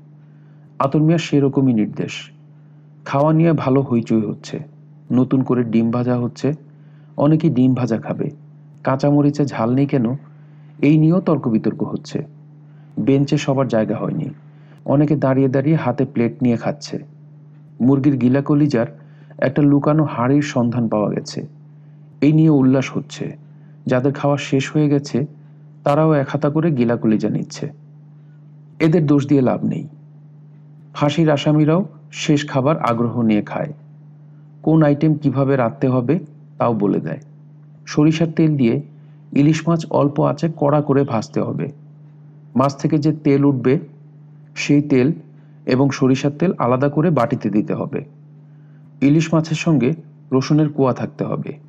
আতর 0.78 1.02
মিয়া 1.02 1.18
সেরকমই 1.18 1.72
নির্দেশ। 1.72 2.30
খাওয়া 3.04 3.32
নিয়ে 3.32 3.52
ভালো 3.52 3.82
হইচই 3.82 4.20
হচ্ছে। 4.20 4.58
নতুন 5.12 5.42
করে 5.42 5.64
ডিম 5.64 5.90
ভাজা 5.90 6.16
হচ্ছে। 6.16 6.52
অনেকেই 7.16 7.50
ডিম 7.50 7.74
ভাজা 7.74 7.96
খাবে। 7.96 8.30
কাঁচামরিচে 8.84 9.44
ঝাল 9.44 9.74
নেই 9.74 9.86
কেন? 9.86 10.16
এই 10.82 10.98
নিয়েও 10.98 11.20
তর্ক 11.20 11.48
বিতর্ক 11.48 11.82
হচ্ছে। 11.82 12.22
বেঞ্চে 13.00 13.36
সবার 13.36 13.68
জায়গা 13.68 13.96
হয়নি। 13.96 14.30
অনেকে 14.84 15.16
দাঁড়িয়ে 15.16 15.48
দাঁড়িয়ে 15.48 15.76
হাতে 15.76 16.04
প্লেট 16.04 16.42
নিয়ে 16.42 16.56
খাচ্ছে। 16.56 16.98
মুরগির 17.80 18.16
গিলা 18.16 18.42
কলিজার 18.42 18.86
একটা 19.38 19.62
লুকানো 19.62 20.04
হাড়ির 20.04 20.42
সন্ধান 20.42 20.88
পাওয়া 20.88 21.10
গেছে। 21.10 21.46
এই 22.20 22.32
নিয়ে 22.32 22.50
উল্লাস 22.50 22.96
হচ্ছে। 22.96 23.36
যাদের 23.86 24.12
খাওয়া 24.12 24.36
শেষ 24.36 24.72
হয়ে 24.72 24.88
গেছে 24.88 25.26
তারাও 25.86 26.12
এক 26.12 26.28
হাতা 26.28 26.50
করে 26.50 26.70
গিলা 26.70 26.96
কলিজা 26.96 27.28
নিচ্ছে। 27.28 27.66
এদের 28.80 29.06
দোষ 29.06 29.26
দিয়ে 29.26 29.40
লাভ 29.40 29.64
নেই। 29.64 29.88
ফাঁসির 30.94 31.30
আসামিরাও 31.30 31.88
শেষ 32.12 32.48
খাবার 32.48 32.76
আগ্রহ 32.78 33.22
নিয়ে 33.22 33.42
খায়। 33.42 33.72
কোন 34.62 34.82
আইটেম 34.82 35.14
কীভাবে 35.14 35.56
রাখতে 35.56 35.88
হবে 35.88 36.18
তাও 36.58 36.74
বলে 36.74 37.00
দেয়। 37.00 37.20
সরিষার 37.86 38.30
তেল 38.32 38.56
দিয়ে 38.56 38.82
ইলিশ 39.32 39.68
মাছ 39.68 39.86
অল্প 39.90 40.20
আছে 40.20 40.48
কড়া 40.56 40.80
করে 40.80 41.04
ভাজতে 41.04 41.40
হবে। 41.40 41.72
মাছ 42.56 42.72
থেকে 42.76 42.98
যে 42.98 43.12
তেল 43.12 43.44
উঠবে, 43.44 43.78
সেই 44.54 44.82
তেল 44.82 45.12
এবং 45.66 45.90
সরিষার 45.90 46.30
তেল 46.30 46.52
আলাদা 46.58 46.88
করে 46.88 47.10
বাটিতে 47.10 47.50
দিতে 47.50 47.74
হবে। 47.74 48.04
ইলিশ 49.00 49.34
মাছের 49.34 49.56
সঙ্গে 49.56 49.92
রসুনের 50.32 50.68
কুয়া 50.68 50.92
থাকতে 50.92 51.24
হবে। 51.24 51.65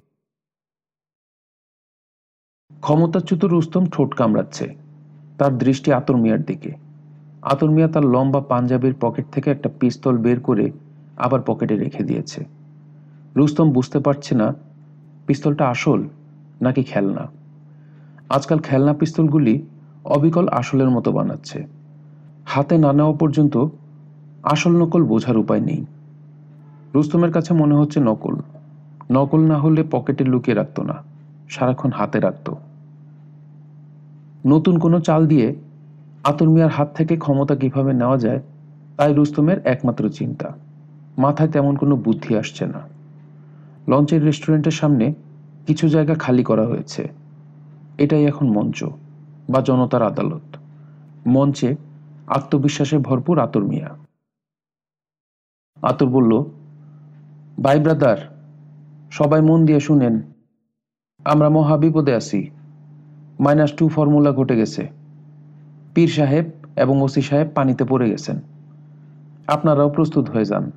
ক্ষমতাচ্যুত 2.82 3.46
রুস্তম 3.46 3.86
ঠোঁট 3.86 4.10
কামড়াচ্ছে। 4.14 4.66
তার 5.38 5.58
দৃষ্টি 5.58 5.90
আতর 5.94 6.16
মিয়ার 6.16 6.42
দিকে। 6.44 6.72
আতর 7.42 7.70
মিয়া 7.70 7.88
তার 7.88 8.06
লম্বা 8.06 8.42
পাঞ্জাবের 8.42 8.94
পকেট 9.02 9.26
থেকে 9.32 9.52
একটা 9.52 9.70
পিস্তল 9.80 10.18
বের 10.18 10.40
করে 10.40 10.72
আবার 11.18 11.42
পকেটে 11.46 11.76
রেখে 11.78 12.04
দিয়েছে। 12.04 12.46
রুস্তম 13.36 13.72
বুঝতে 13.72 14.00
পারছে 14.00 14.36
না, 14.36 14.48
পিস্তলটা 15.28 15.64
আসল 15.70 16.00
নাকি 16.62 16.84
খেলনা? 16.84 17.24
আজকাল 18.30 18.60
খেলনা 18.60 18.94
পিস্তলগুলি 18.94 19.56
অবিকল 20.06 20.48
আসলের 20.48 20.90
মতো 20.90 21.12
বানাচ্ছে। 21.12 21.60
হাতে 22.46 22.78
না 22.78 22.94
নেওয়া 22.94 23.14
পর্যন্ত 23.14 23.56
আসল 24.44 24.74
নকল 24.82 25.04
বোঝার 25.04 25.38
উপায় 25.38 25.60
নেই। 25.60 25.82
রুস্তমের 26.94 27.32
কাছে 27.32 27.54
মনে 27.54 27.76
হচ্ছে 27.76 28.00
নকল। 28.00 28.36
নকল 29.12 29.42
না 29.48 29.58
হলে 29.58 29.84
পকেটে 29.92 30.24
লুকিয়ে 30.24 30.58
রাখতো 30.58 30.82
না, 30.84 30.96
সারাক্ষণ 31.50 31.92
হাতে 31.92 32.20
রাখত। 32.20 32.48
নতুন 34.48 34.80
কোনো 34.80 35.00
চাল 35.00 35.28
দিয়ে 35.28 35.56
আতর 36.24 36.50
মিয়ার 36.50 36.70
হাত 36.70 36.96
থেকে 36.96 37.18
ক্ষমতা 37.18 37.56
কীভাবে 37.56 37.94
নেওয়া 37.94 38.18
যায়, 38.18 38.42
তাই 38.98 39.14
রুস্তমের 39.14 39.68
একমাত্র 39.68 40.10
চিন্তা। 40.10 40.58
মাথায় 41.18 41.50
তেমন 41.50 41.76
কোনো 41.76 41.96
বুদ্ধি 41.96 42.38
আসছে 42.38 42.66
না। 42.66 42.80
লঞ্চের 43.88 44.24
রেস্টুরেন্টের 44.24 44.72
সামনে 44.72 45.14
কিছু 45.68 45.90
জায়গা 45.90 46.16
খালি 46.16 46.44
করা 46.44 46.68
হয়েছে। 46.68 47.08
এটাই 47.98 48.26
এখন 48.26 48.48
মঞ্চ 48.48 48.84
বা 49.50 49.62
জনতার 49.62 50.02
আদালত। 50.02 50.58
মঞ্চে 51.28 51.76
আত্মবিশ্বাসে 52.28 52.98
ভরপুর 52.98 53.40
আতর 53.40 53.64
মিয়া। 53.64 53.98
আতর 55.82 56.08
বলল, 56.08 56.44
ভাই 57.64 57.80
ব্রাদার, 57.80 58.18
সবাই 59.12 59.42
মন 59.42 59.66
দিয়ে 59.66 59.80
শুনেন। 59.80 60.22
আমরা 61.26 61.50
মহা 61.50 61.78
বিপদে 61.78 62.16
আছি। 62.16 62.50
মাইনাস 63.40 63.74
টু 63.74 63.90
ফর্মুলা 63.90 64.32
ঘটে 64.32 64.56
গেছে। 64.56 64.88
পীর 65.94 66.08
সাহেব 66.08 66.46
এবং 66.76 67.02
ওসি 67.02 67.22
সাহেব 67.22 67.48
পানিতে 67.56 67.84
পড়ে 67.84 68.10
গেছেন। 68.10 68.40
আপনারাও 69.48 69.90
প্রস্তুত 69.90 70.30
হয়ে 70.30 70.46
যান। 70.46 70.72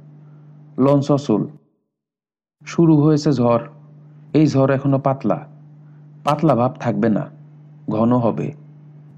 লঞ্চ 0.78 1.10
অসল। 1.10 1.46
শুরু 2.66 3.02
হয়েছে 3.02 3.32
ঝড়। 3.32 3.60
এই 4.34 4.46
ঝড় 4.46 4.74
এখনও 4.74 4.98
পাতলা। 4.98 5.46
পাতলা 6.24 6.54
ভাব 6.54 6.74
থাকবে 6.80 7.08
না। 7.08 7.30
ঘন 7.90 8.16
হবে। 8.16 8.52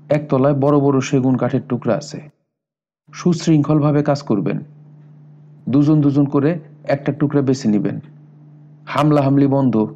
একতলায় 0.08 0.54
বড় 0.54 0.80
বড় 0.80 1.00
সেগুন 1.00 1.36
কাঠের 1.36 1.60
টুকরা 1.68 1.96
আছে। 1.96 2.30
সুশৃঙ্খলভাবে 3.14 4.02
কাজ 4.02 4.22
করবেন। 4.22 4.58
দুজন 5.68 6.00
দুজন 6.00 6.24
করে 6.24 6.58
একটা 6.84 7.12
টুকরা 7.12 7.42
বেছে 7.42 7.68
নেবেন। 7.68 8.00
হামলা 8.86 9.22
হামলি 9.22 9.46
বন্ধ। 9.46 9.86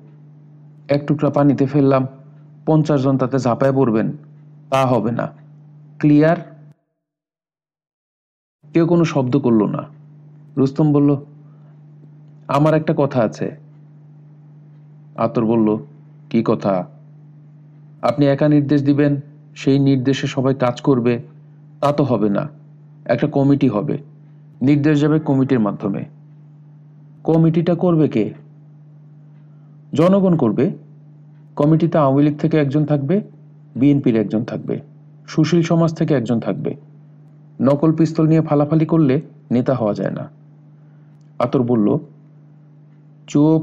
এক 0.88 1.06
টুকরা 1.06 1.30
পানিতে 1.30 1.66
ফেললাম। 1.66 2.06
পঞ্চাশ 2.66 3.02
জন 3.02 3.18
তাতে 3.18 3.38
ঝাঁপায় 3.38 3.72
পড়বেন, 3.72 4.12
তা 4.70 4.86
হবে 4.86 5.12
না। 5.12 5.28
ক্লিয়ার? 5.98 6.36
কেউ 8.72 8.86
কোনো 8.86 9.04
শব্দ 9.04 9.38
করল 9.38 9.66
না। 9.66 9.82
রুস্তম 10.56 10.92
বলল, 10.92 11.16
আমার 12.48 12.74
একটা 12.74 12.94
কথা 12.96 13.22
আছে। 13.22 13.56
আতর 15.16 15.46
বলল, 15.46 15.78
কি 16.30 16.42
কথা? 16.46 16.86
আপনি 18.02 18.26
একা 18.26 18.48
নির্দেশ 18.48 18.82
দিবেন, 18.82 19.20
সেই 19.56 19.78
নির্দেশে 19.78 20.26
সবাই 20.26 20.54
কাজ 20.54 20.80
করবে, 20.80 21.22
তা 21.80 21.92
তো 21.92 22.04
হবে 22.04 22.28
না। 22.28 22.48
একটা 23.04 23.26
কমিটি 23.26 23.68
হবে। 23.68 23.98
নির্দেশ 24.62 25.00
যাবে 25.00 25.20
কমিটির 25.20 25.60
মাধ্যমে। 25.60 26.04
কমিটিটা 27.24 27.74
করবে 27.74 28.08
কে? 28.08 28.34
জনগণ 29.94 30.36
করবে। 30.36 30.85
কমিটিতে 31.56 31.98
আওয়ামী 31.98 32.22
লীগ 32.22 32.38
থেকে 32.38 32.56
একজন 32.56 32.84
থাকবে, 32.84 33.20
বিএনপির 33.76 34.16
একজন 34.16 34.44
থাকবে, 34.44 34.80
সুশীল 35.26 35.62
সমাজ 35.62 35.94
থেকে 35.94 36.14
একজন 36.14 36.40
থাকবে। 36.40 36.74
নকল 37.60 37.92
পিস্তল 37.92 38.26
নিয়ে 38.26 38.40
ফালাফালি 38.40 38.86
করলে 38.86 39.20
নেতা 39.50 39.74
হওয়া 39.74 39.94
যায় 39.94 40.10
না। 40.10 40.28
আতর 41.38 41.62
বলল 41.62 41.98
চুপ 43.26 43.62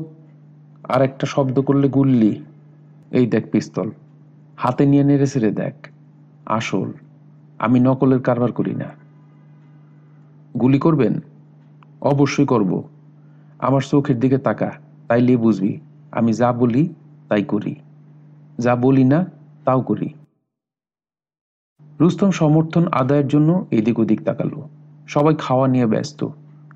আর 0.92 1.02
একটা 1.02 1.28
শব্দ 1.28 1.60
করলে 1.60 1.90
গুল্লি। 1.90 2.42
এই 3.12 3.26
দেখ 3.26 3.52
পিস্তল, 3.52 3.90
হাতে 4.58 4.86
নিয়ে 4.86 5.04
নেড়ে 5.04 5.28
ছেড়ে 5.28 5.52
দেখ। 5.52 5.74
আসল, 6.46 6.92
আমি 7.60 7.80
নকলের 7.80 8.20
কারবার 8.20 8.52
করি 8.52 8.76
না। 8.76 8.86
গুলি 10.60 10.80
করবেন? 10.80 11.20
অবশ্যই 12.02 12.46
করব। 12.46 12.84
আমার 13.60 13.82
চোখের 13.82 14.20
দিকে 14.20 14.38
তাকা 14.38 14.72
তাইলে 15.08 15.38
বুঝবি। 15.38 15.80
আমি 16.12 16.34
যা 16.34 16.54
বলি 16.54 16.90
তাই 17.30 17.44
করি। 17.44 17.76
যা 18.60 18.76
বলি 18.76 19.04
না, 19.04 19.26
তাও 19.66 19.82
করি। 19.82 20.14
রুস্তম 22.00 22.32
সমর্থন 22.32 22.88
আদায়ের 22.92 23.28
জন্য 23.28 23.66
এদিক 23.72 24.00
ওদিক 24.00 24.24
তাকালো। 24.24 24.70
সবাই 25.08 25.36
খাওয়া 25.38 25.68
নিয়ে 25.68 25.86
ব্যস্ত। 25.86 26.28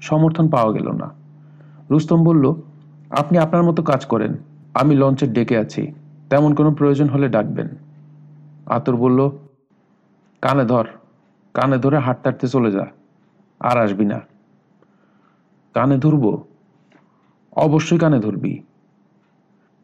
সমর্থন 0.02 0.50
পাওয়া 0.50 0.72
গেল 0.74 0.92
না। 0.92 1.10
রুস্তম 1.90 2.24
বলল, 2.24 2.54
আপনি 3.10 3.38
আপনার 3.38 3.64
মতো 3.64 3.84
কাজ 3.84 4.06
করেন। 4.06 4.34
আমি 4.74 4.96
লঞ্চের 4.96 5.34
ডেকে 5.34 5.58
আছি। 5.58 5.94
তেমন 6.30 6.56
কোনো 6.56 6.72
প্রয়োজন 6.72 7.10
হলে 7.10 7.30
ডাকবেন। 7.30 7.68
আতর 8.66 8.96
বলল, 8.96 9.30
কানে 10.42 10.66
ধর। 10.66 10.88
কানে 11.54 11.78
ধরে 11.78 11.98
হাঁটতে 11.98 12.30
হাঁটতে 12.30 12.48
চলে 12.48 12.72
যা। 12.72 12.86
আর 13.60 13.78
আসবি 13.78 14.06
না। 14.06 14.20
কানে 15.74 15.98
ধরব? 15.98 16.44
অবশ্যই 17.52 17.98
কানে 17.98 18.20
ধরবি। 18.20 18.64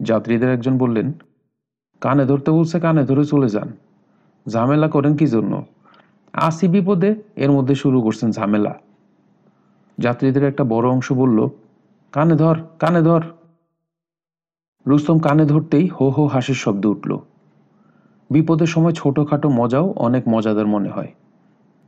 যাত্রীদের 0.03 0.49
একজন 0.53 0.77
বললেন, 0.77 1.11
কানে 2.01 2.25
ধরতে 2.25 2.51
বলছে, 2.51 2.79
কানে 2.79 3.03
ধরে 3.03 3.25
চলে 3.25 3.49
যান। 3.49 3.69
ঝামেলা 4.49 4.87
করেন 4.87 5.17
কি 5.17 5.27
জন্য? 5.27 5.65
আসি 6.33 6.67
বিপদে, 6.67 7.15
এর 7.35 7.51
মধ্যে 7.51 7.75
শুরু 7.75 8.01
করছেন 8.01 8.31
ঝামেলা। 8.31 8.73
যাত্রীদের 9.97 10.43
একটা 10.43 10.63
বড় 10.63 10.89
অংশ 10.89 11.11
বলল, 11.11 11.47
কানে 12.11 12.35
ধর 12.35 12.57
কানে 12.79 13.01
ধর। 13.01 13.23
রুস্তম 14.87 15.19
কানে 15.19 15.45
ধরতেই 15.45 15.87
হো 15.87 16.09
হো 16.09 16.27
হাসির 16.27 16.55
শব্দ 16.55 16.85
উঠল। 16.85 17.17
বিপদের 18.29 18.67
সময় 18.67 18.91
ছোটখাটো 18.91 19.49
মজাও 19.49 19.93
অনেক 19.97 20.23
মজাদার 20.27 20.67
মনে 20.67 20.89
হয়। 20.89 21.13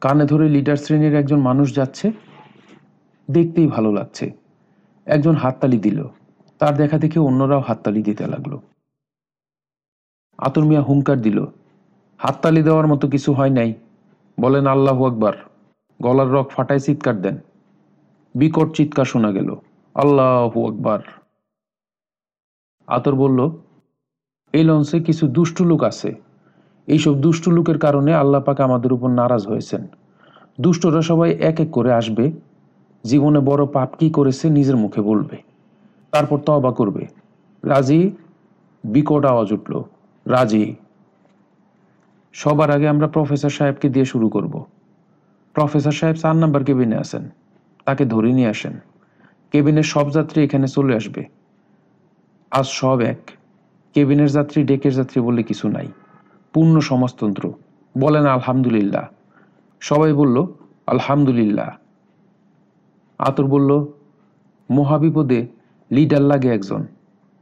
কানে 0.01 0.25
ধরে 0.25 0.49
লিডার 0.49 0.75
শ্রেণির 0.75 1.15
একজন 1.15 1.39
মানুষ 1.39 1.75
যাচ্ছে, 1.75 2.11
দেখতেই 3.31 3.67
ভালো 3.67 3.91
লাগছে। 3.91 4.31
একজন 5.05 5.35
হাততালি 5.35 5.77
দিল। 5.77 6.03
তার 6.59 6.77
দেখা 6.77 6.97
দেখে 6.97 7.19
অন্যরাও 7.19 7.59
হাততালি 7.59 8.03
দিতে 8.03 8.27
লাগল। 8.27 8.57
আতর 10.37 10.63
মিয়া 10.63 10.81
হুঙ্কার 10.81 11.21
দিল, 11.21 11.45
হাততালি 12.17 12.63
দেওয়ার 12.63 12.87
মতো 12.87 13.07
কিছু 13.07 13.33
হয় 13.33 13.49
নাই। 13.49 13.73
বলেন 14.39 14.67
আল্লাহ 14.67 15.03
আকবার, 15.03 15.33
গলার 16.01 16.27
রক 16.27 16.51
ফাটায় 16.51 16.79
চিৎকার 16.79 17.21
দেন। 17.21 17.37
বিকট 18.35 18.75
চিৎকার 18.75 19.05
শোনা 19.05 19.31
গেল, 19.31 19.55
আল্লাহু 19.95 20.67
আকবার। 20.67 20.99
আতর 22.87 23.15
বলল, 23.15 23.49
এই 24.53 24.63
লঞ্চে 24.63 24.99
কিছু 24.99 25.27
দুষ্টু 25.27 25.65
লোক 25.65 25.83
আছে। 25.83 26.15
এইসব 26.87 27.21
দুষ্টু 27.21 27.51
লোকের 27.51 27.79
কারণে 27.79 28.13
আল্লাহ 28.13 28.41
পাক 28.41 28.61
আমাদের 28.61 28.93
উপর 28.93 29.09
নারাজ 29.09 29.47
হয়েছেন। 29.47 29.87
দুষ্টরা 30.61 31.01
সবাই 31.01 31.31
এক 31.31 31.59
এক 31.59 31.69
করে 31.71 31.93
আসবে। 31.93 32.31
জীবনে 33.03 33.39
বড় 33.39 33.65
পাপ 33.65 33.95
কি 33.95 34.09
করেছে 34.09 34.49
নিজের 34.49 34.75
মুখে 34.75 35.01
বলবে। 35.01 35.54
তারপর 36.15 36.39
তবা 36.39 36.71
করবে। 36.71 37.05
রাজি? 37.63 38.11
বিকট 38.83 39.25
আওয়াজ 39.25 39.51
উঠল। 39.51 39.81
রাজি? 40.25 40.75
সবার 42.33 42.71
আগে 42.71 42.87
আমরা 42.87 43.07
প্রফেসর 43.07 43.49
সাহেবকে 43.49 43.89
দিয়ে 43.89 44.05
শুরু 44.05 44.29
করব। 44.29 44.65
প্রফেসর 45.53 45.91
সাহেব 45.91 46.15
চার 46.15 46.35
নাম্বার 46.35 46.63
কেবিনে 46.63 46.95
আছেন। 46.95 47.29
তাকে 47.85 48.05
ধরে 48.05 48.33
নিয়ে 48.33 48.47
আসেন। 48.47 48.79
কেবিনের 49.51 49.83
সব 49.83 50.11
যাত্রী 50.11 50.43
এখানে 50.43 50.67
চলে 50.67 50.95
আসবে। 50.95 51.25
আজ 52.51 52.65
সব 52.65 52.99
এক। 52.99 53.31
কেবিনের 53.93 54.29
যাত্রী, 54.29 54.63
ডেকের 54.63 54.93
যাত্রী 54.93 55.21
বলে 55.21 55.43
কিছু 55.43 55.67
নাই। 55.67 55.87
পূর্ণ 56.53 56.79
সমাজতন্ত্র। 56.79 57.53
বলেন 57.97 58.25
আলহামদুলিল্লাহ। 58.25 59.07
সবাই 59.79 60.13
বলল, 60.13 60.45
আলহামদুলিল্লাহ। 60.87 61.69
আতর 63.17 63.45
বলল, 63.45 63.85
মহাবিপদে 64.71 65.47
লিডার 65.91 66.23
লাগে 66.31 66.49
একজন। 66.57 66.81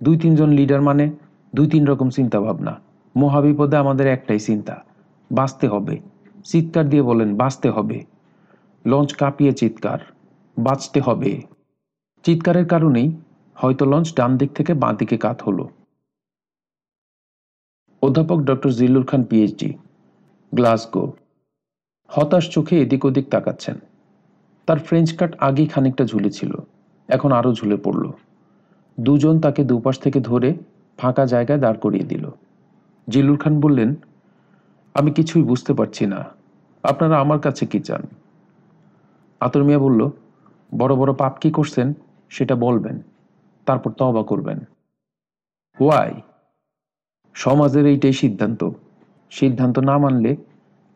দুই 0.02 0.16
তিনজন 0.18 0.50
লিডার 0.60 0.82
মানে 0.82 1.06
দুই 1.54 1.68
তিন 1.74 1.84
রকম 1.92 2.08
চিন্তা 2.10 2.38
ভাবনা 2.46 2.74
মহাবিপদে 3.16 3.76
আমাদের 3.84 4.08
একটাই 4.08 4.42
চিন্তা, 4.48 4.76
বাঁচতে 5.32 5.66
হবে। 5.68 5.96
চিৎকার 6.46 6.86
দিয়ে 6.90 7.04
বলেন, 7.10 7.30
বাঁচতে 7.42 7.68
হবে। 7.76 7.98
লঞ্চ 8.86 9.10
কাঁপিয়ে 9.20 9.54
চিৎকার, 9.62 10.00
বাঁচতে 10.58 11.00
হবে। 11.00 11.32
চিৎকারের 12.26 12.68
কারণেই 12.74 13.08
হয়তো 13.56 13.84
লঞ্চ 13.86 14.08
ডান 14.18 14.32
দিক 14.38 14.50
থেকে 14.58 14.72
বাঁ 14.74 14.94
দিকে 15.00 15.18
কাত 15.18 15.38
হলো। 15.48 15.66
অধ্যাপক 18.02 18.40
doctor 18.50 18.72
Zillur 18.80 19.06
Khan 19.10 19.22
PhD 19.30 19.70
Glasgow. 20.52 21.06
হতাশ 22.10 22.46
চোখে 22.54 22.76
এদিক 22.84 23.02
ওদিক 23.06 23.26
তাকাচ্ছেন। 23.34 23.78
তার 24.68 24.80
ফ্রেঞ্চ 24.88 25.10
কাট 25.20 25.32
আগেই 25.48 25.68
খানিকটা 25.74 26.04
ঝুলেছিল, 26.12 26.52
এখন 27.10 27.30
আরও 27.40 27.52
ঝুলে 27.60 27.78
পড়ল। 27.86 28.04
দুজন 29.00 29.40
তাকে 29.40 29.64
দুপাশ 29.64 30.00
থেকে 30.00 30.20
ধরে 30.20 30.54
ফাঁকা 30.98 31.26
জায়গায় 31.26 31.60
দাঁড় 31.60 31.78
করিয়ে 31.78 32.04
দিল। 32.04 32.30
জিল্লুর 33.10 33.38
খান 33.38 33.60
বললেন, 33.60 33.96
আমি 34.94 35.12
কিছুই 35.12 35.44
বুঝতে 35.44 35.74
পারছি 35.74 36.06
না। 36.06 36.26
আপনারা 36.84 37.20
আমার 37.20 37.40
কাছে 37.40 37.66
কি 37.66 37.80
চান? 37.80 38.02
আতর 39.40 39.64
মিয়া 39.64 39.80
বলল, 39.80 40.10
বড় 40.78 40.96
বড় 40.96 41.14
পাপ 41.14 41.38
কি 41.40 41.52
করছেন 41.52 41.94
সেটা 42.30 42.56
বলবেন, 42.56 43.02
তারপর 43.66 43.92
তবা 43.92 44.24
করবেন। 44.24 44.60
ওয়াই? 45.80 46.22
সমাজের 47.34 47.86
এইটাই 47.86 48.14
সিদ্ধান্ত। 48.14 48.70
সিদ্ধান্ত 49.32 49.80
না 49.80 49.98
মানলে 49.98 50.36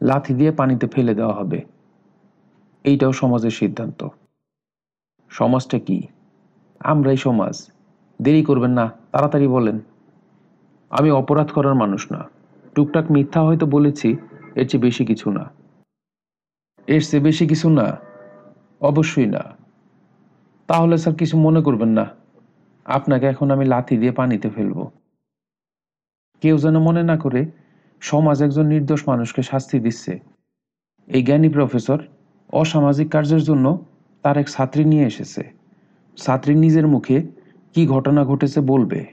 লাথি 0.01 0.33
দিয়ে 0.33 0.51
পানিতে 0.51 0.87
ফেলে 0.87 1.15
দেওয়া 1.15 1.33
হবে। 1.33 1.61
এইটাও 2.83 3.11
সমাজের 3.11 3.51
সিদ্ধান্ত। 3.51 4.07
সমাজটা 5.29 5.79
কি? 5.79 6.07
আমরাই 6.79 7.17
সমাজ। 7.17 7.71
দেরি 8.21 8.43
করবেন 8.43 8.71
না, 8.71 8.91
তাড়াতাড়ি 9.11 9.47
বলেন। 9.47 9.79
আমি 10.89 11.11
অপরাধ 11.11 11.51
করার 11.51 11.75
মানুষ 11.75 12.11
না। 12.11 12.29
টুকটাক 12.75 13.11
মিথ্যা 13.11 13.41
হয়তো 13.41 13.65
বলেছি, 13.65 14.15
এর 14.55 14.67
চেয়ে 14.67 14.81
বেশি 14.81 15.05
কিছু 15.05 15.31
না। 15.31 15.49
এর 16.87 17.01
চেয়ে 17.01 17.23
বেশি 17.23 17.47
কিছু 17.47 17.69
না? 17.69 17.97
অবশ্যই 18.81 19.25
না। 19.25 19.39
তাহলে 20.67 20.97
স্যার 20.97 21.15
কিছু 21.15 21.37
মনে 21.37 21.61
করবেন 21.61 21.89
না। 21.89 22.05
আপনাকে 22.85 23.25
এখন 23.25 23.51
আমি 23.51 23.65
লাথি 23.65 23.97
দিয়ে 23.97 24.11
পানিতে 24.11 24.49
ফেলব। 24.49 24.89
কেউ 26.41 26.57
যেন 26.57 26.79
মনে 26.79 27.03
না 27.03 27.17
করে, 27.17 27.51
সমাজ 28.01 28.43
একজন 28.43 28.65
নির্দোষ 28.65 29.09
মানুষকে 29.09 29.41
শাস্তি 29.41 29.79
দিচ্ছে। 29.79 30.19
এই 31.07 31.23
জ্ঞানী 31.23 31.49
প্রফেসর 31.49 31.99
অসামাজিক 32.53 33.09
কার্যের 33.09 33.41
জন্য 33.41 33.85
তার 34.21 34.37
এক 34.37 34.49
ছাত্রী 34.49 34.85
নিয়ে 34.85 35.05
এসেছে। 35.05 35.51
ছাত্রী 36.17 36.55
নিজের 36.55 36.87
মুখে 36.87 37.36
কি 37.73 37.87
ঘটনা 37.87 38.25
ঘটেছে 38.25 38.61
বলবে? 38.61 39.05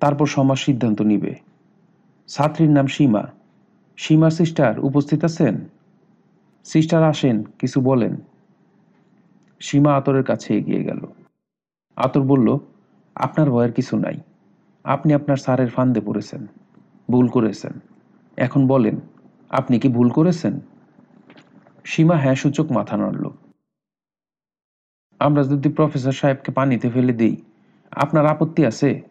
তারপর 0.00 0.26
সমাজ 0.26 0.58
সিদ্ধান্ত 0.58 1.02
নিবে। 1.02 1.34
ছাত্রীর 2.28 2.70
নাম 2.70 2.86
সীমা। 2.86 3.22
সীমা 3.96 4.30
সিস্টার 4.30 4.78
উপস্থিত 4.78 5.24
আছেন? 5.24 5.68
সিস্টার 6.64 7.02
আসেন, 7.02 7.42
কিছু 7.42 7.80
বলেন। 7.80 8.16
সীমা 9.60 9.96
আতরের 9.96 10.24
কাছে 10.24 10.58
এগিয়ে 10.58 10.84
গেল। 10.84 11.00
আতর 11.96 12.20
বলল, 12.20 12.58
আপনার 13.14 13.50
ভয়ের 13.50 13.72
কিছু 13.72 13.96
নাই। 13.96 14.20
আপনি 14.84 15.14
আপনার 15.14 15.36
স্যারের 15.36 15.70
ফান্দে 15.70 16.00
পড়েছেন। 16.00 16.46
ভুল 17.10 17.28
করেছেন। 17.28 17.72
এখন 18.36 18.66
বলেন, 18.66 19.00
আপনি 19.50 19.78
কি 19.78 19.88
ভুল 19.88 20.10
করেছেন? 20.10 20.60
সীমা 21.84 22.16
হ্যাঁ 22.16 22.34
সূচক 22.34 22.72
মাথা 22.72 22.96
নাড়ল। 22.96 23.30
আমরা 25.24 25.42
যদি 25.42 25.68
প্রফেসর 25.68 26.12
সাহেবকে 26.12 26.52
পানিতে 26.52 26.90
ফেলে 26.90 27.12
দিই, 27.12 27.36
আপনার 27.90 28.26
আপত্তি 28.26 28.66
আছে? 28.66 29.02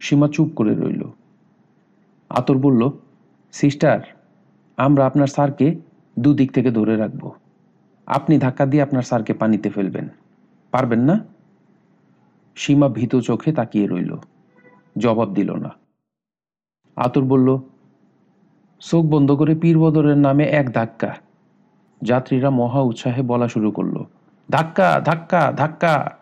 সীমা 0.00 0.28
চুপ 0.32 0.48
করে 0.56 0.74
রইল। 0.74 1.02
আতর 2.28 2.58
বলল, 2.58 2.90
সিস্টার, 3.52 4.00
আমরা 4.76 5.06
আপনার 5.06 5.26
স্যারকে 5.26 5.74
দুদিক 6.18 6.52
থেকে 6.52 6.70
ধরে 6.70 6.96
রাখব। 6.96 7.32
আপনি 8.06 8.38
ধাক্কা 8.38 8.66
দিয়ে 8.66 8.82
আপনার 8.82 9.02
স্যারকে 9.02 9.34
পানিতে 9.34 9.70
ফেলবেন। 9.70 10.08
পারবেন 10.70 11.00
না? 11.00 11.24
সীমা 12.54 12.88
ভীত 12.88 13.16
চোখে 13.16 13.52
তাকিয়ে 13.52 13.86
রইল। 13.86 14.16
জবাব 14.98 15.34
দিল 15.34 15.54
না। 15.54 15.70
আতর 16.96 17.22
বলল, 17.22 17.58
চোখ 18.80 19.04
বন্ধ 19.04 19.32
করে 19.32 19.54
পীরবদরের 19.54 20.16
নামে 20.16 20.44
এক 20.44 20.72
ধাক্কা। 20.72 21.14
যাত্রীরা 22.02 22.50
মহা 22.50 22.80
উৎসাহে 22.80 23.22
বলা 23.22 23.48
শুরু 23.48 23.70
করল। 23.70 24.04
ধাক্কা 24.50 25.00
ধাক্কা 25.00 25.52
ধাক্কা। 25.52 26.18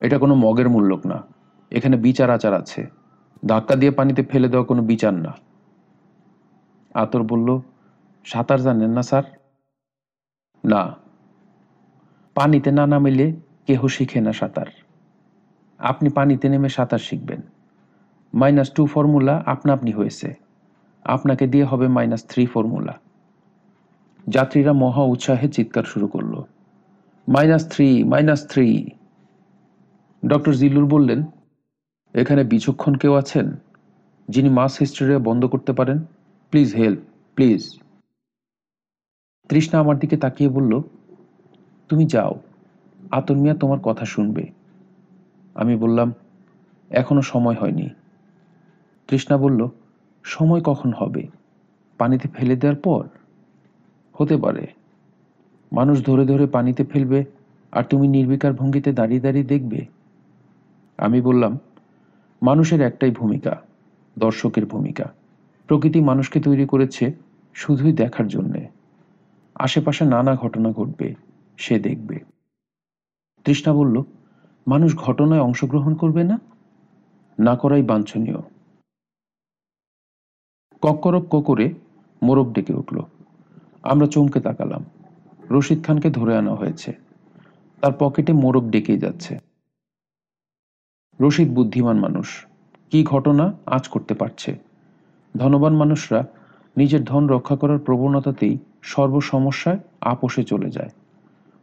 এটা 0.00 0.18
কোনো 0.18 0.34
মগের 0.34 0.68
মূল্যক 0.68 1.06
না। 1.06 1.22
এখানে 1.70 1.96
বিচার 1.96 2.30
আচার 2.30 2.54
আছে। 2.54 2.86
ধাক্কা 3.46 3.76
দিয়ে 3.76 3.90
পানিতে 3.90 4.22
ফেলে 4.22 4.48
দেওয়া 4.48 4.66
কোনো 4.66 4.82
বিচার 4.82 5.14
না। 5.14 5.34
আতর 6.94 7.22
বলল, 7.22 7.60
সাঁতার 8.24 8.60
জানেন 8.60 8.90
না, 8.90 9.02
স্যার? 9.02 9.22
না। 10.64 10.96
পানিতে 12.34 12.70
না 12.70 12.86
নামিলে 12.86 13.32
কেহ 13.66 13.86
শিখে 13.86 14.20
না 14.20 14.32
সাঁতার। 14.32 14.66
আপনি 15.78 16.08
পানিতে 16.08 16.48
নেমে 16.48 16.68
সাঁতার 16.68 16.98
শিখবেন। 16.98 17.40
মাইনাস 18.34 18.70
টু 18.70 18.86
ফর্মুলা 18.86 19.42
আপনা 19.46 19.72
আপনি 19.72 19.92
হয়েছে। 19.92 20.34
আপনাকে 21.04 21.46
দিয়ে 21.46 21.64
হবে 21.64 21.88
মাইনাস 21.88 22.26
থ্রি 22.26 22.46
ফর্মুলা। 22.46 22.92
যাত্রীরা 24.28 24.72
মহা 24.72 25.02
উৎসাহে 25.02 25.48
চিৎকার 25.48 25.84
শুরু 25.84 26.06
করল। 26.06 26.42
Minus 27.28 27.68
three 27.68 28.04
minus 28.04 28.46
three. 28.46 28.90
Doctor 30.26 30.52
Zillur 30.52 30.86
বললেন, 30.86 31.22
এখানে 32.14 32.44
বিচক্ষণ 32.44 32.94
কেউ 32.94 33.14
আছেন? 33.14 33.56
যিনি 34.28 34.48
মাস 34.48 34.78
হিস্ট্রি 34.78 35.16
বন্ধ 35.16 35.44
করতে 35.44 35.72
পারেন? 35.72 35.98
Please 36.50 36.74
help, 36.74 37.00
please. 37.34 37.78
তৃষ্ণা 39.48 39.80
আমার 39.80 39.98
দিকে 39.98 40.16
তাকিয়ে 40.16 40.50
বলল, 40.50 40.80
তুমি 41.88 42.06
যাও, 42.06 42.40
আতর 43.10 43.36
মিয়া 43.36 43.54
তোমার 43.54 43.78
কথা 43.80 44.04
শুনবে। 44.04 44.46
আমি 45.54 45.76
বললাম, 45.76 46.12
এখনও 46.90 47.22
সময় 47.22 47.54
হয়নি। 47.54 47.90
তৃষ্ণা 49.08 49.38
বলল, 49.38 49.68
সময় 50.22 50.60
কখন 50.60 50.92
হবে? 50.92 51.26
পানিতে 51.98 52.28
ফেলে 52.28 52.56
দেওয়ার 52.56 52.80
পর? 52.80 53.08
হতে 54.12 54.36
পারে। 54.36 54.66
মানুষ 55.72 56.06
ধরে 56.06 56.26
ধরে 56.26 56.46
পানিতে 56.46 56.84
ফেলবে 56.84 57.24
আর 57.72 57.84
তুমি 57.84 58.08
নির্বিকার 58.08 58.52
ভঙ্গিতে 58.52 58.92
দাঁড়িয়ে 58.92 59.20
দাঁড়িয়ে 59.20 59.44
দেখবে। 59.44 59.86
আমি 60.98 61.20
বললাম, 61.20 61.58
মানুষের 62.42 62.80
একটাই 62.80 63.10
ভূমিকা, 63.10 63.62
দর্শকের 64.18 64.66
ভূমিকা। 64.66 65.12
প্রকৃতি 65.66 66.00
মানুষকে 66.00 66.40
তৈরি 66.40 66.66
করেছে 66.66 67.12
শুধুই 67.54 67.92
দেখার 67.92 68.28
জন্যে। 68.28 68.68
আশেপাশে 69.54 70.04
নানা 70.04 70.36
ঘটনা 70.36 70.72
ঘটবে, 70.72 71.14
সে 71.56 71.78
দেখবে। 71.78 72.20
তৃষ্ণা 73.44 73.74
বলল, 73.74 74.02
মানুষ 74.66 74.96
ঘটনায় 74.96 75.40
অংশগ্রহণ 75.40 75.94
করবে 75.94 76.24
না? 76.24 76.38
না 77.38 77.56
করাই 77.56 77.82
বাঞ্ছনীয়। 77.82 78.36
কক্করক্ক 80.82 81.40
করে 81.40 81.74
মোরগ 82.22 82.52
ডেকে 82.52 82.74
উঠল। 82.74 83.00
আমরা 83.82 84.06
চমকে 84.06 84.40
তাকালাম। 84.40 84.84
রশিদ 85.50 85.86
খানকে 85.86 86.10
ধরে 86.10 86.36
আনা 86.36 86.54
হয়েছে। 86.54 86.96
তার 87.80 87.92
পকেটে 87.98 88.32
মোরগ 88.32 88.70
ডেকে 88.70 88.98
যাচ্ছে। 88.98 89.38
রশিদ 91.20 91.48
বুদ্ধিমান 91.48 91.98
মানুষ। 91.98 92.46
কি 92.90 93.04
ঘটনা 93.04 93.52
আজ 93.66 93.88
করতে 93.88 94.14
পারছে? 94.14 94.58
ধনবান 95.36 95.76
মানুষরা 95.76 96.26
নিজের 96.76 97.04
ধন 97.04 97.26
রক্ষা 97.26 97.56
করার 97.56 97.78
প্রবণতাতেই 97.78 98.58
সর্বসমস্যায় 98.82 99.78
আপোষে 100.00 100.44
চলে 100.44 100.70
যায়। 100.70 100.90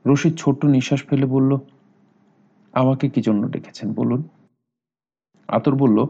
রশিদ 0.05 0.35
ছোট্ট 0.35 0.65
নিঃশ্বাস 0.65 1.03
ফেলে 1.03 1.25
বলল, 1.25 1.57
আমাকে 2.73 3.09
কি 3.09 3.21
জন্য 3.21 3.47
ডেকেছেন, 3.47 3.93
বলুন? 3.93 4.23
আতর 5.47 5.75
বলল, 5.75 6.05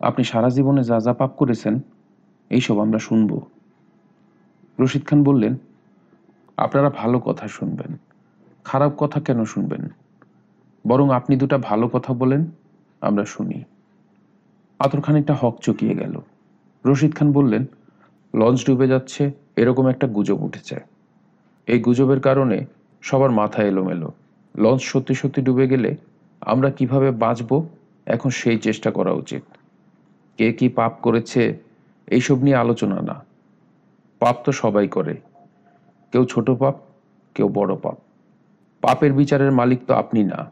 আপনি 0.00 0.24
সারা 0.24 0.48
জীবনে 0.48 0.82
যা 0.84 1.00
যা 1.00 1.12
পাপ 1.12 1.30
করেছেন, 1.30 1.80
এইসব 2.50 2.78
আমরা 2.80 2.98
শুনব। 2.98 3.53
রশিদ 4.80 5.06
খান 5.06 5.24
বললেন, 5.24 5.56
আপনারা 6.56 6.90
ভালো 6.90 7.18
কথা 7.18 7.48
শুনবেন। 7.48 7.96
খারাপ 8.64 8.92
কথা 8.96 9.20
কেন 9.20 9.44
শুনবেন? 9.44 9.88
বরং 10.86 11.10
আপনি 11.10 11.36
দুটা 11.36 11.58
ভালো 11.58 11.88
কথা 11.88 12.14
বলেন, 12.14 12.46
আমরা 13.00 13.24
শুনি। 13.24 13.64
আতর 14.78 15.00
খানিকটা 15.00 15.34
হক 15.34 15.58
চকিয়ে 15.60 15.94
গেল। 15.94 16.20
রশিদ 16.86 17.14
খান 17.14 17.32
বললেন, 17.32 17.64
লঞ্চ 18.34 18.66
ডুবে 18.66 18.88
যাচ্ছে, 18.88 19.32
এরকম 19.56 19.86
একটা 19.86 20.06
গুজব 20.06 20.42
উঠেছে। 20.42 20.76
এই 21.66 21.78
গুজবের 21.78 22.20
কারণে 22.20 22.66
সবার 23.02 23.30
মাথা 23.30 23.62
এলোমেলো। 23.62 24.12
লঞ্চ 24.58 24.82
সত্যি 24.82 25.14
সত্যি 25.14 25.42
ডুবে 25.42 25.68
গেলে 25.68 25.96
আমরা 26.40 26.70
কীভাবে 26.70 27.10
বাঁচব, 27.10 27.66
এখন 28.06 28.30
সেই 28.30 28.58
চেষ্টা 28.58 28.90
করা 28.90 29.12
উচিত। 29.12 29.42
কে 30.36 30.52
কি 30.52 30.68
পাপ 30.68 30.92
করেছে, 31.02 31.58
এইসব 32.06 32.38
নিয়ে 32.38 32.56
আলোচনা 32.56 33.02
না। 33.02 33.33
পাপ 34.18 34.36
তো 34.44 34.52
সবাই 34.52 34.88
করে। 34.88 35.14
কেউ 36.12 36.24
ছোট 36.24 36.50
পাপ, 36.50 36.76
কেউ 37.34 37.48
বড় 37.48 37.76
পাপ। 37.76 37.96
পাপের 38.80 39.12
বিচারের 39.12 39.52
মালিক 39.52 39.80
তো 39.86 39.94
আপনি 39.94 40.24
না। 40.24 40.50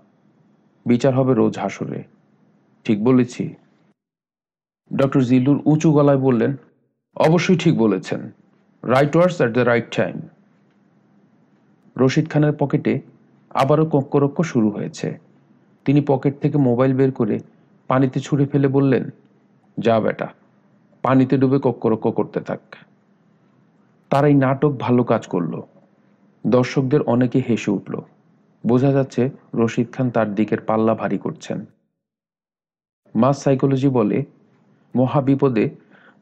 বিচার 0.87 1.15
হবে 1.15 1.35
রোজ 1.35 1.59
হাসরে। 1.59 2.05
ঠিক 2.85 3.05
বলেছি? 3.05 3.55
ডক্টর 4.97 5.21
জিল্লুর 5.21 5.63
উঁচু 5.65 5.93
গলায় 5.93 6.19
বললেন, 6.19 6.57
অবশ্যই 7.17 7.57
ঠিক 7.57 7.79
বলেছেন। 7.79 8.31
Right 8.83 9.17
words 9.17 9.37
at 9.37 9.53
the 9.53 9.61
right 9.61 9.97
time 9.97 10.21
Rashid 11.97 12.31
খানের 12.31 12.53
পকেটে 12.59 13.01
আবারও 13.51 13.87
কক্করক্ষ 13.87 14.43
শুরু 14.43 14.71
হয়েছে। 14.71 15.19
তিনি 15.85 16.01
পকেট 16.01 16.39
থেকে 16.41 16.59
মোবাইল 16.59 16.95
বের 16.95 17.13
করে 17.13 17.39
পানিতে 17.89 18.21
ছুঁড়ে 18.21 18.47
ফেলে 18.47 18.69
বললেন, 18.69 19.11
যা 19.79 20.01
বেটা, 20.01 20.29
পানিতে 21.03 21.39
ডুবে 21.39 21.59
কক্করক্ষ 21.63 22.07
করতে 22.07 22.41
থাক। 22.41 22.61
তার 24.13 24.25
এই 24.25 24.35
নাটক 24.35 24.73
ভালো 24.79 25.03
কাজ 25.05 25.23
করল। 25.27 25.55
দর্শকদের 26.45 27.03
অনেকে 27.03 27.39
হেসে 27.49 27.71
উঠল। 27.71 27.95
বোঝা 28.65 28.91
যাচ্ছে 28.93 29.23
রশিদ 29.55 29.89
খান 29.93 30.07
তার 30.11 30.29
দিকের 30.35 30.61
পাল্লা 30.61 30.95
ভারী 30.95 31.19
করছেন। 31.19 31.59
মাস 33.15 33.37
সাইকোলজি 33.43 33.89
বলে, 33.89 34.19
মহাবিপদে 34.95 35.65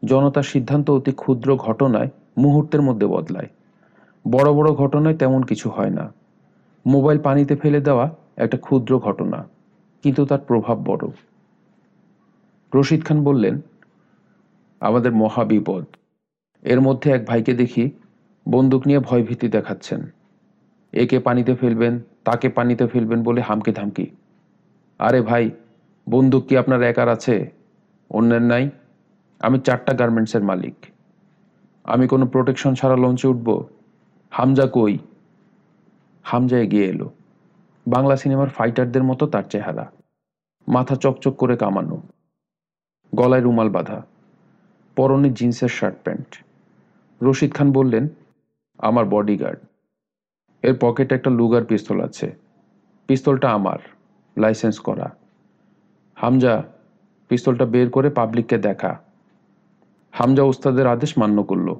জনতার 0.02 0.46
সিদ্ধান্ত 0.52 0.86
অতি 0.90 1.12
ক্ষুদ্র 1.12 1.48
ঘটনায় 1.56 2.10
মুহূর্তের 2.38 2.82
মধ্যে 2.82 3.06
বদলায়। 3.06 3.50
বড় 4.24 4.48
বড় 4.52 4.68
ঘটনায় 4.72 5.16
তেমন 5.16 5.40
কিছু 5.42 5.66
হয় 5.70 5.90
না। 5.90 6.04
মোবাইল 6.86 7.18
পানিতে 7.18 7.54
ফেলে 7.56 7.80
দেওয়া 7.80 8.06
একটা 8.36 8.56
ক্ষুদ্র 8.56 8.92
ঘটনা, 8.98 9.38
কিন্তু 10.04 10.22
তার 10.24 10.42
প্রভাব 10.48 10.76
বড়। 10.84 11.04
রশিদ 12.72 13.02
খান 13.04 13.18
বললেন, 13.24 13.54
আমাদের 14.80 15.12
মহাবিপদ 15.12 15.84
এর 16.62 16.80
মধ্যে 16.80 17.10
এক 17.10 17.26
ভাইকে 17.26 17.54
দেখি 17.54 17.90
বন্দুক 18.48 18.86
নিয়ে 18.86 18.98
ভয়ভীতি 18.98 19.48
দেখাচ্ছেন। 19.48 20.10
একে 20.92 21.18
পানিতে 21.18 21.54
ফেলবেন, 21.54 22.00
তাকে 22.24 22.48
পানিতে 22.48 22.86
ফেলবেন 22.86 23.22
বলে 23.22 23.40
হামকে 23.40 23.72
ধামকি। 23.72 24.06
আরে 24.98 25.22
ভাই, 25.22 25.50
বন্দুক 26.08 26.46
কি 26.46 26.56
আপনার 26.56 26.82
একার 26.82 27.08
আছে? 27.08 27.50
অন্যের 28.10 28.42
নাই। 28.42 28.70
আমি 29.40 29.58
চারটা 29.60 29.92
গার্মেন্টসের 29.92 30.42
মালিক। 30.42 30.74
আমি 31.84 32.08
কোনো 32.08 32.26
প্রোটেকশন 32.26 32.74
ছাড়া 32.74 32.96
লঞ্চে 32.96 33.28
উঠব। 33.28 33.66
হামজা 34.30 34.66
কই? 34.66 34.98
হামজা 36.22 36.58
এগিয়ে 36.58 36.84
এলো। 36.84 37.10
বাংলা 37.86 38.16
সিনেমার 38.16 38.48
ফাইটারদের 38.48 39.02
মতো 39.02 39.26
তার 39.26 39.42
চেহারা। 39.50 39.92
মাথা 40.68 40.96
চকচক 40.96 41.36
করে 41.36 41.56
কামানো। 41.56 42.02
গলায় 43.14 43.40
রুমাল 43.40 43.68
বাঁধা। 43.70 44.06
পরনে 44.96 45.30
জিন্সের 45.30 45.68
শার্ট 45.68 45.96
প্যান্ট। 46.04 46.44
রশিদ 47.22 47.54
খান 47.54 47.72
বললেন, 47.72 48.08
আমার 48.78 49.04
বডিগার্ড 49.04 49.58
এর 50.62 50.76
পকেটে 50.80 51.14
একটা 51.14 51.30
লুগার 51.30 51.64
পিস্তল 51.64 52.00
আছে। 52.00 52.34
পিস্তলটা 53.06 53.50
আমার 53.50 53.78
লাইসেন্স 54.38 54.78
করা। 54.78 55.16
হামজা 56.14 56.62
পিস্তলটা 57.28 57.66
বের 57.66 57.90
করে 57.90 58.10
পাবলিককে 58.10 58.58
দেখা। 58.58 59.00
হামজা 60.12 60.42
ওস্তাদের 60.42 60.86
আদেশ 60.86 61.18
মান্য 61.18 61.42
করল। 61.42 61.74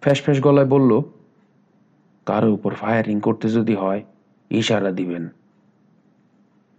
ফ্যাস 0.00 0.22
ফ্যাস 0.22 0.40
গলায় 0.40 0.66
বলল, 0.66 1.00
কারও 2.26 2.52
উপর 2.52 2.74
ফায়ারিং 2.74 3.20
করতে 3.20 3.48
যদি 3.48 3.74
হয়, 3.74 4.04
ইশারা 4.50 4.90
দিবেন। 4.90 5.28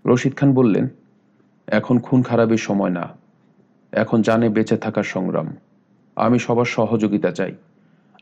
রশিদ 0.06 0.36
খান 0.36 0.54
বললেন, 0.54 0.88
এখন 1.68 2.00
খুন 2.00 2.24
খারাপের 2.24 2.58
সময় 2.58 2.90
না। 2.90 3.18
এখন 3.92 4.22
জানে 4.22 4.50
বেঁচে 4.50 4.78
থাকার 4.78 5.04
সংগ্রাম। 5.04 5.56
আমি 6.16 6.40
সবার 6.40 6.66
সহযোগিতা 6.66 7.32
চাই। 7.32 7.56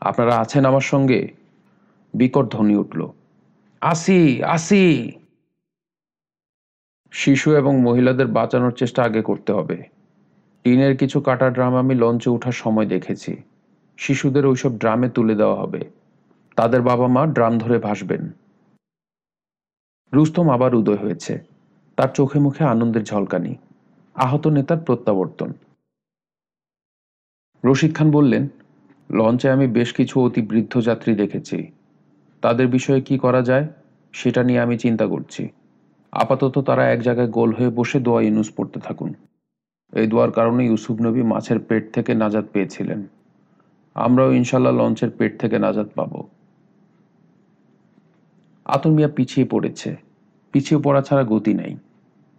আপনারা 0.00 0.36
আছেন 0.36 0.64
আমার 0.64 0.80
সঙ্গে? 0.80 1.28
বিকট 2.14 2.50
ধ্বনি 2.50 2.76
উঠল। 2.76 3.08
আসি 3.80 4.44
আসি। 4.44 5.12
শিশু 7.12 7.56
এবং 7.56 7.80
মহিলাদের 7.80 8.26
বাঁচানোর 8.26 8.72
চেষ্টা 8.72 9.02
আগে 9.02 9.22
করতে 9.22 9.52
হবে। 9.52 9.82
টিনের 10.62 10.96
কিছু 10.96 11.20
কাটা 11.20 11.50
ড্রাম 11.50 11.74
আমি 11.76 11.94
লঞ্চে 11.94 12.30
ওঠার 12.30 12.52
সময় 12.52 12.86
দেখেছি। 12.86 13.36
শিশুদের 13.96 14.46
ওইসব 14.46 14.78
ড্রামে 14.78 15.08
তুলে 15.08 15.34
দেওয়া 15.34 15.54
হবে। 15.54 15.90
তাদের 16.56 16.82
বাবা 16.82 17.06
মা 17.06 17.26
ড্রাম 17.26 17.58
ধরে 17.58 17.78
ভাসবেন। 17.78 18.30
রুস্তম 20.12 20.50
আবার 20.50 20.74
উদয় 20.74 20.96
হয়েছে। 20.96 21.38
তার 21.96 22.08
চোখে 22.08 22.38
মুখে 22.38 22.64
আনন্দের 22.64 23.04
ঝলকানি। 23.04 23.54
আহত 24.14 24.46
নেতার 24.46 24.78
প্রত্যাবর্তন। 24.78 25.52
রশিদ 27.64 27.94
খান 27.94 28.10
বললেন, 28.10 28.48
লঞ্চে 29.10 29.50
আমি 29.50 29.66
বেশ 29.66 29.92
কিছু 29.92 30.20
অতি 30.20 30.42
বৃদ্ধ 30.42 30.80
যাত্রী 30.80 31.14
দেখেছি। 31.14 31.70
তাদের 32.40 32.66
বিষয়ে 32.66 33.00
কি 33.00 33.18
করা 33.18 33.42
যায় 33.42 33.68
সেটা 34.12 34.42
নিয়ে 34.42 34.60
আমি 34.60 34.78
চিন্তা 34.78 35.06
করছি। 35.06 35.48
আপাতত 36.12 36.58
তারা 36.58 36.90
এক 36.90 37.00
জায়গায় 37.00 37.28
গোল 37.28 37.52
হয়ে 37.52 37.68
বসে 37.68 38.00
দোয়া 38.00 38.22
ইউনুস 38.22 38.50
পড়তে 38.56 38.80
থাকুন। 38.80 39.14
এই 39.92 40.06
দোয়ার 40.06 40.30
কারণে 40.30 40.66
ইউসুফ 40.66 41.00
নবী 41.00 41.22
মাছের 41.22 41.58
পেট 41.58 41.94
থেকে 41.94 42.14
নাজাদ 42.14 42.44
পেয়েছিলেন। 42.52 43.06
আমরাও 43.94 44.32
ইনশাল্লাহ 44.32 44.72
লঞ্চের 44.72 45.10
পেট 45.10 45.40
থেকে 45.40 45.58
নাজাদ 45.58 45.86
পাব। 45.94 46.22
আতর 48.64 48.90
মিয়া 48.90 49.08
পিছিয়ে 49.08 49.46
পড়েছে। 49.46 49.96
পিছিয়ে 50.52 50.80
পড়া 50.80 51.02
ছাড়া 51.02 51.24
গতি 51.24 51.54
নেই। 51.54 51.76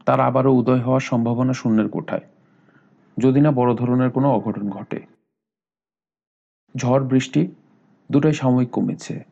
তার 0.05 0.19
আবারও 0.19 0.53
উদয় 0.53 0.79
হওয়ার 0.79 0.99
সম্ভাবনা 0.99 1.53
শূন্যের 1.53 1.89
কোঠায়। 1.89 2.21
যদি 3.19 3.41
না 3.41 3.51
বড় 3.51 3.75
ধরনের 3.75 4.09
কোনো 4.09 4.31
অঘটন 4.31 4.69
ঘটে। 4.69 5.14
ঝড়, 6.77 7.03
বৃষ্টি 7.03 7.47
দুটোই 8.11 8.33
সাময়িক 8.33 8.69
কমেছে। 8.69 9.23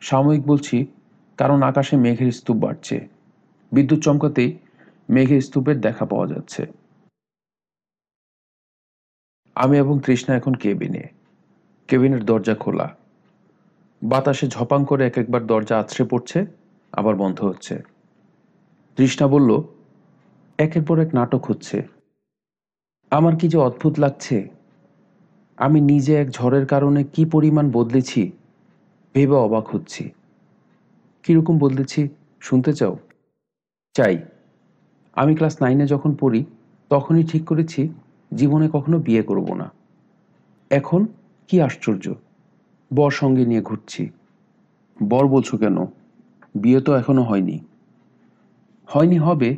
সাময়িক 0.00 0.46
বলছি 0.46 0.86
কারণ 1.36 1.62
আকাশে 1.62 1.96
মেঘের 1.96 2.32
স্তূপ 2.32 2.56
বাড়ছে। 2.56 3.08
বিদ্যুৎ 3.72 4.00
চমকাতেই 4.00 4.58
মেঘের 5.10 5.40
স্তূপের 5.40 5.80
দেখা 5.80 6.04
পাওয়া 6.04 6.26
যাচ্ছে। 6.26 6.66
আমি 9.54 9.78
এবং 9.78 10.00
তৃষ্ণা 10.00 10.36
এখন 10.36 10.54
কেবিনে। 10.54 11.08
কেবিনের 11.88 12.24
দরজা 12.24 12.54
খোলা। 12.54 12.96
বাতাসে 14.02 14.48
ঝপাং 14.48 14.84
করে 14.84 15.06
এক 15.06 15.18
একবার 15.18 15.46
দরজা 15.46 15.78
আছড়ে 15.78 16.08
পড়ছে, 16.08 16.46
আবার 16.92 17.14
বন্ধ 17.14 17.44
হচ্ছে। 17.44 17.82
তৃষ্ণা 18.96 19.28
বলল, 19.28 19.62
একের 20.58 20.82
পর 20.82 20.98
এক 20.98 21.14
নাটক 21.14 21.46
হচ্ছে। 21.46 21.82
আমার 23.10 23.36
কি 23.36 23.48
যে 23.48 23.58
অদ্ভুত 23.58 23.98
লাগছে। 23.98 24.53
আমি 25.56 25.80
নিজে 25.80 26.14
এক 26.14 26.30
ঝড়ের 26.30 26.66
কারণে 26.66 27.04
কি 27.04 27.24
পরিমাণ 27.24 27.70
বদলেছি 27.70 28.32
ভেবে 29.14 29.34
অবাক 29.34 29.68
হচ্ছি। 29.68 30.10
কীরকম 31.22 31.58
বদলেছি 31.58 32.08
শুনতে 32.40 32.72
চাও? 32.72 32.98
চাই। 33.94 34.18
আমি 35.14 35.34
ক্লাস 35.34 35.62
নাইনে 35.62 35.86
যখন 35.86 36.14
পড়ি, 36.14 36.44
তখনই 36.90 37.24
ঠিক 37.24 37.44
করেছি 37.44 37.88
জীবনে 38.34 38.68
কখনো 38.72 38.98
বিয়ে 38.98 39.22
করব 39.22 39.54
না। 39.54 39.72
এখন 40.70 41.06
কি 41.48 41.60
আশ্চর্য। 41.60 42.14
বর 42.94 43.10
সঙ্গে 43.10 43.46
নিয়ে 43.46 43.62
ঘুরছি। 43.62 44.10
বর 45.08 45.28
বলছো 45.28 45.56
কেন? 45.56 45.86
বিয়ে 46.54 46.80
তো 46.80 46.94
এখনও 46.94 47.22
হয়নি। 47.22 47.58
হয়নি 48.86 49.18
হবে। 49.18 49.56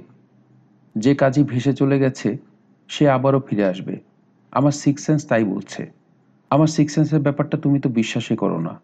যে 0.98 1.14
কাজই 1.14 1.42
ভেসে 1.42 1.72
চলে 1.72 1.98
গেছে, 1.98 2.36
সে 2.88 3.08
আবারও 3.08 3.40
ফিরে 3.40 3.64
আসবে। 3.64 4.05
আমার 4.56 4.72
সিক্স 4.72 5.06
সেন্স 5.06 5.26
তাই 5.26 5.44
বলছে। 5.44 5.92
আমার 6.50 6.66
সিক্স 6.66 6.94
সেন্সের 6.94 7.20
ব্যাপারটা 7.20 7.56
তুমি 7.58 7.80
তো 7.80 7.88
বিশ্বাসই 7.88 8.36
করো 8.36 8.60
না। 8.60 8.80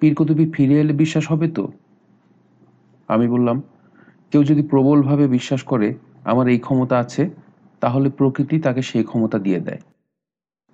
পীরকুতুবি 0.00 0.50
ফিরে 0.50 0.80
এলে 0.80 0.92
বিশ্বাস 0.92 1.32
হবে 1.32 1.48
তো? 1.48 1.72
আমি 3.08 3.28
বললাম, 3.28 3.62
কেউ 4.30 4.44
যদি 4.44 4.62
প্রবলভাবে 4.62 5.28
বিশ্বাস 5.28 5.62
করে 5.62 5.94
আমার 6.24 6.48
এই 6.48 6.58
ক্ষমতা 6.58 6.98
আছে, 6.98 7.30
তাহলে 7.80 8.10
প্রকৃতি 8.10 8.60
তাকে 8.60 8.82
সেই 8.82 9.04
ক্ষমতা 9.04 9.38
দিয়ে 9.38 9.60
দেয়। 9.60 9.78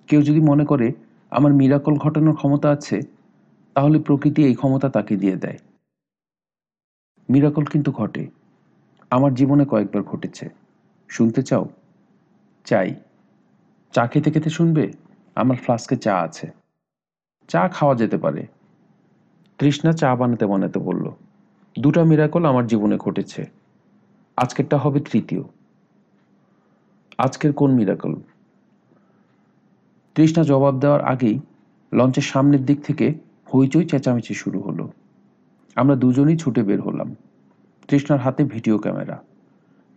কেউ 0.07 0.21
যদি 0.21 0.39
মনে 0.39 0.65
করে 0.65 0.93
আমার 1.31 1.53
মিরাকল 1.53 1.95
ঘটানোর 1.95 2.35
ক্ষমতা 2.35 2.69
আছে, 2.69 3.01
তাহলে 3.73 3.99
প্রকৃতি 3.99 4.45
এই 4.45 4.55
ক্ষমতা 4.55 4.89
তাকে 4.89 5.15
দিয়ে 5.15 5.35
দেয়। 5.35 5.57
মিরাকল 7.29 7.63
কিন্তু 7.63 7.91
ঘটে। 7.91 8.27
আমার 9.11 9.33
জীবনে 9.33 9.65
কয়েকবার 9.65 10.03
ঘটেছে। 10.03 10.49
শুনতে 11.09 11.43
চাও? 11.43 11.69
চাই। 12.65 12.95
চা 13.95 14.07
খেতে 14.07 14.31
খেতে 14.31 14.49
শুনবে 14.49 14.91
আমার 15.35 15.57
ফ্লাস্কে 15.57 15.95
চা 15.95 16.17
আছে। 16.17 16.47
চা 17.47 17.67
খাওয়া 17.67 17.95
যেতে 17.95 18.17
পারে। 18.17 18.47
তৃষ্ণা 19.59 19.91
চা 19.91 20.15
বানাতে 20.15 20.45
বানাতে 20.45 20.79
বলল, 20.79 21.11
দুটা 21.79 22.03
মিরাকল 22.03 22.45
আমার 22.45 22.67
জীবনে 22.67 22.97
ঘটেছে। 22.97 23.45
আজকেরটা 24.37 24.77
হবে 24.77 24.99
তৃতীয়। 24.99 25.43
আজকের 27.17 27.53
কোন 27.53 27.71
মিরাকল 27.71 28.15
তৃষ্ণা 30.15 30.43
জবাব 30.43 30.79
দেওয়ার 30.79 31.01
আগেই 31.01 31.39
লঞ্চের 31.93 32.23
সামনের 32.23 32.65
দিক 32.65 32.81
থেকে 32.81 33.13
হইচই 33.55 33.85
চেঁচামেচি 33.85 34.33
শুরু 34.33 34.59
হলো। 34.61 34.91
আমরা 35.75 35.95
দুজনেই 35.95 36.37
ছুটে 36.37 36.63
বের 36.63 36.81
হলাম। 36.81 37.15
তৃষ্ণার 37.87 38.19
হাতে 38.19 38.43
ভিডিও 38.43 38.77
ক্যামেরা। 38.77 39.23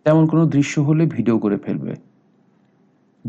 তেমন 0.04 0.26
কোনো 0.26 0.46
দৃশ্য 0.46 0.80
হলে 0.80 1.06
ভিডিও 1.06 1.38
করে 1.38 1.56
ফেলবে। 1.56 2.07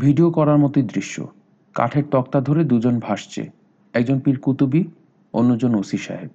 ভিডিও 0.00 0.30
করার 0.30 0.58
মতোই 0.58 0.82
দৃশ্য। 0.82 1.28
কাঠের 1.74 2.04
তক্তা 2.10 2.40
ধরে 2.40 2.64
দুজন 2.64 2.98
ভাসছে। 2.98 3.42
একজন 3.94 4.18
পীর 4.20 4.38
কুতুবি, 4.38 4.84
অন্যজন 5.32 5.74
ওসি 5.74 5.98
সাহেব। 5.98 6.30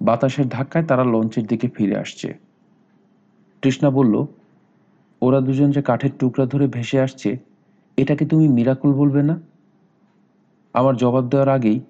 বাতাসের 0.00 0.48
ধাক্কায় 0.48 0.84
তারা 0.84 1.04
লঞ্চের 1.04 1.46
দিকে 1.46 1.68
ফিরে 1.68 1.96
আসছে। 1.96 2.28
তৃষ্ণা 3.62 3.90
বলল, 3.90 4.26
ওরা 5.22 5.40
দুজন 5.40 5.70
যে 5.70 5.82
কাঠের 5.82 6.10
টুকরা 6.18 6.46
ধরে 6.46 6.66
ভেসে 6.66 7.00
আসছে 7.00 7.38
এটাকে 7.96 8.24
তুমি 8.26 8.48
মিরাকুল 8.48 8.92
বলবে 8.92 9.22
না? 9.22 9.40
আমার 10.74 10.96
জবাব 10.96 11.24
দেওয়ার 11.28 11.48
আগেই 11.48 11.80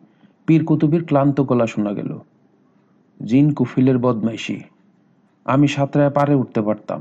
পীর 0.47 0.65
কুতুবির 0.65 1.05
ক্লান্ত 1.05 1.41
গলা 1.41 1.67
শোনা 1.67 1.93
গেল। 1.93 2.19
জিন 3.27 3.55
কুফিলের 3.55 3.99
বদমাইশি। 3.99 4.61
আমি 5.45 5.67
সাঁতরায় 5.69 6.11
পারে 6.11 6.35
উঠতে 6.35 6.61
পারতাম। 6.61 7.01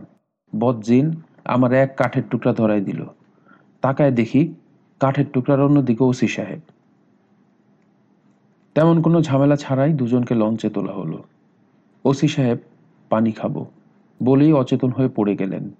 বদ 0.60 0.76
জিন 0.82 1.06
আমার 1.46 1.72
এক 1.74 1.92
কাঠের 1.98 2.24
টুকরা 2.30 2.54
ধরাই 2.54 2.82
দিল। 2.82 3.02
তাকায় 3.84 4.12
দেখি 4.12 4.54
কাঠের 5.00 5.26
টুকরার 5.34 5.62
অন্যদিকে 5.62 6.04
ওসি 6.04 6.28
সাহেব। 6.28 6.60
তেমন 8.76 9.02
কোনো 9.02 9.22
ঝামেলা 9.22 9.56
ছাড়াই 9.56 9.94
দুজনকে 9.94 10.36
লঞ্চে 10.36 10.70
তোলা 10.70 10.94
হলো। 10.94 11.24
ওসি 12.06 12.28
সাহেব, 12.28 12.58
পানি 13.10 13.32
খাব। 13.32 13.66
বলেই 14.24 14.54
অচেতন 14.54 14.92
হয়ে 14.92 15.08
পড়ে 15.08 15.36
গেলেন। 15.36 15.72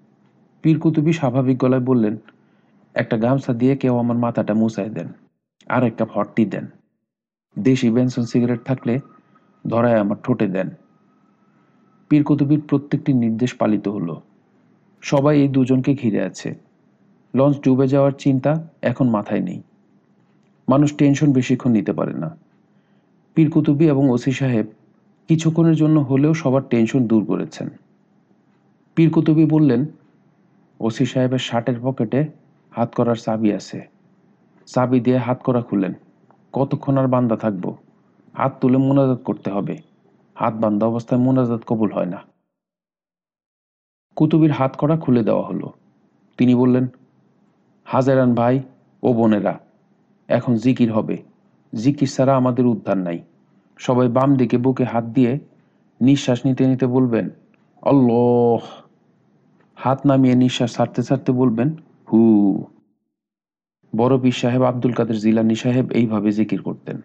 পীরকুতুবি 0.62 1.12
স্বাভাবিক 1.12 1.58
গলায় 1.58 1.82
বললেন, 1.82 2.16
একটা 2.94 3.16
গামছা 3.16 3.52
দিয়ে 3.52 3.76
কেউ 3.76 3.98
আমার 3.98 4.16
মাথাটা 4.16 4.54
মুছায় 4.54 4.88
দেন, 4.88 5.08
আর 5.66 5.82
একটা 5.84 6.06
ফটটি 6.14 6.44
দেন। 6.44 6.66
দেশি 7.58 7.90
বেনসন 7.90 8.24
সিগারেট 8.24 8.62
থাকলে 8.64 9.00
ধরায় 9.66 9.98
আমার 9.98 10.16
ঠোঁটে 10.22 10.46
দেন। 10.46 10.70
পীরকুতুবির 12.08 12.62
প্রত্যেকটি 12.68 13.12
নির্দেশ 13.12 13.54
পালিত 13.54 13.88
হলো। 13.88 14.20
সবাই 15.02 15.40
এই 15.40 15.48
দুজনকে 15.48 15.94
ঘিরে 15.94 16.20
আছে। 16.22 16.54
লঞ্চ 17.34 17.60
ডুবে 17.60 17.88
যাওয়ার 17.88 18.12
চিন্তা 18.12 18.68
এখন 18.82 19.08
মাথায় 19.08 19.40
নেই। 19.40 19.62
মানুষ 20.68 20.96
টেনশন 20.96 21.32
বেশিক্ষণ 21.32 21.70
নিতে 21.70 21.92
পারে 21.92 22.12
না। 22.12 22.36
পীর 23.34 23.50
কুতুবি 23.50 23.88
এবং 23.88 24.10
ওসি 24.10 24.32
সাহেব 24.32 24.66
কিছুক্ষণের 25.28 25.76
জন্য 25.76 26.00
হলেও 26.00 26.34
সবার 26.34 26.68
টেনশন 26.68 27.06
দূর 27.06 27.24
করেছেন। 27.24 27.68
পীর 28.94 29.10
কুতুবি 29.10 29.44
বললেন, 29.44 29.86
ওসি 30.80 31.06
সাহেবের 31.06 31.38
শার্টের 31.38 31.74
পকেটে 31.82 32.26
হাত 32.70 32.94
করার 32.94 33.16
চাবি 33.16 33.52
আছে। 33.52 33.88
চাবি 34.66 35.00
দিয়ে 35.00 35.18
হাত 35.18 35.42
করা 35.42 35.62
খুলেন 35.62 35.94
কতক্ষণ 36.52 36.98
আর 36.98 37.08
বান্দা 37.08 37.36
থাকব? 37.36 37.76
হাত 38.36 38.58
তুলে 38.60 38.76
মোনাজাত 38.76 39.22
করতে 39.22 39.50
হবে। 39.50 39.78
হাত 40.34 40.54
বান্ধা 40.54 40.86
অবস্থায় 40.86 41.20
মোনাজাত 41.20 41.62
কবুল 41.66 41.92
হয় 41.92 42.06
না। 42.06 42.20
কুতুবির 44.16 44.50
হাত 44.50 44.76
করা 44.76 44.96
খুলে 44.96 45.24
দেওয়া 45.24 45.46
হলো। 45.46 45.72
তিনি 46.38 46.54
বললেন 46.54 46.86
হাজারান 47.84 48.34
ভাই 48.34 48.56
ও 49.02 49.12
বোনেরা, 49.12 49.54
এখন 50.28 50.52
জিকির 50.54 50.92
হবে। 50.92 51.16
জিকির 51.72 52.08
ছাড়া 52.08 52.36
আমাদের 52.36 52.66
উদ্ধার 52.66 52.98
নাই। 52.98 53.18
সবাই 53.78 54.08
বাম 54.08 54.30
দিকে 54.36 54.56
বুকে 54.58 54.84
হাত 54.84 55.04
দিয়ে 55.04 55.38
নিঃশ্বাস 56.00 56.46
নিতে 56.46 56.66
নিতে 56.66 56.86
বলবেন 56.86 57.30
অল্লাহ 57.82 58.62
হাত 59.76 60.06
নামিয়ে 60.06 60.34
নিঃশ্বাস 60.34 60.70
ছাড়তে 60.74 61.02
ছাড়তে 61.02 61.32
বলবেন, 61.32 61.68
হু। 62.12 62.20
বড় 63.96 64.14
পীর 64.22 64.32
সাহেব 64.32 64.62
আব্দুল 64.62 64.92
কাদের 64.92 65.18
জিলানি 65.18 65.54
সাহেব 65.54 65.90
এইভাবে 65.90 66.32
জিকির 66.32 66.62
করতেন। 66.62 67.00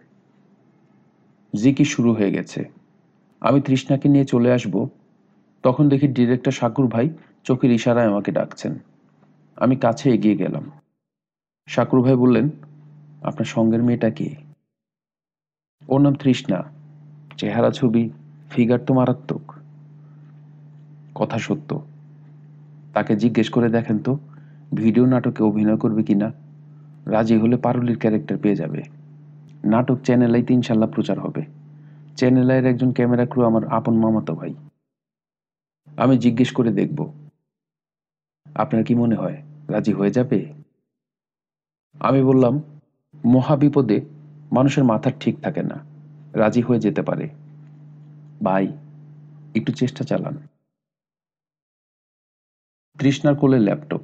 জিকির 1.53 1.85
শুরু 1.85 2.13
হয়ে 2.13 2.31
গেছে। 2.31 2.61
আমি 3.41 3.61
তৃষ্ণাকে 3.61 4.09
নিয়ে 4.09 4.25
চলে 4.25 4.49
আসব, 4.53 4.87
তখন 5.63 5.89
দেখি 5.89 6.07
ডিরেক্টর 6.07 6.51
শাকুর 6.51 6.87
ভাই 6.87 7.09
চোখের 7.43 7.71
ইশারায় 7.71 8.07
আমাকে 8.07 8.31
ডাকছেন। 8.31 8.73
আমি 9.59 9.75
কাছে 9.75 10.09
এগিয়ে 10.09 10.35
গেলাম। 10.35 10.71
শাকুর 11.67 12.01
ভাই 12.01 12.15
বললেন, 12.15 12.49
আপনার 13.21 13.45
সঙ্গের 13.45 13.83
মেয়েটা 13.83 14.09
কে? 14.09 14.35
ওর 15.87 16.01
নাম 16.01 16.13
তৃষ্ণা। 16.13 16.63
চেহারা, 17.37 17.71
ছবি 17.71 18.09
ফিগার 18.49 18.79
তো 18.79 18.93
মারাত্মক। 18.93 19.53
কথা 21.15 21.37
সত্য। 21.37 21.81
তাকে 22.93 23.15
জিজ্ঞেস 23.15 23.49
করে 23.49 23.69
দেখেন 23.69 23.99
তো, 23.99 24.19
ভিডিও 24.73 25.05
নাটকে 25.05 25.43
অভিনয় 25.43 25.77
করবে 25.77 26.03
কিনা? 26.03 26.31
রাজি 27.05 27.37
হলে 27.37 27.57
পারুলির 27.57 27.97
ক্যারেক্টার 27.97 28.37
পেয়ে 28.37 28.55
যাবে। 28.55 28.83
নাটক 29.65 29.97
চ্যানেলেই 30.03 30.45
ইনশাল্লাহ 30.49 30.89
প্রচার 30.89 31.19
হবে। 31.19 31.45
চ্যানেলের 32.15 32.65
একজন 32.65 32.91
ক্যামেরা 32.91 33.25
ক্রু 33.25 33.43
আমার 33.43 33.67
আপন 33.67 33.97
মামাতো 33.97 34.35
ভাই। 34.35 34.55
আমি 35.97 36.17
জিজ্ঞেস 36.17 36.51
করে 36.51 36.71
দেখব। 36.71 37.13
আপনার 38.55 38.83
কি 38.83 38.95
মনে 38.95 39.15
হয়? 39.15 39.48
রাজি 39.69 39.93
হয়ে 39.93 40.11
যাবে? 40.11 40.53
আমি 41.99 42.23
বললাম, 42.23 42.61
মহাবিপদে 43.25 44.01
মানুষের 44.51 44.83
মাথার 44.83 45.11
ঠিক 45.19 45.35
থাকে 45.41 45.63
না, 45.63 45.77
রাজি 46.33 46.61
হয়ে 46.61 46.79
যেতে 46.79 47.01
পারে। 47.01 47.29
ভাই, 48.43 48.67
একটু 49.55 49.71
চেষ্টা 49.71 50.03
চালান। 50.03 50.37
তৃষ্ণার 52.99 53.35
কোলে 53.35 53.59
ল্যাপটপ। 53.59 54.01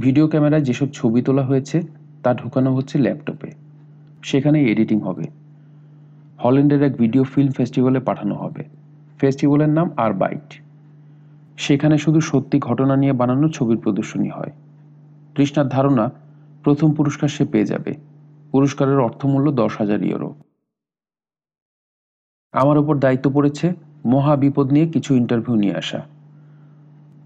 ভিডিও 0.00 0.28
ক্যামেরায় 0.28 0.62
যেসব 0.62 0.88
ছবি 0.92 1.22
তোলা 1.22 1.42
হয়েছে, 1.42 1.82
তা 2.22 2.34
ঢুকানো 2.34 2.74
হচ্ছে 2.74 2.98
ল্যাপটপে। 2.98 3.50
সেখানে 4.22 4.62
এডিটিং 4.62 5.00
হবে। 5.00 5.24
হল্যান্ডের 6.38 6.82
এক 6.82 6.96
ভিডিও 6.96 7.24
ফিল্ম 7.24 7.52
ফেস্টিভ্যালে 7.52 8.00
পাঠানো 8.00 8.34
হবে। 8.34 8.64
ফেস্টিভ্যালের 9.18 9.68
নাম 9.68 9.90
আর 9.96 10.12
বাইট 10.12 10.60
সেখানে 11.56 11.98
শুধু 11.98 12.20
সত্যি 12.20 12.58
ঘটনা 12.58 12.96
নিয়ে 12.96 13.12
বানানো 13.12 13.48
ছবির 13.48 13.78
প্রদর্শনী 13.78 14.28
হয়। 14.28 14.52
তৃষ্ণার 15.38 15.68
ধারণা 15.68 16.10
প্রথম 16.64 16.92
পুরস্কার 16.92 17.28
সে 17.28 17.44
পেয়ে 17.44 17.64
যাবে। 17.64 17.94
পুরস্কারের 18.52 18.98
অর্থমূল্য 18.98 19.52
দশ 19.52 19.76
হাজার 19.78 20.02
ইউরো। 20.02 20.34
আমার 22.52 22.78
উপর 22.78 22.98
দায়িত্ব 22.98 23.30
পড়েছে 23.34 23.72
মহা 24.04 24.36
বিপদ 24.36 24.72
নিয়ে 24.72 24.88
কিছু 24.88 25.14
ইন্টারভিউ 25.14 25.54
নিয়ে 25.54 25.76
আসা। 25.76 26.06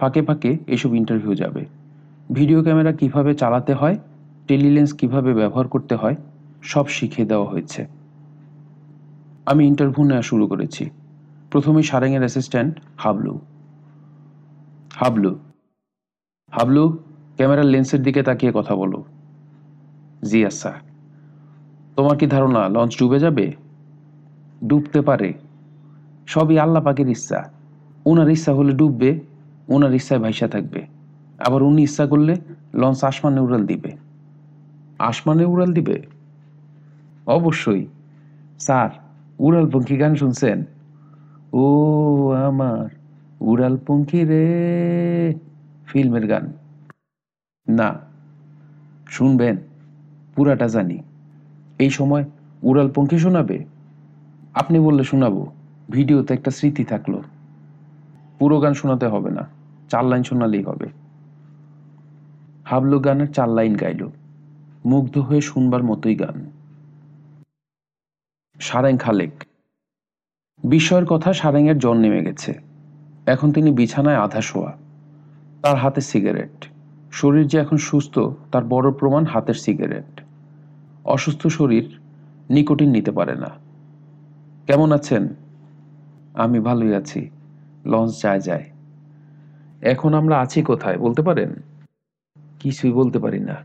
ফাঁকে 0.01 0.23
ফাঁকে 0.23 0.59
এসব 0.67 0.95
ইন্টারভিউ 0.95 1.35
যাবে। 1.35 1.67
ভিডিও 2.33 2.63
ক্যামেরা 2.63 2.93
কীভাবে 2.93 3.35
চালাতে 3.35 3.75
হয়, 3.75 3.99
টেলিলেন্স 4.49 4.93
কীভাবে 4.93 5.35
ব্যবহার 5.35 5.69
করতে 5.69 5.95
হয়, 5.95 6.17
সব 6.63 6.89
শিখিয়ে 6.89 7.29
দেওয়া 7.29 7.51
হয়েছে। 7.51 7.87
আমি 9.47 9.67
ইন্টারভিউ 9.67 10.05
নেওয়া 10.05 10.23
শুরু 10.23 10.47
করেছি। 10.47 10.91
প্রথমে 11.51 11.83
সারেংয়ের 11.83 12.21
অ্যাসিস্ট্যান্ট 12.21 12.81
হাবলু। 12.97 13.41
হাবলু। 14.93 15.39
হাবলু 16.51 16.99
ক্যামেরার 17.37 17.65
লেন্সের 17.65 18.03
দিকে 18.03 18.23
তাকিয়ে 18.23 18.53
কথা 18.55 18.75
বলো। 18.75 19.05
জি 20.25 20.47
আচ্ছা 20.47 20.73
তোমার 21.97 22.17
কি 22.17 22.27
ধারণা, 22.27 22.69
লঞ্চ 22.69 22.99
ডুবে 22.99 23.19
যাবে? 23.19 23.53
ডুবতে 24.67 25.01
পারে। 25.01 25.33
সবই 26.27 26.59
আল্লাহ 26.59 26.83
পাকের 26.83 27.09
ইচ্ছা। 27.09 27.51
ওনার 28.07 28.29
ইচ্ছা 28.29 28.55
হলে 28.55 28.73
ডুববে 28.73 29.21
ওনার 29.69 29.95
ইচ্ছায় 29.95 30.21
ভাইসা 30.21 30.49
থাকবে। 30.49 30.87
আবার 31.39 31.63
উনি 31.63 31.83
ইচ্ছা 31.83 32.07
করলে 32.07 32.37
লঞ্চ 32.75 33.05
আসমানে 33.05 33.41
উড়াল 33.41 33.67
দিবে। 33.67 33.97
আসমানে 34.99 35.45
উড়াল 35.45 35.73
দিবে? 35.73 36.03
অবশ্যই। 37.27 37.87
স্যার 38.59 38.91
উড়াল 39.39 39.71
পঙ্খী 39.71 39.97
গান 39.97 40.15
শুনছেন? 40.15 40.65
ও 41.53 41.65
আমার 42.31 42.89
উড়াল 43.41 43.79
পঙ্খী 43.87 44.25
রে, 44.25 44.45
ফিল্মের 45.87 46.27
গান। 46.27 46.53
না, 47.69 48.01
শুনবেন, 49.07 49.57
পুরাটা 50.35 50.69
জানি। 50.69 50.99
এই 51.79 51.91
সময় 51.91 52.25
উড়াল 52.63 52.91
পঙ্খী 52.91 53.19
শোনাবে? 53.19 53.65
আপনি 54.55 54.79
বললে 54.79 55.05
শোনাবো, 55.05 55.53
ভিডিওতে 55.91 56.35
একটা 56.35 56.51
স্মৃতি 56.51 56.85
থাকল। 56.85 57.21
পুরো 58.39 58.61
গান 58.61 58.75
শোনাতে 58.75 59.07
হবে 59.07 59.31
না, 59.31 59.49
চার 59.91 60.05
লাইন 60.05 60.23
শোনালেই 60.23 60.63
হবে। 60.63 60.89
হাবলু 62.65 63.01
গানের 63.01 63.33
চার 63.33 63.49
লাইন 63.49 63.77
গাইল, 63.77 64.09
মুগ্ধ 64.85 65.19
হয়ে 65.19 65.41
শুনবার 65.41 65.83
মতোই 65.83 66.15
গান। 66.15 66.51
সারেং 68.61 68.99
খালেক। 68.99 69.45
বিস্ময়ের 70.65 71.07
কথা 71.07 71.33
সারেংয়ের 71.33 71.79
জ্বর 71.79 71.95
নেমে 71.95 72.25
গেছে। 72.25 72.59
এখন 73.27 73.53
তিনি 73.53 73.73
বিছানায় 73.73 74.17
আধা 74.17 74.41
শোয়া, 74.41 74.73
তার 75.63 75.77
হাতে 75.77 76.01
সিগারেট। 76.01 76.72
শরীর 77.13 77.47
যে 77.47 77.59
এখন 77.59 77.77
সুস্থ, 77.77 78.19
তার 78.53 78.65
বড় 78.65 78.93
প্রমাণ 78.93 79.25
হাতের 79.25 79.55
সিগারেট। 79.55 80.21
অসুস্থ 81.05 81.47
শরীর 81.47 81.99
নিকোটিন 82.51 82.91
নিতে 82.91 83.13
পারে 83.13 83.35
না। 83.35 83.49
কেমন 84.67 84.93
আছেন? 84.93 85.29
আমি 86.35 86.61
ভালোই 86.61 86.95
আছি। 86.95 87.31
লঞ্চ 87.85 88.23
যায় 88.23 88.41
যায়। 88.41 88.71
এখন 89.83 90.15
আমরা 90.15 90.41
আছি 90.41 90.63
কোথায়, 90.63 90.99
বলতে 90.99 91.23
পারেন? 91.23 91.55
কিছুই 92.61 92.93
বলতে 92.93 93.19
পারি 93.19 93.41
না। 93.41 93.57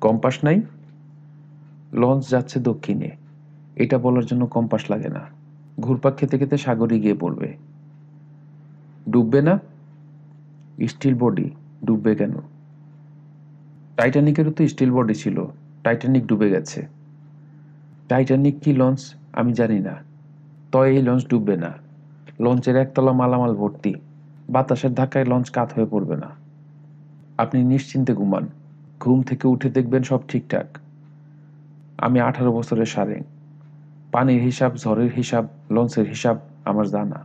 কম্পাস 0.00 0.44
নাই? 0.44 0.62
লঞ্চ 1.92 2.28
যাচ্ছে 2.28 2.60
দক্ষিণে। 2.60 3.10
এটা 3.76 3.98
বলার 3.98 4.26
জন্য 4.26 4.46
কম্পাস 4.46 4.90
লাগে 4.90 5.08
না। 5.08 5.20
ঘুরপাক 5.80 6.16
খেতে 6.16 6.38
খেতে 6.38 6.56
সাগরে 6.56 7.00
গিয়ে 7.00 7.14
পড়বে। 7.14 7.56
ডুববে 9.10 9.42
না? 9.42 9.60
Steel 10.88 11.14
body. 11.14 11.50
ডুববে 11.84 12.14
কেন? 12.14 12.32
টাইটানিকেরও 13.96 14.50
তো 14.50 14.68
স্টিল 14.68 14.92
বডি 14.92 15.14
ছিল। 15.14 15.44
টাইটানিক 15.84 16.26
ডুবে 16.26 16.50
গেছে। 16.50 16.86
টাইটানিক 18.08 18.60
কি 18.60 18.72
লঞ্চ 18.72 19.14
আমি 19.32 19.52
জানি 19.52 19.80
না। 19.80 19.96
তয় 20.72 20.90
এই 20.90 21.02
লঞ্চ 21.02 21.26
ডুববে 21.28 21.56
না। 21.56 21.72
লঞ্চের 22.40 22.76
একতলা 22.76 23.12
মালামাল 23.12 23.54
ভর্তি। 23.54 23.94
বাতাসের 24.50 24.94
ধাক্কায় 24.94 25.24
লঞ্চ 25.24 25.50
কাত 25.50 25.72
হয়ে 25.72 25.86
পড়বে 25.86 26.16
না। 26.16 26.30
আপনি 27.38 27.64
নিশ্চিন্তে 27.64 28.14
ঘুমান। 28.14 28.48
ঘুম 29.00 29.22
থেকে 29.22 29.48
উঠে 29.48 29.70
দেখবেন 29.70 30.02
সব 30.02 30.20
ঠিকঠাক। 30.28 30.78
আমি 31.98 32.20
আঠারো 32.20 32.52
বছরের 32.52 32.86
সারেং। 32.86 33.22
পানির 34.12 34.42
হিসাব, 34.42 34.76
ঝড়ের 34.76 35.12
হিসাব 35.12 35.46
লঞ্চের 35.70 36.08
হিসাব, 36.08 36.38
আমার 36.64 36.86
জানা। 36.86 37.24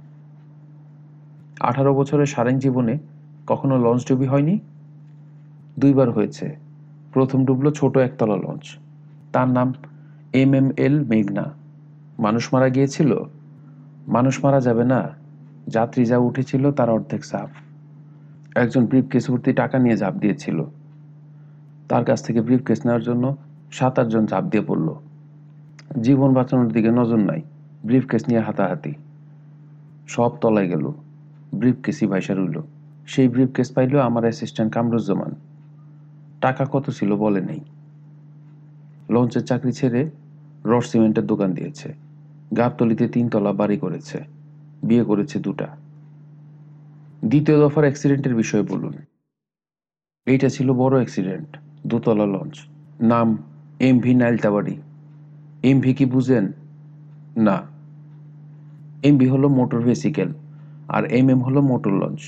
আঠারো 1.60 1.96
বছরের 1.96 2.26
সারেং 2.26 2.60
জীবনে 2.60 2.98
কখনো 3.50 3.76
লঞ্চ 3.78 4.08
ডুবি 4.08 4.26
হয়নি? 4.26 4.60
দুইবার 5.80 6.10
হয়েছে। 6.10 6.56
প্রথম 7.14 7.46
ডুবলো 7.46 7.72
ছোট 7.72 7.98
একতলা 7.98 8.36
লঞ্চ 8.36 8.78
তার 9.34 9.50
নাম 9.50 9.74
এম 10.34 10.54
এম 10.54 10.72
এল 10.78 10.96
মেঘনা। 11.06 11.46
মানুষ 12.20 12.54
মারা 12.54 12.70
গিয়েছিল? 12.70 13.12
মানুষ 14.08 14.46
মারা 14.46 14.60
যাবে 14.60 14.84
না। 14.84 15.10
যাত্রী 15.68 16.06
যা 16.06 16.18
উঠেছিল 16.18 16.72
তার 16.72 16.90
অর্ধেক 16.90 17.26
সাফ 17.26 17.50
একজন 18.58 18.86
ব্রিফকেস 18.86 19.32
ভর্তি 19.32 19.54
টাকা 19.54 19.80
নিয়ে 19.80 19.98
ঝাঁপ 19.98 20.14
দিয়েছিল। 20.14 20.64
তার 21.90 22.06
কাছ 22.06 22.24
থেকে 22.26 22.42
ব্রিফকেস 22.42 22.86
নেওয়ার 22.86 23.04
জন্য 23.04 23.36
সাত 23.72 24.00
আটজন 24.00 24.26
ঝাঁপ 24.26 24.44
দিয়ে 24.44 24.64
পড়ল। 24.64 24.94
জীবন 26.02 26.34
বাঁচানোর 26.34 26.72
দিকে 26.72 26.92
নজর 26.92 27.18
নাই। 27.18 27.42
ব্রিফকেস 27.86 28.28
নিয়ে 28.28 28.40
হাতাহাতি। 28.40 28.94
সব 30.08 30.32
তলায় 30.42 30.68
গেল। 30.68 30.92
ব্রিফকেসই 31.56 32.08
ভাইসা 32.08 32.34
রইল। 32.34 32.62
সেই 33.10 33.28
ব্রিফকেস 33.28 33.72
পাইল 33.72 34.00
আমার 34.00 34.24
অ্যাসিস্ট্যান্ট 34.24 34.74
কামরুজ্জামান। 34.74 35.36
টাকা 36.42 36.66
কত 36.72 36.90
ছিল 36.90 37.16
বলে 37.16 37.42
নেই। 37.42 37.60
লঞ্চের 39.10 39.44
চাকরি 39.44 39.72
ছেড়ে 39.72 40.10
রড 40.66 40.84
সিমেন্টের 40.84 41.26
দোকান 41.26 41.54
দিয়েছে। 41.54 41.94
গাবতলিতে 42.58 43.08
তিনতলা 43.08 43.54
বাড়ি 43.54 43.78
করেছে। 43.78 44.20
বিয়ে 44.84 45.04
করেছে 45.04 45.40
দুটা। 45.40 45.68
দ্বিতীয় 47.26 47.60
দফার 47.60 47.84
অ্যাক্সিডেন্টের 47.84 48.36
বিষয়ে 48.36 48.64
বলুন। 48.64 48.94
এইটা 50.26 50.50
ছিল 50.50 50.74
বড় 50.74 50.96
অ্যাক্সিডেন্ট 50.96 51.58
দোতলা 51.88 52.26
লঞ্চ। 52.26 52.60
নাম 53.00 53.38
M 53.80 54.00
V 54.00 54.16
Nailtabari. 54.16 54.82
M 55.64 55.80
V 55.80 55.94
কি 55.94 56.06
বুঝেন? 56.06 56.52
না। 57.38 57.62
এম 59.04 59.18
ভি 59.18 59.28
হলো 59.28 59.50
মোটর 59.50 59.80
ভেসিকেল 59.80 60.34
আর 60.90 61.06
এম 61.06 61.30
এম 61.30 61.44
হলো 61.44 61.62
মোটর 61.62 61.92
লঞ্চ। 61.92 62.20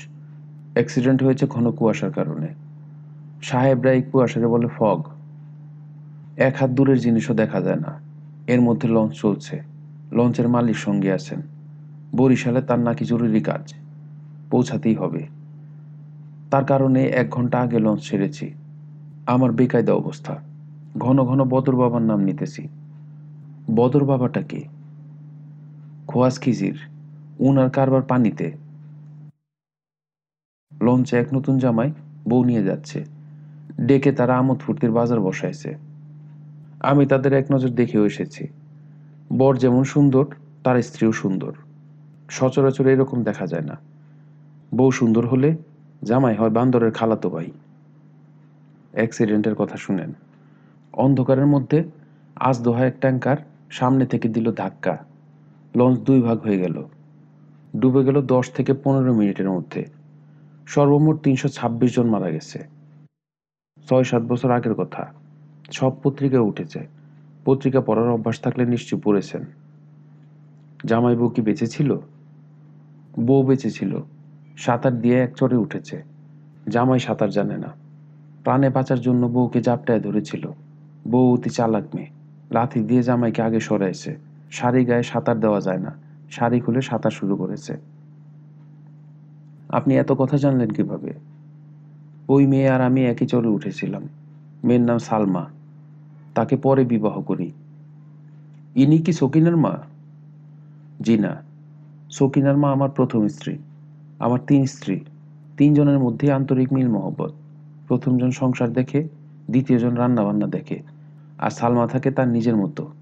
অ্যাক্সিডেন্ট 0.74 1.22
হয়েছে 1.22 1.46
ঘন 1.46 1.70
কুয়াশার 1.70 2.12
কারণে। 2.12 2.46
সাহেবরা 3.42 3.92
এই 3.92 4.02
কুয়াশাকে 4.02 4.46
বলে 4.46 4.68
ফগ। 4.78 5.02
এক 6.36 6.56
হাত 6.60 6.70
দূরের 6.70 6.98
জিনিসও 6.98 7.34
দেখা 7.34 7.60
যায় 7.60 7.76
না। 7.76 8.00
এর 8.46 8.60
মধ্যে 8.60 8.88
লঞ্চ 8.88 9.12
চলছে। 9.12 9.62
লঞ্চের 10.12 10.48
মালিক 10.48 10.76
সঙ্গে 10.76 11.12
আছেন। 11.12 11.42
বরিশালে 12.16 12.62
তার 12.62 12.78
নাকি 12.78 13.04
জরুরি 13.04 13.40
কাজ? 13.40 13.74
পৌঁছাতেই 14.50 14.94
হবে। 14.94 15.26
তার 16.50 16.64
কারণে 16.64 17.04
এক 17.04 17.30
ঘণ্টা 17.30 17.60
আগে 17.60 17.78
লঞ্চ 17.78 18.00
ছেড়েছি। 18.08 18.54
আমার 19.26 19.52
বেকায়দা 19.52 19.92
অবস্থা। 19.92 20.38
ঘন 20.98 21.24
ঘন 21.24 21.44
বদর 21.44 21.76
বাবার 21.76 22.02
নাম 22.02 22.20
নিতেছি। 22.20 22.68
বদর 23.74 24.04
বাবাটা 24.04 24.42
কে? 24.42 24.64
খোয়াজ 26.06 26.40
খিজির। 26.40 26.78
উনার 27.38 27.70
কারবার 27.70 28.02
পানিতে। 28.02 28.61
লঞ্চে 30.82 31.16
এক 31.16 31.34
নতুন 31.34 31.58
জামাই 31.58 31.92
বউ 32.28 32.44
নিয়ে 32.44 32.64
যাচ্ছে। 32.64 33.04
ডেকে 33.80 34.12
তারা 34.12 34.38
আমোদ 34.38 34.58
ফুর্তির 34.58 34.92
বাজার 34.92 35.20
বসাইছে। 35.20 35.76
আমি 36.80 37.06
তাদের 37.06 37.32
এক 37.32 37.52
নজর 37.52 37.68
দেখেও 37.68 38.06
এসেছি। 38.06 38.48
বর 39.32 39.56
যেমন 39.56 39.84
সুন্দর, 39.84 40.24
তার 40.64 40.82
স্ত্রীও 40.82 41.12
সুন্দর। 41.12 41.52
সচরাচর 42.30 42.86
এরকম 42.86 43.22
দেখা 43.22 43.46
যায় 43.46 43.62
না। 43.62 43.76
বউ 44.74 44.90
সুন্দর 44.90 45.26
হলে 45.26 45.56
জামাই 46.02 46.34
হয় 46.34 46.50
বান্দরের 46.50 46.90
খালাতো 46.90 47.30
ভাই। 47.30 47.50
অ্যাক্সিডেন্টের 48.92 49.54
কথা 49.54 49.76
শুনেন। 49.76 50.12
অন্ধকারের 50.92 51.46
মধ্যে 51.46 51.84
আজ 52.36 52.60
দোহা 52.62 52.86
এক 52.86 52.94
ট্যাঙ্কার 53.00 53.36
সামনে 53.70 54.06
থেকে 54.06 54.28
দিল 54.28 54.52
ধাক্কা। 54.52 54.98
লঞ্চ 55.76 55.98
দুই 55.98 56.22
ভাগ 56.22 56.40
হয়ে 56.40 56.58
গেল। 56.58 56.84
ডুবে 57.76 58.04
গেল 58.04 58.22
দশ 58.22 58.50
থেকে 58.50 58.72
পনেরো 58.72 59.14
মিনিটের 59.14 59.50
মধ্যে। 59.50 60.01
সর্বমোট 60.66 61.22
তিনশো 61.22 61.48
ছাব্বিশ 61.48 61.94
জন 61.94 62.06
মারা 62.06 62.30
গেছে। 62.30 62.58
ছয় 63.88 64.04
সাত 64.04 64.22
বছর 64.22 64.50
আগের 64.50 64.74
কথা। 64.74 65.12
সব 65.70 65.92
পত্রিকায় 66.02 66.42
উঠেছে। 66.42 66.86
পত্রিকা 67.44 67.80
পড়ার 67.80 68.10
অভ্যাস 68.10 68.40
থাকলে 68.40 68.66
নিশ্চয় 68.66 69.00
পড়েছেন। 69.00 69.44
জামাই 70.84 71.16
বউ 71.16 71.28
কি 71.28 71.42
বেঁচে 71.42 71.66
ছিল? 71.66 71.98
বউ 73.20 73.42
বেঁচে 73.42 73.70
ছিল। 73.70 74.00
সাঁতার 74.56 75.00
দিয়ে 75.00 75.22
এক 75.22 75.36
চরে 75.36 75.56
উঠেছে। 75.56 76.02
জামাই 76.68 76.98
সাঁতার 76.98 77.30
জানে 77.30 77.58
না। 77.58 77.72
প্রাণে 78.44 78.70
বাঁচার 78.70 79.00
জন্য 79.00 79.26
বউকে 79.26 79.60
জাপটায় 79.60 80.00
ধরেছিল। 80.00 80.52
বউ 81.08 81.34
অতি 81.34 81.50
চালাক 81.50 81.94
মেয়ে। 81.94 82.08
লাথি 82.50 82.80
দিয়ে 82.80 83.02
জামাইকে 83.02 83.42
আগে 83.42 83.60
সরাইছে। 83.60 84.16
শাড়ি 84.50 84.84
গায়ে 84.84 85.02
সাঁতার 85.02 85.40
দেওয়া 85.40 85.60
যায় 85.60 85.78
না। 85.78 85.96
শাড়ি 86.30 86.60
খুলে 86.60 86.80
সাঁতার 86.80 87.10
শুরু 87.10 87.36
করেছে। 87.36 87.76
আপনি 89.72 89.96
এত 89.96 90.12
কথা 90.12 90.36
জানলেন 90.36 90.70
কীভাবে? 90.70 91.12
ওই 92.28 92.46
মেয়ে 92.46 92.68
আর 92.68 92.80
আমি 92.80 93.06
একই 93.06 93.26
চরে 93.26 93.48
উঠেছিলাম। 93.48 94.08
মেয়ের 94.64 94.80
নাম 94.80 94.98
সালমা। 94.98 95.46
তাকে 96.34 96.56
পরে 96.56 96.84
বিবাহ 96.84 97.22
করি। 97.22 97.52
ইনি 98.74 98.98
কি 98.98 99.12
সকিনার 99.12 99.56
মা? 99.56 99.78
জি 101.00 101.18
না। 101.18 101.42
সকিনার 102.10 102.56
মা 102.56 102.72
আমার 102.72 102.90
প্রথম 102.90 103.28
স্ত্রী। 103.28 103.58
আমার 104.18 104.40
তিন 104.46 104.66
স্ত্রী। 104.66 105.00
তিনজনের 105.56 105.98
মধ্যে 105.98 106.32
আন্তরিক 106.32 106.72
মিল 106.72 106.88
মহব্বত। 106.88 107.32
প্রথমজন 107.88 108.30
সংসার 108.30 108.72
দেখে 108.72 109.08
দ্বিতীয়জন 109.50 109.94
রান্না 109.94 110.22
বান্না 110.22 110.46
দেখে। 110.46 110.82
আর 111.38 111.50
সালমা 111.50 111.86
থাকে 111.86 112.10
তার 112.10 112.28
নিজের 112.28 112.56
মতো। 112.56 112.92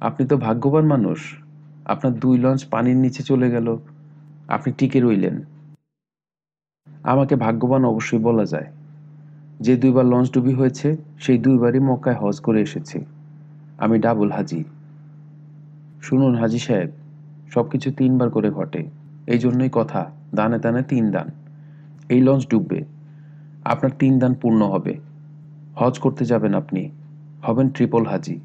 আপনি 0.00 0.26
তো 0.26 0.36
ভাগ্যবান 0.36 0.86
মানুষ। 0.86 1.38
আপনার 1.84 2.14
দুই 2.14 2.38
লঞ্চ 2.38 2.64
পানির 2.64 2.96
নিচে 2.96 3.22
চলে 3.22 3.50
গেল। 3.50 3.78
আপনি 4.48 4.72
টিকে 4.78 5.00
রইলেন। 5.00 5.42
আমাকে 7.02 7.36
ভাগ্যবান 7.36 7.84
অবশ্যই 7.84 8.18
বলা 8.18 8.44
যায়, 8.44 8.66
যে 9.60 9.76
দুইবার 9.76 10.06
লঞ্চ 10.06 10.32
ডুবি 10.32 10.52
হয়েছে, 10.52 10.96
সেই 11.20 11.38
দুইবারই 11.38 11.80
মক্কায় 11.80 12.16
হজ 12.16 12.40
করে 12.40 12.62
এসেছি। 12.62 13.04
আমি 13.78 13.98
ডাবল 13.98 14.30
হাজি। 14.30 14.64
শুনুন 16.02 16.34
হাজি 16.34 16.58
সাহেব, 16.58 16.90
সবকিছু 17.50 17.92
তিনবার 17.92 18.30
করে 18.30 18.50
ঘটে। 18.50 18.86
এই 19.26 19.38
জন্যই 19.38 19.68
কথা, 19.72 20.10
দানে 20.34 20.58
দানে 20.58 20.82
তিন 20.82 21.10
দান। 21.10 21.28
এই 22.08 22.20
লঞ্চ 22.20 22.48
ডুববে। 22.48 22.84
আপনার 23.64 23.90
তিন 23.98 24.18
দান 24.18 24.34
পূর্ণ 24.34 24.66
হবে। 24.66 24.98
হজ 25.76 25.98
করতে 25.98 26.24
যাবেন 26.24 26.54
আপনি। 26.54 26.90
হবেন 27.42 27.68
ট্রিপল 27.68 28.06
হাজি। 28.06 28.38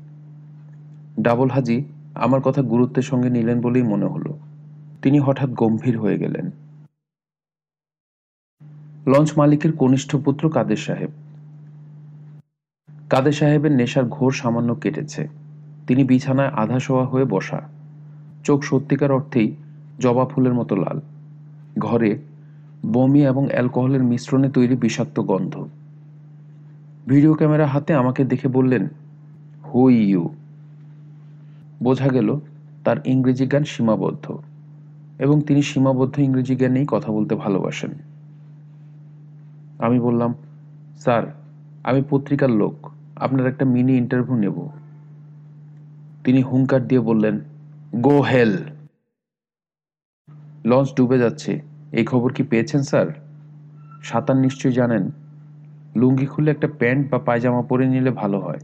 ডাবল 1.21 1.49
হাজি 1.49 1.84
আমার 2.15 2.41
কথা 2.41 2.61
গুরুত্বের 2.61 3.03
সঙ্গে 3.03 3.30
নিলেন 3.30 3.61
বলেই 3.61 3.84
মনে 3.84 4.05
হলো। 4.05 4.39
তিনি 5.03 5.19
হঠাৎ 5.19 5.49
গম্ভীর 5.49 5.99
হয়ে 5.99 6.17
গেলেন। 6.17 6.51
লঞ্চ 9.07 9.38
মালিকের 9.38 9.71
কনিষ্ঠ 9.71 10.15
পুত্র 10.15 10.49
কাদের 10.49 10.77
সাহেব? 10.77 11.09
কাদের 13.09 13.31
সাহেবের 13.31 13.71
নেশার 13.71 14.03
ঘোর 14.05 14.31
সামান্য 14.31 14.75
কেটেছে। 14.75 15.27
তিনি 15.88 16.03
বিছানায় 16.03 16.47
আধা 16.47 16.80
শোয়া 16.80 17.05
হয়ে 17.05 17.25
বসা। 17.25 17.69
চোখ 18.43 18.63
সত্যিকার 18.63 19.11
অর্থেই 19.11 19.55
জবা 19.99 20.25
ফুলের 20.25 20.53
মতো 20.53 20.75
লাল। 20.75 21.01
ঘরে 21.80 22.19
বমি 22.85 23.25
এবং 23.25 23.47
অ্যালকোহলের 23.47 24.03
মিশ্রণে 24.03 24.49
তৈরি 24.49 24.75
বিষাক্ত 24.75 25.19
গন্ধ। 25.19 25.67
ভিডিও 27.07 27.34
ক্যামেরা 27.34 27.67
হাতে 27.67 27.93
আমাকে 27.93 28.25
দেখে 28.25 28.47
বললেন 28.47 28.88
হুই 29.65 29.95
ইউ। 29.95 30.30
বোঝা 31.84 32.07
গেল, 32.07 32.39
তার 32.84 32.97
ইংরেজি 33.05 33.47
জ্ঞান 33.47 33.63
সীমাবদ্ধ। 33.63 34.39
এবং 35.19 35.41
তিনি 35.41 35.61
সীমাবদ্ধ 35.61 36.19
ইংরেজি 36.19 36.56
জ্ঞানেই 36.56 36.85
কথা 36.88 37.11
বলতে 37.11 37.35
ভালোবাসেন। 37.35 37.91
আমি 39.80 39.99
বললাম, 39.99 40.34
স্যার, 40.95 41.23
আমি 41.84 42.03
পত্রিকার 42.10 42.49
লোক, 42.49 42.91
আপনার 43.15 43.48
একটা 43.48 43.65
মিনি 43.65 43.98
ইন্টারভিউ 43.98 44.35
নেব। 44.35 44.69
তিনি 46.23 46.41
হুঙ্কার 46.41 46.88
দিয়ে 46.88 47.02
বললেন, 47.02 47.40
গো 47.95 48.22
হেল! 48.22 48.57
লঞ্চ 50.65 50.95
ডুবে 50.98 51.18
যাচ্ছে। 51.18 51.61
এই 51.91 52.06
খবর 52.06 52.34
কি 52.34 52.44
পেয়েছেন, 52.44 52.81
স্যার? 52.81 53.06
সাঁতার 54.03 54.38
নিশ্চয়ই 54.38 54.73
জানেন। 54.73 55.11
লুঙ্গি 55.95 56.26
খুলে 56.26 56.52
একটা 56.52 56.68
প্যান্ট 56.80 57.11
বা 57.11 57.19
পায়জামা 57.19 57.61
পরে 57.61 57.88
নিলে 57.88 58.11
ভালো 58.11 58.40
হয়। 58.40 58.60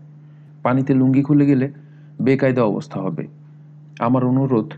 পানিতে 0.63 0.93
লুঙ্গি 0.93 1.23
খুলে 1.23 1.45
গেলে 1.45 1.71
বেকায়দা 2.21 2.63
অবস্থা 2.63 2.99
হবে। 2.99 3.27
আমার 3.99 4.25
অনুরোধ, 4.25 4.73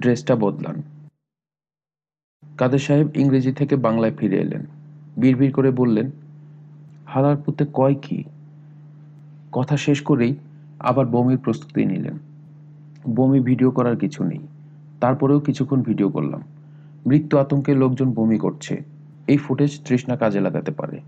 ড্রেসটা 0.00 0.36
বদলান। 0.36 0.82
কাদের 2.56 2.78
সাহেব 2.78 3.16
ইংরেজি 3.16 3.52
থেকে 3.52 3.76
বাংলায় 3.76 4.12
ফিরে 4.12 4.36
এলেন। 4.36 4.66
বিড়বিড় 5.16 5.52
করে 5.52 5.70
বললেন, 5.70 6.10
হালার 7.06 7.36
পুতে 7.36 7.66
কয় 7.72 7.94
কি? 8.02 8.24
কথা 9.52 9.76
শেষ 9.76 10.00
করেই 10.00 10.34
আবার 10.78 11.06
বমির 11.06 11.38
প্রস্তুতি 11.38 11.86
নিলেন। 11.86 12.18
বমি 13.14 13.40
ভিডিও 13.40 13.70
করার 13.70 13.96
কিছু 13.96 14.24
নেই। 14.24 14.38
তারপরেও 15.00 15.40
কিছুক্ষণ 15.40 15.82
ভিডিও 15.82 16.10
করলাম। 16.10 16.42
মৃত্যু 17.06 17.38
আতঙ্কে 17.38 17.74
লোকজন 17.74 18.12
বমি 18.12 18.38
করছে। 18.38 18.82
এই 19.26 19.36
ফুটেজ 19.36 19.80
তৃষ্ণা 19.88 20.16
কাজে 20.16 20.40
লাগাতে 20.40 20.70
পারে। 20.70 21.00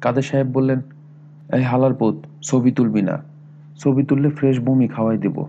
কাদের 0.00 0.22
সাহেব 0.22 0.46
বললেন, 0.46 0.80
এই 1.54 1.62
হালার 1.62 1.94
পোত, 1.94 2.16
ছবি 2.42 2.70
তুলবি 2.72 3.02
না। 3.02 3.22
ছবি 3.78 4.02
তুললে 4.02 4.30
ফ্রেশ 4.30 4.60
বমি 4.60 4.88
খাওয়াই 4.88 5.18
দেব। 5.18 5.44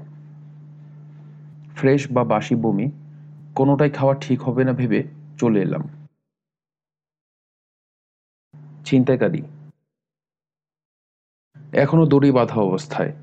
ফ্রেশ 1.76 2.12
বা 2.12 2.24
বাসি 2.24 2.56
বমি 2.56 2.92
কোনোটাই 3.56 3.90
খাওয়া 3.90 4.16
ঠিক 4.16 4.42
হবে 4.42 4.64
না 4.64 4.74
ভেবে 4.74 5.04
চলে 5.38 5.62
এলাম। 5.62 5.90
ছিনতাইকারী। 8.86 9.42
এখনও 11.74 12.06
দড়ি 12.06 12.32
বাঁধা 12.32 12.56
অবস্থায়। 12.56 13.14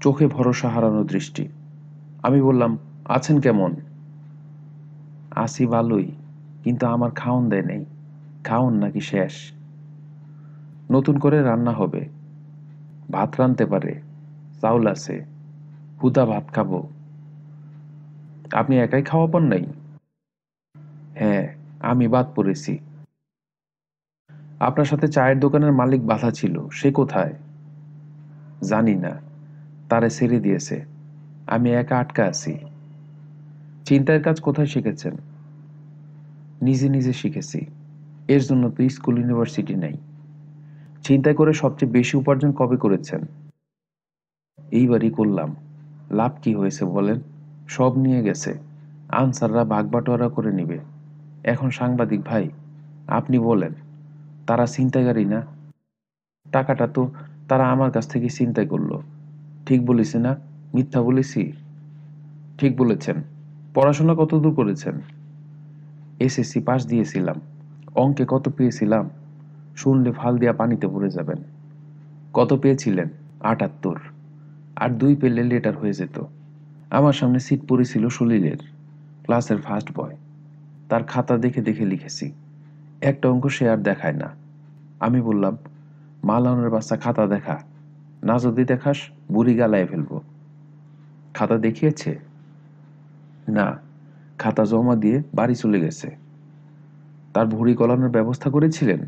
চোখে 0.00 0.26
ভরসা 0.26 0.68
হারানো 0.68 1.04
দৃষ্টি। 1.04 1.48
আমি 2.22 2.42
বললাম, 2.42 2.78
আছেন 3.04 3.40
কেমন? 3.40 3.76
আসি 5.30 5.66
ভালোই, 5.66 6.12
কিন্তু 6.64 6.86
আমার 6.86 7.10
খাওন 7.10 7.48
দেয় 7.48 7.62
নেই। 7.62 7.84
খাওন 8.44 8.74
নাকি 8.74 9.00
শেষ? 9.00 9.52
নতুন 10.90 11.18
করে 11.18 11.42
রান্না 11.42 11.72
হবে। 11.72 12.08
ভাত 13.10 13.40
রানতে 13.40 13.66
পারে। 13.66 14.02
চাউল 14.60 14.86
আছে। 14.86 15.24
হুদা 16.02 16.26
ভাত 16.26 16.52
খাব। 16.52 16.95
আপনি 18.52 18.78
একাই 18.78 19.02
খাওয়া 19.02 19.26
পান 19.26 19.42
নাই? 19.42 19.66
হ্যাঁ 21.14 21.54
আমি 21.80 22.08
বাদ 22.08 22.26
পড়েছি। 22.34 22.78
আপনার 24.60 24.84
সাথে 24.84 25.08
চায়ের 25.08 25.40
দোকানের 25.40 25.72
মালিক 25.72 26.06
বাধা 26.06 26.30
ছিল, 26.30 26.68
সে 26.68 26.92
কোথায়? 26.92 27.34
জানি 28.62 28.94
না, 28.94 29.20
তারে 29.88 30.10
ছেড়ে 30.10 30.40
দিয়েছে। 30.40 30.84
আমি 31.46 31.70
একা 31.70 31.98
আটকা 31.98 32.24
আছি। 32.24 32.58
চিন্তার 33.84 34.22
কাজ 34.22 34.40
কোথায় 34.40 34.66
শিখেছেন? 34.66 35.16
নিজে 36.62 36.88
নিজে 36.88 37.12
শিখেছি। 37.12 37.66
এর 38.28 38.40
জন্য 38.40 38.70
তো 38.70 38.88
স্কুল, 38.88 39.18
ইউনিভার্সিটি 39.18 39.74
নেই। 39.74 39.94
চিন্তা 41.02 41.34
করে 41.34 41.52
সবচেয়ে 41.52 41.92
বেশি 41.92 42.16
উপার্জন 42.16 42.52
কবে 42.52 42.76
করেছেন? 42.76 43.20
এইবারই 44.70 45.10
করলাম। 45.10 45.56
লাভ 46.10 46.32
কি 46.42 46.54
হয়েছে 46.54 46.84
বলেন? 46.84 47.20
সব 47.68 47.98
নিয়ে 47.98 48.22
গেছে। 48.22 48.58
আনসাররা 49.08 49.64
ভাগ 49.64 49.90
বাটোয়ারা 49.90 50.28
করে 50.28 50.52
নিবে। 50.52 50.78
এখন 51.44 51.70
সাংবাদিক 51.70 52.20
ভাই, 52.20 52.50
আপনি 53.08 53.38
বলেন, 53.38 53.72
তারা 54.46 54.66
চিন্তাকারী 54.66 55.24
না? 55.24 55.42
টাকাটা 56.52 56.86
তো 56.86 57.10
তারা 57.48 57.70
আমার 57.70 57.90
কাছ 57.90 58.08
থেকে 58.08 58.28
চিন্তাই 58.28 58.66
করল। 58.66 58.98
ঠিক 59.66 59.86
বলিছে 59.86 60.18
না? 60.18 60.36
মিথ্যা 60.74 61.02
বলেছি? 61.02 61.52
ঠিক 62.58 62.76
বলেছেন। 62.76 63.16
পড়াশোনা 63.74 64.14
কত 64.14 64.34
দূর 64.34 64.54
করেছেন 64.54 65.00
এসএসসি 66.20 66.60
পাস 66.60 66.86
দিয়েছিলাম। 66.86 67.40
অঙ্কে 67.94 68.24
কত 68.28 68.48
পেয়েছিলাম? 68.48 69.10
শুনলে 69.76 70.12
ফাল 70.12 70.38
দিয়া 70.38 70.52
পানিতে 70.52 70.88
পড়ে 70.88 71.10
যাবেন। 71.10 71.36
কত 72.34 72.52
পেয়েছিলেন? 72.52 73.08
আটাত্তর। 73.40 73.96
আর 74.76 74.88
দুই 74.88 75.16
পেলে 75.16 75.42
লেটার 75.44 75.76
হয়ে 75.76 75.92
যেত। 75.92 76.22
আমার 76.90 77.12
সামনে 77.12 77.40
সিট 77.40 77.60
পড়েছিল 77.68 78.08
সলিলের, 78.08 78.56
ক্লাসের 79.22 79.56
ফার্স্ট 79.56 79.92
বয় 79.96 80.16
তার 80.88 81.04
খাতা 81.04 81.38
দেখে 81.38 81.60
দেখে 81.60 81.86
লিখেছি। 81.86 82.32
একটা 83.00 83.28
অঙ্ক 83.28 83.48
সে 83.48 83.70
আর 83.70 83.76
দেখায় 83.76 84.12
না। 84.12 84.34
আমি 85.00 85.20
বললাম, 85.20 85.56
মালানোর 86.24 86.70
বাচ্চা 86.70 86.96
খাতা 86.96 87.26
দেখা। 87.26 87.62
না 88.22 88.38
যদি 88.38 88.64
দেখাস, 88.64 88.96
বুড়ি 89.32 89.54
গালায় 89.54 89.86
ফেলব। 89.86 90.20
খাতা 91.34 91.58
দেখিয়েছে? 91.58 92.18
না, 93.48 93.78
খাতা 94.38 94.64
জমা 94.64 94.96
দিয়ে 94.96 95.22
বাড়ি 95.34 95.54
চলে 95.54 95.80
গেছে। 95.80 96.16
তার 97.34 97.46
ভুড়ি 97.46 97.74
গলানোর 97.74 98.08
ব্যবস্থা 98.08 98.50
করেছিলেন? 98.50 99.06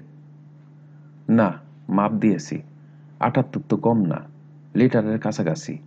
না, 1.29 1.53
মাপ 1.89 2.13
দিয়েছি। 2.13 2.63
আটাত্তর 3.21 3.61
তো 3.69 3.77
কম 3.77 4.05
না, 4.05 4.21
লেটারের 4.75 5.19
কাছাকাছি। 5.19 5.79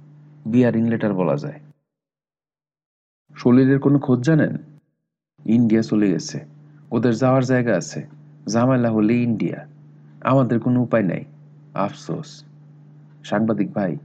বিয়ারিং 0.46 0.90
লেটার 0.90 1.14
বলা 1.14 1.38
যায়। 1.38 1.60
শরীরের 3.36 3.80
কোনো 3.80 4.00
খোঁজ 4.00 4.20
জানেন? 4.20 4.58
ইন্ডিয়া 5.46 5.82
চলে 5.82 6.12
গেছে। 6.12 6.46
ওদের 6.92 7.16
যাওয়ার 7.16 7.46
জায়গা 7.46 7.78
আছে। 7.78 8.08
ঝামেলা 8.50 8.92
হলে 8.92 9.14
ইন্ডিয়া। 9.14 9.68
আমাদের 10.22 10.60
কোনো 10.60 10.82
উপায় 10.82 11.04
নাই। 11.04 11.26
আফসোস। 11.74 12.44
সাংবাদিক 13.24 13.74
ভাই, 13.74 13.98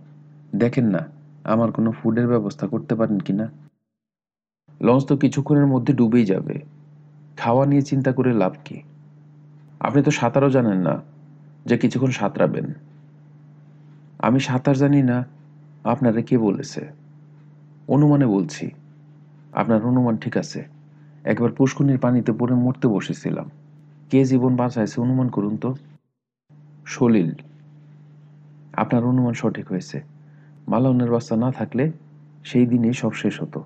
দেখেন 0.55 0.87
না, 0.87 1.09
আমার 1.45 1.73
কোনো 1.73 1.93
ফুডের 1.93 2.29
ব্যবস্থা 2.29 2.67
করতে 2.67 2.95
পারেন 2.95 3.19
কিনা? 3.19 3.51
লঞ্চ 4.81 5.05
তো 5.05 5.17
কিছুক্ষণের 5.17 5.67
মধ্যে 5.67 5.93
ডুবেই 5.93 6.27
যাবে। 6.27 6.63
খাওয়া 7.37 7.67
নিয়ে 7.67 7.83
চিন্তা 7.83 8.13
করে 8.13 8.33
লাভ 8.33 8.55
কি? 8.65 8.83
আপনি 9.81 10.03
তো 10.03 10.11
সাঁতারও 10.11 10.51
জানেন 10.51 10.79
না 10.81 11.03
যে 11.67 11.79
কিছুক্ষণ 11.79 12.11
সাঁতরাবেন। 12.11 12.73
আমি 14.19 14.41
সাঁতার 14.41 14.77
জানি 14.77 15.03
না, 15.03 15.25
আপনারা 15.85 16.23
কে 16.23 16.39
বলেছে? 16.39 16.89
অনুমানে 17.89 18.27
বলছি। 18.27 18.71
আপনার 19.57 19.85
অনুমান 19.85 20.17
ঠিক 20.17 20.37
আছে। 20.37 20.65
একবার 21.25 21.51
পুষ্কুনির 21.53 21.99
পানিতে 21.99 22.33
পড়ে 22.33 22.55
মরতে 22.55 22.89
বসেছিলাম। 22.89 23.51
কে 24.11 24.25
জীবন 24.25 24.57
বাঁচাইছে 24.57 25.01
অনুমান 25.01 25.29
করুন 25.29 25.57
তো? 25.57 25.75
সলিল, 26.87 27.31
আপনার 28.73 29.05
অনুমান 29.05 29.33
সঠিক 29.33 29.67
হয়েছে। 29.69 30.03
মালাউনের 30.69 31.11
বাস্তা 31.11 31.37
না 31.37 31.53
থাকলে 31.53 31.93
সেই 32.45 32.67
দিনেই 32.67 32.93
সব 32.93 33.13
শেষ 33.13 33.43
হতো। 33.43 33.65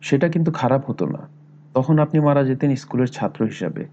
সেটা 0.00 0.28
কিন্তু 0.28 0.50
খারাপ 0.52 0.90
হতো 0.90 1.06
না। 1.06 1.28
তখন 1.74 1.98
আপনি 1.98 2.20
মারা 2.20 2.44
যেতেন 2.44 2.76
স্কুলের 2.76 3.06
ছাত্র 3.06 3.44
হিসাবে। 3.44 3.86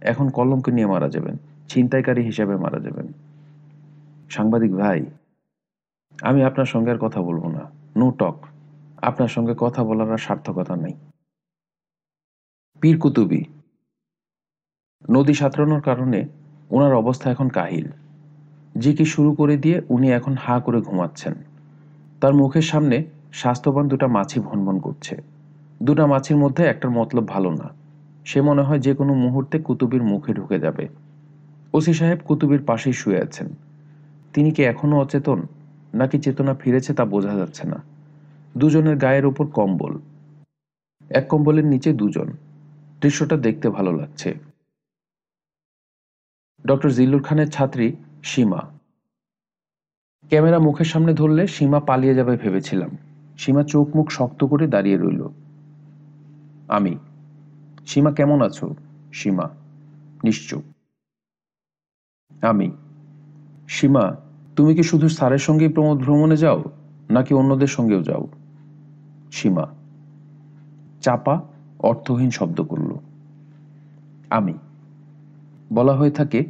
এখন 0.00 0.28
কলঙ্ক 0.28 0.68
নিয়ে 0.68 0.86
মারা 0.86 1.08
যাবেন, 1.08 1.36
ছিনতাইকারী 1.68 2.22
হিসাবে 2.22 2.56
মারা 2.56 2.78
যাবেন। 2.78 3.06
সাংবাদিক 4.30 4.72
ভাই, 4.72 5.06
আমি 6.22 6.42
আপনার 6.42 6.66
সঙ্গে 6.66 6.90
আর 6.90 6.98
কথা 7.00 7.22
বলব 7.22 7.48
না। 7.48 7.70
No 7.96 8.10
talk. 8.10 8.36
আপনার 9.02 9.28
সঙ্গে 9.28 9.54
কথা 9.58 9.84
বলার 9.84 10.12
আর 10.12 10.18
সার্থকতা 10.18 10.76
নেই। 10.76 10.94
পীর 12.80 12.98
কুতুবি 12.98 13.44
নদী 15.10 15.34
সাঁতরানোর 15.34 15.80
কারণে 15.80 16.28
ওনার 16.70 16.94
অবস্থা 16.94 17.30
এখন 17.30 17.48
কাহিল। 17.48 17.88
জিকি 18.78 19.04
শুরু 19.04 19.34
করে 19.34 19.56
দিয়ে 19.56 19.82
উনি 19.88 20.12
এখন 20.12 20.34
হা 20.34 20.60
করে 20.60 20.80
ঘুমাচ্ছেন। 20.80 21.34
তার 22.20 22.34
মুখের 22.34 22.62
সামনে 22.62 23.04
স্বাস্থ্যবান 23.32 23.88
দুটা 23.88 24.06
মাছি 24.06 24.40
ভনভন 24.40 24.78
করছে। 24.78 25.22
দুটা 25.82 26.06
মাছির 26.06 26.36
মধ্যে 26.36 26.64
একটার 26.64 26.90
মতলব 26.90 27.28
ভালো 27.28 27.50
না। 27.50 27.70
সে 28.24 28.40
মনে 28.40 28.62
হয় 28.62 28.78
যে 28.78 28.94
কোনো 28.94 29.14
মুহূর্তে 29.14 29.58
কুতুবির 29.58 30.02
মুখে 30.02 30.34
ঢুকে 30.34 30.58
যাবে। 30.58 30.88
ওসি 31.74 31.94
সাহেব 31.94 32.18
কুতুবির 32.24 32.64
পাশেই 32.64 32.92
শুয়ে 32.92 33.22
আছেন। 33.22 33.48
তিনি 34.32 34.50
কি 34.50 34.62
এখনও 34.62 35.00
অচেতন, 35.00 35.42
নাকি 35.94 36.18
চেতনা 36.18 36.54
ফিরেছে 36.54 36.94
তা 36.94 37.04
বোঝা 37.04 37.34
যাচ্ছে 37.34 37.68
না। 37.68 37.97
দুজনের 38.56 38.96
গায়ের 38.96 39.26
ওপর 39.26 39.46
কম্বল। 39.46 39.98
এক 41.10 41.28
কম্বলের 41.28 41.64
নিচে 41.64 41.92
দুজন। 41.92 42.32
দৃশ্যটা 43.00 43.36
দেখতে 43.36 43.70
ভালো 43.70 43.92
লাগছে। 43.96 44.34
ডক্টর 46.66 46.90
জিল্লুর 46.90 47.22
খানের 47.22 47.50
ছাত্রী 47.50 47.96
সীমা। 48.24 48.70
ক্যামেরা 50.28 50.58
মুখের 50.58 50.84
সামনে 50.84 51.14
ধরলে 51.14 51.46
সীমা 51.46 51.80
পালিয়ে 51.80 52.14
যাবে 52.14 52.36
ভেবেছিলাম। 52.36 52.90
সীমা 53.38 53.64
চোখ 53.64 53.96
মুখ 53.96 54.10
শক্ত 54.10 54.44
করে 54.44 54.66
দাঁড়িয়ে 54.66 54.96
রইল। 54.96 55.28
আমি। 56.68 56.98
সীমা, 57.86 58.12
কেমন 58.12 58.42
আছো? 58.42 58.74
সীমা। 59.12 59.50
নিশ্চুপ। 60.24 60.62
আমি। 62.44 62.72
সীমা, 63.68 64.16
তুমি 64.56 64.74
কি 64.74 64.82
শুধু 64.82 65.08
স্যারের 65.08 65.38
সঙ্গেই 65.38 65.68
প্রমোদ 65.68 65.98
ভ্রমণে 65.98 66.36
যাও, 66.36 66.64
নাকি 67.10 67.34
অন্যদের 67.34 67.66
সঙ্গেও 67.66 68.02
যাও? 68.02 68.28
সীমা। 69.32 69.66
চাপা, 71.00 71.40
অর্থহীন 71.78 72.30
শব্দ 72.30 72.62
করল। 72.62 72.94
আমি। 74.30 74.54
বলা 75.72 75.96
হয়ে 75.96 76.10
থাকে, 76.10 76.44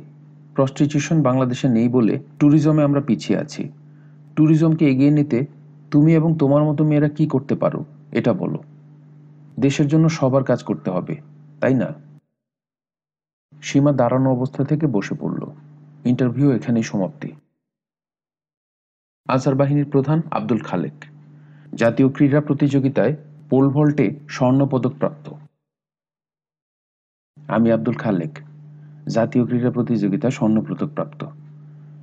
প্রস্টিটিউশন 0.54 1.22
বাংলাদেশে 1.22 1.68
নেই 1.68 1.88
বলে 1.88 2.18
ট্যুরিজমে 2.38 2.82
আমরা 2.82 3.00
পিছিয়ে 3.00 3.38
আছি। 3.38 3.68
ট্যুরিজমকে 4.34 4.90
এগিয়ে 4.90 5.10
নিতে 5.10 5.46
তুমি 5.90 6.14
এবং 6.14 6.36
তোমার 6.38 6.64
মতো 6.64 6.84
মেয়েরা 6.84 7.08
কি 7.08 7.26
করতে 7.26 7.54
পারো, 7.54 7.84
এটা 8.12 8.32
বলো। 8.32 8.62
দেশের 9.60 9.86
জন্য 9.86 10.08
সবার 10.08 10.44
কাজ 10.44 10.62
করতে 10.62 10.90
হবে, 10.90 11.16
তাই 11.60 11.74
না? 11.74 11.94
সীমা 13.62 13.92
দাঁড়ানো 13.92 14.32
অবস্থা 14.32 14.64
থেকে 14.64 14.86
বসে 14.86 15.14
পড়ল। 15.20 15.46
ইন্টারভিউ 16.04 16.52
এখানেই 16.52 16.82
সমাপ্তি। 16.82 17.32
আনসার 19.28 19.54
বাহিনীর 19.54 19.90
প্রধান 19.90 20.22
আব্দুল 20.30 20.58
খালেক। 20.58 21.17
জাতীয় 21.74 22.08
ক্রীড়া 22.08 22.40
প্রতিযোগিতায় 22.40 23.16
পোল 23.50 23.68
ভল্টে 23.68 24.18
স্বর্ণপদক 24.28 24.92
প্রাপ্ত। 24.98 25.30
আমি 27.48 27.72
আব্দুল 27.72 27.94
খালেক, 27.94 28.38
জাতীয় 29.08 29.46
ক্রীড়া 29.46 29.70
প্রতিযোগিতায় 29.70 30.30
স্বর্ণপদক 30.30 30.88
প্রাপ্ত। 30.94 31.24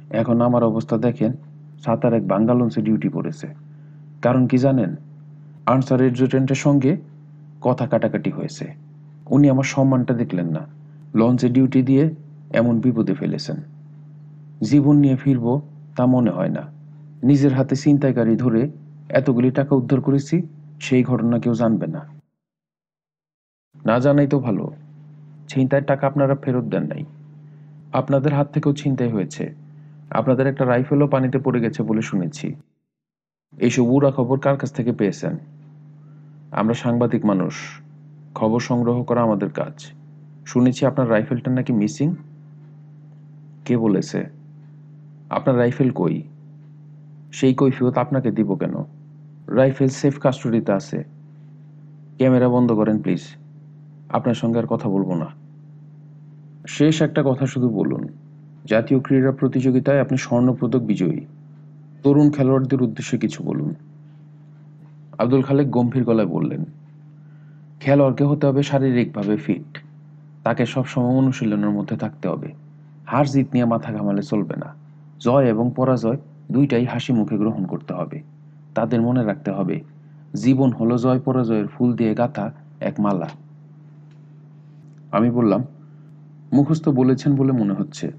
এখন 0.09 0.41
আমার 0.41 0.63
অবস্থা 0.63 0.97
দেখেন, 0.97 1.33
সাঁতার 1.79 2.13
এক 2.13 2.27
বাঙ্গালন্সে 2.27 2.81
ডিউটি 2.81 3.09
পড়েছে। 3.09 3.47
কারণ 4.21 4.47
কি 4.47 4.57
জানেন? 4.57 4.95
আনসার 5.65 6.01
এডজুটেন্টের 6.01 6.55
সঙ্গে 6.55 6.97
কথা 7.61 7.87
কাটাকাটি 7.87 8.31
হয়েছে। 8.31 8.73
উনি 9.29 9.49
আমার 9.49 9.63
সম্মানটা 9.63 10.13
দেখলেন 10.13 10.47
না। 10.47 10.67
লঞ্চে 11.15 11.49
ডিউটি 11.49 11.83
দিয়ে 11.83 12.15
এমন 12.53 12.79
বিপদে 12.79 13.13
ফেলেছেন। 13.13 13.55
জীবন 14.61 14.95
নিয়ে 14.95 15.15
ফিরবো 15.15 15.61
তা 15.95 16.05
মনে 16.05 16.31
হয় 16.31 16.49
না। 16.49 16.61
নিজের 17.23 17.53
হাতে 17.53 17.75
ছিনতাইকারী 17.75 18.35
ধরে 18.35 18.71
এতগুলি 19.09 19.51
টাকা 19.51 19.75
উদ্ধার 19.75 20.01
করেছি, 20.01 20.41
সেই 20.79 21.03
ঘটনা 21.03 21.39
কেউ 21.39 21.53
জানবে 21.53 21.87
না। 21.87 22.07
না 23.85 23.99
জানাই 23.99 24.27
তো 24.27 24.39
ভালো, 24.39 24.71
ছিনতাইয়ের 25.47 25.87
টাকা 25.87 26.07
আপনারা 26.07 26.35
ফেরত 26.35 26.63
দেন 26.63 26.83
নাই। 26.83 27.03
আপনাদের 27.93 28.33
হাত 28.33 28.51
থেকেও 28.51 28.73
ছিনতাই 28.73 29.09
হয়েছে। 29.09 29.55
আপনাদের 30.09 30.47
একটা 30.47 30.65
রাইফেলও 30.65 31.07
পানিতে 31.07 31.39
পড়ে 31.39 31.61
গেছে 31.61 31.83
বলে 31.83 32.01
শুনেছি। 32.01 32.55
এইসব 33.57 33.83
উড়া 33.83 34.11
খবর 34.11 34.39
কার 34.39 34.57
কাছ 34.57 34.73
থেকে 34.73 34.91
পেয়েছেন? 34.91 35.37
আমরা 36.51 36.73
সাংবাদিক 36.73 37.25
মানুষ, 37.25 37.79
খবর 38.35 38.59
সংগ্রহ 38.59 39.03
করা 39.03 39.21
আমাদের 39.21 39.49
কাজ। 39.49 39.91
শুনেছি 40.45 40.85
আপনার 40.85 41.09
রাইফেলটা 41.09 41.51
নাকি 41.51 41.73
মিসিং? 41.73 42.15
কে 43.65 43.77
বলেছে? 43.77 44.25
আপনার 45.29 45.57
রাইফেল 45.57 45.91
কই? 45.91 46.21
সেই 47.35 47.53
কৈফিয়ত 47.53 47.97
আপনাকে 47.97 48.31
দিব 48.31 48.55
কেন? 48.55 48.73
রাইফেল 49.47 49.87
সেফ 49.87 50.19
কাস্টডিতে 50.19 50.71
আছে। 50.71 51.03
ক্যামেরা 52.17 52.49
বন্ধ 52.49 52.71
করেন, 52.71 52.97
প্লিজ। 53.01 53.21
আপনার 54.09 54.35
সঙ্গে 54.35 54.59
আর 54.59 54.67
কথা 54.67 54.89
বলব 54.89 55.13
না। 55.13 55.25
শেষ 56.67 57.01
একটা 57.01 57.23
কথা 57.25 57.45
শুধু 57.45 57.69
বলুন। 57.69 58.07
জাতীয় 58.65 58.99
ক্রীড়া 58.99 59.31
প্রতিযোগিতায় 59.31 60.01
আপনি 60.01 60.17
স্বর্ণপদক 60.17 60.79
বিজয়ী। 60.79 61.25
তরুণ 62.03 62.31
খেলোয়াড়দের 62.31 62.81
উদ্দেশ্যে 62.81 63.17
কিছু 63.17 63.43
বলুন। 63.43 63.75
আব্দুল 65.17 65.41
খালেক 65.41 65.69
গম্ভীর 65.69 66.03
গলায় 66.03 66.27
বললেন, 66.27 66.65
খেলোয়াড়কে 67.81 68.23
হতে 68.23 68.47
হবে 68.47 68.63
শারীরিকভাবে 68.63 69.37
ফিট। 69.37 69.77
তাকে 70.43 70.65
সবসময় 70.65 71.17
অনুশীলনের 71.17 71.69
মধ্যে 71.69 71.95
থাকতে 71.95 72.27
হবে। 72.27 72.53
হার 73.07 73.25
জিত 73.25 73.47
নিয়ে 73.53 73.65
মাথা 73.65 73.93
ঘামালে 73.93 74.21
চলবে 74.21 74.55
না। 74.55 74.73
জয় 75.19 75.45
এবং 75.45 75.71
পরাজয় 75.75 76.17
দুইটাই 76.51 76.85
হাসি 76.85 77.13
মুখে 77.13 77.37
গ্রহণ 77.37 77.65
করতে 77.65 77.93
হবে। 77.93 78.21
তাদের 78.75 79.01
মনে 79.01 79.23
রাখতে 79.23 79.51
হবে, 79.51 79.81
জীবন 80.35 80.71
হলো 80.71 80.97
জয় 80.97 81.19
পরাজয়ের 81.19 81.67
ফুল 81.67 81.93
দিয়ে 81.93 82.15
গাথা 82.15 82.51
এক 82.79 82.99
মালা। 82.99 83.29
আমি 85.11 85.31
বললাম, 85.31 85.63
মুখস্থ 86.53 86.89
বলেছেন 86.89 87.35
বলে 87.35 87.51
মনে 87.51 87.73
হচ্ছে। 87.73 88.11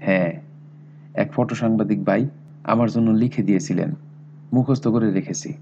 হ্যাঁ 0.00 0.32
এক 1.14 1.32
ফটো 1.32 1.54
সাংবাদিক 1.54 2.04
ভাই 2.04 2.28
আমার 2.64 2.90
জন্য 2.90 3.10
লিখে 3.10 3.42
দিয়েছিলেন। 3.42 3.94
মুখস্থ 4.52 4.88
করে 4.88 5.10
রেখেছি। 5.10 5.54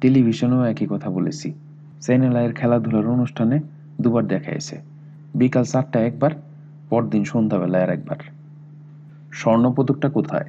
টেলিভিশনেও 0.00 0.62
একই 0.62 0.86
কথা 0.90 1.10
বলেছি। 1.10 1.52
চ্যানেল 2.00 2.36
আয়ের 2.36 2.52
খেলাধুলার 2.52 3.06
অনুষ্ঠানে 3.06 3.60
দুবার 4.00 4.26
দেখাইছে 4.26 4.78
বিকাল 5.34 5.64
চারটা 5.64 6.00
একবার, 6.00 6.30
পরদিন 6.90 7.24
সন্ধ্যাবেলায় 7.24 7.82
আর 7.82 7.90
একবার 7.90 8.16
স্বর্ণপদকটা 9.32 10.08
কোথায়? 10.08 10.44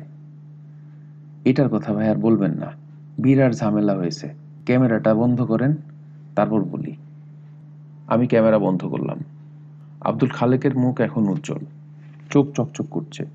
এটার 1.47 1.69
কথা 1.69 1.93
ভাই 1.93 2.09
আর 2.09 2.15
বলবেন 2.15 2.51
না। 2.51 2.71
বিরাট 3.19 3.53
ঝামেলা 3.53 3.95
হয়েছে। 3.95 4.33
ক্যামেরাটা 4.65 5.13
বন্ধ 5.13 5.41
করেন, 5.41 5.75
তারপর 6.35 6.63
বলি। 6.63 6.95
আমি 8.07 8.27
ক্যামেরা 8.27 8.59
বন্ধ 8.59 8.85
করলাম। 8.85 9.17
আব্দুল 10.01 10.29
খালেকের 10.29 10.77
মুখ 10.77 11.01
এখন 11.01 11.27
উজ্জ্বল। 11.27 11.57
চোখ 12.29 12.47
চকচক 12.51 12.85
করছে। 12.91 13.25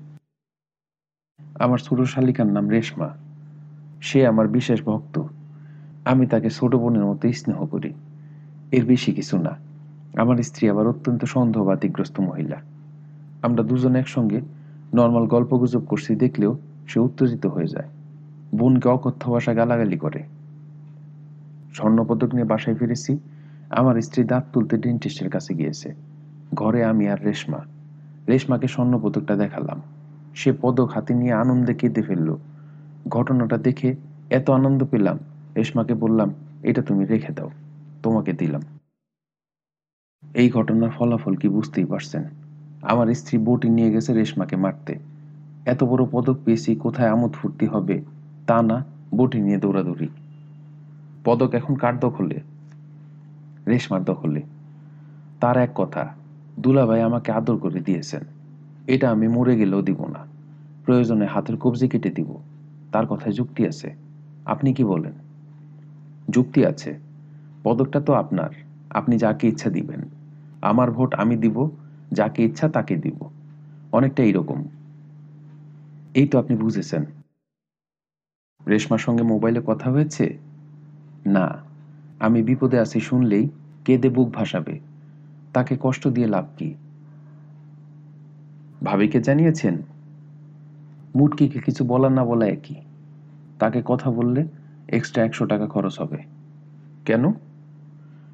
আমার 1.59 1.77
ছোট 1.77 2.01
শালিকার 2.01 2.47
নাম 2.47 2.69
রেশমা। 2.69 3.09
সে 4.01 4.27
আমার 4.27 4.47
বিশেষ 4.47 4.83
ভক্ত। 4.83 5.21
আমি 6.05 6.27
তাকে 6.27 6.49
ছোট 6.49 6.75
বোনের 6.75 7.05
মতো 7.05 7.31
স্নেহ 7.33 7.65
করি। 7.65 7.93
এর 8.71 8.85
বেশি 8.85 9.13
কিছু 9.13 9.37
না। 9.37 9.49
আমার 10.17 10.37
স্ত্রী 10.37 10.69
আবার 10.69 10.87
অত্যন্ত 10.87 11.25
সন্দেহবাতিগ্রস্ত 11.25 12.19
মহিলা। 12.19 12.55
আমরা 13.41 13.63
দুজন 13.63 13.95
একসঙ্গে 13.95 14.41
নর্মাল 14.93 15.27
গল্পগুজব 15.27 15.79
করছি, 15.79 16.15
দেখলেও 16.15 16.57
সে 16.87 16.99
উত্তেজিত 16.99 17.45
হয়ে 17.45 17.67
যায়। 17.67 17.89
বোনকে 18.55 18.89
অকথ্য 18.89 19.31
ভাষা 19.31 19.53
গালাগালি 19.53 19.97
করে। 19.97 20.23
স্বর্ণপদক 21.73 22.33
নিয়ে 22.33 22.45
বাসায় 22.45 22.75
ফিরেছি। 22.75 23.19
আমার 23.69 24.01
স্ত্রী 24.01 24.23
দাঁত 24.23 24.43
তুলতে 24.53 24.77
ডেন্টিস্টের 24.77 25.29
কাছে 25.29 25.53
গিয়েছে। 25.53 25.93
ঘরে 26.53 26.83
আমি 26.83 27.09
আর 27.09 27.23
রেশমা। 27.23 27.59
রেশমাকে 28.27 28.67
স্বর্ণপদকটা 28.67 29.35
দেখালাম। 29.35 29.81
সে 30.35 30.53
পদক 30.61 30.89
হাতে 30.89 31.13
নিয়ে 31.13 31.33
আনন্দে 31.33 31.73
কেঁদে 31.73 32.01
ফেলল। 32.01 32.37
ঘটনাটা 33.07 33.57
দেখে 33.57 33.95
এত 34.29 34.49
আনন্দ 34.49 34.83
পেলাম। 34.91 35.19
রেশমাকে 35.57 35.93
বললাম, 35.93 36.33
এটা 36.63 36.81
তুমি 36.81 37.05
রেখে 37.05 37.33
দাও। 37.33 37.49
তোমাকে 38.03 38.33
দিলাম। 38.33 38.61
এই 40.33 40.49
ঘটনার 40.49 40.89
ফলাফল 40.89 41.35
কি 41.35 41.49
বুঝতেই 41.49 41.85
পারছেন? 41.85 42.23
আমার 42.81 43.13
স্ত্রী 43.13 43.37
বটি 43.37 43.69
নিয়ে 43.69 43.91
গেছে 43.91 44.13
রেশমাকে 44.13 44.55
মারতে। 44.55 44.95
এত 45.65 45.83
বড় 45.83 46.07
পদক 46.11 46.37
পেয়েছি, 46.45 46.75
কোথায় 46.75 47.09
আমোদ 47.09 47.31
ফুর্তি 47.31 47.65
হবে? 47.65 48.01
তা 48.47 48.61
না, 48.61 48.85
বটি 49.15 49.41
নিয়ে 49.41 49.57
দৌড়াদৌড়ি। 49.57 50.07
পদক 51.25 51.53
এখন 51.53 51.75
কার 51.75 51.99
দখলে? 51.99 52.39
রেশমার 53.67 54.03
দখলে। 54.03 54.41
তার 55.39 55.57
এক 55.57 55.69
কথা, 55.75 56.15
দুলাভাই 56.59 57.01
আমাকে 57.01 57.31
আদর 57.31 57.57
করে 57.57 57.79
দিয়েছেন। 57.79 58.23
এটা 58.87 59.11
আমি 59.11 59.27
মরে 59.27 59.57
গেলেও 59.57 59.81
দিব 59.81 60.07
না। 60.07 60.25
প্রয়োজনে 60.85 61.25
হাতের 61.25 61.57
কবজি 61.57 61.87
কেটে 61.87 62.09
দিব। 62.09 62.37
তার 62.91 63.07
কথায় 63.07 63.33
যুক্তি 63.33 63.67
আছে। 63.67 63.93
আপনি 64.45 64.73
কি 64.73 64.83
বলেন? 64.83 65.13
যুক্তি 66.29 66.65
আছে। 66.65 66.99
পদকটা 67.63 68.01
তো 68.01 68.13
আপনার। 68.13 68.49
আপনি 68.89 69.17
যাকে 69.17 69.47
ইচ্ছা 69.47 69.69
দিবেন। 69.69 69.99
আমার 70.61 70.91
ভোট 70.91 71.13
আমি 71.13 71.35
দিব, 71.37 71.69
যাকে 72.11 72.43
ইচ্ছা 72.43 72.69
তাকে 72.69 72.95
দিব। 72.95 73.29
অনেকটা 73.91 74.23
এইরকম। 74.23 74.63
এই 76.13 76.27
তো 76.27 76.39
আপনি 76.39 76.57
বুঝেছেন। 76.57 77.05
রেশমার 78.67 78.99
সঙ্গে 78.99 79.23
মোবাইলে 79.23 79.61
কথা 79.65 79.91
হয়েছে? 79.91 80.37
না। 81.25 81.57
আমি 82.19 82.43
বিপদে 82.43 82.79
আছি 82.79 82.99
শুনলেই 82.99 83.49
কেঁদে 83.85 84.09
বুক 84.09 84.29
ভাসাবে। 84.33 84.79
তাকে 85.53 85.77
কষ্ট 85.79 86.07
দিয়ে 86.07 86.27
লাভ 86.27 86.45
কি? 86.57 86.73
ভাবিকে 88.83 89.21
জানিয়েছেন? 89.21 89.81
মুটকিকে 91.15 91.59
কিছু 91.59 91.83
বলার 91.83 92.11
না 92.11 92.25
বলা 92.25 92.45
একই। 92.45 92.75
তাকে 93.59 93.81
কথা 93.85 94.11
বললে 94.11 94.47
এক্সট্রা 94.87 95.23
একশো 95.23 95.45
টাকা 95.45 95.67
খরচ 95.67 96.01
হবে। 96.01 96.17
কেন? 97.05 97.31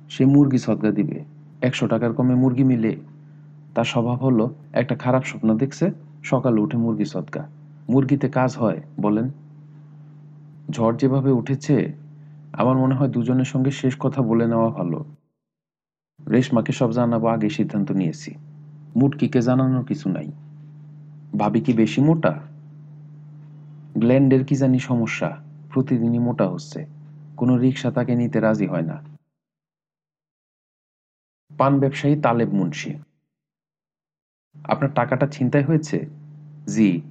সে 0.10 0.26
মুরগি 0.26 0.58
সদগা 0.58 0.92
দিবে। 0.92 1.24
একশো 1.62 1.88
টাকার 1.88 2.14
কমে 2.14 2.36
মুরগি 2.36 2.64
মিলে। 2.64 2.96
তার 3.76 3.86
স্বভাব 3.86 4.20
হলো, 4.20 4.56
একটা 4.74 4.96
খারাপ 4.96 5.24
স্বপ্ন 5.24 5.58
দেখছে, 5.58 5.92
সকালে 6.24 6.62
উঠে 6.62 6.78
মুরগি 6.78 7.06
সদগা 7.06 7.48
মুরগিতে 7.90 8.30
কাজ 8.30 8.58
হয়, 8.58 8.82
বলেন। 9.02 9.30
ঝড় 10.72 10.98
যেভাবে 10.98 11.32
উঠেছে, 11.32 11.94
আমার 12.54 12.78
মনে 12.78 12.96
হয় 12.96 13.08
দুজনের 13.08 13.46
সঙ্গে 13.46 13.72
শেষ 13.72 13.96
কথা 14.00 14.22
বলে 14.22 14.48
নেওয়া 14.48 14.70
ভালো। 14.70 15.06
রেশমাকে 16.28 16.72
সব 16.72 16.91
জানাব 16.91 17.28
আগে 17.28 17.50
সিদ্ধান্ত 17.50 17.91
নিয়েছি। 17.91 18.36
মুটকিকে 18.96 19.41
জানানোর 19.41 19.86
কিছু 19.86 20.10
নাই। 20.10 20.32
ভাবি 21.40 21.62
কি 21.62 21.74
বেশি 21.74 22.02
মোটা? 22.02 22.40
গ্ল্যান্ডের 23.98 24.46
কি 24.46 24.56
জানি 24.56 24.80
সমস্যা, 24.80 25.41
প্রতিদিনই 25.74 26.20
মোটা 26.20 26.50
হচ্ছে। 26.50 26.86
কোনো 27.38 27.58
রিক্সা 27.58 27.91
তাকে 27.91 28.16
নিতে 28.16 28.40
রাজি 28.40 28.68
হয় 28.68 28.82
না। 28.82 29.04
পান 31.58 31.80
ব্যবসায়ী 31.80 32.22
তালেব 32.22 32.54
মুন্সি। 32.54 32.96
আপনার 34.64 34.94
টাকাটা 34.94 35.28
ছিনতাই 35.28 35.64
হয়েছে? 35.64 36.06
জি। 36.68 37.02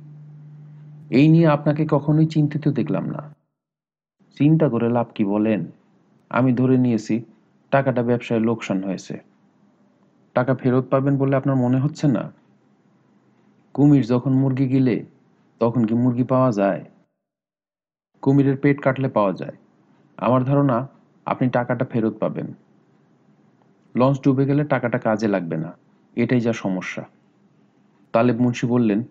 এই 1.10 1.28
নিয়ে 1.28 1.46
আপনাকে 1.46 1.86
কখনোই 1.90 2.26
চিন্তিত 2.26 2.68
দেখলাম 2.68 3.06
না। 3.06 3.37
চিন্তা 4.36 4.68
করে 4.68 4.88
লাভ 4.88 5.06
কি 5.14 5.24
বলেন? 5.24 5.66
আমি 6.30 6.52
ধরে 6.52 6.76
নিয়েছি, 6.78 7.24
টাকাটা 7.70 8.02
ব্যবসায় 8.02 8.40
লোকসান 8.40 8.84
হয়েছে। 8.84 9.20
টাকা 10.34 10.54
ফেরত 10.54 10.86
পাবেন 10.90 11.18
বলে 11.18 11.36
আপনার 11.36 11.56
মনে 11.56 11.78
হচ্ছে 11.78 12.08
না? 12.08 12.32
কুমির 13.74 14.06
যখন 14.06 14.32
মুরগি 14.32 14.68
গিলে, 14.68 15.04
তখন 15.58 15.84
কি 15.84 15.94
মুরগি 15.94 16.24
পাওয়া 16.24 16.52
যায়? 16.52 16.84
কুমিরের 18.22 18.56
পেট 18.56 18.80
কাটলে 18.80 19.08
পাওয়া 19.08 19.32
যায়। 19.32 19.56
আমার 20.16 20.44
ধারণা, 20.44 20.88
আপনি 21.26 21.50
টাকাটা 21.50 21.84
ফেরত 21.84 22.14
পাবেন। 22.20 22.54
লঞ্চ 23.96 24.20
ডুবে 24.24 24.46
গেলে 24.46 24.64
টাকাটা 24.64 24.98
কাজে 24.98 25.28
লাগবে 25.28 25.56
না। 25.56 25.72
এটাই 26.16 26.40
যা 26.40 26.52
সমস্যা। 26.52 27.04
তালেব 28.12 28.40
মুন্সি 28.40 28.66
বললেন, 28.66 29.02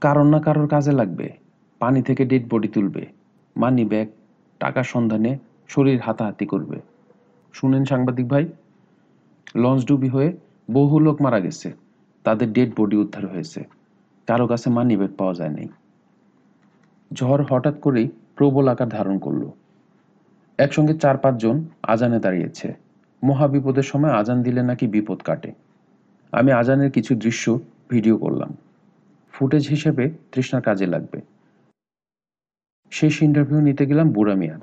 কারণ 0.00 0.26
না 0.28 0.40
কারোর 0.40 0.68
কাজে 0.68 0.92
লাগবে। 0.92 1.30
পানি 1.78 2.02
থেকে 2.02 2.24
ডেড 2.24 2.54
বডি 2.54 2.68
তুলবে। 2.68 3.06
মানি 3.56 3.84
ব্যাগ 3.84 4.08
টাকার 4.64 4.84
সন্ধানে 4.84 5.32
শরীর 5.68 6.00
হাতাহাতি 6.00 6.46
করবে। 6.46 6.78
শুনেন 7.52 7.84
সাংবাদিক 7.84 8.26
ভাই 8.28 8.44
লঞ্চ 9.56 9.84
ডুবি 9.84 10.08
হয়ে 10.08 10.30
বহু 10.72 10.98
লোক 10.98 11.22
মারা 11.22 11.40
গেছে। 11.40 11.72
তাদের 12.24 12.52
ডেড 12.52 12.70
বডি 12.76 12.96
উদ্ধার 12.96 13.26
হয়েছে। 13.26 13.60
কারও 14.26 14.46
কাছে 14.46 14.70
মানি 14.70 14.96
ব্যাগ 14.96 15.12
পাওয়া 15.18 15.34
যায় 15.34 15.50
নাই 15.50 15.68
ঝড় 17.14 17.42
হঠাৎ 17.50 17.80
করেই 17.80 18.08
প্রবল 18.36 18.68
আকার 18.68 18.88
ধারণ 18.88 19.18
করল। 19.18 19.42
একসঙ্গে 20.58 20.94
চার 20.94 21.16
পাঁচজন 21.16 21.56
আজানে 21.82 22.18
দাঁড়িয়েছে। 22.20 22.74
মহাবিপদের 23.22 23.82
সময় 23.82 24.10
আজান 24.10 24.42
দিলে 24.42 24.62
নাকি 24.62 24.86
বিপদ 24.86 25.18
কাটে। 25.24 25.50
আমি 26.32 26.52
আজানের 26.52 26.90
কিছু 26.90 27.14
দৃশ্য 27.14 27.60
ভিডিও 27.88 28.16
করলাম। 28.18 28.50
ফুটেজ 29.32 29.68
হিসেবে 29.68 30.04
তৃষ্ণার 30.32 30.62
কাজে 30.62 30.86
লাগবে। 30.86 31.33
শেষ 32.90 33.22
ইন্টারভিউ 33.22 33.60
নিতে 33.60 33.86
গেলাম 33.86 34.10
বুড়া 34.10 34.34
মিয়ার। 34.34 34.58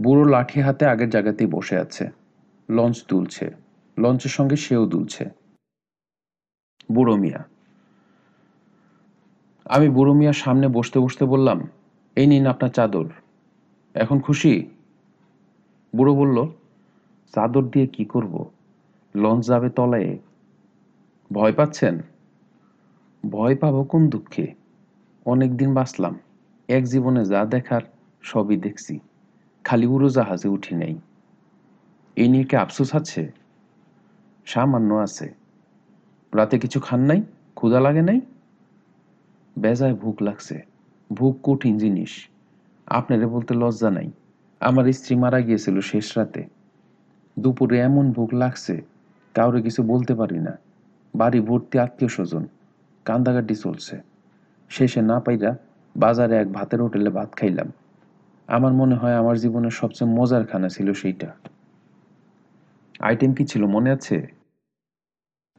বুড়ো 0.00 0.24
লাঠি 0.24 0.60
হাতে 0.60 0.86
আগের 0.86 1.10
জায়গাতেই 1.10 1.46
বসে 1.46 1.78
আছে। 1.78 2.10
লঞ্চ 2.70 3.04
দুলছে। 3.08 3.50
লঞ্চের 3.98 4.30
সঙ্গে 4.30 4.56
সেও 4.56 4.86
দুলছে। 4.86 5.24
বুড়ো 6.92 7.16
মিয়া। 7.16 7.48
আমি 9.64 9.88
বুড়ো 9.88 10.14
মিয়ার 10.14 10.32
সামনে 10.32 10.68
বসতে 10.68 10.98
বসতে 11.00 11.24
বললাম, 11.24 11.68
এই 12.16 12.26
নিন 12.26 12.46
আপনার 12.46 12.70
চাদর। 12.70 13.08
এখন 13.94 14.20
খুশি? 14.20 14.70
বুড়ো 15.96 16.14
বলল, 16.14 16.46
চাদর 17.34 17.64
দিয়ে 17.64 17.86
কি 17.86 18.04
করব? 18.04 18.50
লঞ্চ 19.14 19.46
যাবে 19.46 19.70
তলায়। 19.70 20.18
ভয় 21.32 21.52
পাচ্ছেন? 21.52 22.02
ভয় 23.30 23.56
পাবো 23.56 23.84
কোন 23.84 24.08
দুঃখে? 24.08 24.54
অনেক 25.26 25.56
দিন 25.56 25.74
বাঁচলাম। 25.74 26.18
এক 26.68 26.84
জীবনে 26.84 27.24
যা 27.24 27.44
দেখার 27.44 27.80
সবই 28.22 28.56
দেখছি। 28.56 28.98
খালি 29.64 29.86
উড়োজাহাজে 29.86 30.48
উঠি 30.48 30.74
নেই। 30.74 30.98
এ 32.16 32.28
নিয়ে 32.28 32.44
কি 32.44 32.56
আফসোস 32.56 32.94
আছে? 32.94 33.32
সামান্য 34.44 34.94
আছে। 34.94 35.34
রাতে 36.34 36.58
কিছু 36.58 36.80
খান 36.80 37.00
নাই? 37.00 37.22
ক্ষুধা 37.54 37.80
লাগে 37.80 38.02
নাই? 38.02 38.20
বেজায় 39.58 39.94
ভুক 39.94 40.22
লাগছে। 40.22 40.62
ভুক 41.12 41.38
কঠিন 41.42 41.78
জিনিস। 41.78 42.28
আপনারে 42.86 43.26
বলতে 43.26 43.54
লজ্জা 43.54 43.90
নাই। 43.90 44.10
আমার 44.60 44.92
স্ত্রী 44.92 45.16
মারা 45.16 45.40
গিয়েছিল 45.40 45.80
শেষ 45.80 46.18
রাতে। 46.18 46.44
দুপুরে 47.38 47.78
এমন 47.78 48.12
ভুক 48.12 48.34
লাগছে, 48.34 48.82
কাউরে 49.34 49.62
কিছু 49.62 49.82
বলতে 49.82 50.14
পারি 50.14 50.38
না। 50.38 50.58
বাড়ি 51.14 51.40
ভর্তি 51.40 51.78
আত্মীয় 51.78 52.08
স্বজন। 52.08 52.46
কান্দাকাটি 53.04 53.54
চলছে। 53.54 54.00
শেষে 54.68 55.02
না 55.02 55.20
পাইরা 55.20 55.56
বাজারে 55.98 56.36
এক 56.36 56.52
ভাতের 56.52 56.82
হোটেলে 56.82 57.10
ভাত 57.10 57.32
খাইলাম। 57.32 57.72
আমার 58.46 58.72
মনে 58.72 58.94
হয় 58.94 59.14
আমার 59.14 59.38
জীবনের 59.38 59.70
সবচেয়ে 59.70 60.10
মজার 60.10 60.46
খানা 60.46 60.68
ছিল 60.68 60.92
সেইটা। 60.92 61.34
আইটেম 63.00 63.34
কি 63.34 63.44
ছিল 63.44 63.66
মনে 63.66 63.90
আছে? 63.90 64.26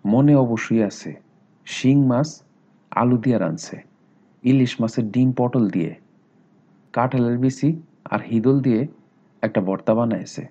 মনে 0.05 0.35
অবশ্যই 0.35 0.83
আছে। 0.83 1.21
শিং 1.65 2.05
মাছ, 2.05 2.43
আলু 2.91 3.17
দিয়ে 3.17 3.37
রানছে 3.37 3.83
ইলিশ 4.43 4.81
মাছের 4.81 5.11
ডিম 5.11 5.33
পটল 5.37 5.69
দিয়ে। 5.69 5.95
কাঁঠালের 6.93 7.37
বিচি 7.37 7.81
আর 8.05 8.19
হিদল 8.21 8.59
দিয়ে 8.59 8.87
একটা 9.41 9.61
ভর্তা 9.61 9.93
বানাইছে। 9.93 10.47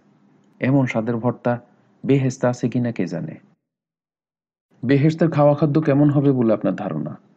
এমন 0.60 0.86
স্বাদের 0.86 1.16
ভর্তা 1.16 1.60
বেহেস্তা 2.06 2.48
আছে 2.48 2.68
কিনা 2.68 2.92
কে 2.92 3.06
জানে? 3.06 3.34
বেহেস্তের 4.84 5.30
খাওয়া 5.30 5.54
খাদ্য 5.54 5.80
কেমন 5.80 6.10
হবে 6.10 6.32
বলে 6.32 6.52
আপনার 6.52 6.74
ধারণা? 6.74 7.27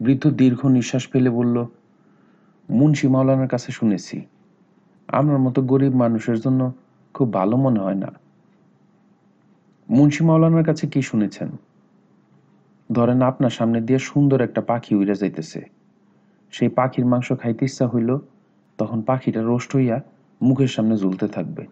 বৃদ্ধ 0.00 0.30
দীর্ঘ 0.30 0.66
নিঃশ্বাস 0.66 1.08
ফেলে 1.08 1.30
বলল, 1.30 1.66
মুন্সি 2.70 3.08
মাওলানার 3.08 3.48
কাছে 3.48 3.72
শুনেছি। 3.72 4.26
আপনার 5.08 5.38
মতো 5.38 5.62
গরিব 5.62 5.94
মানুষের 5.94 6.40
জন্য 6.40 6.72
খুব 7.14 7.32
ভালো 7.32 7.56
মনে 7.56 7.80
হয় 7.80 7.94
না। 7.94 8.12
মুন্সি 9.90 10.24
মাওলানার 10.24 10.64
কাছে 10.64 10.86
কি 10.86 11.02
শুনেছেন? 11.02 11.48
ধরেন 12.92 13.22
আপনার 13.22 13.50
সামনে 13.50 13.80
দিয়ে 13.80 13.98
সুন্দর 13.98 14.40
একটা 14.40 14.60
পাখি 14.60 14.94
উড়ে 14.94 15.14
যাইতেছে। 15.14 15.64
সেই 16.50 16.68
পাখির 16.68 17.06
মাংস 17.06 17.32
খাইতে 17.32 17.64
ইচ্ছা 17.64 17.88
হইল, 17.88 18.18
তখন 18.78 19.02
পাখিটা 19.02 19.42
রোস্ট 19.42 19.76
হইয়া 19.76 20.00
মুখের 20.42 20.68
সামনে 20.68 20.96
ঝুলতে 20.96 21.28
থাকবে। 21.28 21.66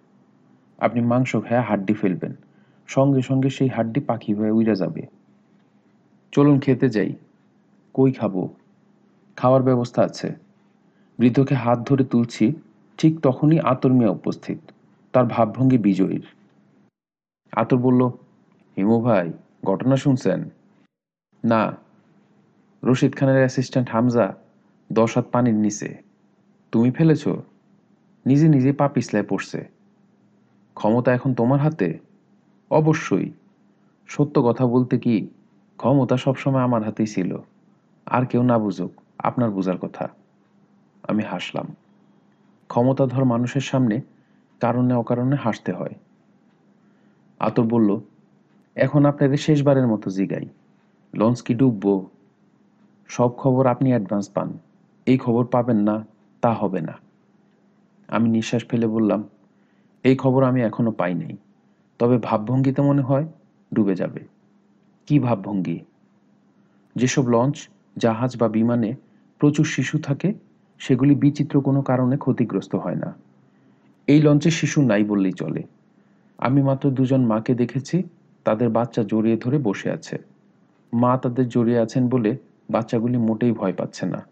আপনি 0.78 1.01
মাংস 1.01 1.36
খায়া 1.36 1.62
হাড্ডি 1.62 1.94
ফেলবেন। 1.94 2.35
সঙ্গে 2.86 3.23
সঙ্গে 3.23 3.51
সেই 3.51 3.69
হাড্ডি 3.69 4.01
পাখি 4.01 4.35
হয়ে 4.35 4.51
উড়ে 4.51 4.74
যাবে। 4.74 5.03
চলুন 6.32 6.61
খেতে 6.61 6.89
যাই। 6.89 7.12
কই 7.94 8.12
খাব? 8.12 8.48
খাওয়ার 9.36 9.62
ব্যবস্থা 9.62 10.02
আছে। 10.02 10.35
বৃদ্ধকে 11.19 11.55
হাত 11.55 11.78
ধরে 11.78 12.05
তুলছি, 12.05 12.52
ঠিক 12.98 13.20
তখনই 13.20 13.59
আতর 13.60 13.93
মিয়া 13.93 14.10
উপস্থিত। 14.10 14.59
তার 15.12 15.24
ভাবভঙ্গি 15.24 15.78
বিজয়ীর। 15.78 16.27
আতর 17.52 17.77
বলল, 17.77 18.02
হিমু 18.77 19.01
ভাই, 19.01 19.32
ঘটনা 19.64 19.97
শুনছেন? 19.97 20.51
না। 21.44 21.77
রশিদ 22.85 23.16
খানের 23.16 23.36
অ্যাসিস্ট্যান্ট 23.36 23.90
হামজা 23.90 24.35
দশ 24.93 25.16
হাত 25.16 25.27
পানির 25.32 25.55
নিচে, 25.55 26.02
তুমি 26.73 26.90
ফেলেছ। 26.90 27.28
নিজে 28.27 28.48
নিজে 28.48 28.73
পা 28.73 28.89
পিছলায় 28.89 29.27
পড়ছে। 29.27 29.69
ক্ষমতা 30.74 31.14
এখন 31.14 31.35
তোমার 31.35 31.60
হাতে? 31.60 31.98
অবশ্যই। 32.70 33.31
সত্য 34.06 34.43
কথা 34.43 34.66
বলতে 34.66 34.98
কি, 34.98 35.28
ক্ষমতা 35.77 36.16
সবসময় 36.16 36.62
আমার 36.62 36.82
হাতেই 36.82 37.06
ছিল। 37.06 37.39
আর 38.12 38.26
কেউ 38.26 38.43
না 38.43 38.59
বুঝুক, 38.59 38.93
আপনার 39.18 39.51
বোঝার 39.51 39.78
কথা। 39.78 40.09
আমি 41.02 41.22
হাসলাম। 41.22 41.76
ক্ষমতাধর 42.68 43.24
মানুষের 43.24 43.60
সামনে 43.60 44.01
কারণে 44.60 44.94
অকারণে 44.94 45.36
হাসতে 45.36 45.72
হয়। 45.72 45.94
আতর 47.40 47.62
বলল, 47.62 48.01
এখন 48.74 49.05
আপনাকে 49.05 49.36
শেষবারের 49.36 49.86
মতো 49.86 50.10
জিগাই। 50.10 50.48
লঞ্চ 51.14 51.43
কি 51.43 51.55
ডুববো। 51.55 52.06
সব 53.09 53.36
খবর 53.36 53.66
আপনি 53.66 53.90
অ্যাডভান্স 53.90 54.28
পান। 54.28 54.59
এই 55.06 55.18
খবর 55.18 55.47
পাবেন 55.47 55.76
না, 55.76 56.06
তা 56.40 56.52
হবে 56.52 56.80
না। 56.80 56.93
আমি 58.09 58.28
নিঃশ্বাস 58.28 58.64
ফেলে 58.64 58.86
বললাম, 58.86 59.28
এই 60.02 60.16
খবর 60.16 60.44
আমি 60.44 60.62
এখনও 60.62 60.93
পাই 60.93 61.14
নাই। 61.14 61.36
তবে 61.98 62.18
ভাবভঙ্গিতে 62.18 62.82
মনে 62.82 63.02
হয় 63.02 63.26
ডুবে 63.74 63.94
যাবে। 63.94 64.20
কি 65.06 65.18
ভাবভঙ্গি? 65.18 65.80
যেসব 66.97 67.28
লঞ্চ 67.28 67.68
জাহাজ 67.97 68.36
বা 68.36 68.48
বিমানে 68.48 68.94
প্রচুর 69.39 69.66
শিশু 69.66 69.98
থাকে, 69.98 70.35
সেগুলি 70.78 71.14
বিচিত্র 71.14 71.60
কোনো 71.60 71.82
কারণে 71.82 72.16
ক্ষতিগ্রস্ত 72.16 72.74
হয় 72.74 72.94
না। 72.94 73.14
এই 74.06 74.23
লঞ্চে 74.23 74.51
শিশু 74.51 74.82
নাই 74.82 75.05
বললেই 75.05 75.32
চলে। 75.32 75.62
আমি 76.39 76.62
মাত্র 76.62 76.90
দুজন 76.90 77.27
মাকে 77.27 77.55
দেখেছি, 77.55 78.02
তাদের 78.44 78.69
বাচ্চা 78.69 79.02
জড়িয়ে 79.02 79.36
ধরে 79.36 79.59
বসে 79.59 79.90
আছে। 79.90 80.19
মা 80.93 81.19
তাদের 81.19 81.48
জড়িয়ে 81.48 81.78
আছেন 81.78 82.09
বলে 82.09 82.36
বাচ্চাগুলি 82.70 83.19
মোটেই 83.19 83.52
ভয় 83.52 83.73
পাচ্ছে 83.73 84.06
না। 84.06 84.27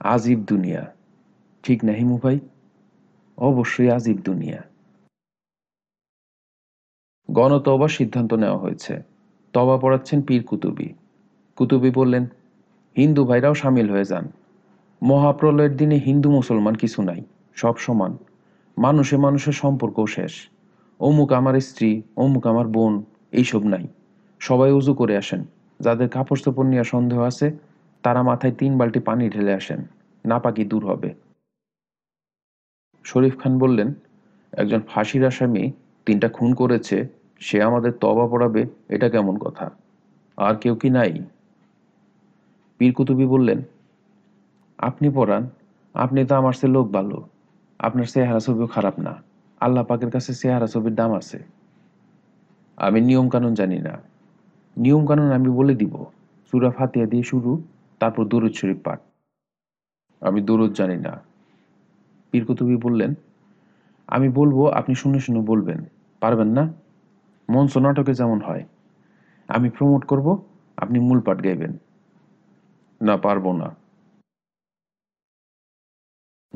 আজীব 0.00 0.38
দুনিয়া। 0.38 0.94
ঠিক 1.62 1.84
না 1.84 1.92
হিমু 1.92 2.18
ভাই 2.18 2.40
অবশ্যই 3.38 3.90
আজীব 3.90 4.16
দুনিয়া। 4.16 4.62
গণতবার 7.30 7.88
সিদ্ধান্ত 7.88 8.34
নেওয়া 8.34 8.58
হয়েছে। 8.58 9.02
তবা 9.52 9.78
পড়াচ্ছেন 9.78 10.22
পীর 10.22 10.44
কুতুবি 10.44 10.94
কুতুবি 11.60 11.90
বললেন, 11.90 12.26
হিন্দু 12.96 13.24
ভাইরাও 13.24 13.54
সামিল 13.54 13.90
হয়ে 13.90 14.04
যান। 14.04 14.32
মহাপ্রলয়ের 15.02 15.76
দিনে 15.76 15.96
হিন্দু 15.98 16.30
মুসলমান 16.30 16.74
কিছু 16.74 17.02
নাই, 17.02 17.20
সব 17.54 17.76
সমান। 17.76 18.16
মানুষে 18.78 19.16
মানুষের 19.16 19.52
সম্পর্কও 19.52 20.06
শেষ। 20.06 20.48
অমুক 21.00 21.32
আমার 21.32 21.60
স্ত্রী, 21.60 22.02
অমুক 22.16 22.46
আমার 22.46 22.66
বোন, 22.66 23.04
এইসব 23.32 23.62
নাই। 23.66 23.88
সবাই 24.38 24.70
উজু 24.72 24.94
করে 24.94 25.16
আসেন। 25.16 25.44
যাদের 25.80 26.08
কাপড় 26.08 26.40
চোপড় 26.44 26.68
নিয়ে 26.68 26.84
সন্দেহ 26.84 27.20
আছে, 27.20 27.52
তারা 28.02 28.22
মাথায় 28.22 28.52
তিন 28.52 28.78
বালতি 28.78 29.00
পানি 29.00 29.30
ঢেলে 29.30 29.52
আসেন। 29.54 29.80
নাপাকি 30.26 30.64
দূর 30.64 30.86
হবে। 30.86 31.14
শরীফ 33.04 33.42
খান 33.42 33.58
বললেন, 33.58 33.94
একজন 34.52 34.80
ফাঁসির 34.80 35.26
আসামি 35.26 35.72
তিনটা 36.06 36.28
খুন 36.28 36.54
করেছে, 36.54 37.08
সে 37.38 37.62
আমাদের 37.62 37.92
তবা 37.92 38.28
পড়াবে, 38.28 38.66
এটা 38.88 39.08
কেমন 39.08 39.38
কথা? 39.38 39.70
আর 40.36 40.54
কেউ 40.54 40.74
কি 40.74 40.90
নাই? 40.90 41.12
পীর 42.80 42.92
কুতুবি 42.92 43.26
বললেন, 43.26 43.62
আপনি 44.78 45.10
পড়ান 45.14 45.48
আপনি 45.94 46.24
তো 46.24 46.34
আমার 46.34 46.52
সে 46.52 46.66
লোক 46.66 46.90
ভালো 46.90 47.28
আপনার 47.78 48.04
চেহারা 48.04 48.40
ছবিও 48.40 48.66
খারাপ 48.66 49.00
না। 49.00 49.22
আল্লাহ 49.60 49.84
পাকের 49.84 50.10
কাছে 50.10 50.34
চেহারা 50.34 50.66
ছবির 50.66 50.94
দাম 50.94 51.14
আছে। 51.14 51.44
আমি 52.76 53.00
নিয়ম 53.00 53.28
কানুন 53.28 53.54
জানি 53.54 53.78
না। 53.78 53.98
নিয়ম 54.76 55.06
কানুন 55.06 55.32
আমি 55.32 55.48
বলে 55.48 55.74
দিব। 55.74 56.04
সুরা 56.50 56.70
ফাতিয়া 56.70 57.06
দিয়ে 57.06 57.22
শুরু, 57.22 57.62
তারপর 57.98 58.24
দরুদ 58.24 58.52
শরীফ 58.52 58.76
পাঠ। 58.84 59.00
আমি 60.20 60.40
দরুদ 60.40 60.72
জানি 60.72 60.96
না। 60.96 61.20
পীর 62.30 62.44
কুতুবি 62.44 62.76
বললেন, 62.76 63.14
আমি 64.06 64.28
বলব, 64.28 64.68
আপনি 64.68 64.94
শুনে 64.94 65.20
শুনে 65.20 65.40
বলবেন। 65.40 65.84
পারবেন 66.20 66.48
না? 66.48 66.72
মঞ্চ 67.50 67.76
নাটকে 67.76 68.14
যেমন 68.14 68.40
হয়। 68.40 68.64
আমি 69.48 69.70
প্রমোট 69.70 70.04
করব, 70.04 70.42
আপনি 70.76 70.98
মূল 70.98 71.20
পাঠ 71.20 71.44
গাইবেন। 71.44 71.78
না 73.02 73.16
পারব 73.16 73.56
না। 73.56 73.76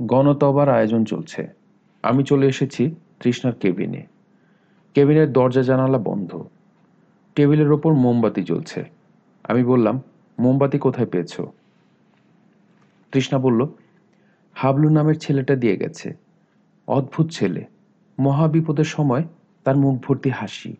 গণতবার 0.00 0.68
আয়োজন 0.68 1.04
চলছে। 1.04 1.48
আমি 2.02 2.24
চলে 2.24 2.46
এসেছি 2.46 2.94
তৃষ্ণার 3.20 3.54
কেবিনে। 3.54 4.06
কেবিনের 4.94 5.32
দরজা 5.32 5.62
জানালা 5.62 5.98
বন্ধ। 5.98 6.44
টেবিলের 7.34 7.72
ওপর 7.72 7.94
মোমবাতি 7.94 8.42
জ্বলছে। 8.42 8.84
আমি 9.44 9.64
বললাম, 9.64 10.00
মোমবাতি 10.38 10.78
কোথায় 10.78 11.06
পেয়েছ? 11.06 11.40
তৃষ্ণা 13.12 13.40
বলল, 13.40 13.66
হাবলু 14.54 14.88
নামের 14.88 15.18
ছেলেটা 15.18 15.56
দিয়ে 15.56 15.76
গেছে। 15.76 16.14
অদ্ভুত 16.86 17.30
ছেলে। 17.30 17.64
মহাবিপদের 18.18 18.84
সময় 18.84 19.24
তার 19.64 19.76
মুখ 19.76 20.02
ভর্তি 20.02 20.30
হাসি। 20.30 20.76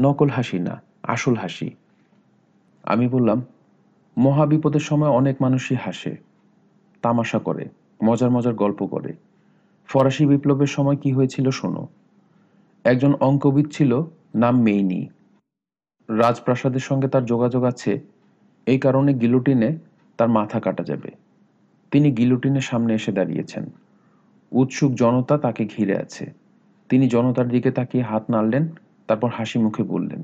নকল 0.00 0.28
হাসি 0.28 0.58
না, 0.58 0.82
আসল 1.02 1.34
হাসি। 1.34 1.70
আমি 2.82 3.08
বললাম 3.08 3.42
মহা 4.18 4.46
বিপদের 4.46 4.80
সময় 4.80 5.08
অনেক 5.08 5.42
মানুষই 5.42 5.74
হাসে, 5.74 6.16
তামাশা 7.02 7.38
করে, 7.38 7.68
মজার 8.04 8.30
মজার 8.30 8.54
গল্প 8.54 8.86
করে। 8.86 9.12
ফরাসি 9.86 10.26
বিপ্লবের 10.26 10.66
সময় 10.66 10.96
কি 10.96 11.12
হয়েছিল 11.12 11.50
শোনো। 11.50 11.88
একজন 12.84 13.14
অঙ্কবিদ 13.14 13.66
ছিল, 13.72 14.02
নাম 14.34 14.62
মেইনি। 14.62 15.08
রাজপ্রাসাদের 16.08 16.80
সঙ্গে 16.80 17.08
তার 17.08 17.24
যোগাযোগ 17.24 17.64
আছে, 17.64 18.00
এই 18.66 18.78
কারণে 18.78 19.14
গিলোটিনে 19.14 19.78
তার 20.16 20.28
মাথা 20.28 20.60
কাটা 20.60 20.84
যাবে। 20.84 21.10
তিনি 21.90 22.12
গিলোটিনের 22.12 22.60
সামনে 22.60 22.94
এসে 22.94 23.12
দাঁড়িয়েছেন। 23.12 23.70
উৎসুক 24.52 24.92
জনতা 24.92 25.38
তাকে 25.38 25.64
ঘিরে 25.64 25.98
আছে। 25.98 26.32
তিনি 26.88 27.08
জনতার 27.08 27.48
দিকে 27.48 27.70
তাকিয়ে 27.70 28.04
হাত 28.04 28.30
নাড়লেন, 28.30 28.68
তারপর 29.06 29.30
হাসি 29.30 29.58
মুখে 29.58 29.82
বললেন, 29.82 30.22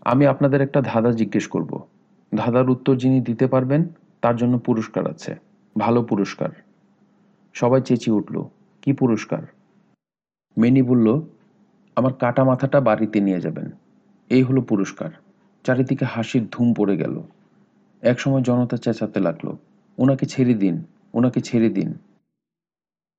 আমি 0.00 0.26
আপনাদের 0.26 0.60
একটা 0.60 0.80
ধাঁধা 0.80 1.12
জিজ্ঞেস 1.12 1.46
করব। 1.46 1.82
ধাঁধার 2.36 2.70
উত্তর 2.70 2.96
যিনি 2.96 3.20
দিতে 3.20 3.46
পারবেন, 3.46 3.84
তার 4.22 4.36
জন্য 4.36 4.58
পুরস্কার 4.58 5.10
আছে। 5.10 5.34
ভালো 5.78 6.02
পুরস্কার। 6.02 6.48
সবাই 7.54 7.82
চেঁচিয়ে 7.82 8.16
উঠল, 8.16 8.44
কি 8.82 8.92
পুরস্কার? 8.92 9.42
মেনি 10.58 10.82
বলল, 10.82 11.20
আমার 11.96 12.14
কাটা 12.14 12.44
মাথাটা 12.44 12.80
বাড়িতে 12.80 13.20
নিয়ে 13.20 13.40
যাবেন। 13.40 13.70
এই 14.30 14.42
হলো 14.42 14.60
পুরস্কার। 14.60 15.10
চারিদিকে 15.64 16.04
হাসির 16.04 16.46
ধুম 16.52 16.74
পড়ে 16.74 16.96
গেল। 16.96 17.22
একসময় 18.02 18.42
জনতা 18.42 18.76
চেঁচাতে 18.76 19.20
লাগল, 19.20 19.56
ওনাকে 19.98 20.26
ছেড়ে 20.26 20.54
দিন, 20.54 20.84
ওনাকে 21.14 21.40
ছেড়ে 21.40 21.68
দিন। 21.68 21.94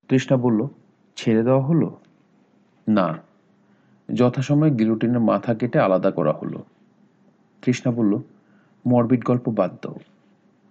তৃষ্ণা 0.07 0.37
বলল, 0.37 0.67
ছেড়ে 1.15 1.43
দেওয়া 1.43 1.61
হলো? 1.61 1.99
না। 2.87 3.17
যথাসময়ে 4.13 4.71
গিলোটিনের 4.71 5.19
মাথা 5.19 5.53
কেটে 5.53 5.79
আলাদা 5.79 6.11
করা 6.11 6.31
হলো। 6.31 6.63
তৃষ্ণা 7.61 7.93
বলল 7.93 8.19
মরবিট 8.87 9.25
গল্প 9.25 9.49
বাদ 9.49 9.71
দাও। 9.71 9.95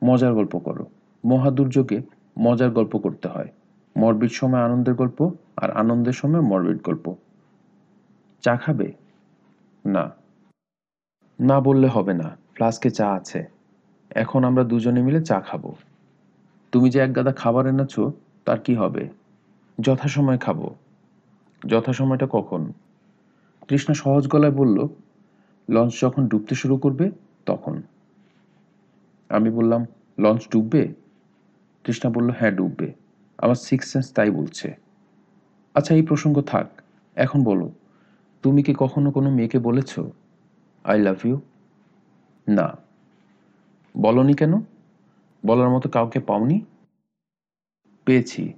মজার 0.05 0.35
গল্প 0.35 0.59
করো। 0.59 0.87
মহাদুর্যোগে 1.25 2.03
মজার 2.39 2.71
গল্প 2.71 2.99
করতে 2.99 3.29
হয়। 3.29 3.49
মরবিট 3.97 4.33
সময় 4.33 4.61
আনন্দের 4.61 4.95
গল্প 4.95 5.31
আর 5.57 5.71
আনন্দের 5.71 6.13
সময় 6.13 6.41
মরবিট 6.41 6.87
গল্প। 6.87 7.15
চা 8.43 8.57
খাবে? 8.57 8.93
না। 9.87 10.11
না 11.41 11.61
বললে 11.61 11.87
হবে 11.87 12.15
না। 12.15 12.37
ফ্লাস্কে 12.55 12.91
চা 12.91 13.13
আছে। 13.13 13.45
এখন 14.11 14.45
আমরা 14.45 14.65
দুজনে 14.65 15.03
মিলে 15.03 15.25
চা 15.25 15.41
খাব। 15.41 15.73
তুমি 16.73 16.91
যে 16.91 17.01
এক 17.01 17.17
গাদা 17.17 17.33
খাবার 17.33 17.67
এনেছো, 17.67 18.13
তার 18.45 18.61
কি 18.61 18.75
হবে? 18.75 19.09
যথাসময়ে 19.81 20.39
খাব। 20.39 20.75
যথাসময়টা 21.67 22.27
কখন? 22.31 22.73
তৃষ্ণা 23.69 23.95
সহজ 23.95 24.29
গলায় 24.29 24.53
বলল, 24.53 24.89
লঞ্চ 25.71 26.01
যখন 26.03 26.29
ডুবতে 26.29 26.55
শুরু 26.55 26.77
করবে, 26.77 27.11
তখন। 27.47 27.83
আমি 29.31 29.51
বললাম, 29.51 29.87
লঞ্চ 30.19 30.49
ডুববে? 30.49 30.95
কৃষ্ণা 31.85 32.13
বলল 32.13 32.31
হ্যাঁ 32.39 32.51
ডুববে। 32.51 32.93
আমার 33.39 33.55
সিক্স 33.55 33.93
সেন্স 33.93 34.13
তাই 34.13 34.31
বলছে। 34.31 34.75
আচ্ছা 35.75 35.95
এই 35.95 36.03
প্রসঙ্গ 36.03 36.41
থাক। 36.41 36.67
এখন 37.17 37.45
বলো, 37.45 37.73
তুমি 38.43 38.63
কি 38.63 38.75
কখনো 38.79 39.11
কোনো 39.11 39.31
মেয়েকে 39.31 39.59
বলেছ, 39.59 40.01
আই 40.85 41.01
লাভ 41.01 41.27
ইউ 41.27 41.41
না। 42.49 42.77
বলনি 43.97 44.35
কেন? 44.35 44.53
বলার 45.47 45.71
মতো 45.71 45.89
কাউকে 45.89 46.21
পাওনি? 46.21 46.65
পেয়েছি, 48.05 48.53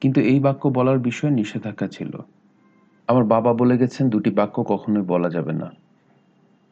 কিন্তু 0.00 0.20
এই 0.20 0.40
বাক্য 0.40 0.68
বলার 0.68 0.98
বিষয়ে 0.98 1.30
নিষেধাজ্ঞা 1.30 1.88
ছিল। 1.88 2.12
আমার 3.08 3.24
বাবা 3.24 3.52
বলে 3.52 3.78
গেছেন, 3.78 4.10
দুটি 4.10 4.30
বাক্য 4.30 4.62
কখনোই 4.62 5.02
বলা 5.02 5.30
যাবে 5.30 5.52
না। 5.52 5.70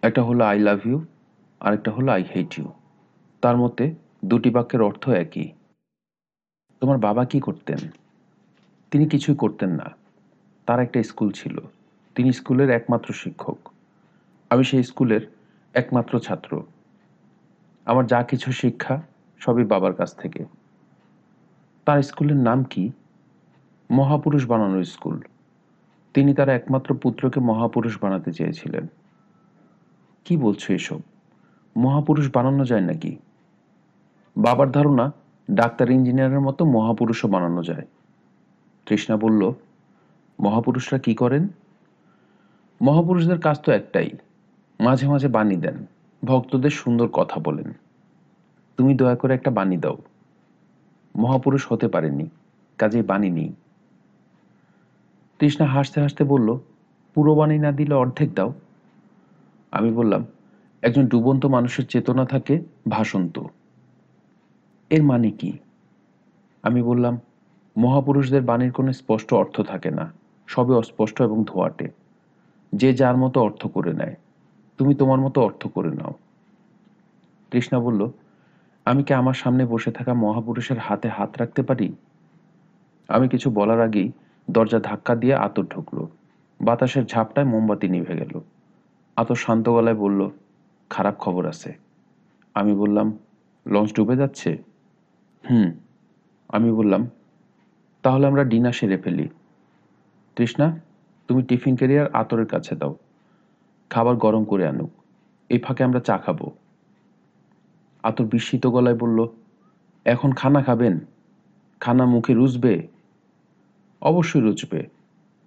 একটা 0.03 0.23
হলো, 0.23 0.45
আই 0.45 0.59
লাভ 0.59 0.87
ইউ 0.87 1.05
আরেকটা 1.61 1.91
হলো, 1.91 2.13
আই 2.13 2.23
হেট 2.23 2.59
ইউ 2.59 2.69
তার 3.41 3.57
মতে 3.57 3.95
দুটি 4.25 4.51
বাক্যের 4.51 4.83
অর্থ 4.83 5.09
একই। 5.09 5.53
তোমার 6.81 6.99
বাবা 6.99 7.25
কি 7.25 7.41
করতেন? 7.41 7.79
তিনি 8.91 9.09
কিছুই 9.09 9.35
করতেন 9.35 9.71
না। 9.71 9.91
তার 10.67 10.81
একটা 10.81 11.03
স্কুল 11.03 11.31
ছিল। 11.31 11.59
তিনি 12.15 12.33
স্কুলের 12.33 12.71
একমাত্র 12.71 13.15
শিক্ষক। 13.15 13.59
আমি 14.51 14.65
সেই 14.65 14.83
স্কুলের 14.83 15.21
একমাত্র 15.75 16.21
ছাত্র। 16.21 16.63
আমার 17.85 18.07
যা 18.07 18.23
কিছু 18.23 18.53
শিক্ষা 18.53 19.03
সবই 19.39 19.65
বাবার 19.65 19.95
কাছ 19.95 20.17
থেকে। 20.17 20.45
তার 21.85 22.03
স্কুলের 22.03 22.37
নাম 22.37 22.65
কি? 22.65 22.91
মহাপুরুষ 23.91 24.47
বানানোর 24.47 24.85
স্কুল। 24.85 25.21
তিনি 26.15 26.35
তার 26.35 26.49
একমাত্র 26.49 26.97
পুত্রকে 26.97 27.41
মহাপুরুষ 27.41 27.99
বানাতে 28.03 28.33
চেয়েছিলেন। 28.33 28.87
কি 30.25 30.37
বলছো 30.37 30.73
এসব? 30.73 31.01
মহাপুরুষ 31.77 32.31
বানানো 32.35 32.65
যায় 32.65 32.81
নাকি? 32.81 33.17
বাবার 34.37 34.71
ধারণা, 34.71 35.13
ডাক্তার, 35.51 35.91
ইঞ্জিনিয়ারের 35.91 36.41
মতো 36.41 36.65
মহাপুরুষও 36.65 37.29
বানানো 37.29 37.63
যায়। 37.63 37.87
তৃষ্ণা 38.87 39.17
বলল, 39.17 39.53
মহাপুরুষরা 40.41 40.99
কি 40.99 41.15
করেন? 41.15 41.49
মহাপুরুষদের 42.83 43.41
কাজ 43.41 43.61
তো 43.61 43.73
একটাই, 43.73 44.11
মাঝে 44.81 45.09
মাঝে 45.09 45.29
বাণী 45.29 45.57
দেন, 45.57 45.87
ভক্তদের 46.25 46.71
সুন্দর 46.71 47.09
কথা 47.09 47.41
বলেন। 47.41 47.73
তুমি 48.77 48.95
দয়া 48.95 49.17
করে 49.17 49.35
একটা 49.35 49.51
বাণী 49.51 49.77
দাও। 49.77 49.97
মহাপুরুষ 51.17 51.73
হতে 51.73 51.89
পারেনি 51.89 52.27
কাজেই 52.79 53.03
বাণী 53.03 53.31
নেই। 53.31 53.55
তৃষ্ণা 55.39 55.67
হাসতে 55.67 56.01
হাসতে 56.01 56.25
বলল, 56.25 56.59
পুরো 57.15 57.35
বাণী 57.35 57.59
না 57.59 57.73
দিলে 57.73 57.95
অর্ধেক 57.95 58.35
দাও। 58.35 58.53
আমি 59.71 59.93
বললাম, 59.93 60.25
একজন 60.83 61.07
ডুবন্ত 61.07 61.47
মানুষের 61.47 61.87
চেতনা 61.87 62.25
থাকে 62.25 62.63
ভাসন্ত। 62.89 63.39
এর 64.91 65.03
মানে 65.03 65.31
কি? 65.31 65.59
আমি 66.63 66.83
বললাম, 66.83 67.19
মহাপুরুষদের 67.77 68.43
বাণীর 68.43 68.73
কোনো 68.73 68.93
স্পষ্ট 68.93 69.35
অর্থ 69.35 69.61
থাকে 69.61 69.91
না 69.91 70.13
সবে 70.47 70.75
অস্পষ্ট 70.75 71.23
এবং 71.23 71.45
ধোয়াটে। 71.45 71.89
যে 72.73 72.95
যার 72.95 73.17
মতো 73.17 73.41
অর্থ 73.41 73.67
করে 73.67 73.93
নেয়, 73.93 74.17
তুমি 74.79 74.95
তোমার 74.95 75.21
মতো 75.21 75.43
অর্থ 75.43 75.67
করে 75.67 75.91
নাও। 75.91 76.15
কৃষ্ণা 77.51 77.81
বলল, 77.81 78.11
আমি 78.85 79.03
কি 79.03 79.15
আমার 79.15 79.35
সামনে 79.35 79.67
বসে 79.67 79.93
থাকা 79.93 80.15
মহাপুরুষের 80.15 80.79
হাতে 80.79 81.09
হাত 81.09 81.39
রাখতে 81.39 81.63
পারি? 81.63 81.93
আমি 83.09 83.29
কিছু 83.29 83.51
বলার 83.51 83.81
আগেই 83.81 84.13
দরজা 84.51 84.79
ধাক্কা 84.79 85.15
দিয়ে 85.15 85.35
আতর 85.35 85.65
ঢুকলো। 85.65 86.09
বাতাসের 86.61 87.05
ঝাপটায় 87.05 87.47
মোমবাতি 87.47 87.89
নিভে 87.89 88.17
গেল। 88.17 88.41
আতর 89.17 89.35
শান্ত 89.35 89.69
গলায় 89.69 89.97
বলল, 89.97 90.31
খারাপ 90.91 91.19
খবর 91.19 91.47
আছে। 91.47 91.77
আমি 92.55 92.75
বললাম, 92.75 93.19
লঞ্চ 93.67 93.95
ডুবে 93.95 94.17
যাচ্ছে? 94.17 94.70
হুম, 95.49 95.71
আমি 96.49 96.73
বললাম, 96.73 97.11
তাহলে 98.03 98.27
আমরা 98.27 98.45
ডিনার 98.45 98.73
সেরে 98.73 98.97
ফেলি। 98.97 99.29
তৃষ্ণা, 100.37 100.81
তুমি 101.29 101.43
টিফিন 101.43 101.77
ক্যারিয়ার 101.77 102.11
আতরের 102.13 102.47
কাছে 102.47 102.77
দাও। 102.77 102.97
খাবার 103.91 104.17
গরম 104.17 104.45
করে 104.45 104.67
আনুক। 104.67 104.91
এই 105.49 105.59
ফাঁকে 105.59 105.85
আমরা 105.85 106.01
চা 106.01 106.19
খাব। 106.19 106.39
আতর 108.03 108.25
বিস্মিত 108.25 108.67
গলায় 108.67 108.97
বলল, 108.97 109.27
এখন 110.05 110.33
খানা 110.33 110.63
খাবেন? 110.63 111.01
খানা 111.81 112.05
মুখে 112.05 112.35
রুচবে 112.35 112.89
অবশ্যই 114.01 114.41
রুচবে 114.41 114.87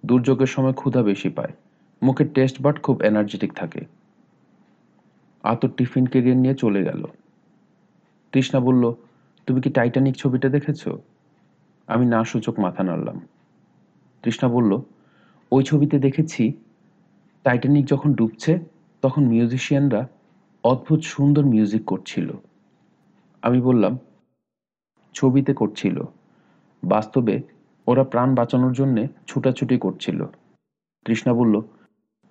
দুর্যোগের 0.06 0.46
সময় 0.46 0.72
ক্ষুধা 0.72 1.02
বেশি 1.02 1.28
পায়। 1.28 1.52
মুখের 2.02 2.32
টেস্ট 2.34 2.62
বাট 2.62 2.82
খুব 2.82 3.02
এনার্জেটিক 3.02 3.52
থাকে। 3.52 3.84
আতর 5.42 5.68
টিফিন 5.68 6.06
কেরিয়ার 6.06 6.36
নিয়ে 6.36 6.54
চলে 6.54 6.84
গেল। 6.84 7.04
তৃষ্ণা 8.32 8.60
বলল 8.60 8.94
তুমি 9.46 9.60
কি 9.60 9.70
টাইটানিক 9.70 10.16
ছবিটা 10.16 10.48
দেখেছ? 10.48 10.88
আমি 11.86 12.06
না 12.06 12.24
সূচক 12.24 12.60
মাথা 12.60 12.82
নাড়লাম। 12.82 13.20
তৃষ্ণা 14.22 14.50
বলল, 14.50 14.80
ওই 15.52 15.64
ছবিতে 15.64 15.98
দেখেছি 15.98 16.52
টাইটানিক 17.44 17.86
যখন 17.86 18.14
ডুবছে, 18.14 18.58
তখন 19.02 19.24
মিউজিশিয়ানরা 19.24 20.08
অদ্ভুত 20.64 21.00
সুন্দর 21.00 21.44
মিউজিক 21.44 21.84
করছিল। 21.84 22.30
আমি 23.42 23.60
বললাম, 23.60 23.98
ছবিতে 25.14 25.54
করছিল। 25.54 26.02
বাস্তবে 26.84 27.42
ওরা 27.86 28.04
প্রাণ 28.04 28.34
বাঁচানোর 28.34 28.72
জন্য 28.72 29.06
ছুটাছুটি 29.26 29.78
করছিল। 29.78 30.24
তৃষ্ণা 31.04 31.34
বলল, 31.34 31.62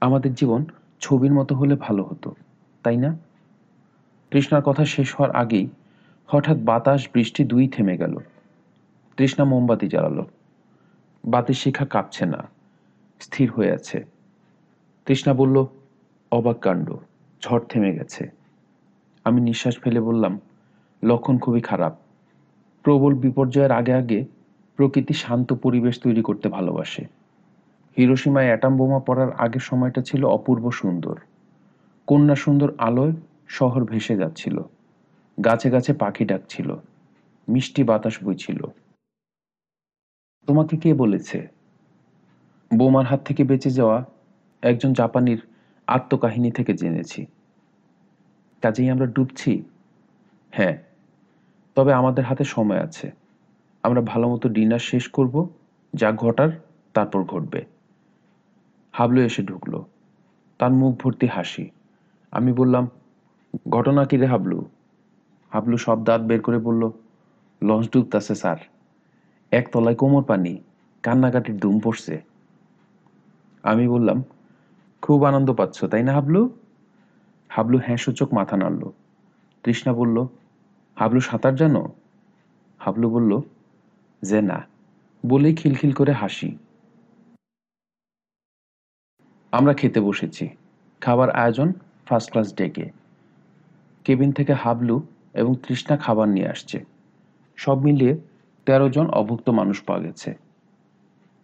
আমাদের 0.01 0.33
জীবন 0.33 0.65
ছবির 0.99 1.33
মতো 1.33 1.55
হলে 1.55 1.75
ভালো 1.75 2.03
হতো, 2.03 2.35
তাই 2.83 2.97
না? 2.97 3.17
তৃষ্ণার 4.31 4.61
কথা 4.61 4.85
শেষ 4.85 5.15
হওয়ার 5.15 5.35
আগেই 5.35 5.67
হঠাৎ 6.27 6.57
বাতাস, 6.57 7.07
বৃষ্টি 7.13 7.43
দুই 7.43 7.67
থেমে 7.67 7.97
গেল। 7.97 8.17
তৃষ্ণা 9.17 9.45
মোমবাতি 9.45 9.87
জ্বালালো। 9.87 10.25
বাতির 11.25 11.55
শিখা 11.55 11.85
কাঁপছে 11.85 12.25
না, 12.25 12.47
স্থির 13.19 13.51
হয়ে 13.51 13.71
আছে। 13.71 14.03
তৃষ্ণা 15.05 15.33
বলল, 15.33 15.65
অবাক 16.31 16.59
কাণ্ড, 16.59 16.93
ঝড় 17.41 17.63
থেমে 17.69 17.91
গেছে। 17.93 18.29
আমি 19.25 19.41
নিঃশ্বাস 19.41 19.79
ফেলে 19.79 19.99
বললাম, 19.99 20.39
লক্ষণ 21.03 21.37
খুবই 21.37 21.61
খারাপ। 21.61 21.93
প্রবল 22.83 23.13
বিপর্যয়ের 23.15 23.71
আগে 23.71 23.93
আগে 23.93 24.25
প্রকৃতি 24.75 25.13
শান্ত 25.13 25.53
পরিবেশ 25.53 25.99
তৈরি 25.99 26.21
করতে 26.21 26.49
ভালোবাসে। 26.49 27.05
হিরোসীমায় 27.97 28.45
অ্যাটাম 28.45 28.77
বোমা 28.77 28.99
পড়ার 28.99 29.31
আগের 29.31 29.59
সময়টা 29.59 30.01
ছিল 30.01 30.25
অপূর্ব 30.25 30.71
সুন্দর। 30.71 31.15
কন্যা 32.07 32.35
সুন্দর 32.35 32.69
আলোয় 32.77 33.13
শহর 33.47 33.83
ভেসে 33.83 34.15
যাচ্ছিল। 34.15 34.61
গাছে 35.45 35.69
গাছে 35.69 35.93
পাখি 35.93 36.25
ডাকছিল। 36.25 36.75
মিষ্টি 37.49 37.83
বাতাস 37.83 38.23
বইছিল। 38.23 38.61
তোমাকে 40.47 40.77
কে 40.77 40.93
বলেছে? 40.93 41.47
বোমার 42.77 43.05
হাত 43.05 43.25
থেকে 43.25 43.43
বেঁচে 43.43 43.69
যাওয়া 43.69 44.05
একজন 44.61 44.93
জাপানির 44.93 45.41
আত্মকাহিনী 45.87 46.51
থেকে 46.51 46.73
জেনেছি। 46.73 47.25
কাজেই 48.61 48.89
আমরা 48.89 49.05
ডুবছি? 49.05 49.63
হ্যাঁ 50.51 50.77
তবে 51.75 51.93
আমাদের 51.93 52.25
হাতে 52.25 52.43
সময় 52.43 52.79
আছে। 52.79 53.11
আমরা 53.83 54.01
ভালো 54.01 54.29
মতো 54.29 54.49
ডিনার 54.49 54.79
শেষ 54.79 55.07
করব, 55.09 55.49
যা 55.93 56.11
ঘটার 56.11 56.49
তারপর 56.93 57.23
ঘটবে। 57.23 57.65
হাবলু 58.91 59.21
এসে 59.21 59.43
ঢুকলো। 59.43 59.85
তার 60.57 60.71
মুখ 60.71 61.03
ভর্তি 61.03 61.27
হাসি। 61.27 61.69
আমি 62.31 62.53
বললাম, 62.53 62.87
ঘটনা 63.69 64.05
কি 64.05 64.17
রে 64.17 64.25
হাবলু? 64.25 64.65
হাবলু 65.53 65.77
সব 65.77 66.03
দাঁত 66.03 66.21
বের 66.21 66.41
করে 66.41 66.59
বলল, 66.59 66.91
লঞ্চ 67.63 67.89
ডুবতাছে 67.91 68.35
স্যার। 68.35 68.57
এক 69.51 69.69
তলায় 69.71 69.95
কোমর 69.95 70.23
পানি, 70.23 70.63
কান্নাকাটির 71.03 71.57
দুম 71.57 71.79
পড়ছে। 71.79 72.21
আমি 73.63 73.87
বললাম, 73.87 74.23
খুব 75.01 75.23
আনন্দ 75.23 75.53
পাচ্ছ, 75.53 75.85
তাই 75.85 76.03
না 76.03 76.13
হাবলু? 76.13 76.57
হাবলু 77.49 77.79
হ্যাঁ 77.85 77.97
সূচক 77.97 78.33
মাথা 78.33 78.57
নাড়ল। 78.57 78.91
তৃষ্ণা 79.63 79.93
বলল, 79.93 80.27
হাবলু 80.95 81.19
সাঁতার 81.19 81.55
জানো? 81.55 81.93
হাবলু 82.79 83.09
বলল, 83.09 83.41
যে 84.21 84.41
না। 84.41 84.67
বলেই 85.25 85.55
খিলখিল 85.55 85.91
করে 85.91 86.11
হাসি। 86.11 86.57
আমরা 89.51 89.73
খেতে 89.73 89.99
বসেছি। 89.99 90.49
খাবার 91.01 91.29
আয়োজন 91.29 91.73
ফার্স্ট 92.05 92.31
ক্লাস 92.31 92.55
ডেকে। 92.55 92.91
কেবিন 94.03 94.31
থেকে 94.31 94.53
হাবলু 94.53 95.01
এবং 95.33 95.55
তৃষ্ণা 95.67 95.97
খাবার 95.97 96.29
নিয়ে 96.29 96.49
আসছে। 96.49 96.83
সব 97.55 97.81
মিলিয়ে 97.81 98.17
তেরো 98.65 98.89
জন 98.89 99.09
অভুক্ত 99.09 99.49
মানুষ 99.49 99.81
পাওয়া 99.81 100.03
গেছে। 100.03 100.33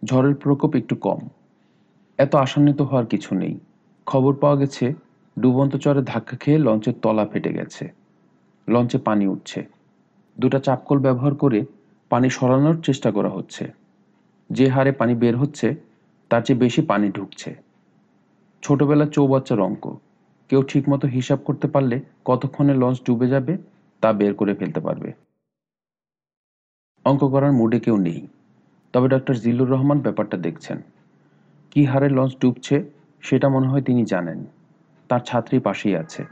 ঝড়ের 0.04 0.34
প্রকোপ 0.34 0.76
একটু 0.76 0.96
কম। 0.96 1.18
এত 2.18 2.34
আশান্বিত 2.34 2.80
হওয়ার 2.80 3.06
কিছু 3.06 3.34
নেই। 3.34 3.58
খবর 4.06 4.34
পাওয়া 4.34 4.56
গেছে, 4.56 4.94
ডুবন্ত 5.38 5.76
চরে 5.76 6.02
ধাক্কা 6.02 6.36
খেয়ে 6.36 6.58
লঞ্চের 6.58 6.94
তলা 7.02 7.26
ফেটে 7.26 7.52
গেছে। 7.52 7.92
লঞ্চে 8.68 8.98
পানি 8.98 9.26
উঠছে। 9.26 9.66
দুটা 10.38 10.58
চাপকল 10.58 10.98
ব্যবহার 10.98 11.34
করে 11.34 11.64
পানি 12.08 12.30
সরানোর 12.30 12.82
চেষ্টা 12.82 13.10
করা 13.10 13.28
হচ্ছে। 13.28 13.72
যে 14.50 14.68
হারে 14.68 14.92
পানি 14.92 15.14
বের 15.14 15.36
হচ্ছে, 15.36 15.74
তার 16.28 16.42
চেয়ে 16.42 16.58
বেশি 16.58 16.82
পানি 16.82 17.10
ঢুকছে। 17.10 17.56
ছোটবেলার 18.62 19.06
চৌবাচ্চার 19.06 19.60
অঙ্ক। 19.60 19.96
কেউ 20.48 20.62
ঠিকমতো 20.62 21.08
হিসাব 21.08 21.38
করতে 21.38 21.68
পারলে 21.68 22.00
কতক্ষণে 22.24 22.74
লঞ্চ 22.74 22.98
ডুবে 23.06 23.28
যাবে 23.28 23.58
তা 24.00 24.12
বের 24.12 24.34
করে 24.34 24.54
ফেলতে 24.54 24.80
পারবে। 24.80 25.12
অঙ্ক 27.04 27.28
করার 27.28 27.52
মুডে 27.52 27.80
কেউ 27.80 27.96
নেই। 27.96 28.26
তবে 28.92 29.08
ডক্টর 29.08 29.34
জিল্লুর 29.34 29.70
রহমান 29.70 30.00
ব্যাপারটা 30.00 30.36
দেখছেন। 30.36 30.82
কি 31.70 31.84
হারে 31.84 32.08
লঞ্চ 32.08 32.32
ডুবছে, 32.40 32.90
সেটা 33.20 33.48
মনে 33.48 33.68
হয় 33.68 33.82
তিনি 33.82 34.04
জানেন। 34.04 34.44
তার 35.08 35.20
ছাত্রী 35.20 35.58
পাশেই 35.58 35.96
আছে। 35.96 36.24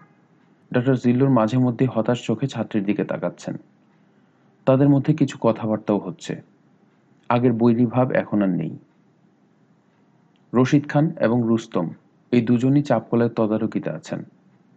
ডক্টর 0.73 0.97
জিল্লুর 0.97 1.31
মাঝে 1.31 1.59
মধ্যে 1.59 1.87
হতাশ 1.87 2.27
চোখে 2.27 2.47
ছাত্রীর 2.47 2.85
দিকে 2.85 3.05
তাকাচ্ছেন। 3.05 3.57
তাদের 4.65 4.89
মধ্যে 4.89 5.15
কিছু 5.15 5.39
কথাবার্তাও 5.41 5.99
হচ্ছে। 5.99 6.43
আগের 7.29 7.53
বৈরী 7.53 7.87
ভাব 7.87 8.13
এখন 8.13 8.43
আর 8.43 8.49
নেই। 8.49 8.79
রশিদ 10.55 10.89
খান 10.89 11.11
এবং 11.21 11.43
রুস্তম, 11.45 11.91
এই 12.33 12.43
দুজনই 12.43 12.83
চাপকলের 12.83 13.31
তদারকিতে 13.31 13.91
আছেন। 13.91 14.25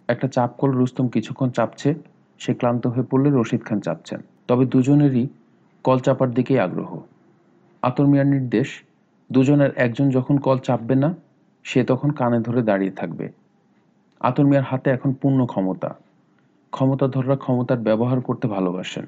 একটা 0.08 0.28
চাপকল 0.28 0.72
রুস্তম 0.72 1.08
কিছুক্ষণ 1.08 1.50
চাপছে 1.50 1.96
সে 2.42 2.54
ক্লান্ত 2.54 2.88
হয়ে 2.88 3.04
পড়লে 3.04 3.30
রশিদ 3.34 3.62
খান 3.64 3.80
চাপছেন। 3.80 4.22
তবে 4.48 4.66
দুজনেরই 4.66 5.28
কল 5.84 6.00
চাপার 6.00 6.30
দিকেই 6.32 6.60
আগ্রহ। 6.60 6.92
আতর 7.82 8.06
মিয়ার 8.08 8.28
নির্দেশ, 8.28 8.68
দুজনের 9.32 9.72
একজন 9.76 10.10
যখন 10.10 10.38
কল 10.38 10.58
চাপবে 10.58 10.96
না, 10.96 11.16
সে 11.64 11.84
তখন 11.84 12.10
কানে 12.10 12.40
ধরে 12.40 12.62
দাঁড়িয়ে 12.62 12.92
থাকবে। 12.92 13.30
আতর 14.20 14.46
মিয়ার 14.46 14.64
হাতে 14.64 14.90
এখন 14.90 15.14
পূর্ণ 15.14 15.46
ক্ষমতা। 15.46 15.96
ক্ষমতাধররা 16.72 17.36
ক্ষমতার 17.36 17.80
ব্যবহার 17.80 18.22
করতে 18.22 18.48
ভালোবাসেন। 18.48 19.06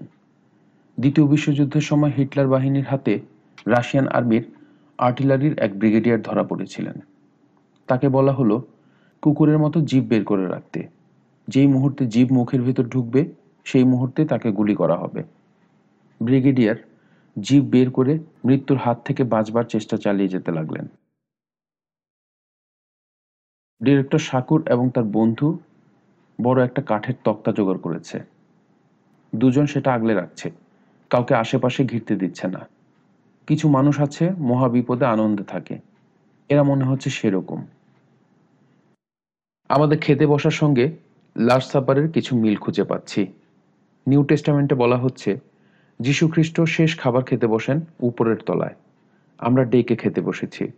দ্বিতীয় 1.00 1.28
বিশ্বযুদ্ধের 1.28 1.82
সময় 1.82 2.12
হিটলার 2.18 2.48
বাহিনীর 2.48 2.86
হাতে 2.86 3.20
রাশিয়ান 3.68 4.08
আর্মির 4.08 4.46
আর্টিলারির 4.98 5.60
এক 5.60 5.80
ব্রিগেডিয়ার 5.80 6.22
ধরা 6.22 6.44
পড়েছিলেন। 6.44 6.94
তাকে 7.88 8.10
বলা 8.10 8.32
হলো, 8.32 8.64
কুকুরের 9.22 9.58
মতো 9.58 9.82
জীব 9.82 10.04
বের 10.04 10.24
করে 10.24 10.48
রাখতে। 10.48 10.88
যেই 11.48 11.68
মুহূর্তে 11.68 12.08
জীব 12.08 12.28
মুখের 12.32 12.62
ভিতর 12.62 12.84
ঢুকবে, 12.84 13.34
সেই 13.64 13.84
মুহূর্তে 13.84 14.26
তাকে 14.26 14.52
গুলি 14.52 14.76
করা 14.76 14.96
হবে। 14.96 15.24
ব্রিগেডিয়ার 16.24 16.76
জীব 17.42 17.64
বের 17.64 17.92
করে 17.92 18.20
মৃত্যুর 18.46 18.78
হাত 18.78 19.02
থেকে 19.06 19.24
বাঁচবার 19.24 19.64
চেষ্টা 19.64 19.98
চালিয়ে 19.98 20.30
যেতে 20.30 20.52
লাগলেন। 20.52 20.88
ডিরেক্টর 23.84 24.18
শাকুর 24.18 24.68
এবং 24.68 24.90
তার 24.90 25.04
বন্ধু 25.04 25.60
বড় 26.42 26.66
একটা 26.66 26.82
কাঠের 26.82 27.16
তক্তা 27.24 27.52
জোগাড় 27.52 27.78
করেছে। 27.78 28.20
দুজন 29.36 29.66
সেটা 29.66 29.94
আগলে 29.94 30.14
রাখছে, 30.14 30.52
কাউকে 31.10 31.36
আশেপাশে 31.36 31.86
ঘিরতে 31.86 32.16
দিচ্ছে 32.16 32.48
না। 32.48 32.68
কিছু 33.48 33.70
মানুষ 33.70 34.00
আছে, 34.00 34.32
মহাবিপদে 34.38 35.06
আনন্দে 35.06 35.44
থাকে। 35.44 35.80
এরা 36.50 36.64
মনে 36.64 36.86
হচ্ছে 36.86 37.10
সেরকম। 37.10 37.66
আমাদের 39.70 40.00
খেতে 40.00 40.28
বসার 40.28 40.52
সঙ্গে 40.52 41.03
লাস্ট 41.38 41.72
সাপারের 41.72 42.12
কিছু 42.12 42.38
মিল 42.38 42.56
খুঁজে 42.56 42.84
পাচ্ছি। 42.84 43.28
নিউ 44.08 44.24
টেস্টামেন্টে 44.24 44.76
বলা 44.76 44.98
হচ্ছে 44.98 45.40
যীশু 46.00 46.28
খ্রিস্ট 46.28 46.62
শেষ 46.62 47.00
খাবার 47.00 47.24
খেতে 47.24 47.48
বসেন 47.48 47.82
উপরের 48.00 48.38
তলায়। 48.46 48.76
আমরা 49.38 49.64
ডেকে 49.64 49.96
খেতে 49.96 50.22
বসেছি। 50.22 50.72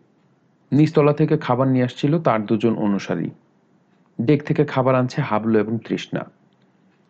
নিচতলা 0.72 1.14
থেকে 1.14 1.38
খাবার 1.38 1.68
নিয়ে 1.68 1.84
আসছিল 1.84 2.22
তার 2.22 2.46
দুজন 2.46 2.76
অনুসারী। 2.76 3.30
ডেক 4.22 4.44
থেকে 4.44 4.66
খাবার 4.66 4.96
আনছে 4.96 5.22
হাবলু 5.22 5.60
এবং 5.60 5.80
তৃষ্ণা। 5.88 6.32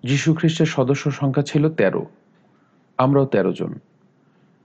যীশু 0.03 0.33
খ্রিস্টের 0.33 0.65
সদস্য 0.65 1.11
সংখ্যা 1.11 1.43
ছিল 1.43 1.69
তেরো। 1.69 2.05
আমরাও 2.97 3.25
তেরো 3.25 3.53
জন। 3.53 3.73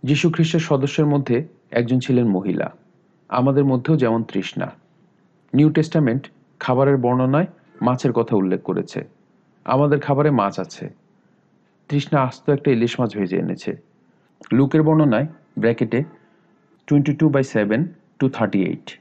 যীশু 0.03 0.31
খ্রিস্টের 0.31 0.61
সদস্যের 0.61 1.07
মধ্যে 1.07 1.45
একজন 1.71 1.99
ছিলেন 1.99 2.29
মহিলা। 2.29 2.73
আমাদের 3.29 3.65
মধ্যেও 3.65 3.97
যেমন 3.97 4.23
তৃষ্ণা। 4.23 4.73
নিউ 5.55 5.71
টেস্টামেন্ট 5.71 6.31
খাবারের 6.61 6.97
বর্ণনায় 6.97 7.47
মাছের 7.83 8.13
কথা 8.13 8.37
উল্লেখ 8.37 8.63
করেছে। 8.63 9.05
আমাদের 9.65 10.01
খাবারে 10.01 10.31
মাছ 10.31 10.61
আছে। 10.61 10.91
তৃষ্ণা 11.89 12.23
আস্ত 12.23 12.51
একটা 12.51 12.71
ইলিশ 12.71 13.01
মাছ 13.01 13.17
ভেজে 13.17 13.37
এনেছে। 13.39 13.77
লুকের 14.53 14.83
বর্ণনায় 14.83 15.27
ব্র্যাকেটে 15.59 16.05
twenty 16.87 17.17
two 17.17 17.29
by 17.29 17.45
seven 17.45 17.89
two 18.19 18.29
thirty 18.29 18.65
eight 18.65 19.01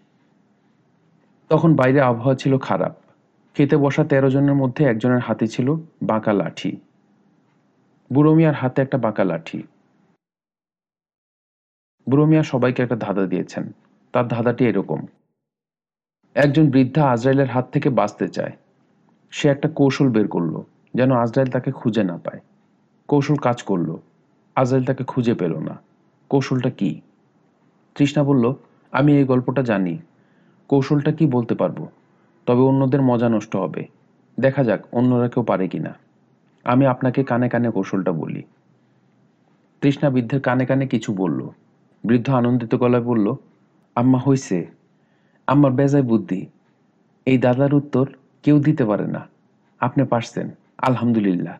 তখন 1.49 1.75
বাইরে 1.75 2.01
আবহাওয়া 2.01 2.35
ছিল 2.35 2.57
খারাপ। 2.57 2.95
খেতে 3.55 3.77
বসা 3.77 4.03
তেরো 4.03 4.29
জনের 4.29 4.53
মধ্যে 4.53 4.85
একজনের 4.85 5.19
হাতে 5.19 5.47
ছিল 5.47 5.75
বাঁকা 6.03 6.33
লাঠি। 6.33 6.77
বুড়ো 8.13 8.35
মিয়ার 8.35 8.53
হাতে 8.53 8.81
একটা 8.81 8.97
বাঁকা 8.97 9.23
লাঠি। 9.23 9.63
বুড়ো 12.09 12.25
মিয়া 12.25 12.43
সবাইকে 12.43 12.83
একটা 12.83 12.95
ধাঁধা 12.95 13.25
দিয়েছেন। 13.25 13.71
তার 14.13 14.27
ধাঁধাটি 14.27 14.65
এরকম। 14.65 15.05
একজন 16.35 16.69
বৃদ্ধা 16.69 17.11
আজরাইলের 17.11 17.47
হাত 17.47 17.69
থেকে 17.71 17.89
বাঁচতে 17.89 18.27
চায়। 18.27 18.51
সে 19.31 19.49
একটা 19.49 19.69
কৌশল 19.69 20.09
বের 20.09 20.27
করল, 20.27 20.61
যেন 20.93 21.11
আজরাইল 21.11 21.49
তাকে 21.49 21.71
খুঁজে 21.71 22.03
না 22.03 22.17
পায়। 22.17 22.39
কৌশল 23.07 23.35
কাজ 23.35 23.63
করল, 23.63 23.97
আজরাইল 24.55 24.85
তাকে 24.85 25.03
খুঁজে 25.03 25.33
পেল 25.33 25.59
না। 25.59 25.81
কৌশলটা 26.29 26.69
কি? 26.69 27.01
তৃষ্ণা 27.95 28.23
বলল, 28.23 28.53
আমি 28.91 29.17
এই 29.17 29.23
গল্পটা 29.23 29.61
জানি। 29.61 29.97
কৌশলটা 30.67 31.11
কি 31.11 31.25
বলতে 31.25 31.55
পারব? 31.55 31.87
তবে 32.45 32.61
অন্যদের 32.61 33.01
মজা 33.01 33.29
নষ্ট 33.29 33.55
হবে। 33.55 33.87
দেখা 34.39 34.63
যাক 34.63 34.79
অন্যরা 34.91 35.29
কেউ 35.29 35.43
পারে 35.43 35.67
কিনা। 35.67 35.97
আমি 36.63 36.85
আপনাকে 36.85 37.23
কানে 37.23 37.49
কানে 37.49 37.71
কৌশলটা 37.71 38.11
বলি। 38.11 38.43
তৃষ্ণা 39.81 40.09
বৃদ্ধের 40.09 40.41
কানে 40.41 40.65
কানে 40.65 40.87
কিছু 40.87 41.13
বলল। 41.13 41.49
বৃদ্ধ 42.03 42.29
আনন্দিত 42.29 42.75
গলায় 42.75 43.03
বলল, 43.03 43.35
আম্মা 43.95 44.19
হইছে। 44.19 44.67
আমার 45.47 45.71
বেজায় 45.71 46.03
বুদ্ধি। 46.03 46.45
এই 47.25 47.37
দাদার 47.37 47.73
উত্তর 47.73 48.07
কেউ 48.43 48.59
দিতে 48.59 48.85
পারে 48.85 49.07
না। 49.07 49.27
আপনি 49.79 50.05
পারছেন, 50.05 50.49
আলহামদুলিল্লাহ। 50.77 51.57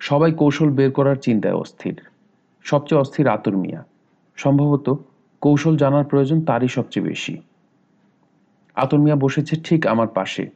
সবাই 0.00 0.32
কৌশল 0.32 0.70
বের 0.70 0.92
করার 0.92 1.16
চিন্তায় 1.16 1.54
অস্থির। 1.54 2.00
সবচেয়ে 2.62 3.00
অস্থির 3.00 3.28
আতর 3.28 3.56
মিয়া। 3.56 3.84
সম্ভবত 4.36 4.98
কৌশল 5.40 5.76
জানার 5.76 6.04
প্রয়োজন 6.04 6.44
তারই 6.44 6.68
সবচেয়ে 6.68 7.06
বেশি। 7.06 7.40
আতর 8.74 8.98
মিয়া 8.98 9.16
বসেছে 9.16 9.56
ঠিক 9.56 9.86
আমার 9.86 10.08
পাশে। 10.08 10.50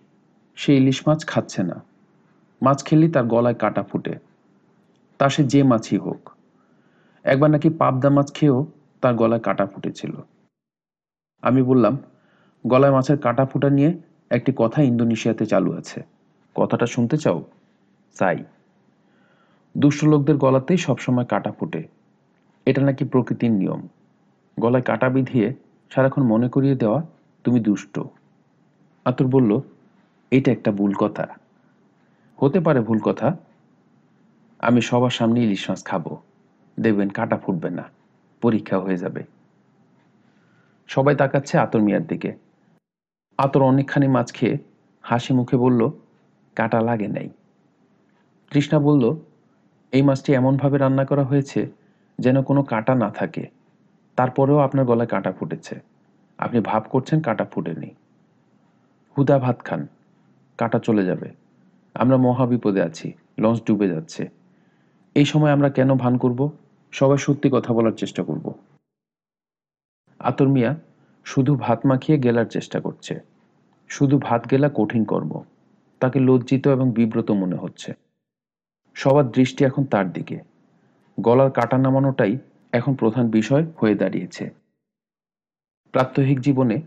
সে 0.56 0.76
ইলিশ 0.76 1.08
মাছ 1.08 1.26
খাচ্ছে 1.26 1.62
না। 1.62 1.84
মাছ 2.62 2.84
খেলেই 2.84 3.10
তার 3.10 3.24
গলায় 3.24 3.54
কাটা 3.54 3.82
ফুটে। 3.82 4.14
তা 5.18 5.28
সে 5.28 5.44
যে 5.44 5.62
মাছই 5.62 5.98
হোক। 5.98 6.30
একবার 7.24 7.50
নাকি 7.50 7.70
পাবদা 7.70 8.10
মাছ 8.10 8.32
খেয়েও 8.32 8.66
তার 9.00 9.14
গলায় 9.14 9.40
কাটা 9.40 9.66
ফুটেছিল। 9.66 10.12
আমি 11.42 11.62
বললাম 11.62 11.98
গলায় 12.66 12.92
মাছের 12.92 13.18
কাটা 13.18 13.46
ফুটা 13.46 13.70
নিয়ে 13.70 13.98
একটি 14.30 14.52
কথা 14.56 14.82
ইন্দোনেশিয়াতে 14.82 15.46
চালু 15.46 15.72
আছে। 15.72 16.02
কথাটা 16.54 16.86
শুনতে 16.86 17.16
চাও? 17.16 17.44
চাই। 18.14 18.44
দুষ্ট 19.78 20.04
লোকদের 20.04 20.36
গলাতেই 20.36 20.76
সবসময় 20.76 21.24
কাটা 21.24 21.52
ফুটে। 21.52 21.88
এটা 22.66 22.82
নাকি 22.82 23.04
প্রকৃতির 23.04 23.50
নিয়ম। 23.50 23.88
গলায় 24.60 24.82
কাটা 24.82 25.08
বিধিয়ে 25.08 25.54
সারাক্ষণ 25.90 26.22
মনে 26.22 26.48
করিয়ে 26.48 26.74
দেওয়া 26.74 27.02
তুমি 27.44 27.60
দুষ্ট। 27.60 28.00
আতুর 29.04 29.26
বলল, 29.26 29.60
এটা 30.30 30.52
একটা 30.52 30.72
ভুল 30.72 30.94
কথা। 30.94 31.26
হতে 32.36 32.60
পারে 32.60 32.80
ভুল 32.80 32.98
কথা। 32.98 33.36
আমি 34.58 34.80
সবার 34.80 35.10
সামনে 35.10 35.44
ইলিশ 35.44 35.70
মাছ 35.70 35.84
খাব। 35.84 36.16
দেখবেন 36.80 37.08
কাটা 37.08 37.36
ফুটবে 37.36 37.70
না। 37.70 37.84
পরীক্ষা 38.40 38.78
হয়ে 38.78 38.96
যাবে। 38.96 39.22
সবাই 40.86 41.16
তাকাচ্ছে 41.16 41.58
আতর 41.58 41.80
মিয়ার 41.80 42.06
দিকে। 42.06 42.47
আতর 43.38 43.62
অনেকখানি 43.62 44.08
মাছ 44.08 44.32
খেয়ে 44.32 44.58
হাসি 45.02 45.34
মুখে 45.34 45.56
বলল, 45.56 45.90
কাটা 46.56 46.80
লাগে 46.80 47.08
নাই। 47.08 47.28
তৃষ্ণা 48.50 48.80
বলল, 48.80 49.16
এই 49.92 50.02
মাছটি 50.02 50.32
এমনভাবে 50.32 50.78
রান্না 50.78 51.04
করা 51.04 51.24
হয়েছে 51.24 51.72
যেন 52.18 52.42
কোনো 52.42 52.62
কাটা 52.62 52.94
না 52.94 53.10
থাকে। 53.10 53.48
তারপরেও 54.16 54.58
আপনার 54.58 54.84
গলায় 54.84 55.08
কাটা 55.08 55.32
ফুটেছে। 55.32 55.80
আপনি 56.38 56.60
ভাব 56.60 56.84
করছেন 56.90 57.20
কাটা 57.20 57.44
ফুটেনি। 57.44 57.94
হুদা 59.18 59.38
ভাত 59.38 59.64
খান। 59.64 59.86
কাটা 60.58 60.78
চলে 60.78 61.04
যাবে। 61.04 61.32
আমরা 61.94 62.16
মহাবিপদে 62.16 62.82
আছি। 62.82 63.12
লঞ্চ 63.38 63.62
ডুবে 63.66 63.88
যাচ্ছে। 63.88 64.28
এই 65.14 65.24
সময় 65.24 65.52
আমরা 65.52 65.70
কেন 65.70 65.94
ভান 65.94 66.18
করব? 66.18 66.50
সবাই 66.92 67.18
সত্যি 67.18 67.50
কথা 67.52 67.74
বলার 67.74 67.92
চেষ্টা 67.92 68.22
করব। 68.22 68.54
আতর 70.18 70.48
মিয়া 70.48 70.76
শুধু 71.28 71.56
ভাত 71.56 71.86
মাখিয়ে 71.86 72.18
গেলার 72.18 72.44
চেষ্টা 72.44 72.80
করছে। 72.80 73.20
শুধু 73.88 74.18
ভাত 74.18 74.50
গেলা 74.50 74.70
কঠিন 74.74 75.04
কর্ম। 75.04 75.42
তাকে 76.00 76.20
লজ্জিত 76.20 76.68
এবং 76.68 76.92
বিব্রত 76.92 77.30
মনে 77.30 77.56
হচ্ছে। 77.56 77.92
সবার 78.94 79.30
দৃষ্টি 79.30 79.64
এখন 79.64 79.84
তার 79.84 80.12
দিকে। 80.12 80.40
গলার 81.20 81.50
কাটা 81.50 81.78
নামানোটাই 81.78 82.38
এখন 82.72 82.94
প্রধান 82.94 83.28
বিষয় 83.28 83.66
হয়ে 83.76 83.94
দাঁড়িয়েছে। 83.94 84.50
প্রাত্যহিক 85.92 86.40
জীবনে 86.40 86.82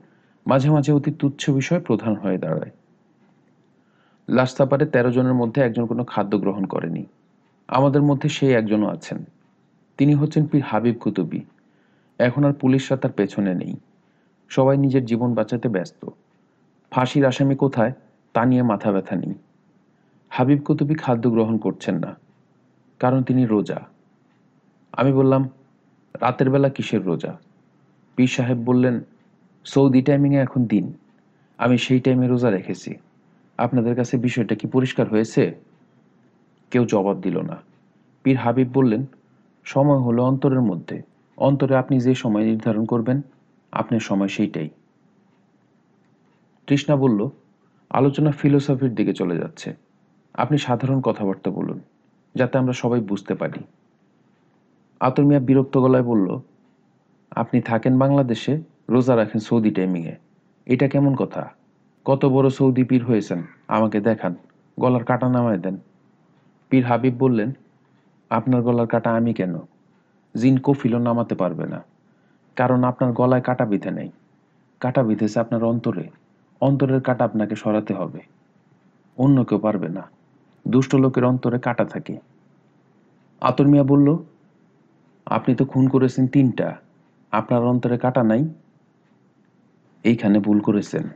মাঝে 0.47 0.69
মাঝে 0.69 0.91
অতি 0.91 1.11
তুচ্ছ 1.11 1.49
বিষয় 1.49 1.79
প্রধান 1.79 2.15
হয়ে 2.15 2.37
দাঁড়ায়। 2.37 2.71
লাস্তাপারে 4.29 4.85
তেরো 4.85 5.11
জনের 5.11 5.33
মধ্যে 5.33 5.61
একজন 5.61 5.85
কোনো 5.85 6.03
খাদ্য 6.03 6.39
গ্রহণ 6.39 6.65
করেনি। 6.65 7.05
আমাদের 7.67 8.01
মধ্যে 8.01 8.29
সেই 8.29 8.53
একজনও 8.53 8.87
আছেন। 8.87 9.23
তিনি 9.97 10.13
হচ্ছেন 10.13 10.45
পীর 10.45 10.63
হাবিব 10.63 10.95
কুতুবি। 10.99 11.41
এখন 12.19 12.43
আর 12.43 12.53
পুলিশরা 12.53 12.97
তার 12.97 13.11
পেছনে 13.11 13.53
নেই। 13.53 13.75
সবাই 14.51 14.75
নিজের 14.77 15.03
জীবন 15.05 15.29
বাঁচাতে 15.33 15.67
ব্যস্ত। 15.69 16.01
ফাঁসির 16.91 17.23
আসামি 17.25 17.55
কোথায় 17.55 17.93
তা 18.35 18.41
নিয়ে 18.45 18.63
মাথা 18.63 18.89
ব্যথা 18.91 19.15
নেই। 19.15 19.33
হাবিব 20.31 20.59
কুতুবি 20.65 20.95
খাদ্য 20.95 21.23
গ্রহণ 21.29 21.55
করছেন 21.57 21.95
না, 21.99 22.11
কারণ 23.01 23.19
তিনি 23.23 23.43
রোজা। 23.45 23.79
আমি 24.93 25.11
বললাম, 25.13 25.41
রাতের 26.15 26.49
বেলা 26.49 26.69
কিসের 26.69 27.01
রোজা? 27.05 27.33
পীর 28.17 28.27
সাহেব 28.27 28.59
বললেন, 28.65 28.95
সৌদি 29.65 30.01
টাইমিংয়ে 30.01 30.41
এখন 30.41 30.61
দিন। 30.65 30.85
আমি 31.59 31.75
সেই 31.77 31.99
টাইমে 31.99 32.25
রোজা 32.27 32.49
রেখেছি। 32.49 32.91
আপনাদের 33.59 33.93
কাছে 33.95 34.15
বিষয়টা 34.17 34.53
কি 34.55 34.65
পরিষ্কার 34.67 35.05
হয়েছে? 35.09 35.43
কেউ 36.71 36.83
জবাব 36.85 37.17
দিল 37.21 37.37
না। 37.41 37.57
পীর 38.25 38.37
হাবিব 38.37 38.69
বললেন, 38.73 39.01
সময় 39.65 39.99
হলো 39.99 40.21
অন্তরের 40.23 40.61
মধ্যে। 40.61 40.97
অন্তরে 41.37 41.73
আপনি 41.75 41.95
যে 41.99 42.13
সময় 42.15 42.45
নির্ধারণ 42.45 42.83
করবেন 42.85 43.17
আপনার 43.71 43.99
সময় 43.99 44.27
সেইটাই। 44.27 44.69
তৃষ্ণা 46.67 46.95
বলল, 46.95 47.29
আলোচনা 47.89 48.31
ফিলোসফির 48.31 48.95
দিকে 48.95 49.13
চলে 49.13 49.37
যাচ্ছে। 49.37 49.75
আপনি 50.33 50.57
সাধারণ 50.57 51.01
কথাবার্তা 51.01 51.51
বলুন, 51.51 51.79
যাতে 52.35 52.57
আমরা 52.57 52.73
সবাই 52.73 52.99
বুঝতে 52.99 53.35
পারি। 53.35 53.63
আতর 54.99 55.25
মিয়া 55.25 55.39
বিরক্ত 55.39 55.77
গলায় 55.77 56.03
বলল, 56.03 56.39
আপনি 57.31 57.61
থাকেন 57.61 57.99
বাংলাদেশে, 57.99 58.61
রোজা 58.89 59.15
রাখেন 59.15 59.39
সৌদি 59.39 59.71
টাইমিংয়ে। 59.71 60.15
এটা 60.65 60.87
কেমন 60.87 61.15
কথা? 61.15 61.49
কত 62.05 62.25
বড় 62.25 62.49
সৌদি 62.49 62.83
পীর 62.83 63.05
হয়েছেন, 63.05 63.43
আমাকে 63.67 63.99
দেখান, 63.99 64.35
গলার 64.79 65.03
কাটা 65.03 65.29
নামায় 65.29 65.57
দেন। 65.57 65.77
পীর 66.69 66.85
হাবিব 66.85 67.13
বললেন, 67.19 67.51
আপনার 68.29 68.61
গলার 68.61 68.87
কাটা 68.87 69.15
আমি 69.15 69.33
কেন? 69.33 69.55
জিন 70.37 70.57
কফিলও 70.57 70.99
নামাতে 70.99 71.35
পারবে 71.35 71.65
না। 71.67 71.83
কারণ 72.55 72.83
আপনার 72.83 73.11
গলায় 73.11 73.41
কাটা 73.41 73.65
বিধে 73.65 73.91
নেই। 73.91 74.09
কাটা 74.79 75.03
বিধেছে 75.03 75.39
আপনার 75.39 75.63
অন্তরে। 75.63 76.09
অন্তরের 76.61 77.01
কাটা 77.01 77.25
আপনাকে 77.25 77.55
সরাতে 77.55 77.93
হবে। 77.93 78.19
অন্য 79.17 79.43
কেউ 79.43 79.59
পারবে 79.59 79.89
না। 79.89 80.09
দুষ্ট 80.67 80.95
লোকের 80.95 81.25
অন্তরে 81.25 81.59
কাটা 81.59 81.85
থাকে। 81.85 82.19
আতর 83.41 83.67
মিয়া 83.67 83.83
বলল, 83.83 84.17
আপনি 85.25 85.55
তো 85.55 85.65
খুন 85.65 85.87
করেছেন 85.87 86.27
তিনটা। 86.27 86.75
আপনার 87.31 87.63
অন্তরে 87.63 87.97
কাটা 87.97 88.23
নাই। 88.23 88.49
এইখানে 90.03 90.39
ভুল 90.39 90.59
করেছেন। 90.59 91.09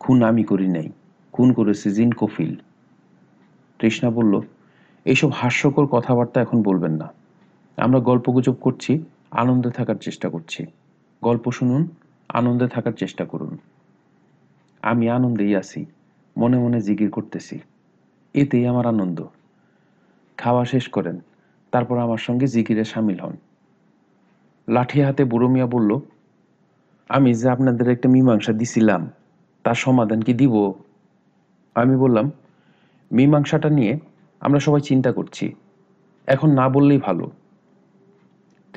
খুন 0.00 0.22
আমি 0.22 0.44
করি 0.44 0.68
নাই। 0.68 0.88
খুন 1.32 1.52
করেছে 1.52 1.90
জিন 1.90 2.12
কফিল। 2.12 2.54
তৃষ্ণা 3.78 4.10
বলল 4.10 4.40
এইসব 5.04 5.30
হাস্যকর 5.34 5.86
কথাবার্তা 5.86 6.40
এখন 6.40 6.62
বলবেন 6.62 6.92
না। 6.92 7.12
আমরা 7.76 8.00
গল্পগুজব 8.00 8.52
করছি। 8.52 9.04
আনন্দে 9.30 9.70
থাকার 9.70 9.94
চেষ্টা 9.94 10.28
করছি। 10.28 10.66
গল্প 11.22 11.50
শুনুন, 11.50 11.88
আনন্দে 12.28 12.68
থাকার 12.68 12.92
চেষ্টা 12.92 13.24
করুন। 13.24 13.58
আমি 14.82 15.08
আনন্দেই 15.08 15.56
আছি, 15.56 15.86
মনে 16.36 16.58
মনে 16.58 16.80
জিগির 16.80 17.10
করতেছি। 17.10 17.58
এতেই 18.34 18.66
আমার 18.66 18.86
আনন্দ। 18.86 19.24
খাওয়া 20.36 20.64
শেষ 20.64 20.88
করেন, 20.88 21.20
তারপর 21.70 21.98
আমার 21.98 22.18
সঙ্গে 22.18 22.46
জিকিরে 22.46 22.84
সামিল 22.84 23.20
হন। 23.20 23.36
লাঠি 24.68 25.02
হাতে 25.02 25.24
বুড়ো 25.24 25.48
মিয়া 25.48 25.66
বলল, 25.66 25.98
আমি 27.08 27.34
যে 27.34 27.48
আপনাদের 27.48 27.88
একটা 27.88 28.08
মীমাংসা 28.08 28.52
দিছিলাম, 28.52 29.10
তার 29.64 29.74
সমাধান 29.74 30.22
কি 30.22 30.34
দিব? 30.34 30.74
আমি 31.74 31.96
বললাম, 31.96 32.30
মীমাংসাটা 33.12 33.70
নিয়ে 33.70 33.98
আমরা 34.40 34.60
সবাই 34.60 34.80
চিন্তা 34.80 35.12
করছি। 35.12 35.54
এখন 36.26 36.50
না 36.50 36.68
বললেই 36.68 36.98
ভালো। 36.98 37.30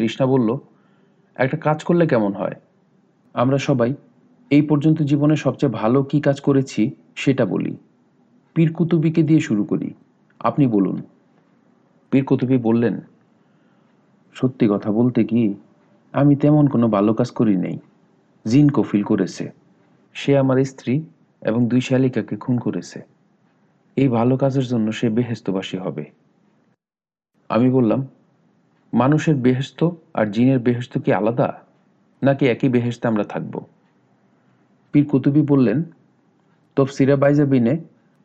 তৃষ্ণা 0.01 0.25
বলল, 0.27 0.49
একটা 1.35 1.57
কাজ 1.57 1.83
করলে 1.83 2.07
কেমন 2.07 2.33
হয়? 2.33 2.55
আমরা 3.33 3.57
সবাই 3.57 3.93
এই 4.49 4.61
পর্যন্ত 4.61 5.01
জীবনে 5.01 5.35
সবচেয়ে 5.35 5.71
ভালো 5.71 6.03
কি 6.03 6.21
কাজ 6.21 6.41
করেছি 6.41 6.91
সেটা 7.15 7.45
বলি। 7.45 7.77
পীর 8.53 8.73
কুতুবিকে 8.73 9.23
দিয়ে 9.23 9.39
শুরু 9.39 9.63
করি। 9.63 9.93
আপনি 10.39 10.67
বলুন। 10.67 10.97
পীর 12.11 12.23
কুতুবি 12.25 12.57
বললেন, 12.57 12.95
সত্যি 14.33 14.65
কথা 14.71 14.91
বলতে 14.91 15.23
কি, 15.23 15.55
আমি 16.13 16.35
তেমন 16.35 16.67
কোনো 16.67 16.88
ভালো 16.88 17.13
কাজ 17.13 17.31
করি 17.31 17.55
নাই। 17.57 17.77
জিন 18.47 18.69
কফিল 18.69 19.03
করেছে। 19.03 19.51
সে 20.13 20.38
আমার 20.38 20.63
স্ত্রী 20.63 20.95
এবং 21.41 21.67
দুই 21.67 21.81
শালিকাকে 21.81 22.35
খুন 22.35 22.57
করেছে। 22.57 23.01
এই 23.95 24.07
ভালো 24.07 24.38
কাজের 24.38 24.63
জন্য 24.63 24.91
সে 24.91 25.09
বেহেস্তবাসী 25.09 25.77
হবে। 25.77 26.05
আমি 27.49 27.69
বললাম 27.69 28.07
মানুষের 28.94 29.36
বেহেস্ত 29.36 29.90
আর 30.14 30.26
জিনের 30.26 30.60
বেহেস্ত 30.60 30.98
কি 30.98 31.14
আলাদা? 31.14 31.61
নাকি 32.24 32.48
একই 32.48 32.70
বেহেস্তে 32.70 33.08
আমরা 33.08 33.24
থাকব? 33.24 33.64
পীর 34.92 35.06
কুতুবি 35.06 35.42
বললেন, 35.42 35.84
তফসিরা 36.76 37.16
বাইজাবিনে, 37.16 37.78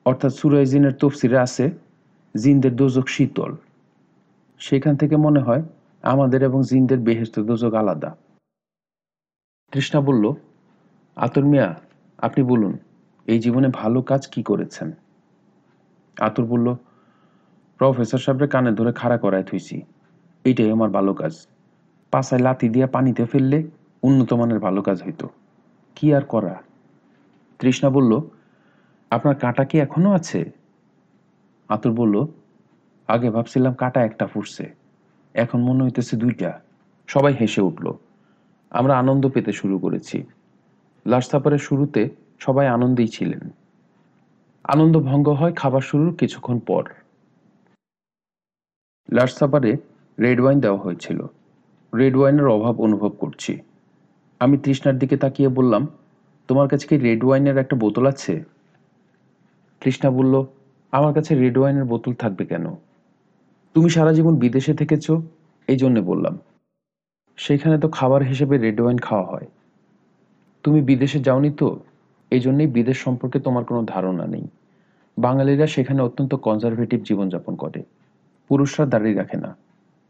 অর্থাৎ 0.05 0.33
সুরাই 0.33 0.67
জিনের 0.67 0.93
তফসিরে 0.93 1.39
আছে, 1.39 1.71
জিনদের 2.37 2.77
দোজক 2.77 3.09
শীতল। 3.09 3.57
সেখান 4.59 4.97
থেকে 4.97 5.17
মনে 5.17 5.41
হয় 5.41 5.63
আমাদের 6.03 6.43
এবং 6.43 6.63
জিনদের 6.63 6.99
বেহেস্ত 6.99 7.41
দোজক 7.41 7.75
আলাদা। 7.75 8.17
তৃষ্ণা 9.73 10.01
বলল, 10.01 10.33
আতর 11.17 11.45
মিয়া, 11.45 11.75
আপনি 12.19 12.45
বলুন, 12.45 12.79
এই 13.27 13.39
জীবনে 13.39 13.69
ভালো 13.69 14.03
কাজ 14.03 14.27
কি 14.27 14.43
করেছেন? 14.43 14.93
আতর 16.21 16.45
বলল, 16.45 16.75
প্রফেসর 17.79 18.19
সাহেবের 18.19 18.49
কানে 18.49 18.73
ধরে 18.73 18.93
খাড়া 18.93 19.19
করায় 19.19 19.43
থুইছি। 19.43 19.83
এইটাই 20.47 20.71
আমার 20.71 20.91
ভালো 20.91 21.15
কাজ। 21.15 21.47
পাশায় 22.11 22.41
লাতি 22.41 22.69
দিয়া 22.69 22.87
পানিতে 22.87 23.25
ফেললে 23.25 23.59
উন্নত 24.03 24.33
মানের 24.33 24.59
ভালো 24.59 24.83
কাজ 24.83 25.03
হইতো। 25.03 25.29
কি 25.95 26.15
আর 26.15 26.23
করা? 26.23 26.63
তৃষ্ণা 27.59 27.91
বলল, 27.91 28.21
আপনার 29.11 29.35
কাঁটা 29.35 29.65
কি 29.65 29.81
এখনও 29.81 30.13
আছে? 30.13 30.51
আতুর 31.69 31.93
বলল, 31.93 32.27
আগে 33.09 33.31
ভাবছিলাম 33.31 33.75
কাঁটা 33.75 34.05
একটা 34.05 34.27
ফুটছে। 34.27 34.75
এখন 35.35 35.61
মনে 35.61 35.85
হইতেছে 35.85 36.17
দুইটা। 36.17 36.61
সবাই 37.07 37.35
হেসে 37.41 37.61
উঠল। 37.61 37.93
আমরা 38.71 38.99
আনন্দ 38.99 39.29
পেতে 39.29 39.53
শুরু 39.53 39.79
করেছি। 39.79 40.25
লাস্ট 41.07 41.31
সাপারের 41.31 41.59
শুরুতে 41.59 42.09
সবাই 42.39 42.67
আনন্দেই 42.67 43.09
ছিলেন। 43.09 43.51
আনন্দ 44.65 45.01
ভঙ্গ 45.01 45.29
হয় 45.29 45.53
খাবার 45.53 45.81
শুরুর 45.81 46.15
কিছুক্ষণ 46.15 46.59
পর। 46.59 46.85
লাস্ট 49.13 49.39
সাপারে 49.39 49.77
রেড 50.21 50.41
ওয়াইন 50.41 50.61
দেওয়া 50.61 50.79
হয়েছিল। 50.79 51.27
রেড 51.95 52.17
ওয়াইনের 52.17 52.47
অভাব 52.47 52.81
অনুভব 52.81 53.09
করছি। 53.09 53.61
আমি 54.41 54.59
তৃষ্ণার 54.59 54.99
দিকে 54.99 55.17
তাকিয়ে 55.17 55.49
বললাম, 55.49 55.89
তোমার 56.49 56.69
কাছে 56.69 56.87
কি 56.87 56.97
রেড 56.97 57.25
ওয়াইনের 57.25 57.59
একটা 57.59 57.77
বোতল 57.77 58.07
আছে? 58.07 58.45
তৃষ্ণা 59.81 60.11
বলল, 60.11 60.45
আমার 60.93 61.15
কাছে 61.15 61.35
রেড 61.35 61.59
ওয়াইনের 61.59 61.85
বোতল 61.85 62.15
থাকবে 62.15 62.45
কেন? 62.45 62.75
তুমি 63.75 63.91
সারা 63.91 64.13
জীবন 64.13 64.37
বিদেশে 64.37 64.75
থেকেছ, 64.75 65.11
এই 65.69 65.77
জন্যে 65.77 66.01
বললাম। 66.01 66.39
সেখানে 67.37 67.79
তো 67.79 67.89
খাবার 67.89 68.23
হিসেবে 68.23 68.59
রেড 68.59 68.81
ওয়াইন 68.81 68.99
খাওয়া 68.99 69.25
হয়। 69.25 69.47
তুমি 70.63 70.83
বিদেশে 70.83 71.19
যাওনি 71.19 71.51
তো, 71.51 71.81
এই 72.31 72.41
জন্যেই 72.41 72.67
বিদেশ 72.67 72.99
সম্পর্কে 72.99 73.41
তোমার 73.41 73.65
কোনো 73.65 73.83
ধারণা 73.83 74.27
নেই। 74.27 74.49
বাঙালিরা 75.19 75.67
সেখানে 75.67 76.03
অত্যন্ত 76.03 76.35
কনজারভেটিভ 76.35 77.03
জীবনযাপন 77.03 77.57
করে। 77.57 77.83
পুরুষরা 78.49 78.87
দাঁড়িয়ে 78.87 79.15
রাখে 79.15 79.37
না। 79.37 79.57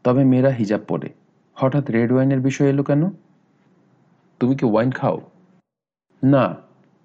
তবে 0.07 0.23
মেয়েরা 0.23 0.49
হিজাব 0.49 0.81
পরে। 0.87 1.09
হঠাৎ 1.53 1.91
রেড 1.91 2.11
ওয়াইনের 2.11 2.39
বিষয় 2.39 2.67
এলো 2.67 2.83
কেন? 2.83 3.09
তুমি 4.39 4.55
কি 4.55 4.65
ওয়াইন 4.65 4.91
খাও? 4.91 5.21
না, 6.23 6.55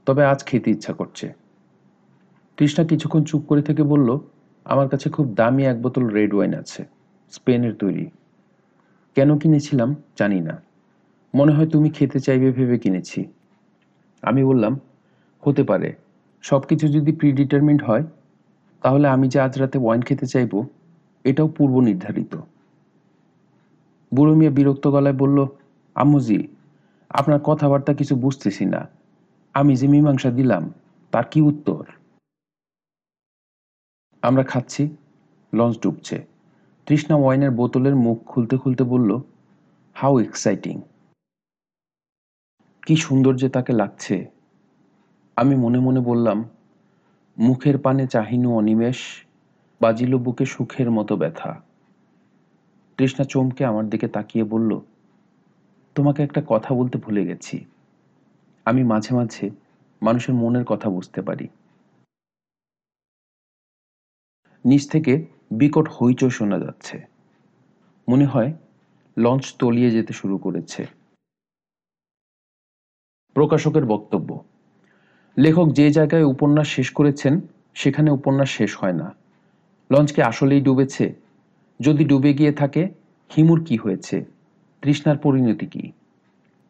তবে 0.06 0.24
আজ 0.24 0.44
খেতে 0.44 0.70
ইচ্ছা 0.70 0.92
করছে। 0.92 1.32
তৃষ্ণা 2.56 2.86
কিছুক্ষণ 2.86 3.24
চুপ 3.24 3.42
করে 3.46 3.62
থেকে 3.62 3.82
বলল, 3.82 4.18
আমার 4.64 4.88
কাছে 4.88 5.10
খুব 5.10 5.34
দামি 5.34 5.64
এক 5.64 5.82
বোতল 5.82 6.06
রেড 6.06 6.34
ওয়াইন 6.34 6.54
আছে, 6.54 6.84
স্পেনের 7.30 7.74
তৈরি। 7.74 8.10
কেন 9.14 9.38
কিনেছিলাম 9.38 9.94
জানি 10.18 10.40
না। 10.40 10.62
মনে 11.34 11.52
হয় 11.52 11.66
তুমি 11.66 11.90
খেতে 11.90 12.20
চাইবে 12.20 12.52
ভেবে 12.52 12.78
কিনেছি। 12.78 13.24
আমি 14.22 14.44
বললাম, 14.44 14.80
হতে 15.40 15.62
পারে। 15.62 15.92
সব 16.42 16.60
কিছু 16.60 16.88
যদি 16.88 17.12
প্রিডিটারমেন্ট 17.12 17.82
হয়, 17.82 18.02
তাহলে 18.82 19.08
আমি 19.08 19.28
যে 19.28 19.40
আজ 19.40 19.58
রাতে 19.58 19.78
ওয়াইন 19.78 20.02
খেতে 20.02 20.26
চাইব, 20.26 20.62
এটাও 21.24 21.48
পূর্ব 21.48 21.80
নির্ধারিত 21.80 22.36
বুড়ো 24.14 24.34
মিয়া 24.34 24.50
বিরক্ত 24.50 24.86
গলায় 24.88 25.16
বলল, 25.16 25.46
আম্মুজি, 25.94 26.48
আপনার 27.10 27.40
কথাবার্তা 27.40 27.94
কিছু 27.94 28.16
বুঝতেছি 28.16 28.64
না। 28.64 28.88
আমি 29.54 29.76
যে 29.76 29.88
মীমাংসা 29.88 30.30
দিলাম, 30.30 30.72
তার 31.10 31.24
কি 31.30 31.40
উত্তর? 31.40 31.86
আমরা 34.22 34.42
খাচ্ছি, 34.42 34.96
লঞ্চ 35.54 35.78
ডুবছে। 35.78 36.26
তৃষ্ণা 36.86 37.16
ওয়াইনের 37.16 37.50
বোতলের 37.50 37.96
মুখ 37.96 38.24
খুলতে 38.26 38.56
খুলতে 38.56 38.84
বলল, 38.84 39.20
হাউ 39.94 40.18
এক্সাইটিং। 40.18 40.82
কি 42.86 42.96
সুন্দর 42.96 43.36
যে 43.36 43.48
তাকে 43.48 43.72
লাগছে। 43.72 44.30
আমি 45.36 45.56
মনে 45.56 45.78
মনে 45.78 46.00
বললাম, 46.00 46.44
মুখের 47.38 47.78
পানে 47.78 48.06
চাহিনু 48.06 48.56
অনিমেষ, 48.56 48.98
বাজিল 49.80 50.16
বুকে 50.16 50.44
সুখের 50.44 50.90
মতো 50.90 51.16
ব্যথা। 51.16 51.71
তৃষ্ণা 53.02 53.24
চমকে 53.24 53.64
আমার 53.64 53.90
দিকে 53.90 54.08
তাকিয়ে 54.08 54.44
বলল, 54.44 54.80
তোমাকে 55.94 56.22
একটা 56.22 56.42
কথা 56.46 56.74
বলতে 56.74 56.98
ভুলে 56.98 57.26
গেছি। 57.26 57.64
আমি 58.64 58.84
মাঝে 58.84 59.14
মাঝে 59.14 59.50
মানুষের 60.02 60.34
মনের 60.34 60.64
কথা 60.64 60.90
বুঝতে 60.90 61.22
পারি। 61.22 61.48
নিচ 64.64 64.88
থেকে 64.88 65.26
বিকট 65.52 65.88
হইচই 65.88 66.30
শোনা 66.30 66.58
যাচ্ছে। 66.58 67.06
মনে 68.08 68.24
হয় 68.24 68.52
লঞ্চ 69.18 69.54
তলিয়ে 69.58 69.90
যেতে 69.90 70.12
শুরু 70.12 70.38
করেছে। 70.38 70.86
প্রকাশকের 73.34 73.84
বক্তব্য, 73.86 74.44
লেখক 75.38 75.68
যে 75.72 75.90
জায়গায় 75.90 76.24
উপন্যাস 76.24 76.68
শেষ 76.68 76.90
করেছেন, 76.90 77.40
সেখানে 77.74 78.10
উপন্যাস 78.10 78.50
শেষ 78.50 78.76
হয় 78.76 78.92
না। 78.92 79.14
লঞ্চ 79.90 80.12
কি 80.12 80.22
আসলেই 80.22 80.60
ডুবেছে 80.60 81.21
যদি 81.82 82.04
ডুবে 82.04 82.32
গিয়ে 82.32 82.52
থাকে, 82.52 82.82
হিমুর 83.36 83.64
কি 83.64 83.76
হয়েছে? 83.76 84.24
তৃষ্ণার 84.82 85.18
পরিণতি 85.18 85.66
কি? 85.66 85.92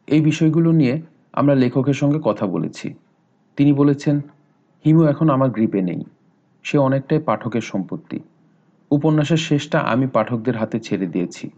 এই 0.06 0.20
বিষয়গুলো 0.20 0.72
নিয়ে 0.72 1.02
আমরা 1.32 1.54
লেখকের 1.54 1.94
সঙ্গে 1.94 2.20
কথা 2.24 2.46
বলেছি। 2.46 2.94
তিনি 3.56 3.72
বলেছেন, 3.72 4.16
হিমু 4.84 5.02
এখন 5.02 5.30
আমার 5.30 5.50
গ্রিপে 5.50 5.82
নেই। 5.82 6.04
সে 6.62 6.78
অনেকটাই 6.78 7.18
পাঠকের 7.18 7.60
সম্পত্তি। 7.60 8.18
উপন্যাসের 8.90 9.36
শেষটা 9.36 9.78
আমি 9.78 10.06
পাঠকদের 10.06 10.56
হাতে 10.56 10.80
ছেড়ে 10.80 11.06
দিয়েছি। 11.06 11.50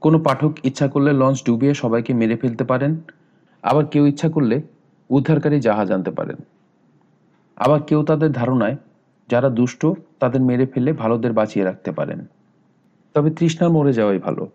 কোনো 0.00 0.18
পাঠক 0.18 0.52
ইচ্ছা 0.64 0.88
করলে 0.88 1.12
লঞ্চ 1.12 1.38
ডুবিয়ে 1.46 1.74
সবাইকে 1.74 2.12
মেরে 2.14 2.36
ফেলতে 2.36 2.64
পারেন, 2.64 2.92
আবার 3.62 3.84
কেউ 3.86 4.06
ইচ্ছা 4.06 4.28
করলে 4.28 4.62
উদ্ধারকারী 5.10 5.60
জাহাজ 5.60 5.92
আনতে 5.92 6.10
পারেন। 6.10 6.36
আবার 7.56 7.80
কেউ 7.82 8.00
তাদের 8.02 8.30
ধারণায়, 8.32 8.76
যারা 9.28 9.48
দুষ্ট, 9.48 9.86
তাদের 10.20 10.40
মেরে 10.40 10.66
ফেলে 10.66 10.90
ভালোদের 10.92 11.32
বাঁচিয়ে 11.32 11.64
রাখতে 11.64 11.90
পারেন। 11.92 12.20
তবে 13.14 13.30
তৃষ্ণার 13.30 13.70
মরে 13.70 13.92
যাওয়াই 13.92 14.18
ভালো। 14.18 14.50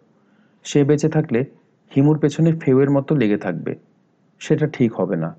সে 0.63 0.83
বেঁচে 0.83 1.09
থাকলে 1.09 1.45
হিমুর 1.95 2.19
পেছনে 2.19 2.59
ফেউয়ের 2.59 2.91
মতো 2.91 3.15
লেগে 3.15 3.37
থাকবে। 3.37 3.75
সেটা 4.39 4.67
ঠিক 4.67 4.93
হবে 4.93 5.15
না। 5.15 5.35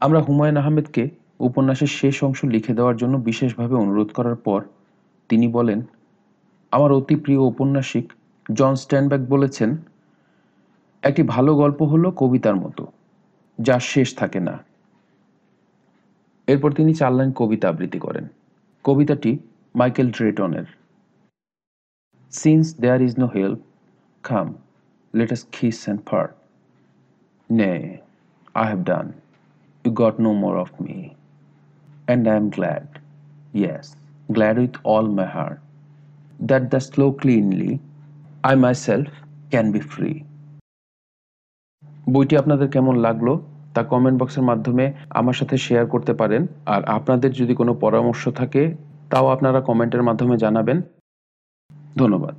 আমরা 0.00 0.20
হুমায়ুন 0.20 0.56
আহমেদকে 0.56 1.10
উপন্যাসের 1.38 1.86
শেষ 1.86 2.24
অংশ 2.24 2.44
লিখে 2.44 2.74
দেওয়ার 2.74 2.96
জন্য 2.96 3.16
বিশেষভাবে 3.16 3.74
অনুরোধ 3.74 4.12
করার 4.12 4.36
পর 4.36 4.64
তিনি 5.28 5.48
বলেন, 5.48 5.82
আমার 6.70 6.92
অতি 6.92 7.16
প্রিয় 7.16 7.38
ঔপন্যাসিক 7.38 8.12
জন 8.52 8.74
স্ট্যানব্যাক 8.74 9.20
বলেছেন, 9.20 9.76
একটি 11.02 11.22
ভালো 11.22 11.56
গল্প 11.56 11.82
হলো 11.82 12.10
কবিতার 12.10 12.56
মতো 12.56 12.86
যার 13.60 13.80
শেষ 13.80 14.16
থাকে 14.16 14.40
না। 14.40 14.64
এরপর 16.46 16.72
তিনি 16.72 16.94
চার 16.94 17.12
লাইন 17.12 17.32
কবিতা 17.32 17.68
আবৃত্তি 17.68 17.98
করেন। 17.98 18.28
কবিতাটি 18.84 19.38
মাইকেল 19.74 20.10
ড্রেটনের। 20.10 20.64
Since 22.32 22.64
there 22.82 22.98
is 23.08 23.14
no 23.22 23.26
help 23.36 23.58
come 24.24 24.46
let 25.14 25.30
us 25.36 25.42
kiss 25.56 25.76
and 25.84 26.00
part 26.10 26.32
nay 27.50 27.72
I 28.54 28.64
have 28.70 28.80
done 28.92 29.06
you 29.84 29.90
got 30.02 30.14
no 30.26 30.32
more 30.42 30.56
of 30.64 30.70
me. 30.84 30.98
And 32.08 32.22
I 32.28 32.36
am 32.36 32.46
glad 32.56 32.86
yes 33.60 33.86
glad 34.36 34.56
with 34.58 34.74
all 34.94 35.06
my 35.18 35.28
heart 35.36 35.58
that 36.50 36.62
the 36.72 36.80
so 36.88 37.06
cleanly 37.20 37.72
I 38.48 38.54
myself 38.64 39.10
can 39.50 39.66
be 39.74 39.80
free 39.92 40.12
বইটি 42.14 42.34
আপনাদের 42.36 42.68
কেমন 42.74 42.94
লাগল 43.06 43.28
তা 43.74 43.80
comment 43.92 44.16
বক্সের 44.20 44.44
মাধ্যমে 44.50 44.84
আমার 45.10 45.36
সাথে 45.40 45.56
share 45.66 45.84
করতে 45.86 46.12
পারেন। 46.20 46.42
আর 46.66 46.80
আপনাদের 46.96 47.30
যদি 47.40 47.54
কোনো 47.54 47.72
পরামর্শ 47.84 48.22
থাকে, 48.40 48.62
তাও 49.10 49.26
আপনারা 49.34 49.60
কমেন্টের 49.68 50.02
মাধ্যমে 50.02 50.36
জানাবেন। 50.36 50.78
ধন্যবাদ। 51.96 52.34